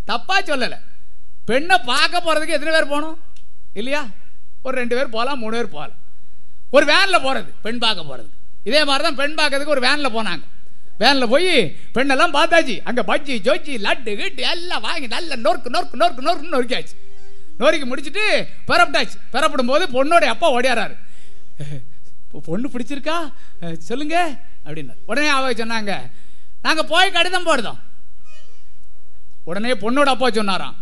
[0.04, 0.78] தப்பா சொல்லலை.
[1.48, 3.16] பெண்ணை பார்க்க போறதுக்கு எத்தனை பேர் போகணும்?
[3.80, 4.02] இல்லையா?
[4.66, 6.00] ஒரு ரெண்டு பேர் போகலாம் மூணு பேர் போகலாம்.
[6.76, 8.30] ஒரு வேனில் போகிறது பெண் பார்க்க போகிறது
[8.68, 10.44] இதே மாதிரி தான் பெண் பார்க்கறதுக்கு ஒரு வேனில் போனாங்க.
[11.02, 11.50] வேனில் போய்
[11.96, 12.76] பெண்ணெல்லாம் பார்த்தாச்சு.
[12.88, 16.94] அங்கே பஜ்ஜி ஜோஜி லட்டு கிட்டு எல்லாம் வாங்கி நல்ல நொறுக்கு நொறுக்கு நொறுக்கு நொறுக்கு நொறுக்கியாச்சு.
[17.60, 18.24] நொறுக்கி முடிச்சுட்டு
[18.70, 20.96] பெறப்பட்டாச்சு பெறப்படும் போது பொண்ணோட அப்பா ஓடியாராரு.
[22.48, 23.18] பொண்ணு பிடிச்சிருக்கா?
[23.90, 24.16] சொல்லுங்க.
[24.66, 25.00] அப்படின்னாரு.
[25.10, 25.92] உடனே அவ சொன்னாங்க
[26.64, 27.80] நாங்கள் போய் கடிதம் போடுதோம்
[29.50, 30.76] உடனே பொண்ணோட அப்பா சொன்னாராம்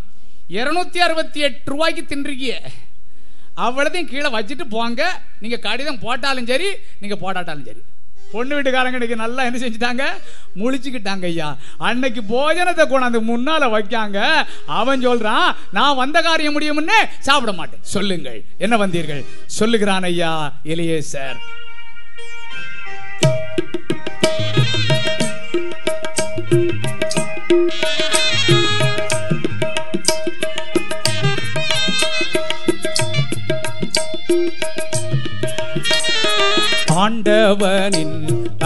[0.51, 2.55] இருநூத்தி அறுபத்தி எட்டு ரூபாய்க்கு தின்றிருக்கிய.
[3.57, 5.03] அவ்வளோதையும் கீழே வச்சுட்டு போங்க.
[5.41, 6.69] நீங்கள் கடிதம் போட்டாலும் சரி
[6.99, 7.83] நீங்கள் போடாட்டாலும் சரி.
[8.33, 10.05] பொண்ணு வீட்டுக்காரங்க இன்னைக்கு நல்லா என்ன செஞ்சுட்டாங்க?
[10.61, 11.57] முழிச்சுக்கிட்டாங்க ஐயா.
[11.79, 14.47] அன்னைக்கு போஜனத்தை கொண்டாந்து முன்னால வைக்காங்க.
[14.67, 17.83] அவன் சொல்றான் நான் வந்த காரியம் முடியும்னு சாப்பிட மாட்டேன்.
[17.83, 18.45] சொல்லுங்கள்.
[18.59, 19.25] என்ன வந்தீர்கள்?
[19.47, 21.39] சொல்லுகிறான் ஐயா இளையே சார்
[37.05, 38.19] ஆண்டவனின்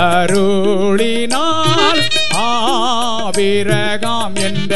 [0.09, 2.03] அருளினால்
[2.41, 4.75] ஆவிரகாம் என்ற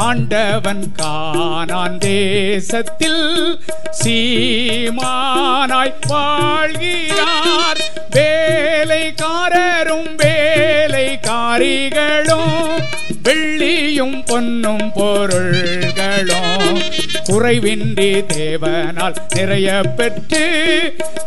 [0.00, 3.24] ஆண்டவன் காணான் தேசத்தில்
[4.04, 7.82] சீமானாய் வாழ்கிறார்.
[8.10, 12.56] வேலைக்காரரும் வேலைக்காரிகளும்
[13.22, 16.78] வெள்ளியும் பொன்னும் பொருள்களும்
[17.30, 20.44] குறைவின்றி தேவனால் நிறைய பெற்று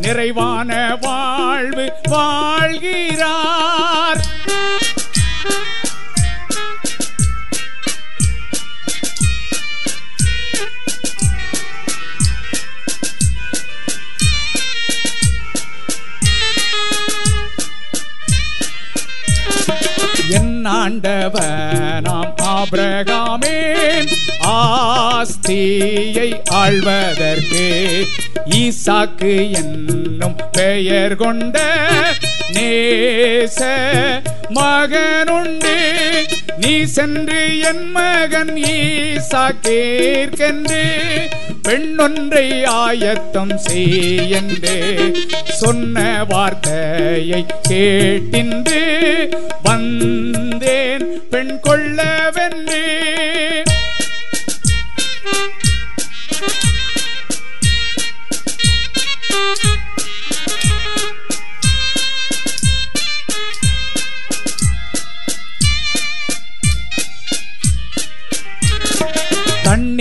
[0.02, 4.22] நிறைவான வாழ்வு வாழ்கிறார்.
[20.30, 24.12] என் ஆண்டவனாம் ஆபிரகாமேன்
[24.58, 26.30] ஆஸ்தியை
[26.62, 27.66] ஆழ்வதற்கு
[28.60, 31.58] ஈசாக்கு என்னும் பெயர் கொண்ட
[32.56, 33.60] நேச
[34.58, 35.78] மகனுண்டு.
[36.58, 37.40] நீ சென்று
[37.70, 40.84] என் மகன் ஈசாக்கேற்கென்று
[41.68, 44.76] பெண்ணொன்றை ஆயத்தம் செய்யென்று
[45.62, 48.84] சொன்ன வார்த்தையை கேட்டின்று
[49.64, 51.08] வந்தேன்.
[51.30, 53.70] பெண் கொள்ளவே தண்ணீர்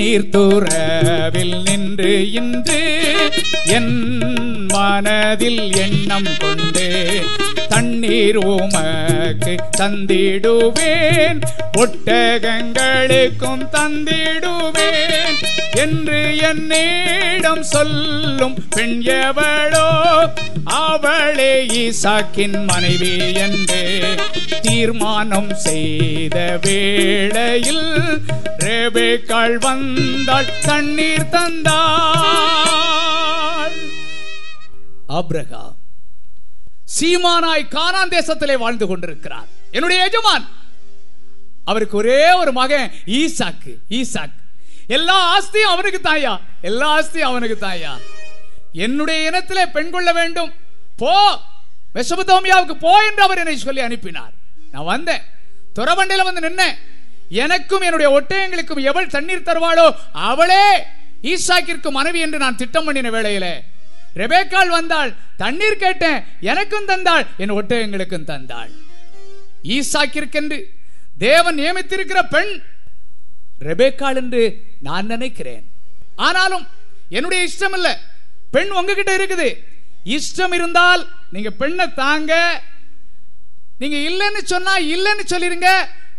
[0.02, 2.80] துறவில் நின்று இன்று
[3.66, 7.20] என் மனதில் எண்ணம் கொண்டு
[7.68, 11.40] தண்ணீர் உமக்கு தந்திடுவேன்.
[11.78, 15.61] ஒட்டகங்களுக்கும் தந்திடுவேன்.
[15.74, 20.32] என்று என்னிடம் சொல்லும் பெண் எவளோ
[20.64, 24.14] அவளே ஈசாக்கின் மனைவி என்று
[24.60, 27.86] தீர்மானம் செய்த வேளையில்
[28.58, 31.78] ரேபேக்காள் வந்தாள் தண்ணீர் தந்தாள்.
[35.08, 35.64] அப்ரகா
[37.00, 39.48] சீமானாய் கானான் தேசத்திலே வாழ்ந்து கொண்டிருக்கிறார்.
[39.70, 40.48] என்னுடைய எஜமான்
[41.64, 44.41] அவருக்கு ஒரே ஒரு மகன் ஈசாக்கு ஈசாக்.
[44.96, 46.34] எல்லா ஆஸ்தியும் அவனுக்கு தாயா.
[46.60, 47.92] எல்லா ஆஸ்தியும் அவனுக்கு தாயா.
[48.72, 50.52] என்னுடைய இனத்திலே பெண் கொள்ள வேண்டும்.
[50.96, 51.14] போ.
[51.94, 54.32] மெசபதோமியாவுக்கு போ என்று அவர் என்னை சொல்லி அனுப்பினார்.
[54.72, 55.22] நான் வந்தேன்.
[55.74, 56.76] துறவண்டையில் வந்து நின்னேன்.
[57.28, 60.64] எனக்கும் என்னுடைய ஒட்டயங்களுக்கும் எவள் தண்ணீர் தருவாளோ அவளே
[61.22, 63.54] ஈசாக்கிற்கு மனைவி என்று நான் திட்டம் பண்ணின வேளையிலே.
[64.16, 65.12] ரெபேக்கால் வந்தாள்.
[65.36, 66.24] தண்ணீர் கேட்டேன்.
[66.40, 67.26] எனக்கும் தந்தாள்.
[67.36, 68.70] என் ஒட்டகங்களுக்கும் தந்தாள்.
[69.64, 70.58] ஈசாக்கிற்கென்று
[71.18, 72.52] தேவன் நியமித்திருக்கிற பெண்
[73.60, 74.42] ரெபேக்கால் என்று
[74.82, 75.64] நான் நினைக்கிறேன்.
[76.16, 76.66] ஆனாலும்
[77.08, 78.00] என்னுடைய இஷ்டம் இல்ல.
[78.50, 79.48] பெண் உங்ககிட்ட இருக்குது.
[80.04, 82.62] இஷ்டம் இருந்தால் நீங்க பெண்ணை தாங்க.
[83.78, 85.68] நீங்க இல்லைன்னு சொன்னா இல்லைன்னு சொல்லிருங்க.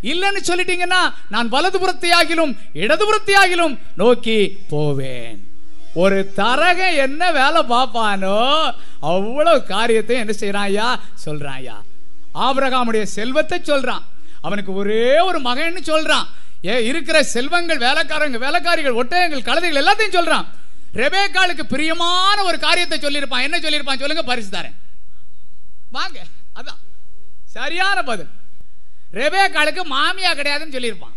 [0.01, 5.47] இல்லைன்னு சொல்லிட்டீங்கன்னா நான் வலதுபுறத்தையாகிலும் இடதுபுறத்தையாகிலும் நோக்கி போவேன்.
[5.93, 11.81] ஒரு தரக என்ன வேலை பார்ப்பானோ அவ்வளவு காரியத்தையும் என்ன செய்யறான் ஐயா சொல்றான் ஐயா
[12.35, 14.03] ஆபரகாமுடைய செல்வத்தை சொல்றான்.
[14.41, 16.25] அவனுக்கு ஒரே ஒரு மகன்னு சொல்றான்.
[16.65, 20.45] ஏ இருக்கிற செல்வங்கள் வேலைக்காரங்க வேலைக்காரிகள் ஒட்டகங்கள் கழுதைகள் எல்லாத்தையும் சொல்றான்.
[20.93, 23.41] ரெபேக்காளுக்கு பிரியமான ஒரு காரியத்தை சொல்லியிருப்பான்.
[23.41, 24.75] என்ன சொல்லியிருப்பான் சொல்லுங்க பரிசு தரேன்.
[25.91, 26.19] வாங்க
[26.55, 26.79] அதான்.
[27.45, 28.29] சரியான பதில்.
[29.13, 31.15] ரெபேக்காளுக்கு மாமியா கிடையாதுன்னு சொல்லியிருப்பான்.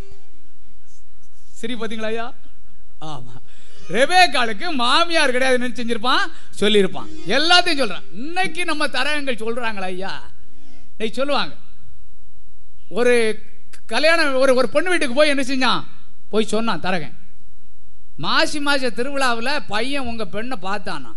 [1.53, 2.35] சரி பார்த்தீங்களா ஐயா?
[3.01, 3.35] ஆமா.
[3.89, 6.25] ரெபேக்காளுக்கு மாமியார் கிடையாதுன்னு செஞ்சிருப்பான்
[6.61, 7.09] சொல்லியிருப்பான்.
[7.27, 8.07] எல்லாத்தையும் சொல்றான்.
[8.13, 10.31] இன்னைக்கு நம்ம தரகங்கள் சொல்றாங்களா ஐயா?
[10.91, 11.55] இன்னைக்கு சொல்லுவாங்க.
[12.89, 13.15] ஒரு
[13.93, 15.83] கல்யாணம் ஒரு ஒரு பொண்ணு வீட்டுக்கு போய் என்ன செஞ்சான்?
[16.33, 17.15] போய் சொன்னான் தரகன்.
[18.25, 21.11] மாசி மாச திருவிழாவில் பையன் உங்கள் பெண்ணை பார்த்தானா?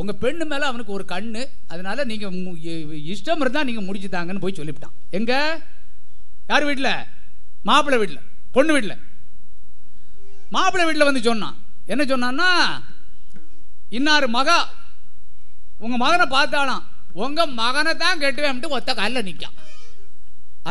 [0.00, 1.42] உங்கள் பெண்ணு மேலே அவனுக்கு ஒரு கண்ணு
[1.72, 2.36] அதனால நீங்கள்
[3.12, 4.94] இஷ்டம் இருந்தால் இஷ்டம் முடிச்சு தாங்கன்னு போய் சொல்லிவிட்டான்.
[5.18, 5.40] எங்கே?
[6.50, 6.92] யார் வீட்டில்
[7.68, 8.26] மாப்பிள்ளை வீட்டில்
[8.56, 8.96] பொண்ணு வீட்டில்
[10.56, 11.56] மாப்பிள்ளை வீட்டில் வந்து சொன்னான்.
[11.92, 12.48] என்ன சொன்னான்னா
[13.98, 14.58] இன்னார் மகா
[15.84, 16.76] உங்கள் மகனை பார்த்தானா
[17.24, 19.56] உங்கள் மகனை தான் கெட்டுவேன்ட்டு ஒத்த காலில் நிற்கான்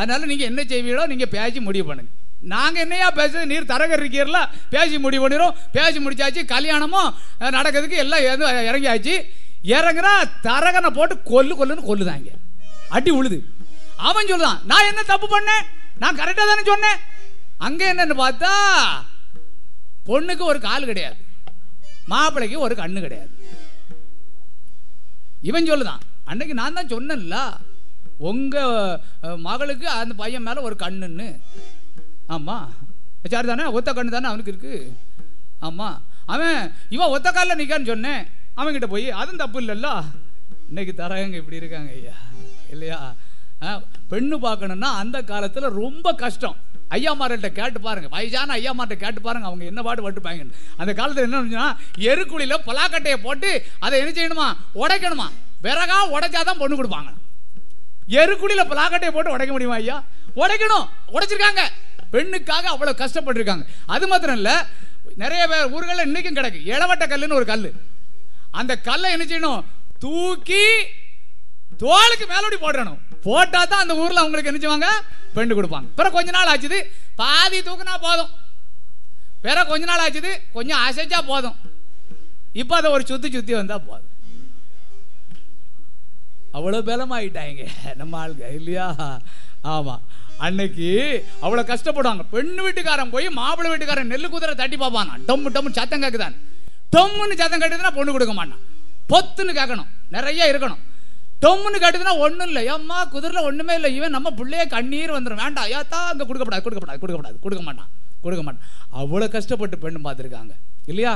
[0.00, 2.10] அதனால நீங்க என்ன செய்வீங்களோ நீங்க பேசி முடிவு பண்ணுங்க.
[2.52, 3.48] நாங்க என்னையா பேசுறது?
[3.52, 4.38] நீர் தரகர் இருக்கீர்ல
[4.74, 7.10] பேசி முடிவு பண்ணிடும் பேசி முடிச்சாச்சு கல்யாணமும்
[7.56, 9.14] நடக்கிறதுக்கு எல்லாம் எதுவும் இறங்கியாச்சு.
[9.76, 10.12] இறங்குனா
[10.46, 12.30] தரகனை போட்டு கொல்லு கொல்லுன்னு கொல்லுதாங்க.
[12.96, 13.38] அடி உழுது.
[14.08, 15.64] அவன் சொல்லுதான் நான் என்ன தப்பு பண்ணேன்?
[16.02, 17.00] நான் கரெக்டா தானே சொன்னேன்?
[17.66, 18.52] அங்க என்னன்னு பார்த்தா
[20.08, 21.18] பொண்ணுக்கு ஒரு கால் கிடையாது.
[22.12, 23.32] மாப்பிள்ளைக்கு ஒரு கண்ணு கிடையாது.
[25.48, 26.00] இவன் சொல்லுதான்
[26.30, 27.36] அன்னைக்கு நான் தான் சொன்னேன்ல.
[28.20, 29.00] உங்கள்
[29.36, 31.28] மகளுக்கு அந்த பையன் மேலே ஒரு கண்ணுன்னு.
[32.26, 32.72] ஆமாம்
[33.28, 33.64] சரி தானே?
[33.64, 34.92] ஒத்த கண்ணு தானே அவனுக்கு இருக்குது
[35.60, 38.26] ஆமாம் அவன் இவன் ஒத்த காலில் நிற்கான்னு சொன்னேன்.
[38.56, 40.04] அவன்கிட்ட போய் அதுவும் தப்பு இல்லைல்ல.
[40.68, 42.12] இன்னைக்கு தரகங்க இப்படி இருக்காங்க ஐயா.
[42.70, 43.14] இல்லையா?
[43.62, 46.56] ஆ, பெண்ணு பார்க்கணும்னா அந்த காலத்தில் ரொம்ப கஷ்டம்.
[46.90, 48.08] ஐயாமார்கிட்ட கேட்டு பாருங்க.
[48.08, 49.46] வயசான ஐயாமார்கிட்ட கேட்டு பாருங்க.
[49.46, 50.50] அவங்க என்ன பாட்டு பட்டுப்பாங்க.
[50.76, 54.78] அந்த காலத்தில் என்ன எருக்குழியில் பலாக்கட்டையை போட்டு அதை என்ன செய்யணுமா?
[54.78, 55.28] உடைக்கணுமா?
[55.62, 57.12] விறகா உடைச்சாதான் பொண்ணு கொடுப்பாங்க.
[58.18, 59.96] எருக்குடியில பலாக்கட்டையை போட்டு உடைக்க முடியுமா ஐயா?
[60.42, 60.86] உடைக்கணும்.
[61.14, 61.62] உடைச்சிருக்காங்க.
[62.12, 63.64] பெண்ணுக்காக அவ்வளோ கஷ்டப்பட்டிருக்காங்க.
[63.94, 64.56] அது மாத்திரம் இல்லை
[65.22, 66.60] நிறைய பேர் ஊர்களில் இன்னைக்கும் கிடக்கு.
[66.72, 67.72] இளவட்ட கல்லுன்னு ஒரு கல்
[68.60, 69.62] அந்த கல்லை என்ன செய்யணும்?
[70.04, 70.64] தூக்கி
[71.82, 74.88] தோலுக்கு மேலோடி போடணும் போட்டா தான் அந்த ஊரில் அவங்களுக்கு என்ன செய்வாங்க?
[75.34, 75.88] பெண்ணு கொடுப்பாங்க.
[75.98, 76.78] பிறகு கொஞ்ச நாள் ஆச்சுது
[77.20, 78.30] பாதி தூக்குனா போதும்.
[79.44, 81.56] பிற கொஞ்ச நாள் ஆச்சுது கொஞ்சம் அசைச்சா போதும்.
[82.62, 84.09] இப்போ அதை ஒரு சுத்தி சுத்தி வந்தா போதும்.
[86.56, 87.64] அவ்வளோ பலமாயிட்டாங்க
[88.00, 88.86] நம்ம ஆளுங்க இல்லையா?
[89.74, 90.02] ஆமாம்
[90.46, 90.88] அன்னைக்கு
[91.44, 92.24] அவ்வளோ கஷ்டப்படுவாங்க.
[92.34, 95.10] பெண்ணு வீட்டுக்காரன் போய் மாப்பிள்ளை வீட்டுக்காரன் நெல்லு குதிரை தட்டி பார்ப்பான்.
[95.30, 96.36] டம்மு டம்மு சத்தம் கேட்குதான்
[96.94, 98.62] டம்முன்னு சத்தம் கேட்டுதுன்னா பொண்ணு கொடுக்க மாட்டான்.
[99.10, 99.90] பொத்துன்னு கேட்கணும்.
[100.14, 100.80] நிறைய இருக்கணும்.
[101.44, 102.62] டொம்முன்னு கேட்டதுன்னா ஒன்றும் இல்லை.
[102.72, 103.90] ஏம்மா குதிரில் ஒன்றுமே இல்லை.
[103.98, 105.68] இவன் நம்ம பிள்ளைய கண்ணீர் வந்துடும் வேண்டாம்.
[105.76, 107.90] ஏத்தா அங்கே கொடுக்கப்படாது கொடுக்கப்படாது கொடுக்கப்படாது கொடுக்க மாட்டான்.
[108.24, 108.66] கொடுக்க மாட்டான்.
[109.00, 110.54] அவ்வளோ கஷ்டப்பட்டு பெண்ணு பார்த்துருக்காங்க.
[110.90, 111.12] இல்லையா?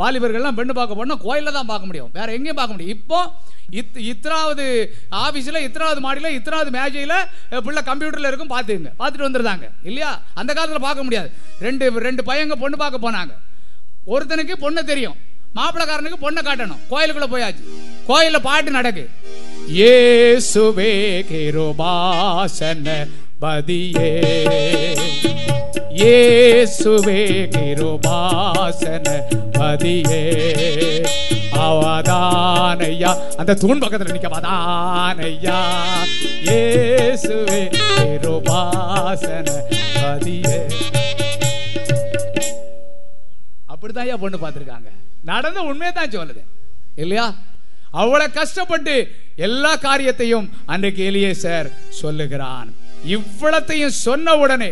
[0.00, 2.10] வாலிபர்கள்லாம் பெண்ணு பார்க்க போனால் கோயிலில் தான் பார்க்க முடியும்.
[2.16, 2.96] வேற எங்கேயும் பார்க்க முடியும்.
[2.98, 3.18] இப்போ
[3.80, 4.64] இத் இத்தனாவது
[5.24, 7.16] ஆஃபீஸில் இத்தனாவது மாடியில் இத்தனாவது மேஜையில்
[7.66, 10.10] பிள்ளை கம்ப்யூட்டரில் இருக்கும் பார்த்துங்க பார்த்துட்டு வந்துருந்தாங்க இல்லையா?
[10.40, 11.30] அந்த காலத்தில் பார்க்க முடியாது.
[11.66, 13.34] ரெண்டு ரெண்டு பையங்க பொண்ணு பார்க்க போனாங்க.
[14.14, 15.16] ஒருத்தனுக்கு பொண்ணு தெரியும்.
[15.58, 16.82] மாப்பிளக்காரனுக்கு பொண்ணை காட்டணும்.
[16.92, 17.64] கோயிலுக்குள்ள போயாச்சு.
[18.10, 19.04] கோயிலில் பாட்டு நடக்கு.
[19.78, 20.92] இயேசுவே
[21.30, 22.96] கிருபாசன
[23.44, 24.10] பதியே.
[26.00, 27.20] இயேசுவே
[27.54, 29.06] கிருபாசன
[29.56, 30.22] பதியே
[31.66, 33.10] அவதானையா.
[33.40, 35.58] அந்த தூண் பக்கத்தில் நிற்க அவதானையா.
[36.48, 37.60] இயேசுவே
[37.98, 39.48] கிருபாசன
[39.96, 40.60] பதியே
[43.72, 44.90] அப்படிதான் ஐயா பொண்ணு பார்த்துருக்காங்க.
[45.30, 46.42] நடந்த உண்மையை தான் சொல்லுது.
[47.02, 47.26] இல்லையா?
[48.00, 48.94] அவ்வளவு கஷ்டப்பட்டு
[49.36, 51.68] எல்லா காரியத்தையும் அன்றைக்கு எலியேசர்
[52.02, 52.68] சொல்லுகிறான்.
[53.16, 54.70] இவ்வளத்தையும் சொன்ன உடனே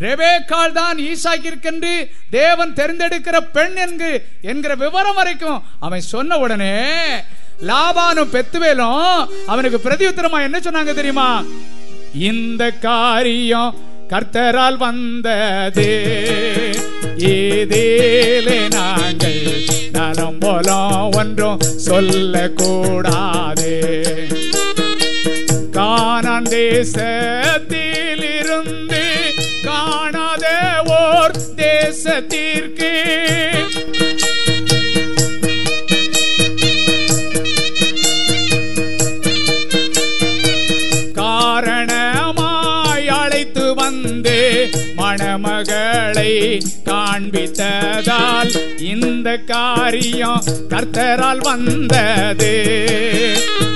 [0.00, 1.94] ரெபேக்கால் தான் ஈசாக்கிற்கென்று
[2.30, 4.12] தேவன் தெரிந்தெடுக்கிற பெண் என்கு
[4.42, 6.74] என்கிற விவரம் வரைக்கும் அவன் சொன்ன உடனே
[7.68, 11.44] லாபானும் பெத்துவேலும் அவனுக்கு பிரதியுத்தரமா என்ன சொன்னாங்க தெரியுமா?
[12.30, 13.74] இந்த காரியம்
[14.12, 15.88] கர்த்தரால் வந்தது.
[17.32, 19.42] ஏதேலே நாங்கள்
[19.92, 23.70] நலம் போலம் ஒன்றும் சொல்லக்கூடாது.
[25.76, 29.02] கானான் தேசத்தில் இருந்து
[31.80, 32.90] தேசத்திற்கு
[45.38, 52.52] மகளை காண்பித்ததால் இந்த காரியம் கர்த்தரால் வந்தது.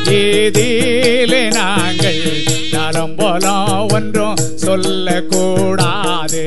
[0.04, 2.22] ஏதிலே நாங்கள்
[2.72, 6.42] நலம் போலம் ஒன்றும் சொல்லக்கூடாது.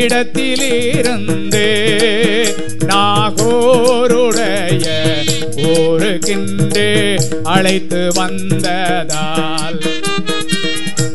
[0.00, 1.66] இடத்திலிருந்து
[2.90, 4.86] நாகோருடைய
[5.72, 6.88] ஊருக்கின்று
[7.46, 9.78] அழைத்து வந்ததால்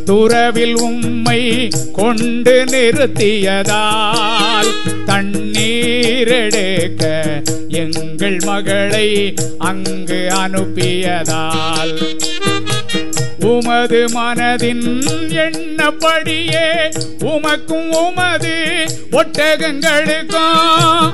[0.09, 1.41] துறவில் உம்மை
[1.93, 4.71] கொண்டு நிறுத்தியதால்
[5.09, 7.03] தண்ணீரெடுக்க
[7.81, 9.07] எங்கள் மகளை
[9.63, 11.95] அங்கு அனுப்பியதால்
[13.45, 14.85] உமது மனதின்
[15.45, 16.67] எண்ணப்படியே
[17.31, 18.53] உமக்கும் உமது
[19.11, 21.11] ஒட்டகங்களுக்கும்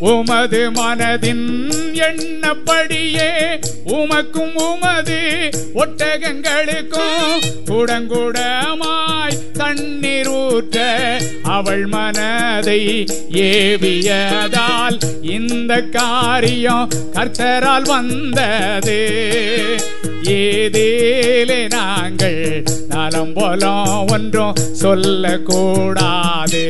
[0.00, 1.46] உமது மனதின்
[1.92, 10.78] எண்ணப்படியே உமக்கும் உமது ஒட்டகங்களுக்கும் குடங்குடமாய் தண்ணீர் ஊற்ற
[11.42, 19.00] அவள் மனதை ஏவியதால் இந்த காரியம் கர்த்தரால் வந்தது.
[20.22, 26.64] ஏதேலே நாங்கள் நலம் போலம் ஒன்றும் சொல்லக்கூடாது.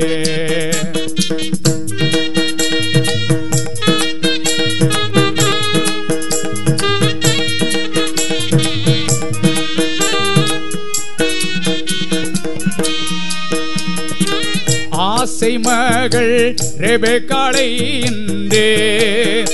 [15.48, 17.66] ஆசை மகள் ரெபெக்காளை
[18.06, 19.44] இன்றே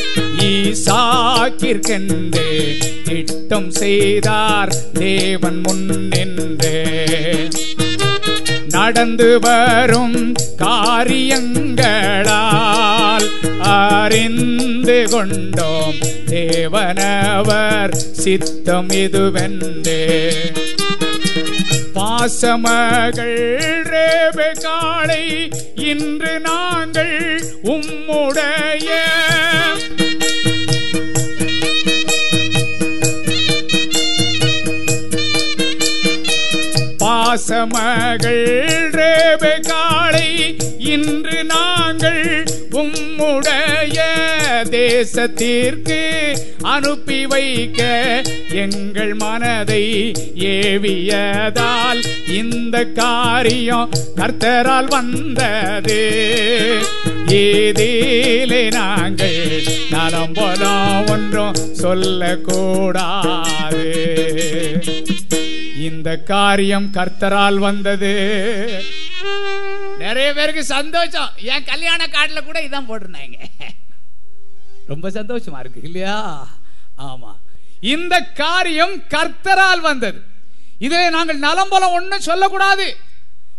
[0.46, 2.48] ஈசாக்கிற்கென்றே
[3.04, 6.82] திட்டம் செய்தார் தேவன் முன்னின்றே.
[8.68, 11.20] நடந்து வரும் காரியங்களால்
[13.76, 15.98] அறிந்து கொண்டோம்
[16.34, 20.02] தேவனவர் சித்தம் இதுவென்றே.
[22.26, 23.40] பாசமகள்
[23.90, 25.24] ரேபெக்காளை
[25.88, 27.12] இன்று நாங்கள்
[27.72, 28.88] உம்முடைய
[37.04, 38.42] பாசமகள்
[38.94, 40.28] ரேபு ரேபெக்காளை
[40.86, 42.22] இன்று நாங்கள்
[42.74, 44.00] உம்முடைய
[44.70, 46.32] தேசத்திற்கு
[46.62, 47.82] அனுப்பி வைக்க
[48.50, 56.12] எங்கள் மனதை ஏவியதால் இந்த காரியம் கர்த்தரால் வந்தது.
[57.26, 63.84] ஏதிலே நாங்கள் நலம் போலாம் ஒன்றும் சொல்லக்கூடாது.
[65.78, 68.14] இந்த காரியம் கர்த்தரால் வந்தது.
[70.04, 71.30] நிறைய பேருக்கு சந்தோஷம்.
[71.36, 73.44] என் கல்யாண காட்டில் கூட இதான் போட்டிருந்தாங்க.
[74.86, 76.48] ரொம்ப சந்தோஷமா இருக்கு இல்லையா?
[76.98, 77.36] ஆமா.
[77.80, 80.22] இந்த காரியம் கர்த்தரால் வந்தது.
[80.78, 82.96] இதை நாங்கள் நலம்பலம் ஒன்றும் சொல்லக்கூடாது.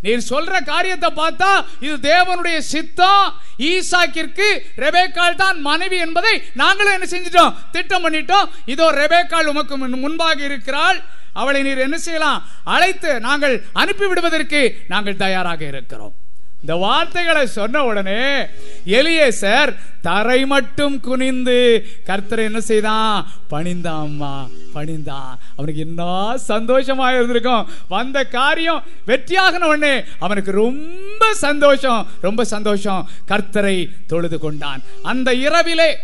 [0.02, 3.40] நீர் சொல்ற காரியத்தை பார்த்தா இது தேவனுடைய சித்தம்.
[3.58, 7.54] ஈசாக்கிற்கு ரெபேக்கால் தான் மனைவி என்பதை நாங்களும் என்ன செஞ்சிட்டோம்?
[7.72, 8.48] திட்டம் பண்ணிட்டோம்.
[8.64, 11.02] இதோ ரெபேக்கால் உமக்கு முன்- முன்பாக இருக்கிறாள்.
[11.32, 12.48] அவளை நீர் என்ன செய்யலாம்?
[12.64, 16.24] அழைத்து நாங்கள் அனுப்பி விடுவதற்கு நாங்கள் தயாராக இருக்கிறோம்.
[16.60, 18.44] இந்த வார்த்தைகளை சொன்ன உடனே
[18.86, 23.30] எலியேசர் தரை மட்டும் குனிந்து கர்த்தரை என்ன செய்தான்?
[23.50, 25.38] பணிந்தாம்மா பணிந்தான்.
[25.56, 26.04] அவனுக்கு என்ன
[26.48, 27.68] சந்தோஷமா இருந்திருக்கும்.
[27.88, 33.08] வந்த காரியம் வெற்றியாகின உடனே அவனுக்கு ரொம்ப சந்தோஷம் ரொம்ப சந்தோஷம்.
[33.28, 34.82] கர்த்தரை தொழுது கொண்டான்.
[35.02, 35.98] அந்த இரவிலே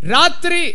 [0.00, 0.74] ராத்திரி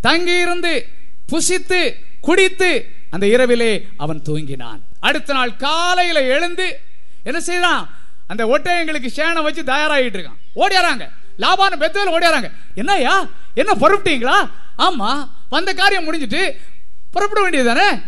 [0.00, 0.86] தங்கியிருந்து
[1.32, 4.80] புசித்து குடித்து அந்த இரவிலே அவன் தூங்கினான்.
[5.00, 6.80] அடுத்த நாள் காலையில எழுந்து
[7.22, 7.96] என்ன செய்தான்?
[8.26, 10.40] அந்த ஒட்டகங்களுக்கு சேனை வச்சு தயாராகிட்டு இருக்கான்.
[10.56, 11.08] ஓடியாராங்க.
[11.38, 12.52] லாபான பெத்தல ஓடியாராங்க.
[12.76, 13.28] என்னய்யா?
[13.54, 14.50] என்ன புறப்பட்டீங்களா?
[14.78, 16.56] ஆமா வந்த காரியம் முடிஞ்சிட்டு
[17.10, 18.02] புறப்பட வேண்டியதுதானே?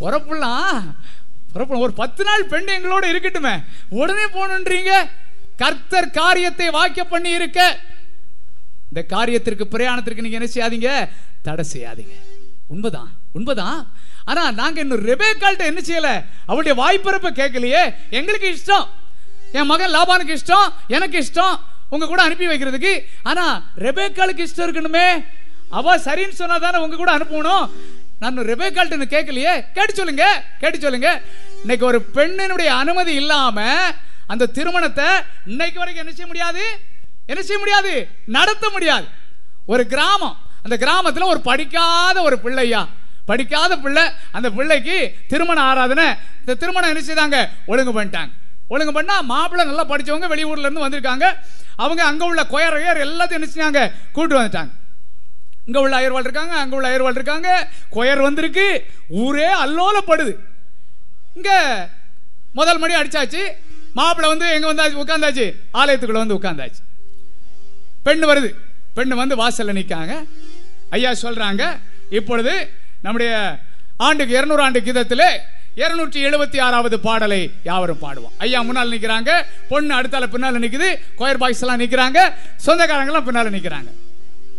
[0.00, 0.94] புறப்படலாம்.
[1.52, 3.64] புறப்பட ஒரு பத்து நாள் பெண் எங்களோட இருக்கட்டுமே.
[3.88, 5.08] உடனே போகணுன்றீங்க?
[5.56, 7.78] கர்த்தர் காரியத்தை வாக்கிய பண்ணி இருக்க.
[8.94, 11.08] இந்த காரியத்திற்கு பிரயாணத்திற்கு நீங்க என்ன செய்யாதீங்க?
[11.42, 12.14] தடை செய்யாதீங்க.
[12.66, 13.10] உண்மைதான்.
[13.32, 13.92] உண்மைதான்.
[14.24, 16.24] ஆனா நாங்க இன்னும் ரெபேக்கால்ட்ட என்ன செய்யல?
[16.46, 17.94] அவளுடைய வாய்ப்பிறப்ப கேட்கலையே.
[18.10, 18.86] எங்களுக்கு இஷ்டம்.
[19.52, 21.56] என் மகன் லாபானுக்கு இஷ்டம் எனக்கு இஷ்டம்
[21.90, 23.04] உங்க கூட அனுப்பி வைக்கிறதுக்கு.
[23.22, 25.24] ஆனா ரெபேக்காலுக்கு இஷ்டம் இருக்கணுமே.
[25.70, 27.70] அவ சரின்னு சொன்னா தானே உங்க கூட அனுப்பணும்.
[28.20, 29.64] நான் ரெபேக்கால்ட்டு கேட்கலையே.
[29.74, 31.22] கேட்டு சொல்லுங்க கேட்டு சொல்லுங்க.
[31.60, 33.80] இன்னைக்கு ஒரு பெண்ணினுடைய அனுமதி இல்லாம
[34.26, 35.04] அந்த திருமணத்தை
[35.46, 36.78] இன்னைக்கு வரைக்கும் என்ன செய்ய முடியாது?
[37.26, 38.08] என்ன செய்ய முடியாது?
[38.26, 39.06] நடத்த முடியாது.
[39.66, 40.36] ஒரு கிராமம்.
[40.62, 42.88] அந்த கிராமத்துல ஒரு படிக்காத ஒரு பிள்ளையா.
[43.26, 46.06] படிக்காத பிள்ளை அந்த பிள்ளைக்கு திருமண ஆராதனை.
[46.40, 47.48] இந்த திருமணம் என்ன செய்தாங்க?
[47.66, 48.30] ஒழுங்கு பண்ணிட்டாங்க.
[48.72, 51.26] ஒழுங்கு பண்ணால் மாப்பிள்ளை நல்லா படிச்சவங்க வெளியூர்லேருந்து வந்திருக்காங்க.
[51.84, 53.82] அவங்க அங்கே உள்ள கொயர் கொயர் எல்லாத்தையும் என்ன
[54.12, 54.72] கூப்பிட்டு வந்துட்டாங்க.
[55.68, 57.48] இங்கே உள்ள அயர்வாள் இருக்காங்க அங்கே உள்ள அயர்வாள் இருக்காங்க.
[57.96, 58.66] கொயர் வந்திருக்கு.
[59.22, 60.34] ஊரே அல்லோலப்படுது.
[61.38, 61.58] இங்கே
[62.58, 63.42] முதல் மணி அடிச்சாச்சு.
[63.98, 65.02] மாப்பிள்ளை வந்து எங்கே வந்தாச்சு?
[65.04, 65.46] உட்காந்தாச்சு
[65.80, 66.82] ஆலயத்துக்குள்ளே வந்து உட்காந்தாச்சு
[68.06, 68.50] பெண்ணு வருது.
[68.96, 70.14] பெண்ணு வந்து வாசலில் நிற்காங்க
[70.96, 71.62] ஐயா சொல்கிறாங்க
[72.18, 72.52] இப்பொழுது
[73.04, 73.32] நம்முடைய
[74.06, 75.30] ஆண்டுக்கு இரநூறு ஆண்டு கீதத்திலே
[75.82, 78.34] இருநூற்றி எழுபத்தி ஆறாவது பாடலை யாவரும் பாடுவோம்.
[78.44, 79.30] ஐயா முன்னால் நிக்கிறாங்க
[79.72, 80.88] பொண்ணு அடுத்தால பின்னால நிக்குது
[81.20, 82.18] கோயர் பாய்ஸ் எல்லாம் நிக்கிறாங்க
[82.66, 83.90] சொந்தக்காரங்க எல்லாம் பின்னால நிக்கிறாங்க.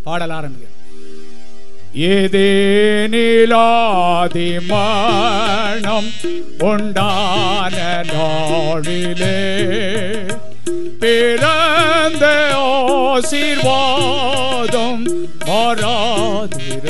[0.08, 0.68] பாடல் ஆரம்பிக்க
[3.12, 6.10] ஏதேனிலாதி மரணம்
[6.70, 7.76] உண்டான
[8.12, 9.38] நாளிலே
[11.02, 12.26] பிறந்த
[13.12, 15.04] ஆசீர்வாதம்
[16.70, 16.86] மாறாதிருக்குமே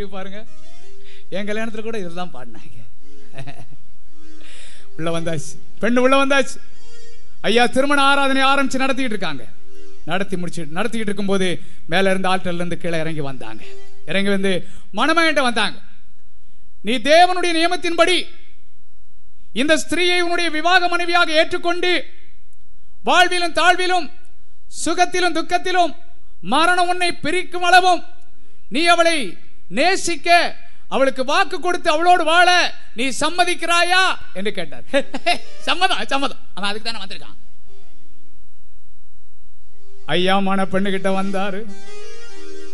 [0.00, 0.38] சரி பாருங்க.
[1.36, 2.76] என் கல்யாணத்தில் கூட இதெல்லாம் பாடினாங்க.
[4.96, 5.50] உள்ள வந்தாச்சு.
[5.80, 6.56] பெண்ணு உள்ள வந்தாச்சு.
[7.48, 9.44] ஐயா திருமண ஆராதனை ஆரம்பிச்சு நடத்திட்டு இருக்காங்க.
[10.10, 11.48] நடத்தி முடிச்சு நடத்திக்கிட்டு இருக்கும்போது
[11.92, 13.62] மேல இருந்து ஆற்றல்ல இருந்து கீழே இறங்கி வந்தாங்க.
[14.06, 14.52] இறங்கி வந்து
[15.00, 15.78] மணமகன்ட்ட வந்தாங்க.
[16.86, 18.16] நீ தேவனுடைய நியமத்தின்படி
[19.62, 21.92] இந்த ஸ்திரீயை உன்னுடைய விவாக மனைவியாக ஏற்றுக்கொண்டு
[23.10, 24.08] வாழ்விலும் தாழ்விலும்
[24.84, 25.94] சுகத்திலும் துக்கத்திலும்
[26.54, 28.02] மரணம் உன்னை பிரிக்கும் அளவும்
[28.74, 29.16] நீ அவளை
[29.70, 30.56] நேசிக்க
[30.88, 34.82] அவளுக்கு வாக்கு கொடுத்து அவளோடு வாழ நீ சம்மதிக்கிறாயா என்று கேட்டார்.
[35.60, 36.38] சம்மதம் சம்மதம்.
[36.54, 37.36] அவன் அதுக்கு தானே வந்திருக்கான்.
[40.06, 41.60] ஐயா மன பெண்ணுகிட்ட வந்தாரு.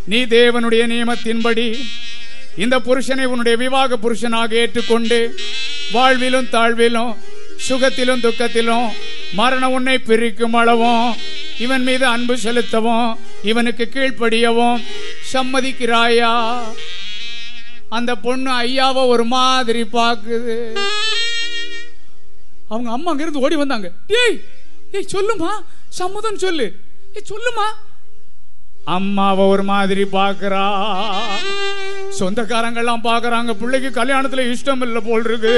[0.04, 1.66] நீ தேவனுடைய நியமத்தின்படி
[2.56, 5.34] இந்த புருஷனை உன்னுடைய விவாக புருஷனாக ஏற்றுக்கொண்டு
[5.92, 7.16] வாழ்விலும் தாழ்விலும்
[7.68, 8.88] சுகத்திலும் துக்கத்திலும்
[9.32, 11.16] மரண உன்னை பிரிக்கும் அளவும்
[11.58, 14.82] இவன் மீது அன்பு செலுத்தவும் இவனுக்கு கீழ்ப்படியவும்
[15.32, 16.32] சம்மதிக்கிறாயா?
[17.88, 20.56] அந்த பொண்ணு ஐயாவை ஒரு மாதிரி பாக்குது
[22.68, 23.92] அவங்க அம்மா அங்கிருந்து ஓடி வந்தாங்க.
[24.06, 24.38] ஏய்
[24.92, 25.50] ஏய் சொல்லுமா
[25.88, 26.66] சம்மதம் சொல்லு.
[27.14, 27.66] ஏய் சொல்லுமா
[28.94, 30.64] அம்மாவை ஒரு மாதிரி பாக்குறா
[32.18, 35.54] சொந்தக்காரங்கெல்லாம் பாக்குறாங்க பிள்ளைக்கு கல்யாணத்துல இஷ்டம் இல்ல போல் இருக்கு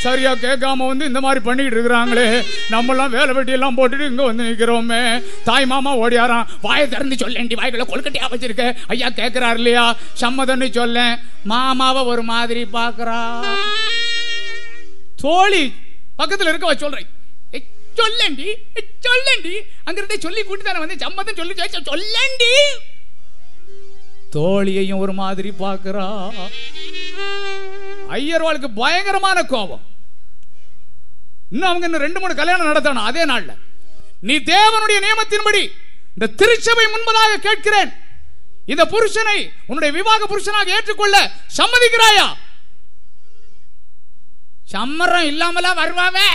[0.00, 2.44] சரியா கேட்காம வந்து இந்த மாதிரி பண்ணிட்டு இருக்கிறாங்களே.
[2.70, 5.22] நம்ம எல்லாம் வேலை வெட்டி எல்லாம் போட்டுட்டு இங்க வந்து நிக்கிறோமே.
[5.44, 6.46] தாய் மாமா ஓடியாராம்.
[6.60, 8.76] வாயை திறந்து சொல்லேண்டி வாய்க்குள்ள கொழுக்கட்டையா வச்சிருக்க.
[8.86, 9.96] ஐயா கேக்குறாரு இல்லையா?
[10.20, 11.18] சம்மதம்னு சொல்லேன்.
[11.44, 13.20] மாமாவை ஒரு மாதிரி பாக்குறா
[15.16, 15.72] தோழி
[16.18, 17.08] பக்கத்துல இருக்க சொல்றேன்.
[18.00, 19.54] சொல்லண்டி சொல்லி சொல்லண்டி
[19.86, 22.52] அங்கிருந்தே சொல்லி கூட்டி தானே வந்து சம்மதம் சொல்லி சொல்லி சொல்லண்டி
[24.34, 26.06] தோழியையும் ஒரு மாதிரி பார்க்கிறா.
[28.16, 29.84] ஐயர்வாளுக்கு பயங்கரமான கோபம்.
[31.52, 33.52] இன்னும் அவங்க இன்னும் ரெண்டு மூணு கல்யாணம் நடத்தணும் அதே நாள்ல.
[34.28, 35.62] நீ தேவனுடைய நியமத்தின்படி
[36.14, 37.90] இந்த திருச்சபை முன்பதாக கேட்கிறேன்.
[38.72, 41.16] இந்த புருஷனை உன்னுடைய விவாக புருஷனாக ஏற்றுக்கொள்ள
[41.58, 42.28] சம்மதிக்கிறாயா?
[44.72, 46.28] சம்மரம் இல்லாமலாம் வருவாவே?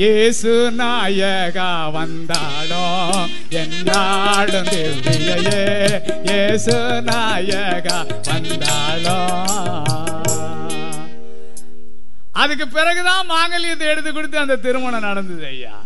[0.00, 2.84] இயேசு நாயகா வந்தாடோ?
[3.62, 5.62] என்னாடும் திவ்யையே
[6.28, 6.76] இயேசு
[7.08, 7.96] நாயகா
[8.28, 9.18] வந்தாடோ?
[12.32, 15.76] அதுக்கு பிறகுதான் மாங்கல்யத்தை எடுத்து கொடுத்து அந்த திருமணம் நடந்தது ஐயா.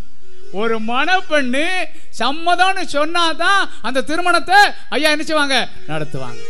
[0.53, 1.67] ஒரு மணப்பெண்ணு
[2.19, 5.25] சம்மதம்னு சொன்னாதான் அந்த திருமணத்தை ஐயா என்ன
[5.89, 6.43] நடத்துவாங்க.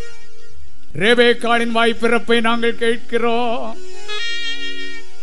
[1.01, 1.27] ரேபே
[1.73, 3.77] வாய் பிறப்பை நாங்கள் கேட்கிறோம்.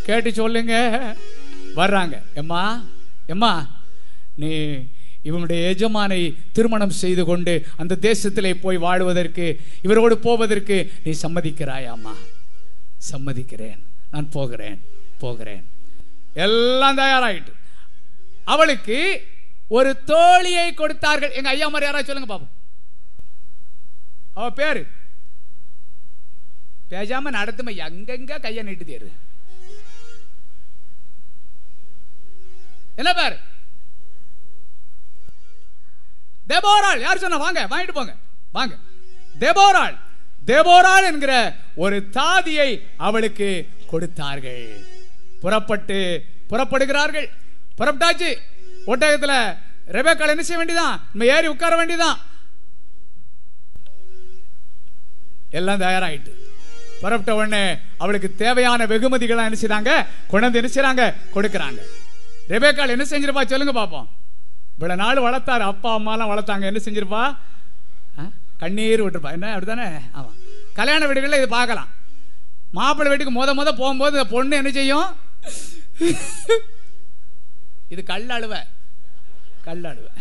[0.05, 0.75] கேட்டு சொல்லுங்க.
[1.79, 2.15] வர்றாங்க.
[2.41, 2.61] எம்மா
[3.33, 3.51] எம்மா
[4.41, 4.51] நீ
[5.29, 6.19] இவனுடைய எஜமானை
[6.55, 9.45] திருமணம் செய்து கொண்டு அந்த தேசத்திலே போய் வாழ்வதற்கு
[9.81, 12.13] இவரோடு போவதற்கு நீ சம்மதிக்கிறாயாம்மா?
[13.11, 13.81] சம்மதிக்கிறேன்.
[14.11, 14.77] நான் போகிறேன்
[15.23, 15.63] போகிறேன்.
[16.45, 17.53] எல்லாம் தயாராகிட்டு
[18.53, 18.99] அவளுக்கு
[19.77, 21.35] ஒரு தோழியை கொடுத்தார்கள்.
[21.37, 22.53] எங்க ஐயா மாதிரி யாராவது சொல்லுங்க பாப்போம்.
[24.33, 24.81] அவ பேரு?
[26.91, 29.09] பேசாம நடத்துமை எங்கெங்க கையை நீட்டு தேரு
[32.97, 33.39] என்ன பேர்?
[36.49, 36.99] தேபோராள்.
[36.99, 37.37] யார் சொன்னா?
[37.37, 38.15] வாங்க வாங்கிட்டு போங்க.
[38.51, 38.75] வாங்க.
[39.39, 39.97] தேபோராள்.
[40.47, 44.85] தேபோராள் என்கிற ஒரு தாதியை அவளுக்கு கொடுத்தார்கள்.
[45.41, 47.29] புறப்பட்டு புறப்படுகிறார்கள்.
[47.77, 48.37] புறப்பட்டாச்சு.
[48.87, 49.57] ஒட்டகத்துல
[49.87, 52.17] ரெபேக்கால் என்ன செய்ய வேண்டியதான் நம்ம ஏறி உட்கார வேண்டியதான்
[55.49, 56.31] எல்லாம் தயாராயிட்டு.
[57.01, 60.05] புறப்பட்ட உடனே அவளுக்கு தேவையான வெகுமதிகளாக என்ன செய்றாங்க?
[60.27, 61.13] குழந்தை என்ன செய்றாங்க?
[61.33, 61.77] கொடுக்கறாங்க.
[62.53, 63.43] ரெபேக்கால் என்ன செஞ்சிருப்பா?
[63.45, 64.07] சொல்லுங்க பாப்போம்.
[64.73, 65.63] இவ்வளவு நாள் வளர்த்தாரு.
[65.73, 66.65] அப்பா அம்மாலாம் வளர்த்தாங்க.
[66.71, 67.21] என்ன செஞ்சிருப்பா?
[68.19, 68.23] ஆ?
[68.57, 69.31] கண்ணீர் விட்டுருப்பா.
[69.37, 69.47] என்ன?
[69.53, 69.87] அப்படித்தானே?
[70.11, 70.37] ஆமாம்
[70.73, 71.89] கல்யாண வீடுகளில் இது பார்க்கலாம்.
[72.71, 75.09] மாப்பிள்ளை வீட்டுக்கு மொத மொதல் போகும்போது இந்த பொண்ணு என்ன செய்யும்?
[77.89, 78.55] இது கல் அழுவ.
[79.67, 80.11] கல் அழுவை.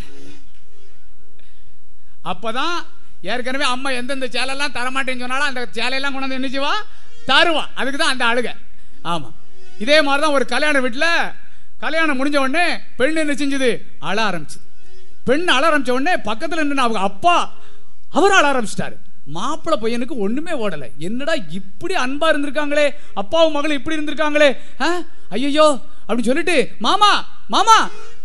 [2.30, 2.76] அப்போதான்
[3.22, 6.74] ஏற்கனவே அம்மா எந்தெந்த சேலையெல்லாம் தரமாட்டேன்னு சொன்னாலும் அந்த சேலையெல்லாம் கொண்டு வந்து என்ன செய்வா?
[7.30, 7.64] தருவா.
[7.74, 8.50] அதுக்கு தான் அந்த அழுக.
[9.02, 9.34] ஆமாம்
[9.78, 11.10] இதே மாதிரி தான் ஒரு கல்யாண வீட்டில்
[11.82, 12.66] கல்யாணம் முடிஞ்ச உடனே
[12.98, 13.70] பெண் என்ன செஞ்சது?
[14.08, 14.58] அழ ஆரம்பிச்சு
[15.28, 17.36] பெண் அழ ஆரம்பிச்ச உடனே பக்கத்தில் நின்று அவங்க அப்பா
[18.18, 18.96] அவர் அழ ஆரம்பிச்சிட்டாரு.
[19.36, 20.84] மாப்பிள்ளை பையனுக்கு ஒண்ணுமே ஓடல.
[21.06, 22.86] என்னடா இப்படி அன்பா இருந்திருக்காங்களே?
[23.20, 24.50] அப்பாவும் மகளும் இப்படி இருந்திருக்காங்களே?
[25.34, 25.66] ஐயோ
[26.06, 27.10] அப்படின்னு சொல்லிட்டு மாமா
[27.54, 27.78] மாமா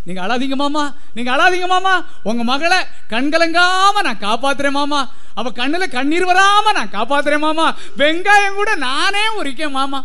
[0.05, 0.83] நீங்க அழாதீங்க மாமா
[1.15, 1.93] நீங்க அழாதீங்க மாமா.
[2.29, 2.79] உங்க மகளை
[3.13, 5.01] கண்கலங்காம நான் காப்பாத்துறேன் மாமா.
[5.39, 7.67] அவ கண்ணுல கண்ணீர் வராம நான் காப்பாத்துறேன் மாமா.
[8.01, 9.99] வெங்காயம் கூட நானே உரிக்கேன் மாமா.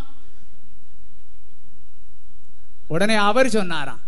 [2.93, 4.03] உடனே அவர் சொன்னாராம்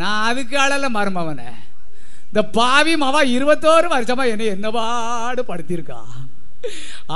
[0.00, 1.50] நான் அதுக்கு அழல மருமவனே.
[2.28, 6.00] இந்த பாவி மவா இருபத்தோரு வருஷமா என்னை என்னவாடு படுத்தியிருக்கா படுத்திருக்கா?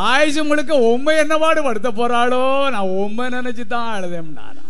[0.06, 2.42] ஆயுஷு முழுக்க உண்மை என்னவாடு படுத்த போறாளோ?
[2.74, 4.66] நான் உண்மை நினைச்சு தான் அழுதேன் நானா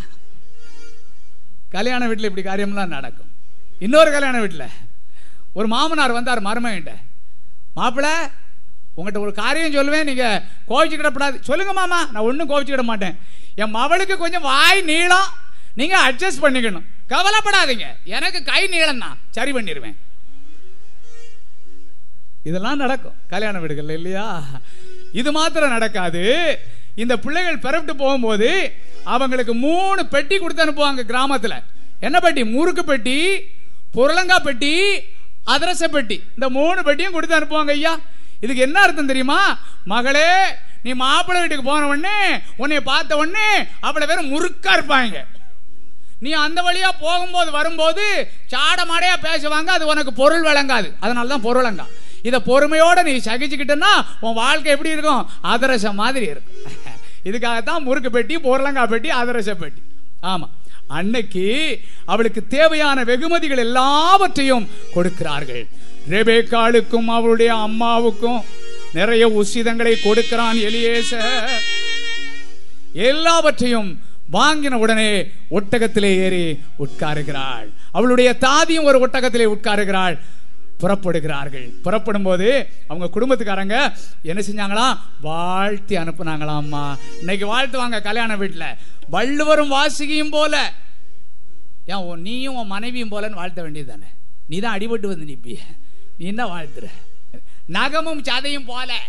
[1.74, 3.30] கல்யாண வீட்டில் இப்படி காரியம்லாம் நடக்கும்.
[3.86, 4.68] இன்னொரு கல்யாண வீட்டில்
[5.58, 6.92] ஒரு மாமனார் வந்தார் மருமகிட்ட
[7.78, 8.08] மாப்பிள்ள
[8.96, 11.36] உங்கள்கிட்ட ஒரு காரியம் சொல்லுவேன் நீங்கள் கோவிச்சுக்கிடப்படாது.
[11.48, 13.16] சொல்லுங்க மாமா நான் ஒன்றும் கோவிச்சுக்கிட மாட்டேன்.
[13.60, 15.30] என் மவளுக்கு கொஞ்சம் வாய் நீளம்
[15.80, 16.86] நீங்க அட்ஜஸ்ட் பண்ணிக்கணும்.
[17.12, 17.86] கவலைப்படாதீங்க.
[18.16, 19.96] எனக்கு கை நீளம் தான் சரி பண்ணிடுவேன்
[22.48, 23.16] இதெல்லாம் நடக்கும்.
[23.32, 24.26] கல்யாண வீடுகள் இல்லையா?
[25.20, 26.22] இது மாத்திரம் நடக்காது.
[27.02, 28.48] இந்த பிள்ளைகள் பிறப்பிட்டு போகும்போது
[29.14, 31.58] அவங்களுக்கு மூணு பெட்டி கொடுத்து அனுப்புவாங்க கிராமத்தில்.
[32.06, 32.42] என்ன பெட்டி?
[32.54, 33.18] முறுக்கு பெட்டி
[33.96, 34.72] புரளங்கா பெட்டி
[35.54, 36.16] அதிரச பெட்டி.
[36.36, 37.94] இந்த மூணு பெட்டியும் கொடுத்து அனுப்புவாங்க ஐயா.
[38.44, 39.40] இதுக்கு என்ன அர்த்தம் தெரியுமா?
[39.92, 40.28] மகளே
[40.84, 42.16] நீ மாப்பிள்ளை வீட்டுக்கு போன உடனே
[42.62, 43.48] உன்னை பார்த்த உடனே
[43.86, 45.18] அவ்வளோ பேர் முறுக்கா இருப்பாங்க.
[46.22, 48.04] நீ அந்த வழியா போகும்போது வரும்போது
[48.50, 50.88] சாடமடையா பேசுவாங்க அது உனக்கு பொருள் விளங்காது.
[51.00, 51.86] அதனால தான் பொருளங்கா
[52.22, 55.28] இதை பொறுமையோட நீ சகிச்சுக்கிட்டேன்னா உன் வாழ்க்கை எப்படி இருக்கும்?
[55.40, 56.58] அதிரசம் மாதிரி இருக்கும்.
[57.28, 59.82] இதுக்காகத்தான் முறுக்கு பெட்டி பொருளங்கா பெட்டி அதிரச பெட்டி.
[60.22, 60.46] ஆமா.
[60.88, 61.44] அன்னைக்கு
[62.04, 65.62] அவளுக்கு தேவையான வெகுமதிகள் எல்லாவற்றையும் கொடுக்கிறார்கள்.
[66.10, 68.40] ரெபேக்காளுக்கும் அவளுடைய அம்மாவுக்கும்
[68.92, 71.12] நிறைய உசிதங்களை கொடுக்கிறான் எலியேச
[72.92, 73.90] எல்லாவற்றையும்
[74.32, 77.72] வாங்கின உடனே ஒட்டகத்திலே ஏறி உட்காருகிறாள்.
[77.92, 80.18] அவளுடைய தாதியும் ஒரு ஒட்டகத்திலே உட்காருகிறாள்.
[80.80, 81.66] புறப்படுகிறார்கள்.
[81.82, 83.92] புறப்படும் போது அவங்க குடும்பத்துக்காரங்க
[84.22, 86.96] என்ன செஞ்சாங்களாம் வாழ்த்தி அனுப்புனாங்களாம்மா.
[87.18, 88.76] இன்னைக்கு வாழ்த்துவாங்க கல்யாண வீட்டில்
[89.10, 90.72] வள்ளுவரும் வாசிகியும் போல.
[91.86, 94.10] ஏன் நீயும் உன் மனைவியும் போலன்னு வாழ்த்த வேண்டியது தானே
[94.48, 95.58] நீ தான் அடிபட்டு வந்து நிப்பிய.
[96.18, 96.84] நீ தான் வாழ்த்துற.
[97.66, 99.00] நகமும் சதையும் போல.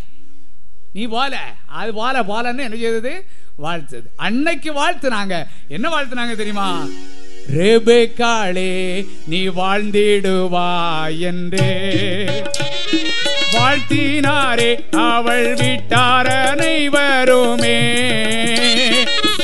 [0.94, 3.12] நீ போல அது போல போலன்னு என்ன செய்தது?
[3.62, 4.06] வாழ்த்தது.
[4.16, 5.46] அன்னைக்கு வாழ்த்துனாங்க.
[5.68, 6.86] என்ன வாழ்த்துனாங்க தெரியுமா?
[7.54, 8.70] ரெபெக்காளே
[9.26, 11.70] நீ வாழ்ந்திடுவாய் என்றே.
[13.52, 17.78] வாழ்த்தினாரே அவள் விட்டார் அனைவருமே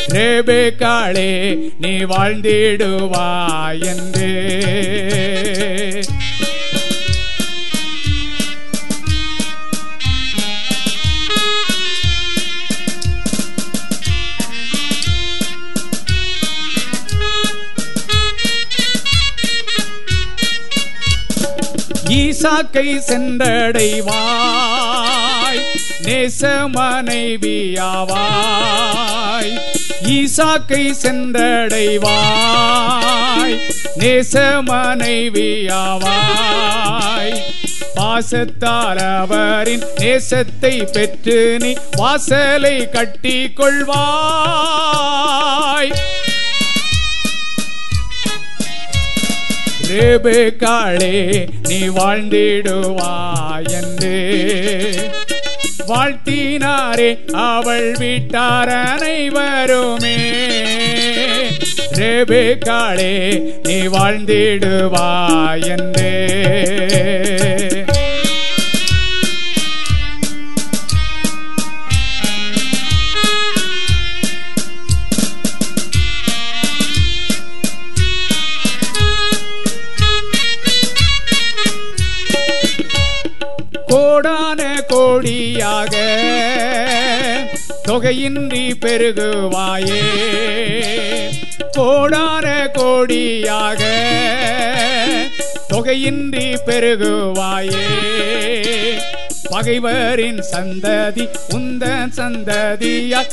[0.09, 1.33] ரெபெக்காளே
[1.79, 4.33] நீ வாழ்ந்திடுவாய் என்றே.
[22.41, 24.11] சாக்கை சென்றடைவாய்
[26.07, 26.41] நேச
[26.75, 27.21] மனைவியாவாய்
[30.15, 32.07] ஈசாக்கை சென்றடைவாய்
[34.01, 34.35] நேச
[34.71, 36.09] மனைவியாவாய்
[37.97, 44.01] பாசத்தால் அவரின் நேசத்தை பெற்று நீ வாசலை கட்டி கொள்வாய்.
[49.91, 54.95] ரேபேக்காளே நீ வாழ்ந்திடுவாய் என்று.
[55.89, 60.17] வாழ்த்தினாரே அவள் விட்டார் அனைவருமே.
[61.93, 66.19] ரேபேக்காளே நீ வாழ்ந்திடுவாய் என்றே.
[85.81, 85.97] கோடியாக
[87.89, 90.03] தொகையின்றி பெருகுவாயே.
[91.73, 93.83] கோடான கோடியாக
[95.73, 97.87] தொகையின்றி பெருகுவாயே.
[99.51, 103.33] பகைவரின் சந்ததி உந்தன் சந்ததியால்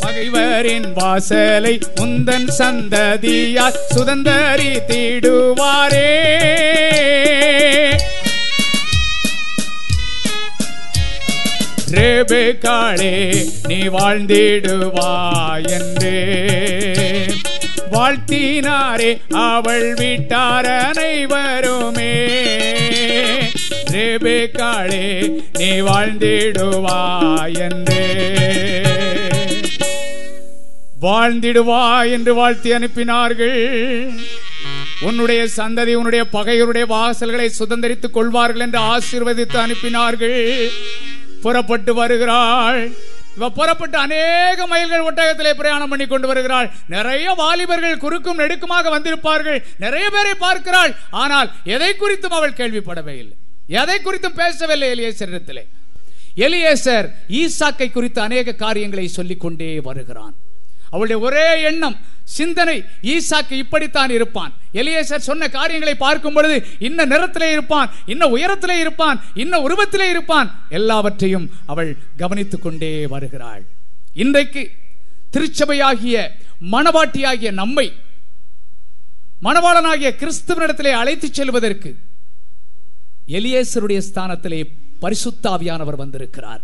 [0.00, 6.12] பகைவரின் வாசலை உந்தன் சந்ததியால் சுதந்தரி தீடுவாரே.
[11.94, 16.36] ரேபேக்காளே நீ வாழ்ந்திடுவாய் என்றே.
[17.92, 22.14] வாழ்த்தினாரே அவள் வீட்டார் அனைவருமே.
[23.90, 28.06] ரேபேக்காளே நீ வாழ்ந்திடுவாய் என்றே.
[31.02, 34.10] வாழ்ந்திடுவாய் என்று வாழ்த்தி அனுப்பினார்கள்.
[35.00, 40.68] உன்னுடைய சந்ததி உன்னுடைய பகையருடைய வாசல்களை சுதந்திரித்துக் கொள்வார்கள் என்று ஆசீர்வதித்து அனுப்பினார்கள்.
[41.44, 42.82] புறப்பட்டு வருகிறாள்.
[43.36, 46.68] இவ புறப்பட்டு அநேக மைல்கள் ஒட்டகத்திலே பிரயாணம் பண்ணி கொண்டு வருகிறாள்.
[46.94, 49.60] நிறைய வாலிபர்கள் குறுக்கும் நெடுக்குமாக வந்திருப்பார்கள்.
[49.84, 50.92] நிறைய பேரை பார்க்கிறாள்.
[51.10, 53.36] ஆனால் எதை குறித்தும் அவள் கேள்விப்படவே இல்லை.
[53.80, 55.64] எதை குறித்தும் பேசவில்லை எலியேசரிடத்திலே.
[56.44, 57.08] எலியேசர்
[57.40, 60.34] ஈசாக்கை குறித்து அநேக காரியங்களை சொல்லிக் கொண்டே வருகிறான்.
[60.90, 64.52] அவளுடைய ஒரே எண்ணம் சிந்தனை ஈசாக்கு இப்படித்தான் இருப்பான்.
[64.72, 70.64] எலியேசர் சொன்ன காரியங்களை பார்க்கும் பொழுது இன்ன நிறத்திலே இருப்பான் இன்ன உயரத்திலே இருப்பான் இன்ன உருவத்திலே இருப்பான்.
[70.68, 73.64] எல்லாவற்றையும் அவள் கவனித்துக் கொண்டே வருகிறாள்.
[74.14, 74.70] இன்றைக்கு
[75.32, 76.28] திருச்சபையாகிய
[76.72, 77.92] மணவாட்டியாகிய நம்மை
[79.42, 81.96] மணவாளனாகிய கிறிஸ்துவனிடத்திலே அழைத்துச் செல்வதற்கு
[83.28, 84.64] எலியேசருடைய ஸ்தானத்திலே
[85.02, 86.60] பரிசுத்தாவியானவர் வந்திருக்கிறார்.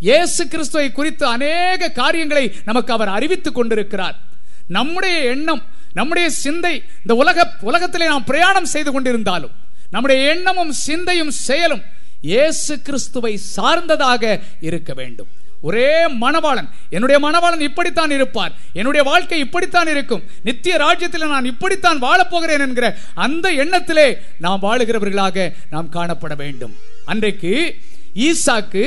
[0.00, 4.26] இயேசு கிறிஸ்துவை குறித்து அநேக காரியங்களை நமக்கு அவர் அறிவித்துக் கொண்டிருக்கிறார்.
[4.68, 5.62] நம்முடைய எண்ணம்
[5.92, 9.54] நம்முடைய சிந்தை இந்த உலக உலகத்திலே நாம் பிரயாணம் செய்து கொண்டிருந்தாலும்
[9.90, 11.82] நம்முடைய எண்ணமும் சிந்தையும் செயலும்
[12.20, 15.28] இயேசு கிறிஸ்துவை சார்ந்ததாக இருக்க வேண்டும்.
[15.60, 22.64] ஒரே மணவாளன் என்னுடைய மணவாளன் இப்படித்தான் இருப்பார் என்னுடைய வாழ்க்கை இப்படித்தான் இருக்கும் நித்திய ராஜ்யத்தில் நான் இப்படித்தான் வாழப்போகிறேன்
[22.66, 24.06] என்கிற அந்த எண்ணத்திலே
[24.38, 26.74] நாம் வாழுகிறவர்களாக நாம் காணப்பட வேண்டும்.
[27.04, 27.52] அன்றைக்கு
[28.18, 28.84] ஈசாக்கு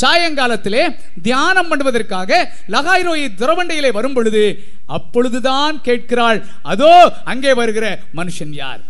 [0.00, 0.82] சாயங்காலத்திலே
[1.22, 2.30] தியானம் பண்ணுவதற்காக
[2.68, 4.44] லகாய்ரோயை துறவண்டையிலே வரும் பொழுது
[4.88, 6.92] அப்பொழுதுதான் கேட்கிறாள் அதோ
[7.24, 8.80] அங்கே வருகிற மனுஷன் யார்?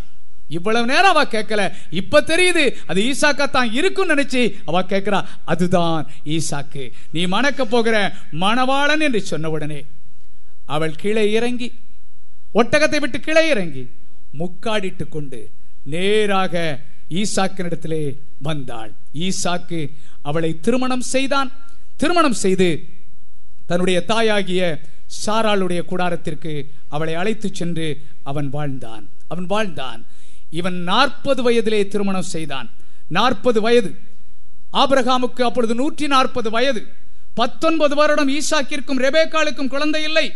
[0.49, 1.63] இவ்வளவு நேரம் அவ கேட்கல.
[1.91, 6.85] இப்ப தெரியுது அது ஈசாக்கா தான் இருக்கும் நினைச்சு அவ கேட்கிறா அதுதான் ஈசாக்கு.
[7.13, 7.97] நீ மணக்க போகிற
[8.41, 9.81] மணவாளன் என்று சொன்ன உடனே
[10.67, 11.69] அவள் கீழே இறங்கி
[12.55, 13.85] ஒட்டகத்தை விட்டு கீழே இறங்கி
[14.39, 15.41] முக்காடிட்டு கொண்டு
[15.85, 16.55] நேராக
[17.11, 18.93] ஈசாக்கினிடத்திலே வந்தாள்.
[19.15, 19.91] ஈசாக்கு
[20.23, 21.53] அவளை திருமணம் செய்தான்.
[21.97, 22.85] திருமணம் செய்து
[23.67, 24.81] தன்னுடைய தாயாகிய
[25.27, 29.09] சாராளுடைய கூடாரத்திற்கு அவளை அழைத்து சென்று அவன் வாழ்ந்தான்.
[29.29, 30.07] அவன் வாழ்ந்தான்.
[30.51, 32.71] இவன் நாற்பது வயதிலே திருமணம் செய்தான்.
[33.09, 33.95] நாற்பது வயது.
[34.73, 36.87] ஆபிரகாமுக்கு அப்பொழுது நூற்றி நாற்பது வயது.
[37.35, 40.33] பத்தொன்பது வருடம் ஈசாக்கிற்கும் ரெபேக்காலுக்கும் குழந்தை இல்லை.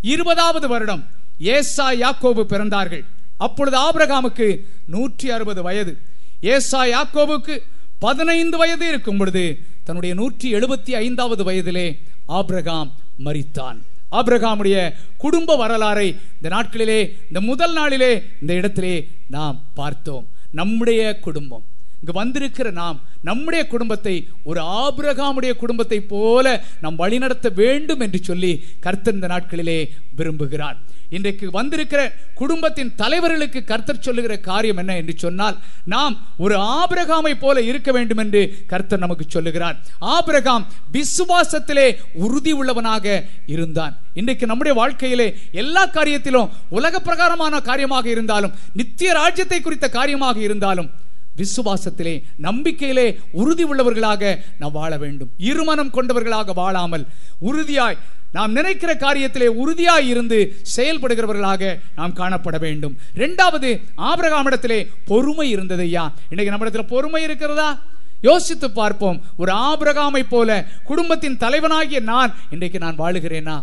[0.00, 1.06] இருபதாவது வருடம்
[1.38, 3.04] ஏசா யாக்கோபு பிறந்தார்கள்.
[3.38, 5.98] அப்பொழுது ஆபிரகாமுக்கு நூற்றி அறுபது வயது.
[6.40, 7.58] ஏசா யாக்கோவுக்கு
[7.98, 12.94] பதினைந்து வயது இருக்கும் பொழுது தன்னுடைய நூற்றி எழுபத்தி ஐந்தாவது வயதிலே ஆபிரகாம்
[13.24, 13.78] மறித்தான்
[14.10, 20.26] ஆபிரகாமுடைய குடும்ப வரலாறை இந்த நாட்களிலே இந்த முதல் நாளிலே இந்த இடத்திலே நாம் பார்த்தோம்.
[20.52, 21.64] நம்முடைய குடும்பம்.
[22.06, 24.12] இங்கு வந்திருக்கிற நாம் நம்முடைய குடும்பத்தை
[24.48, 26.46] ஒரு ஆபிரகாமுடைய குடும்பத்தை போல
[26.82, 28.50] நாம் வழிநடத்த வேண்டும் என்று சொல்லி
[28.84, 29.78] கர்த்தர் இந்த நாட்களிலே
[30.18, 30.76] விரும்புகிறார்.
[31.16, 32.00] இன்றைக்கு வந்திருக்கிற
[32.40, 35.56] குடும்பத்தின் தலைவர்களுக்கு கர்த்தர் சொல்லுகிற காரியம் என்ன என்று சொன்னால்
[35.94, 36.14] நாம்
[36.44, 38.42] ஒரு ஆபிரகாமை போல இருக்க வேண்டும் என்று
[38.72, 39.76] கர்த்தர் நமக்கு சொல்லுகிறார்.
[40.16, 40.66] ஆபிரகாம்
[40.96, 41.86] விசுவாசத்திலே
[42.24, 43.06] உறுதி உள்ளவனாக
[43.54, 43.96] இருந்தான்.
[44.20, 45.28] இன்றைக்கு நம்முடைய வாழ்க்கையிலே
[45.62, 50.90] எல்லா காரியத்திலும் உலக பிரகாரமான காரியமாக இருந்தாலும் நித்திய ராஜ்யத்தை குறித்த காரியமாக இருந்தாலும்
[51.36, 55.30] விசுவாசத்திலே நம்பிக்கையிலே உறுதி உள்ளவர்களாக நாம் வாழ வேண்டும்.
[55.38, 57.06] இருமனம் கொண்டவர்களாக வாழாமல்
[57.40, 57.98] உறுதியாய்
[58.32, 60.38] நாம் நினைக்கிற காரியத்திலே உறுதியாய் இருந்து
[60.76, 62.96] செயல்படுகிறவர்களாக நாம் காணப்பட வேண்டும்.
[63.14, 66.04] இரண்டாவது ஆபரகாமிடத்திலே பொறுமை இருந்தது ஐயா.
[66.28, 67.82] இன்னைக்கு நம்மிடத்தில் பொறுமை இருக்கிறதா?
[68.20, 69.22] யோசித்து பார்ப்போம்.
[69.36, 73.56] ஒரு ஆபிரகாமை போல குடும்பத்தின் தலைவனாகிய நான் இன்றைக்கு நான் வாழுகிறேனா?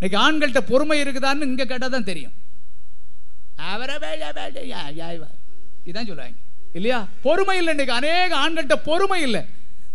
[0.00, 2.32] இன்னைக்கு ஆண்கள்கிட்ட பொறுமை இருக்குதான்னு இங்க கேட்டால் தான் தெரியும்.
[3.56, 3.96] அவரை
[5.86, 6.42] இதான் சொல்லுவாங்க.
[6.74, 7.06] இல்லையா?
[7.22, 7.94] பொறுமை இல்லை இன்னைக்கு.
[7.94, 9.42] அநேக ஆண்கள்கிட்ட பொறுமை இல்லை.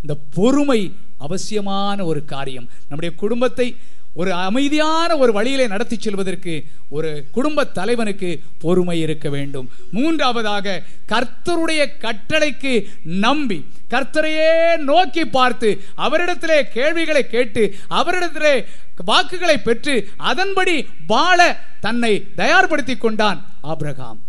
[0.01, 2.69] இந்த பொறுமை அவசியமான ஒரு காரியம்.
[2.79, 3.75] நம்முடைய குடும்பத்தை
[4.13, 9.69] ஒரு அமைதியான ஒரு வழியிலே நடத்தி செல்வதற்கு ஒரு குடும்ப தலைவனுக்கு பொறுமை இருக்க வேண்டும்.
[9.91, 18.65] மூன்றாவதாக கர்த்தருடைய கட்டளைக்கு நம்பி கர்த்தரையே நோக்கி பார்த்து அவரிடத்திலே கேள்விகளை கேட்டு அவரிடத்திலே
[19.05, 24.19] வாக்குகளை பெற்று அதன்படி வாழ தன்னை தயார்படுத்தி கொண்டான் ஆப்ரகாம்.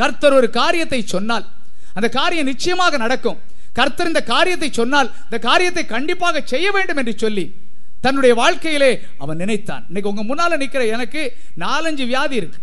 [0.00, 1.46] கர்த்தர் ஒரு காரியத்தை சொன்னால்
[1.96, 3.38] அந்த காரியம் நிச்சயமாக நடக்கும்.
[3.78, 7.44] கர்த்தர் இந்த காரியத்தை சொன்னால் இந்த காரியத்தை கண்டிப்பாக செய்ய வேண்டும் என்று சொல்லி
[8.04, 9.82] தன்னுடைய வாழ்க்கையிலே அவன் நினைத்தான்.
[9.88, 11.22] இன்னைக்கு உங்க முன்னால நிக்கிற எனக்கு
[11.64, 12.60] நாலஞ்சு வியாதி இருக்கு.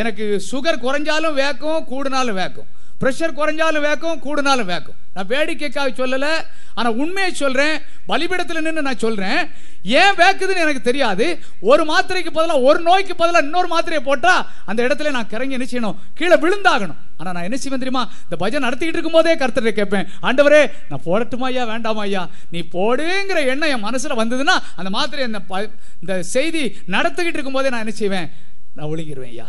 [0.00, 2.68] எனக்கு சுகர் குறைஞ்சாலும் வேக்கும் கூடுனாலும் வேக்கும்.
[3.00, 4.96] பிரஷர் குறைஞ்சாலும் வேக்கும் கூடுனாலும் வேக்கும்.
[5.14, 6.44] நான் வேடிக்கைக்காக சொல்லலை
[6.74, 9.48] ஆனால் உண்மையை சொல்கிறேன் பலிபீடத்தில் நின்று நான் சொல்கிறேன்
[9.82, 11.38] ஏன் வேக்குதுன்னு எனக்கு தெரியாது.
[11.60, 15.96] ஒரு மாத்திரைக்கு பதிலாக ஒரு நோய்க்கு பதிலாக இன்னொரு மாத்திரையை போட்டால் அந்த இடத்துல நான் கிறங்கி என்ன செய்யணும்?
[16.14, 16.96] கீழே விழுந்தாகணும்.
[17.16, 18.10] ஆனால் நான் என்ன செய்வேன் தெரியுமா?
[18.30, 22.28] இந்த பஜன் நடத்திக்கிட்டு இருக்கும்போதே கருத்துட்டு கேட்பேன் ஆண்டவரே நான் போடட்டுமா ஐயா வேண்டாமா ஐயா?
[22.50, 25.70] நீ போடுங்கிற எண்ணம் என் மனசில் வந்ததுன்னா அந்த மாத்திரை இந்த ப-
[26.00, 28.30] இந்த செய்தி நடத்திக்கிட்டு இருக்கும்போதே நான் என்ன செய்வேன்?
[28.74, 29.46] நான் ஒழுங்கிடுவேன் ஐயா.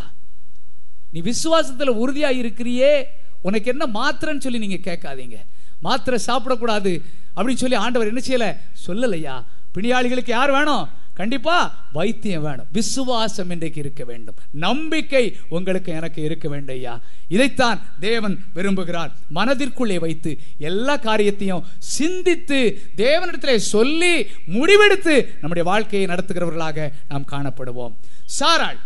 [1.12, 3.08] நீ விசுவாசத்தில் உறுதியாக இருக்கிறியே
[3.42, 5.36] உனக்கு என்ன மாத்திரைன்னு சொல்லி நீங்கள் கேட்காதீங்க.
[5.80, 7.02] மாத்திரை சாப்பிடக்கூடாது
[7.36, 8.56] அப்படின்னு சொல்லி ஆண்டவர் என்ன செய்யலை?
[8.86, 9.44] சொல்லலையா?
[9.74, 10.88] பிணியாளிகளுக்கு யார் வேணும்?
[11.14, 12.66] கண்டிப்பா வைத்தியம் வேணும்.
[12.72, 14.34] விசுவாசம் இன்றைக்கு இருக்க வேண்டும்.
[14.50, 17.00] நம்பிக்கை உங்களுக்கு எனக்கு இருக்க வேண்டும் ஐயா.
[17.28, 19.10] இதைத்தான் தேவன் விரும்புகிறார்.
[19.34, 27.94] மனதிற்குள்ளே வைத்து எல்லா காரியத்தையும் சிந்தித்து தேவனிடத்திலே சொல்லி முடிவெடுத்து நம்முடைய வாழ்க்கையை நடத்துகிறவர்களாக நாம் காணப்படுவோம்.
[28.38, 28.78] சாராள்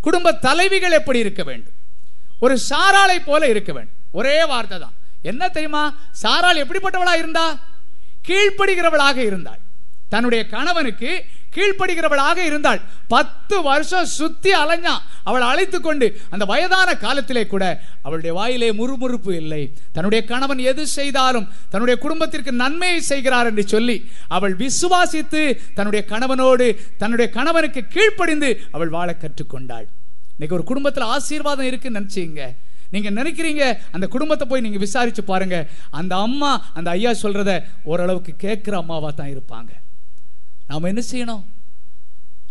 [0.00, 1.72] குடும்ப தலைவிகள் எப்படி இருக்க வேண்டும்?
[2.40, 3.98] ஒரு சாராளை போல இருக்க வேண்டும்.
[4.12, 5.82] ஒரே வார்த்தை தான் என்ன தெரியுமா?
[6.22, 7.46] சாரால் எப்படிப்பட்டவளா இருந்தா?
[8.28, 9.60] கீழ்ப்படுகிறவளாக இருந்தாள்.
[10.08, 11.10] தன்னுடைய கணவனுக்கு
[11.54, 12.80] கீழ்ப்படுகிறவளாக இருந்தாள்.
[13.08, 17.64] பத்து வருஷம் சுத்தி அலைஞ்சான் அவள் அழைத்து கொண்டு அந்த வயதான காலத்திலே கூட
[18.02, 19.62] அவளுடைய வாயிலே முறுமுறுப்பு இல்லை.
[19.92, 23.96] தன்னுடைய கணவன் எது செய்தாலும் தன்னுடைய குடும்பத்திற்கு நன்மையை செய்கிறார் என்று சொல்லி
[24.28, 25.42] அவள் விசுவாசித்து
[25.74, 29.86] தன்னுடைய கணவனோடு தன்னுடைய கணவனுக்கு கீழ்ப்படிந்து அவள் வாழ கற்றுக்கொண்டாள்
[30.34, 32.42] இன்னைக்கு ஒரு குடும்பத்தில் ஆசீர்வாதம் இருக்குன்னு நினைச்சீங்க
[32.94, 35.68] நீங்கள் நினைக்கிறீங்க அந்த குடும்பத்தை போய் நீங்கள் விசாரித்து பாருங்கள்
[36.00, 37.52] அந்த அம்மா அந்த ஐயா சொல்கிறத
[37.90, 39.70] ஓரளவுக்கு கேட்குற அம்மாவாக தான் இருப்பாங்க.
[40.70, 41.44] நாம் என்ன செய்யணும்?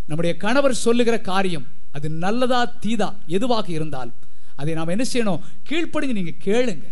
[0.09, 4.18] நம்முடைய கணவர் சொல்லுகிற காரியம் அது நல்லதா தீதா எதுவாக இருந்தாலும்
[4.61, 5.43] அதை நாம் என்ன செய்யணும்?
[5.69, 6.88] கீழ்ப்படிஞ்சு நீங்கள் கேளுங்க.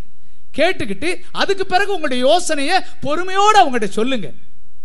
[0.58, 1.09] கேட்டுக்கிட்டு
[1.42, 4.27] அதுக்கு பிறகு உங்களுடைய யோசனையை பொறுமையோடு அவங்ககிட்ட சொல்லுங்க.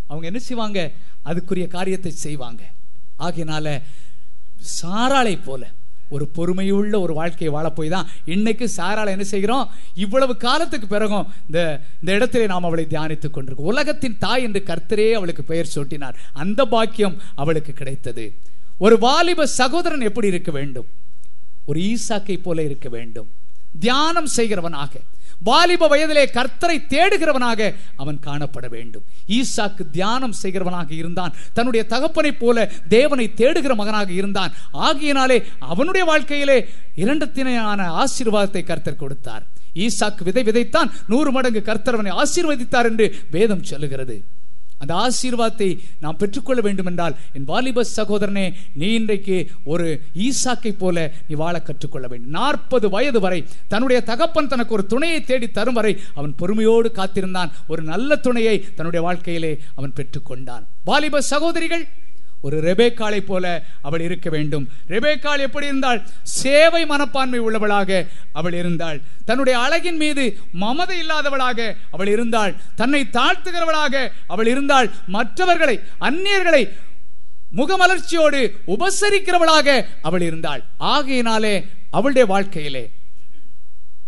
[0.08, 0.80] அவங்க என்ன செய்வாங்க?
[1.28, 2.62] அதுக்குரிய காரியத்தை செய்வாங்க.
[3.18, 3.66] ஆகையினால
[4.78, 5.62] சாராளை போல
[6.12, 9.70] ஒரு பொறுமையுள்ள ஒரு வாழ்க்கையை வாழ தான் இன்னைக்கு சாராளை என்ன செய்கிறோம்?
[9.94, 13.70] இவ்வளவு காலத்துக்கு பிறகும் இந்த இந்த இடத்திலே நாம் அவளை தியானித்துக் கொண்டிருக்கோம்.
[13.72, 16.14] உலகத்தின் தாய் என்று கர்த்தரே அவளுக்கு பெயர் சூட்டினார்.
[16.32, 18.34] அந்த பாக்கியம் அவளுக்கு கிடைத்தது.
[18.78, 20.86] ஒரு வாலிப சகோதரன் எப்படி இருக்க வேண்டும்?
[21.66, 23.28] ஒரு ஈசாக்கை போல இருக்க வேண்டும்.
[23.80, 24.94] தியானம் செய்கிறவனாக.
[25.44, 29.02] வாலிப வயதிலே கர்த்தரை தேடுகிறவனாக அவன் காணப்பட வேண்டும்.
[29.28, 31.34] ஈசாக்கு தியானம் செய்கிறவனாக இருந்தான்.
[31.52, 34.52] தன்னுடைய தகப்பனைப் போல தேவனை தேடுகிற மகனாக இருந்தான்.
[34.74, 39.46] ஆகியனாலே அவனுடைய வாழ்க்கையிலே இரண்டத்தினையான ஆசீர்வாதத்தை கர்த்தர் கொடுத்தார்.
[39.74, 40.90] ஈசாக்கு விதை விதைத்தான்.
[41.08, 44.24] நூறு மடங்கு கர்த்தரவனை ஆசீர்வதித்தார் என்று வேதம் சொல்லுகிறது.
[44.82, 45.68] அந்த ஆசீர்வாதத்தை
[46.04, 49.86] நாம் பெற்றுக்கொள்ள வேண்டும் என்றால் என் வாலிப சகோதரனே நீ இன்றைக்கு ஒரு
[50.26, 50.96] ஈசாக்கை போல
[51.28, 52.34] நீ வாழ கற்றுக்கொள்ள வேண்டும்.
[52.38, 57.52] நாற்பது வயது வரை தன்னுடைய தகப்பன் தனக்கு ஒரு துணையை தேடி தரும் வரை அவன் பொறுமையோடு காத்திருந்தான்.
[57.68, 60.64] ஒரு நல்ல துணையை தன்னுடைய வாழ்க்கையிலே அவன் பெற்றுக்கொண்டான்.
[60.84, 61.84] வாலிப சகோதரிகள்
[62.46, 63.44] ஒரு ரெபேக்காலை போல
[63.88, 64.64] அவள் இருக்க வேண்டும்.
[64.94, 67.90] ரெபேக்கால் எப்படி இருந்தால் சேவை மனப்பான்மை உள்ளவளாக
[68.40, 68.98] அவள் இருந்தாள்.
[69.28, 70.24] தன்னுடைய அழகின் மீது
[70.62, 72.54] மமதை இல்லாதவளாக அவள் இருந்தாள்.
[72.80, 73.94] தன்னை தாழ்த்துகிறவளாக
[74.26, 74.90] அவள் இருந்தாள்.
[75.16, 75.76] மற்றவர்களை
[76.08, 76.62] அந்நியர்களை
[77.60, 78.40] முகமலர்ச்சியோடு
[78.74, 79.68] உபசரிக்கிறவளாக
[80.08, 80.62] அவள் இருந்தாள்.
[80.94, 81.54] ஆகையினாலே
[81.90, 82.84] அவளுடைய வாழ்க்கையிலே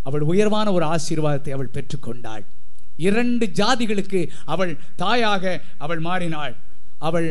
[0.09, 2.45] அவள் உயர்வான ஒரு ஆசீர்வாதத்தை அவள் பெற்றுக்கொண்டாள்
[3.07, 4.21] இரண்டு ஜாதிகளுக்கு
[4.53, 4.73] அவள்
[5.03, 5.45] தாயாக
[5.85, 6.55] அவள் மாறினாள்.
[7.09, 7.29] அவள்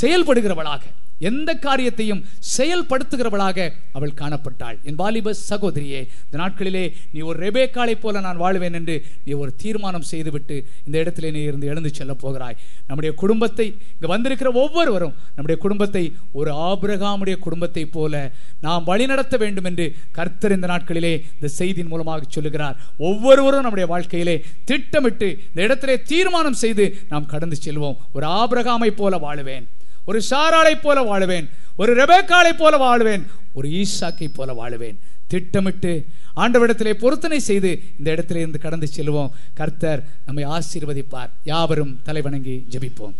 [0.00, 0.84] செயல்படுகிறவளாக
[1.28, 2.20] எந்த காரியத்தையும்
[2.56, 4.76] செயல்படுத்துகிறவளாக அவள் காணப்பட்டாள்.
[4.88, 10.06] என் வாலிப சகோதரியே இந்த நாட்களிலே நீ ஒரு ரெபேக்காலை போல நான் வாழ்வேன் என்று நீ ஒரு தீர்மானம்
[10.10, 10.56] செய்துவிட்டு
[10.86, 12.56] இந்த இடத்திலே நீ இருந்து எழுந்து செல்ல போகிறாய்.
[12.88, 16.04] நம்முடைய குடும்பத்தை இங்கே வந்திருக்கிற ஒவ்வொருவரும் நம்முடைய குடும்பத்தை
[16.40, 18.22] ஒரு ஆபிரகாமுடைய குடும்பத்தை போல
[18.66, 19.86] நாம் வழிநடத்த வேண்டும் என்று
[20.18, 22.76] கர்த்தர் இந்த நாட்களிலே இந்த செய்தியின் மூலமாக சொல்லுகிறார்.
[23.10, 24.36] ஒவ்வொருவரும் நம்முடைய வாழ்க்கையிலே
[24.72, 27.96] திட்டமிட்டு இந்த இடத்திலே தீர்மானம் செய்து நாம் கடந்து செல்வோம்.
[28.16, 29.68] ஒரு ஆபிரகாமை போல வாழுவேன்.
[30.04, 34.96] ஒரு சாராளை போல வாழுவேன் ஒரு ரெபேக்காளை போல வாழுவேன் ஒரு ஈசாக்கை போல வாழுவேன்.
[35.26, 36.04] திட்டமிட்டு
[36.36, 39.30] ஆண்டவரிடத்திலே பொருத்தனை செய்து இந்த இடத்திலிருந்து கடந்து செல்வோம்.
[39.54, 41.30] கர்த்தர் நம்மை ஆசீர்வதிப்பார்.
[41.44, 43.14] யாவரும் தலைவணங்கி ஜபிப்போம்.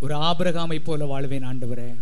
[0.00, 1.94] ஒரு ஆபிரகாமை போல வாழ்வேன் ஆண்டவரே.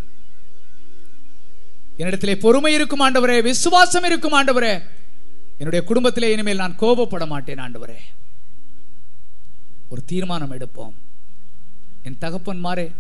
[1.99, 4.83] என்னிடத்திலே பொறுமை இருக்கும் ஆண்டவரே விசுவாசம் இருக்கும் ஆண்டவரே.
[5.59, 7.99] என்னுடைய குடும்பத்திலே இனிமேல் நான் கோபப்பட மாட்டேன் ஆண்டவரே.
[9.89, 10.93] ஒரு தீர்மானம் எடுப்போம்.
[12.03, 12.93] என் தகப்பன் மாறே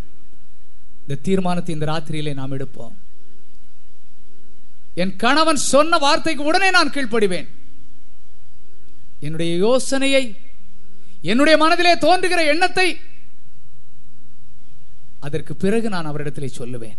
[1.00, 2.94] இந்த தீர்மானத்தை இந்த ராத்திரியிலே நாம் எடுப்போம்.
[4.94, 7.48] என் கணவன் சொன்ன வார்த்தைக்கு உடனே நான் கீழ்ப்படிவேன்.
[9.20, 10.36] என்னுடைய யோசனையை
[11.22, 12.98] என்னுடைய மனதிலே தோன்றுகிற எண்ணத்தை
[15.20, 16.98] அதற்கு பிறகு நான் அவரிடத்திலே சொல்லுவேன்.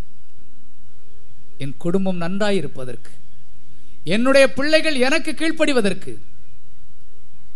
[1.57, 3.11] என் குடும்பம் நன்றாயிருப்பதற்கு.
[4.03, 6.17] என்னுடைய பிள்ளைகள் எனக்கு கீழ்ப்படிவதற்கு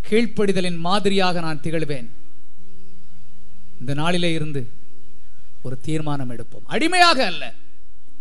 [0.09, 2.09] கீழ்ப்படிதலின் மாதிரியாக நான் திகழ்வேன்.
[3.79, 4.69] இந்த நாளிலே இருந்து
[5.61, 6.65] ஒரு தீர்மானம் எடுப்போம்.
[6.65, 7.53] அடிமையாக அல்ல.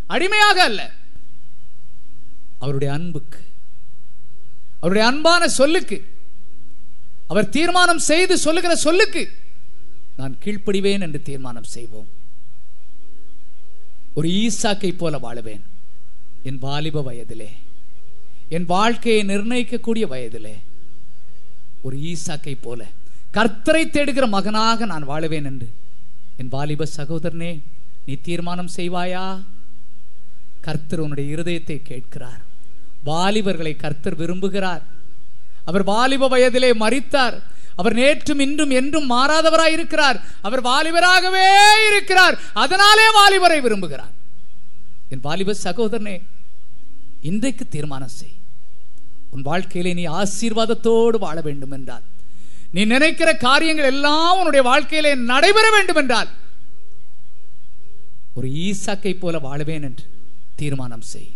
[0.06, 0.92] அடிமையாக அல்ல.
[2.58, 3.38] அவருடைய அன்புக்கு
[4.76, 6.04] அவருடைய அன்பான சொல்லுக்கு
[7.26, 9.32] அவர் தீர்மானம் செய்து சொல்லுகிற சொல்லுக்கு
[10.16, 12.06] நான் கீழ்ப்படிவேன் என்று தீர்மானம் செய்வோம்.
[14.14, 15.60] ஒரு ஈசாக்கை போல வாழுவேன்.
[16.42, 17.46] என் வாலிப வயதிலே.
[18.54, 20.54] என் வாழ்க்கையை நிர்ணயிக்கக்கூடிய வயதிலே
[21.82, 22.80] ஒரு ஈசாக்கை போல
[23.34, 25.68] கர்த்தரை தேடுகிற மகனாக நான் வாழுவேன் என்று.
[26.36, 27.52] என் வாலிப சகோதரனே
[28.06, 29.42] நீ தீர்மானம் செய்வாயா?
[30.60, 32.42] கர்த்தர் உன்னுடைய இருதயத்தை கேட்கிறார்.
[33.04, 34.82] வாலிபர்களை கர்த்தர் விரும்புகிறார்.
[35.64, 37.38] அவர் வாலிப வயதிலே மறித்தார்
[37.76, 40.20] அவர் நேற்றும் இன்றும் என்றும் மாறாதவராய் இருக்கிறார்.
[40.42, 41.48] அவர் வாலிபராகவே
[41.90, 42.38] இருக்கிறார்.
[42.52, 44.14] அதனாலே வாலிபரை விரும்புகிறார்.
[45.08, 46.16] என் வாலிப சகோதரனே
[47.20, 48.40] இன்றைக்கு தீர்மானம் செய்.
[49.32, 52.04] உன் வாழ்க்கையிலே நீ ஆசீர்வாதத்தோடு வாழ வேண்டும் என்றால்
[52.70, 56.30] நீ நினைக்கிற காரியங்கள் எல்லாம் உன்னுடைய வாழ்க்கையிலே நடைபெற வேண்டும் என்றால்
[58.34, 60.04] ஒரு ஈசாக்கை போல வாழுவேன் என்று
[60.56, 61.30] தீர்மானம் செய்.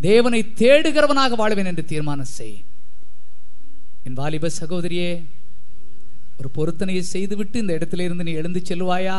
[0.00, 2.56] தேவனை தேடுகிறவனாக வாழுவேன் என்று தீர்மானம் செய்.
[4.04, 5.10] என் வாலிப சகோதரியே
[6.38, 9.18] ஒரு பொருத்தனையை செய்துவிட்டு இந்த இடத்திலிருந்து நீ எழுந்து செல்வாயா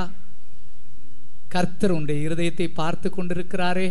[1.48, 3.90] கர்த்தர் உன்னுடைய இருதயத்தை பார்த்து கொண்டிருக்கிறாரே.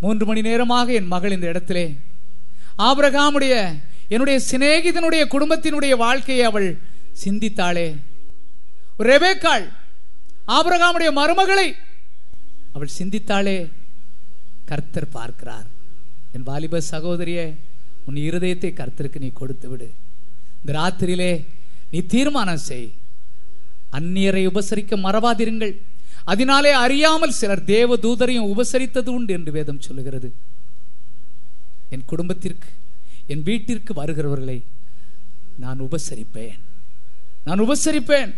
[0.00, 1.86] மூன்று மணி நேரமாக என் மகள் இந்த இடத்திலே
[2.88, 3.54] ஆபிரகாமுடைய
[4.14, 6.68] என்னுடைய சிநேகிதனுடைய குடும்பத்தினுடைய வாழ்க்கையை அவள்
[7.24, 7.88] சிந்தித்தாளே.
[9.10, 9.66] ரெபேக்காள்
[10.56, 11.68] ஆபிரகாமுடைய மருமகளை
[12.72, 13.58] அவள் சிந்தித்தாளே.
[14.70, 15.68] கர்த்தர் பார்க்கிறார்.
[16.34, 17.46] என் வாலிப சகோதரியே
[18.08, 19.88] உன் இருதயத்தை கர்த்தருக்கு நீ கொடுத்து விடு.
[20.60, 21.32] இந்த ராத்திரியிலே
[21.90, 22.88] நீ தீர்மானம் செய்.
[23.98, 25.74] அந்நியரை உபசரிக்க மறவாதிருங்கள்.
[26.32, 30.28] அதனாலே அறியாமல் சிலர் தேவ தூதரையும் உபசரித்தது உண்டு என்று வேதம் சொல்லுகிறது.
[31.90, 32.68] என் குடும்பத்திற்கு
[33.26, 34.62] என் வீட்டிற்கு வருகிறவர்களை
[35.58, 36.58] நான் உபசரிப்பேன்.
[37.44, 38.34] நான் உபசரிப்பேன்.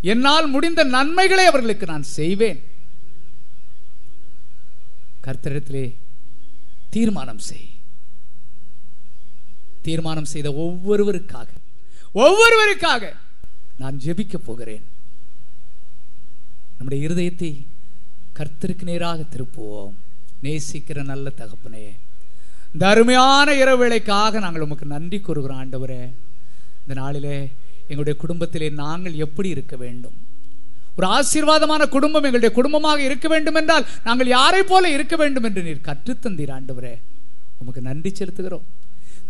[0.00, 2.62] என்னால் முடிந்த நன்மைகளை அவர்களுக்கு நான் செய்வேன்.
[5.22, 5.94] கர்த்தரிடத்திலே
[6.90, 7.68] தீர்மானம் செய்.
[9.82, 11.46] தீர்மானம் செய்த ஒவ்வொருவருக்காக
[12.14, 13.12] ஒவ்வொருவருக்காக
[13.78, 14.82] நான் ஜெபிக்க போகிறேன்.
[16.76, 17.66] நம்முடைய இருதயத்தை
[18.34, 19.94] கர்த்தருக்கு நேராக திருப்புவோம்.
[20.42, 21.92] நேசிக்கிற நல்ல தகப்பனே
[22.74, 26.12] இந்த அருமையான இரவு நாங்கள் உமக்கு நன்றி கூறுகிறோம் ஆண்டவரே.
[26.80, 27.50] இந்த நாளிலே
[27.82, 30.12] எங்களுடைய குடும்பத்திலே நாங்கள் எப்படி இருக்க வேண்டும்?
[30.96, 35.80] ஒரு ஆசீர்வாதமான குடும்பம் எங்களுடைய குடும்பமாக இருக்க வேண்டும் என்றால் நாங்கள் யாரை போல இருக்க வேண்டும் என்று நீர்
[35.84, 36.98] கற்றுத்தந்தீர் ஆண்டவரே.
[37.58, 38.66] உமக்கு நன்றி செலுத்துகிறோம்.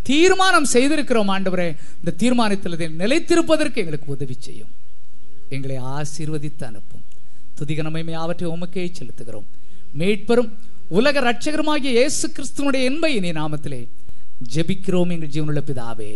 [0.02, 1.76] தீர்மானம் செய்திருக்கிறோம் ஆண்டவரே.
[1.98, 4.68] இந்த தீர்மானத்தில் நிலைத்திருப்பதற்கு எங்களுக்கு உதவி செய்யும்.
[5.48, 7.04] எங்களை ஆசீர்வதித்து அனுப்பும்.
[7.58, 9.46] துதிகனமைமை அவற்றை உமக்கே செலுத்துகிறோம்.
[9.92, 10.58] மீட்பெரும்
[10.94, 13.80] உலக ரட்சகருமாகிய இயேசு கிறிஸ்துவனுடைய என்பை இனி நாமத்திலே
[14.54, 16.12] ஜெபிக்கிறோம் எங்கள் ஜீவனுள்ள பிதாவே.